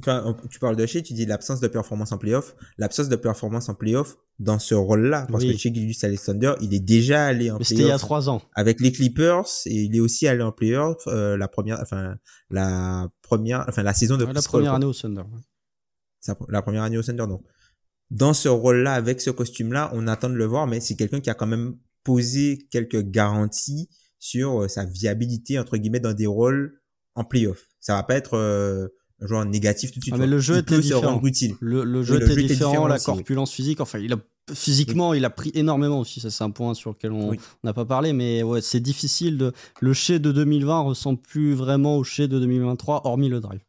tu, 0.49 0.59
parles 0.59 0.75
de 0.75 0.85
Shea, 0.85 1.01
tu 1.01 1.13
dis 1.13 1.25
l'absence 1.25 1.59
de 1.59 1.67
performance 1.67 2.11
en 2.11 2.17
playoff. 2.17 2.55
L'absence 2.77 3.09
de 3.09 3.15
performance 3.15 3.67
en 3.67 3.73
playoff 3.73 4.17
dans 4.37 4.59
ce 4.59 4.73
rôle-là, 4.75 5.27
parce 5.29 5.43
Oui. 5.43 5.51
que 5.51 5.57
Shea 5.57 5.73
Gilgeous 5.73 6.05
Alexander, 6.05 6.53
il 6.61 6.73
est 6.73 6.79
déjà 6.79 7.25
allé 7.25 7.51
en 7.51 7.57
Mais 7.57 7.63
c'était 7.65 7.75
il 7.75 7.79
y 7.81 7.83
a 7.85 7.87
playoff 7.87 8.01
trois 8.01 8.29
ans. 8.29 8.41
avec 8.55 8.79
les 8.79 8.91
Clippers 8.91 9.45
et 9.65 9.73
il 9.83 9.95
est 9.95 9.99
aussi 9.99 10.27
allé 10.27 10.43
en 10.43 10.51
playoff 10.51 10.97
euh, 11.07 11.35
la 11.35 11.47
première, 11.47 11.79
enfin 11.81 12.15
la 12.49 13.09
première, 13.21 13.65
enfin 13.67 13.83
la 13.83 13.93
saison 13.93 14.15
de 14.15 14.25
Ouais, 14.25 14.33
la 14.33 14.41
première 14.41 14.73
année 14.75 14.85
au 14.85 14.93
Thunder. 14.93 15.23
la 16.47 16.61
première 16.61 16.83
année 16.83 16.97
au 16.97 17.03
Thunder. 17.03 17.25
Donc, 17.27 17.43
dans 18.11 18.33
ce 18.33 18.47
rôle-là, 18.49 18.93
avec 18.93 19.21
ce 19.21 19.29
costume-là, 19.29 19.91
on 19.93 20.07
attend 20.07 20.29
de 20.29 20.35
le 20.35 20.45
voir, 20.45 20.67
mais 20.67 20.79
c'est 20.79 20.95
quelqu'un 20.95 21.19
qui 21.19 21.29
a 21.29 21.33
quand 21.33 21.45
même 21.47 21.75
posé 22.03 22.67
quelques 22.71 23.01
garanties 23.03 23.89
sur 24.19 24.63
euh, 24.63 24.67
sa 24.67 24.85
viabilité 24.85 25.59
entre 25.59 25.77
guillemets 25.77 25.99
dans 25.99 26.13
des 26.13 26.25
rôles 26.27 26.78
en 27.19 27.25
playoff. 27.25 27.67
Ça 27.79 27.95
va 27.95 28.03
pas 28.03 28.15
être 28.15 28.35
euh, 28.35 28.87
un 29.19 29.27
joueur 29.27 29.45
négatif 29.45 29.91
tout 29.91 29.99
de 29.99 30.03
suite. 30.03 30.15
Ah, 30.15 30.19
mais 30.19 30.27
le 30.27 30.39
jeu 30.39 30.55
Il 30.55 30.59
était 30.59 30.79
différent. 30.79 31.13
rendre 31.13 31.25
utile. 31.25 31.55
Le, 31.59 31.83
le 31.83 32.01
jeu 32.01 32.17
le 32.17 32.23
était 32.23 32.33
jeu 32.33 32.39
était 32.39 32.53
différent, 32.53 32.71
différent 32.71 32.87
la 32.87 32.95
aussi, 32.95 33.09
oui. 33.09 33.15
corpulence 33.17 33.51
physique. 33.51 33.81
Enfin, 33.81 33.99
il 33.99 34.13
a 34.13 34.17
physiquement, 34.53 35.13
il 35.13 35.25
a 35.25 35.29
pris 35.29 35.51
énormément 35.53 35.99
aussi. 35.99 36.21
Ça, 36.21 36.31
c'est 36.31 36.43
un 36.43 36.49
point 36.49 36.73
sur 36.73 36.91
lequel 36.91 37.11
on 37.11 37.35
n'a 37.63 37.73
pas 37.73 37.85
parlé, 37.85 38.13
mais 38.13 38.41
ouais, 38.41 38.61
c'est 38.61 38.79
difficile. 38.79 39.37
De... 39.37 39.51
Le 39.81 39.93
chez 39.93 40.19
de 40.19 40.31
2020 40.31 40.79
ressemble 40.79 41.19
plus 41.19 41.53
vraiment 41.53 41.97
au 41.97 42.03
chez 42.03 42.27
de 42.27 42.39
2023, 42.39 43.01
hormis 43.05 43.29
le 43.29 43.41
drive. 43.41 43.61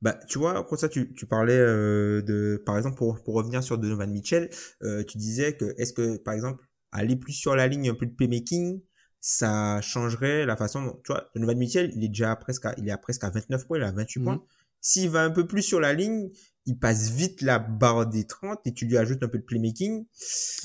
Bah, 0.00 0.18
tu 0.28 0.38
vois, 0.38 0.64
comme 0.64 0.78
ça, 0.78 0.88
tu, 0.88 1.14
tu 1.14 1.26
parlais 1.26 1.56
euh, 1.56 2.22
de, 2.22 2.60
par 2.66 2.76
exemple, 2.76 2.96
pour, 2.96 3.22
pour 3.22 3.34
revenir 3.34 3.62
sur 3.62 3.78
Donovan 3.78 4.10
Mitchell, 4.10 4.50
euh, 4.82 5.04
tu 5.04 5.16
disais 5.16 5.56
que 5.56 5.74
est-ce 5.78 5.92
que, 5.92 6.16
par 6.16 6.34
exemple, 6.34 6.64
aller 6.90 7.14
plus 7.14 7.32
sur 7.32 7.54
la 7.54 7.68
ligne, 7.68 7.88
un 7.90 7.94
peu 7.94 8.06
de 8.06 8.14
playmaking, 8.14 8.80
ça 9.24 9.80
changerait 9.80 10.44
la 10.44 10.56
façon, 10.56 10.82
dont- 10.82 11.00
tu 11.04 11.12
vois, 11.12 11.30
Donovan 11.34 11.56
Mitchell, 11.56 11.92
il 11.94 12.02
est 12.04 12.08
déjà 12.08 12.34
presque, 12.36 12.66
à, 12.66 12.74
il 12.76 12.88
est 12.88 12.90
à 12.90 12.98
presque 12.98 13.22
à 13.22 13.30
29 13.30 13.66
points, 13.66 13.78
il 13.78 13.82
est 13.82 13.86
à 13.86 13.92
28 13.92 14.18
Mhm. 14.20 14.24
points. 14.26 14.42
S'il 14.80 15.08
va 15.10 15.22
un 15.22 15.30
peu 15.30 15.46
plus 15.46 15.62
sur 15.62 15.78
la 15.78 15.92
ligne, 15.92 16.28
il 16.66 16.76
passe 16.76 17.08
vite 17.10 17.40
la 17.40 17.60
barre 17.60 18.06
des 18.08 18.24
30 18.26 18.58
et 18.66 18.74
tu 18.74 18.84
lui 18.84 18.96
ajoutes 18.98 19.22
un 19.22 19.28
peu 19.28 19.38
de 19.38 19.44
playmaking. 19.44 20.06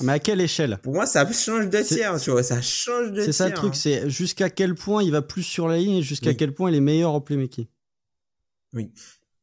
Mais 0.02 0.12
à 0.14 0.18
quelle 0.18 0.40
échelle? 0.40 0.76
Pour 0.82 0.92
moi, 0.92 1.06
ça 1.06 1.24
change 1.30 1.70
de 1.70 1.80
tiers, 1.82 2.20
tu 2.20 2.30
vois, 2.32 2.42
ça 2.42 2.60
change 2.60 3.10
de 3.12 3.14
tiers. 3.14 3.24
C'est 3.26 3.32
ça 3.32 3.48
le 3.48 3.54
truc, 3.54 3.74
hein. 3.74 3.78
c'est 3.80 4.10
jusqu'à 4.10 4.50
quel 4.50 4.74
point 4.74 5.04
il 5.04 5.12
va 5.12 5.22
plus 5.22 5.44
sur 5.44 5.68
la 5.68 5.76
ligne 5.78 5.96
et 5.98 6.02
jusqu'à 6.02 6.30
Oui. 6.30 6.36
quel 6.36 6.52
point 6.52 6.70
il 6.70 6.76
est 6.76 6.80
meilleur 6.80 7.12
en 7.12 7.20
playmaking? 7.20 7.66
Oui. 8.74 8.92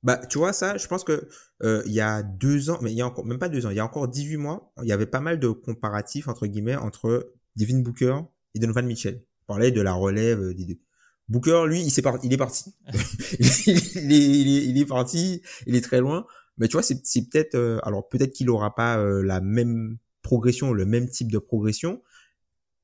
Bah, 0.04 0.18
tu 0.30 0.38
vois, 0.38 0.54
ça, 0.54 0.78
je 0.78 0.88
pense 0.88 1.04
que 1.06 1.28
euh, 1.64 1.82
il 1.86 1.94
y 1.94 2.02
a 2.02 2.22
deux 2.22 2.70
ans, 2.70 2.78
mais 2.82 2.92
il 2.92 2.98
y 2.98 3.02
a 3.02 3.08
encore, 3.08 3.26
même 3.26 3.40
pas 3.40 3.50
deux 3.50 3.66
ans, 3.66 3.70
il 3.72 3.78
y 3.78 3.80
a 3.80 3.86
encore 3.86 4.08
18 4.08 4.38
mois, 4.38 4.72
il 4.84 4.88
y 4.88 4.92
avait 4.92 5.06
pas 5.08 5.22
mal 5.22 5.40
de 5.40 5.48
comparatifs, 5.50 6.28
entre 6.28 6.46
guillemets, 6.48 6.76
entre 6.76 7.34
Devin 7.56 7.80
Booker 7.80 8.18
et 8.56 8.60
Donovan 8.60 8.86
Mitchell. 8.86 9.22
On 9.44 9.46
parlait 9.46 9.72
de 9.72 9.82
la 9.82 9.94
relève 9.94 10.42
euh, 10.42 10.54
des 10.56 10.66
deux. 10.66 10.80
Booker, 11.28 11.66
lui, 11.68 11.82
il, 11.82 11.92
s'est 11.92 12.02
par- 12.02 12.20
il 12.24 12.34
est 12.34 12.38
parti. 12.38 12.74
il, 13.40 13.46
est, 13.46 13.96
il, 13.96 14.58
est, 14.58 14.66
il, 14.66 14.78
est, 14.78 14.82
est 14.82 14.86
parti, 14.86 15.42
il 15.68 15.76
est 15.76 15.82
très 15.82 16.00
loin. 16.00 16.26
Mais 16.58 16.68
tu 16.68 16.74
vois, 16.74 16.84
c'est 16.84 16.96
peut-être... 17.30 17.56
euh, 17.56 17.80
alors, 17.84 18.08
peut-être 18.08 18.32
qu'il 18.32 18.50
aura 18.50 18.74
pas 18.74 18.98
euh, 18.98 19.22
la 19.22 19.42
même 19.42 19.98
progression, 20.22 20.74
le 20.74 20.86
même 20.86 21.10
type 21.10 21.32
de 21.32 21.38
progression, 21.38 22.02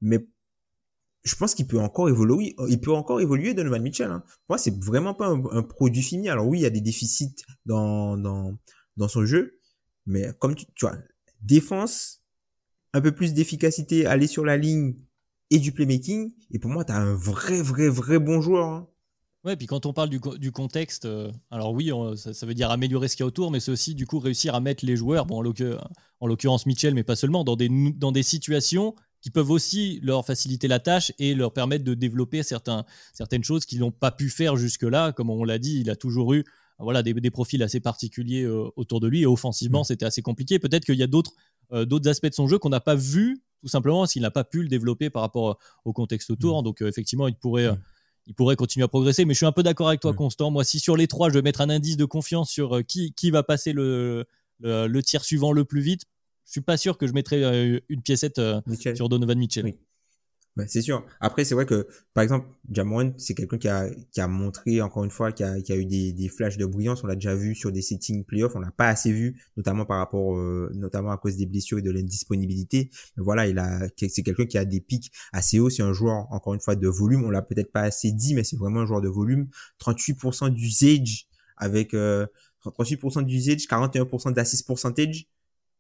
mais 0.01 0.28
je 1.24 1.36
pense 1.36 1.55
qu'il 1.55 1.67
peut 1.67 1.80
encore 1.80 2.09
évoluer. 2.09 2.55
Il 2.67 2.82
peut 2.82 2.91
encore 2.91 3.22
évoluer 3.22 3.53
Donovan 3.53 3.82
Mitchell. 3.82 4.11
Hein. 4.11 4.24
Moi, 4.49 4.57
c'est 4.57 4.84
vraiment 4.84 5.13
pas 5.13 5.28
un, 5.28 5.43
un 5.51 5.63
produit 5.63 6.01
fini. 6.01 6.30
Alors 6.30 6.47
oui, 6.47 6.59
il 6.59 6.61
y 6.63 6.65
a 6.65 6.72
des 6.72 6.82
déficits 6.82 7.36
dans 7.65 8.17
dans 8.17 8.57
dans 8.97 9.07
son 9.07 9.26
jeu, 9.26 9.59
mais 10.05 10.32
comme 10.39 10.55
tu, 10.55 10.65
tu 10.76 10.86
vois, 10.86 10.97
défense, 11.41 12.24
un 12.93 13.01
peu 13.01 13.11
plus 13.11 13.34
d'efficacité, 13.34 14.05
aller 14.05 14.28
sur 14.28 14.45
la 14.45 14.57
ligne 14.57 14.95
et 15.51 15.59
du 15.59 15.71
playmaking. 15.71 16.31
Et 16.51 16.57
pour 16.59 16.71
moi, 16.71 16.83
t'as 16.83 16.97
un 16.97 17.13
vrai 17.13 17.61
vrai 17.61 17.87
vrai 17.89 18.17
bon 18.17 18.41
joueur. 18.41 18.65
Hein. 18.67 18.87
Ouais, 19.43 19.55
puis 19.55 19.65
quand 19.67 19.85
on 19.87 19.93
parle 19.93 20.09
du, 20.09 20.19
co- 20.19 20.37
du 20.37 20.51
contexte, 20.51 21.05
euh, 21.05 21.31
alors 21.49 21.73
oui, 21.73 21.91
on- 21.91 22.15
ça, 22.15 22.33
ça 22.33 22.45
veut 22.45 22.53
dire 22.53 22.69
améliorer 22.71 23.07
ce 23.07 23.15
qu'il 23.15 23.23
y 23.23 23.25
a 23.25 23.27
autour, 23.27 23.49
mais 23.51 23.59
c'est 23.59 23.71
aussi 23.71 23.95
du 23.95 24.05
coup 24.05 24.19
réussir 24.19 24.53
à 24.55 24.59
mettre 24.59 24.85
les 24.85 24.95
joueurs, 24.95 25.25
bon, 25.25 25.37
en 25.37 25.41
l'occur- 25.41 25.87
en 26.19 26.27
l'occurrence 26.27 26.65
Mitchell, 26.67 26.93
mais 26.93 27.03
pas 27.03 27.15
seulement, 27.15 27.43
dans 27.43 27.55
des, 27.55 27.67
nou- 27.69 27.91
dans 27.95 28.11
des 28.11 28.21
situations 28.23 28.93
qui 29.19 29.29
peuvent 29.31 29.49
aussi 29.51 29.99
leur 30.03 30.25
faciliter 30.25 30.67
la 30.67 30.79
tâche 30.79 31.11
et 31.19 31.33
leur 31.35 31.53
permettre 31.53 31.83
de 31.83 31.93
développer 31.95 32.43
certains, 32.43 32.85
certaines 33.13 33.43
choses 33.43 33.65
qu'ils 33.65 33.79
n'ont 33.79 33.91
pas 33.91 34.11
pu 34.11 34.29
faire 34.29 34.55
jusque-là. 34.57 35.11
Comme 35.11 35.29
on 35.31 35.43
l'a 35.43 35.57
dit, 35.59 35.79
il 35.81 35.89
a 35.89 35.95
toujours 35.95 36.33
eu 36.33 36.43
voilà, 36.79 37.03
des, 37.03 37.13
des 37.13 37.29
profils 37.29 37.61
assez 37.61 37.79
particuliers 37.79 38.41
euh, 38.43 38.67
autour 38.75 38.99
de 38.99 39.07
lui 39.07 39.21
et 39.21 39.25
offensivement, 39.27 39.81
Mm. 39.81 39.85
c'était 39.85 40.05
assez 40.05 40.21
compliqué. 40.23 40.57
Peut-être 40.59 40.85
qu'il 40.85 40.95
y 40.95 41.03
a 41.03 41.07
d'autres 41.07 41.33
d'autres 41.86 42.09
aspects 42.09 42.28
de 42.28 42.34
son 42.34 42.47
jeu 42.47 42.57
qu'on 42.59 42.69
n'a 42.69 42.80
pas 42.82 42.95
vu, 42.95 43.41
tout 43.61 43.67
simplement 43.69 43.99
parce 44.01 44.13
qu'il 44.13 44.22
n'a 44.22 44.32
pas 44.32 44.43
pu 44.43 44.61
le 44.63 44.67
développer 44.67 45.09
par 45.09 45.22
rapport 45.22 45.57
au 45.86 45.93
contexte 45.93 46.30
autour. 46.30 46.63
Donc 46.63 46.82
euh, 46.82 46.88
effectivement, 46.88 47.28
il 47.28 47.36
pourrait... 47.36 47.65
euh, 47.67 47.74
Mm. 47.74 47.80
il 48.28 48.34
pourrait 48.36 48.55
continuer 48.55 48.84
à 48.84 48.88
progresser. 48.88 49.26
Mais 49.26 49.34
je 49.34 49.38
suis 49.38 49.45
un 49.47 49.51
peu 49.51 49.63
d'accord 49.63 49.88
avec 49.88 49.99
toi, 49.99 50.13
Mm. 50.13 50.15
Constant. 50.15 50.51
Moi, 50.51 50.63
si 50.63 50.80
sur 50.80 50.95
les 50.95 51.07
trois, 51.07 51.30
je 51.30 51.34
vais 51.36 51.41
mettre 51.41 51.61
un 51.61 51.69
indice 51.69 51.97
de 51.97 52.05
confiance 52.05 52.49
sur 52.51 52.78
euh, 52.78 52.82
qui, 52.84 53.13
qui 53.13 53.32
va 53.32 53.41
passer 53.43 53.74
le, 53.74 54.26
le, 54.59 54.88
le 54.88 55.03
tir 55.03 55.24
suivant 55.24 55.51
le 55.53 55.65
plus 55.65 55.82
vite, 55.82 56.03
je 56.45 56.51
suis 56.51 56.61
pas 56.61 56.78
sûr 56.78 56.97
que 56.97 57.07
je 57.07 57.13
mettrais 57.13 57.43
euh, 57.43 57.80
une 57.89 58.01
piécette 58.01 58.38
euh, 58.39 58.61
sur 58.95 59.09
Donovan 59.09 59.38
Mitchell. 59.39 59.65
Oui. 59.65 59.76
Ouais, 60.57 60.65
c'est 60.67 60.81
sûr. 60.81 61.05
Après, 61.21 61.45
c'est 61.45 61.55
vrai 61.55 61.65
que, 61.65 61.87
par 62.13 62.23
exemple, 62.23 62.45
Jamoran, 62.69 63.13
c'est 63.17 63.33
quelqu'un 63.33 63.57
qui 63.57 63.69
a, 63.69 63.89
qui 64.11 64.19
a 64.19 64.27
montré, 64.27 64.81
encore 64.81 65.05
une 65.05 65.09
fois, 65.09 65.31
qui 65.31 65.43
a, 65.45 65.61
qui 65.61 65.71
a 65.71 65.77
eu 65.77 65.85
des, 65.85 66.11
des 66.11 66.27
flashs 66.27 66.57
de 66.57 66.65
brillance. 66.65 67.05
On 67.05 67.07
l'a 67.07 67.15
déjà 67.15 67.33
vu 67.35 67.55
sur 67.55 67.71
des 67.71 67.81
settings 67.81 68.25
playoffs. 68.25 68.53
On 68.55 68.59
l'a 68.59 68.71
pas 68.71 68.89
assez 68.89 69.13
vu, 69.13 69.41
notamment 69.55 69.85
par 69.85 69.99
rapport, 69.99 70.35
euh, 70.35 70.69
notamment 70.73 71.11
à 71.11 71.17
cause 71.17 71.37
des 71.37 71.45
blessures 71.45 71.77
et 71.79 71.81
de 71.81 71.89
l'indisponibilité. 71.89 72.89
Voilà, 73.15 73.47
il 73.47 73.59
a, 73.59 73.87
c'est 73.95 74.23
quelqu'un 74.23 74.45
qui 74.45 74.57
a 74.57 74.65
des 74.65 74.81
pics 74.81 75.09
assez 75.31 75.57
hauts. 75.57 75.69
C'est 75.69 75.83
un 75.83 75.93
joueur, 75.93 76.27
encore 76.33 76.53
une 76.53 76.59
fois, 76.59 76.75
de 76.75 76.87
volume. 76.89 77.23
On 77.23 77.29
l'a 77.29 77.41
peut-être 77.41 77.71
pas 77.71 77.83
assez 77.83 78.11
dit, 78.11 78.35
mais 78.35 78.43
c'est 78.43 78.57
vraiment 78.57 78.81
un 78.81 78.85
joueur 78.85 78.99
de 79.01 79.07
volume. 79.07 79.47
38% 79.79 80.49
d'usage 80.49 81.27
avec, 81.55 81.93
euh, 81.93 82.27
38% 82.65 83.21
d'usage, 83.21 83.67
41% 83.67 84.31
d'assist 84.31 84.67
percentage. 84.67 85.27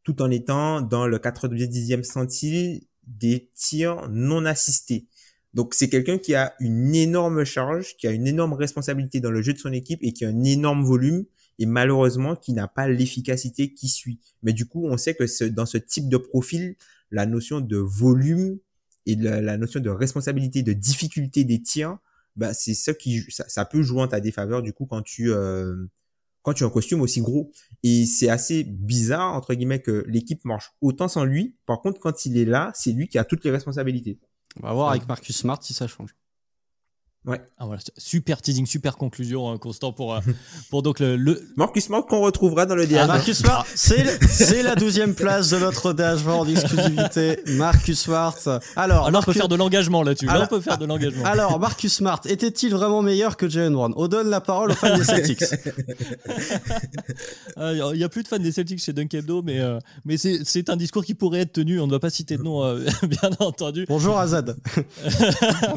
tout 0.03 0.21
en 0.21 0.31
étant 0.31 0.81
dans 0.81 1.07
le 1.07 1.19
90e 1.19 2.03
centile 2.03 2.81
des 3.19 3.49
tirs 3.55 4.07
non 4.09 4.45
assistés. 4.45 5.07
Donc 5.53 5.73
c'est 5.73 5.89
quelqu'un 5.89 6.17
qui 6.17 6.33
a 6.33 6.53
une 6.59 6.95
énorme 6.95 7.43
charge, 7.43 7.97
qui 7.97 8.07
a 8.07 8.11
une 8.11 8.27
énorme 8.27 8.53
responsabilité 8.53 9.19
dans 9.19 9.31
le 9.31 9.41
jeu 9.41 9.53
de 9.53 9.57
son 9.57 9.73
équipe 9.73 9.99
et 10.01 10.13
qui 10.13 10.25
a 10.25 10.29
un 10.29 10.43
énorme 10.43 10.83
volume 10.83 11.25
et 11.59 11.65
malheureusement 11.65 12.35
qui 12.35 12.53
n'a 12.53 12.67
pas 12.67 12.87
l'efficacité 12.87 13.73
qui 13.73 13.89
suit. 13.89 14.19
Mais 14.43 14.53
du 14.53 14.65
coup, 14.65 14.87
on 14.87 14.97
sait 14.97 15.13
que 15.13 15.47
dans 15.49 15.65
ce 15.65 15.77
type 15.77 16.09
de 16.09 16.17
profil, 16.17 16.75
la 17.11 17.25
notion 17.25 17.59
de 17.59 17.77
volume 17.77 18.59
et 19.05 19.15
la, 19.15 19.57
notion 19.57 19.79
de 19.79 19.89
responsabilité, 19.89 20.63
de 20.63 20.73
difficulté 20.73 21.43
des 21.43 21.61
tirs, 21.61 21.97
bah 22.37 22.53
c'est 22.53 22.73
ça 22.73 22.93
qui 22.93 23.25
ça, 23.29 23.65
peut 23.65 23.83
jouer 23.83 24.01
en 24.01 24.07
ta 24.07 24.21
défaveur 24.21 24.61
du 24.61 24.71
coup 24.71 24.85
quand 24.85 25.01
tu 25.01 25.33
euh, 25.33 25.75
quand 26.41 26.53
tu 26.53 26.63
as 26.63 26.67
un 26.67 26.69
costume 26.69 27.01
aussi 27.01 27.21
gros. 27.21 27.51
Et 27.83 28.05
c'est 28.05 28.29
assez 28.29 28.63
bizarre 28.63 29.33
entre 29.33 29.53
guillemets 29.53 29.81
que 29.81 30.03
l'équipe 30.07 30.43
marche 30.45 30.71
autant 30.81 31.07
sans 31.07 31.23
lui. 31.23 31.55
Par 31.65 31.81
contre, 31.81 31.99
quand 31.99 32.25
il 32.25 32.37
est 32.37 32.45
là, 32.45 32.71
c'est 32.75 32.91
lui 32.91 33.07
qui 33.07 33.17
a 33.17 33.23
toutes 33.23 33.43
les 33.43 33.51
responsabilités. 33.51 34.19
On 34.61 34.67
va 34.67 34.73
voir 34.73 34.89
avec 34.89 35.07
Marcus 35.07 35.37
Smart 35.37 35.61
si 35.61 35.73
ça 35.73 35.87
change. 35.87 36.15
Ouais. 37.23 37.39
Ah, 37.59 37.67
voilà, 37.67 37.79
super 37.97 38.41
teasing, 38.41 38.65
super 38.65 38.97
conclusion, 38.97 39.51
hein, 39.51 39.59
Constant, 39.59 39.93
pour, 39.93 40.15
euh, 40.15 40.21
pour 40.71 40.81
donc 40.81 40.99
le, 40.99 41.15
le... 41.15 41.39
Marcus 41.55 41.83
Smart 41.83 42.03
qu'on 42.03 42.21
retrouvera 42.21 42.65
dans 42.65 42.73
le 42.73 42.87
diable. 42.87 43.11
Ah, 43.11 43.17
Marcus 43.17 43.37
Smart, 43.37 43.63
c'est 43.75 44.63
la 44.63 44.73
douzième 44.73 45.13
place 45.13 45.51
de 45.51 45.59
notre 45.59 45.93
dashboard 45.93 46.47
en 46.47 46.51
exclusivité. 46.51 47.39
Marcus 47.57 47.99
Smart. 47.99 48.35
Alors, 48.75 49.05
Alors 49.05 49.21
on 49.21 49.23
peut 49.23 49.33
faire 49.33 49.47
de 49.47 49.55
l'engagement 49.55 50.01
là-dessus. 50.01 50.25
Là, 50.25 50.41
on 50.41 50.47
peut 50.47 50.61
faire 50.61 50.79
de 50.79 50.85
l'engagement. 50.85 51.23
Alors, 51.25 51.59
Marcus 51.59 51.93
Smart, 51.93 52.21
était-il 52.25 52.73
vraiment 52.73 53.03
meilleur 53.03 53.37
que 53.37 53.47
Jalen 53.47 53.73
Brown 53.73 53.93
On 53.97 54.07
donne 54.07 54.29
la 54.31 54.41
parole 54.41 54.71
aux 54.71 54.75
fans 54.75 54.97
des 54.97 55.03
Celtics. 55.03 55.43
Ah, 57.57 57.73
il 57.73 57.97
n'y 57.97 58.03
a 58.03 58.09
plus 58.09 58.23
de 58.23 58.27
fans 58.27 58.39
des 58.39 58.51
Celtics 58.51 58.81
chez 58.81 58.93
Dunkebdo, 58.93 59.41
mais, 59.43 59.59
euh, 59.59 59.77
mais 60.05 60.17
c'est 60.17 60.69
un 60.69 60.75
discours 60.77 61.03
qui 61.03 61.13
pourrait 61.13 61.41
être 61.41 61.53
tenu. 61.53 61.79
On 61.79 61.85
ne 61.85 61.91
va 61.91 61.99
pas 61.99 62.09
citer 62.09 62.37
de 62.37 62.43
nom, 62.43 62.63
euh, 62.63 62.79
bien 63.03 63.29
entendu. 63.39 63.85
Bonjour 63.87 64.17
Azad. 64.17 64.55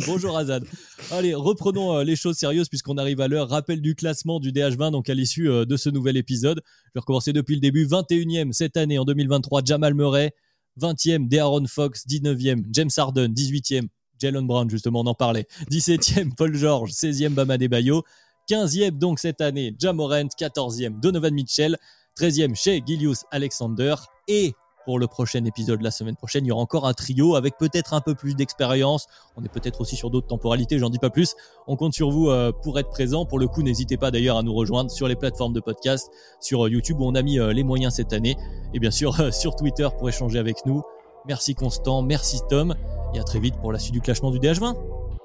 Bonjour 0.06 0.38
Azad. 0.38 0.64
Allez, 1.10 1.33
reprenons 1.34 1.98
euh, 1.98 2.04
les 2.04 2.16
choses 2.16 2.36
sérieuses 2.36 2.68
puisqu'on 2.68 2.96
arrive 2.96 3.20
à 3.20 3.28
l'heure. 3.28 3.48
Rappel 3.48 3.80
du 3.80 3.94
classement 3.94 4.40
du 4.40 4.52
DH20 4.52 4.90
donc 4.90 5.08
à 5.08 5.14
l'issue 5.14 5.50
euh, 5.50 5.64
de 5.64 5.76
ce 5.76 5.90
nouvel 5.90 6.16
épisode. 6.16 6.62
Je 6.86 6.90
vais 6.94 7.00
recommencer 7.00 7.32
depuis 7.32 7.54
le 7.54 7.60
début. 7.60 7.86
21e 7.86 8.52
cette 8.52 8.76
année 8.76 8.98
en 8.98 9.04
2023, 9.04 9.62
Jamal 9.64 9.94
Murray. 9.94 10.32
20e, 10.80 11.28
De'Aaron 11.28 11.66
Fox. 11.66 12.06
19e, 12.06 12.64
James 12.72 12.90
Harden. 12.96 13.28
18e, 13.28 13.88
Jalen 14.18 14.46
Brown, 14.46 14.68
justement, 14.68 15.00
on 15.00 15.06
en 15.06 15.14
parlait. 15.14 15.46
17e, 15.70 16.34
Paul 16.34 16.54
George. 16.54 16.90
16e, 16.90 17.30
Bama 17.30 17.58
Bayo. 17.58 18.02
15e, 18.48 18.98
donc 18.98 19.18
cette 19.18 19.40
année, 19.40 19.74
Jamorant. 19.78 20.28
14e, 20.38 21.00
Donovan 21.00 21.34
Mitchell. 21.34 21.76
13e, 22.18 22.54
chez 22.54 22.82
Gilius 22.86 23.24
Alexander. 23.30 23.94
Et 24.28 24.54
pour 24.84 24.98
le 24.98 25.06
prochain 25.06 25.44
épisode 25.44 25.82
la 25.82 25.90
semaine 25.90 26.16
prochaine. 26.16 26.44
Il 26.44 26.48
y 26.48 26.52
aura 26.52 26.62
encore 26.62 26.86
un 26.86 26.92
trio 26.92 27.34
avec 27.36 27.56
peut-être 27.58 27.94
un 27.94 28.00
peu 28.00 28.14
plus 28.14 28.34
d'expérience. 28.34 29.06
On 29.36 29.44
est 29.44 29.48
peut-être 29.48 29.80
aussi 29.80 29.96
sur 29.96 30.10
d'autres 30.10 30.26
temporalités, 30.26 30.78
j'en 30.78 30.90
dis 30.90 30.98
pas 30.98 31.10
plus. 31.10 31.34
On 31.66 31.76
compte 31.76 31.94
sur 31.94 32.10
vous 32.10 32.28
euh, 32.28 32.52
pour 32.52 32.78
être 32.78 32.90
présent. 32.90 33.26
Pour 33.26 33.38
le 33.38 33.48
coup, 33.48 33.62
n'hésitez 33.62 33.96
pas 33.96 34.10
d'ailleurs 34.10 34.36
à 34.36 34.42
nous 34.42 34.54
rejoindre 34.54 34.90
sur 34.90 35.08
les 35.08 35.16
plateformes 35.16 35.52
de 35.52 35.60
podcast, 35.60 36.10
sur 36.40 36.66
euh, 36.66 36.70
YouTube 36.70 37.00
où 37.00 37.04
on 37.04 37.14
a 37.14 37.22
mis 37.22 37.38
euh, 37.38 37.52
les 37.52 37.62
moyens 37.62 37.94
cette 37.94 38.12
année, 38.12 38.36
et 38.72 38.78
bien 38.78 38.90
sûr 38.90 39.32
sur 39.32 39.56
Twitter 39.56 39.88
pour 39.98 40.08
échanger 40.08 40.38
avec 40.38 40.66
nous. 40.66 40.82
Merci 41.26 41.54
Constant, 41.54 42.02
merci 42.02 42.40
Tom, 42.48 42.74
et 43.14 43.18
à 43.18 43.22
très 43.22 43.40
vite 43.40 43.56
pour 43.56 43.72
la 43.72 43.78
suite 43.78 43.94
du 43.94 44.00
clashement 44.00 44.30
du 44.30 44.38
DH20. 44.38 44.76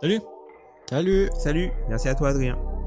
Salut 0.02 0.22
Salut 0.90 1.30
Salut, 1.38 1.72
merci 1.90 2.08
à 2.08 2.16
toi 2.16 2.30
Adrien. 2.30 2.79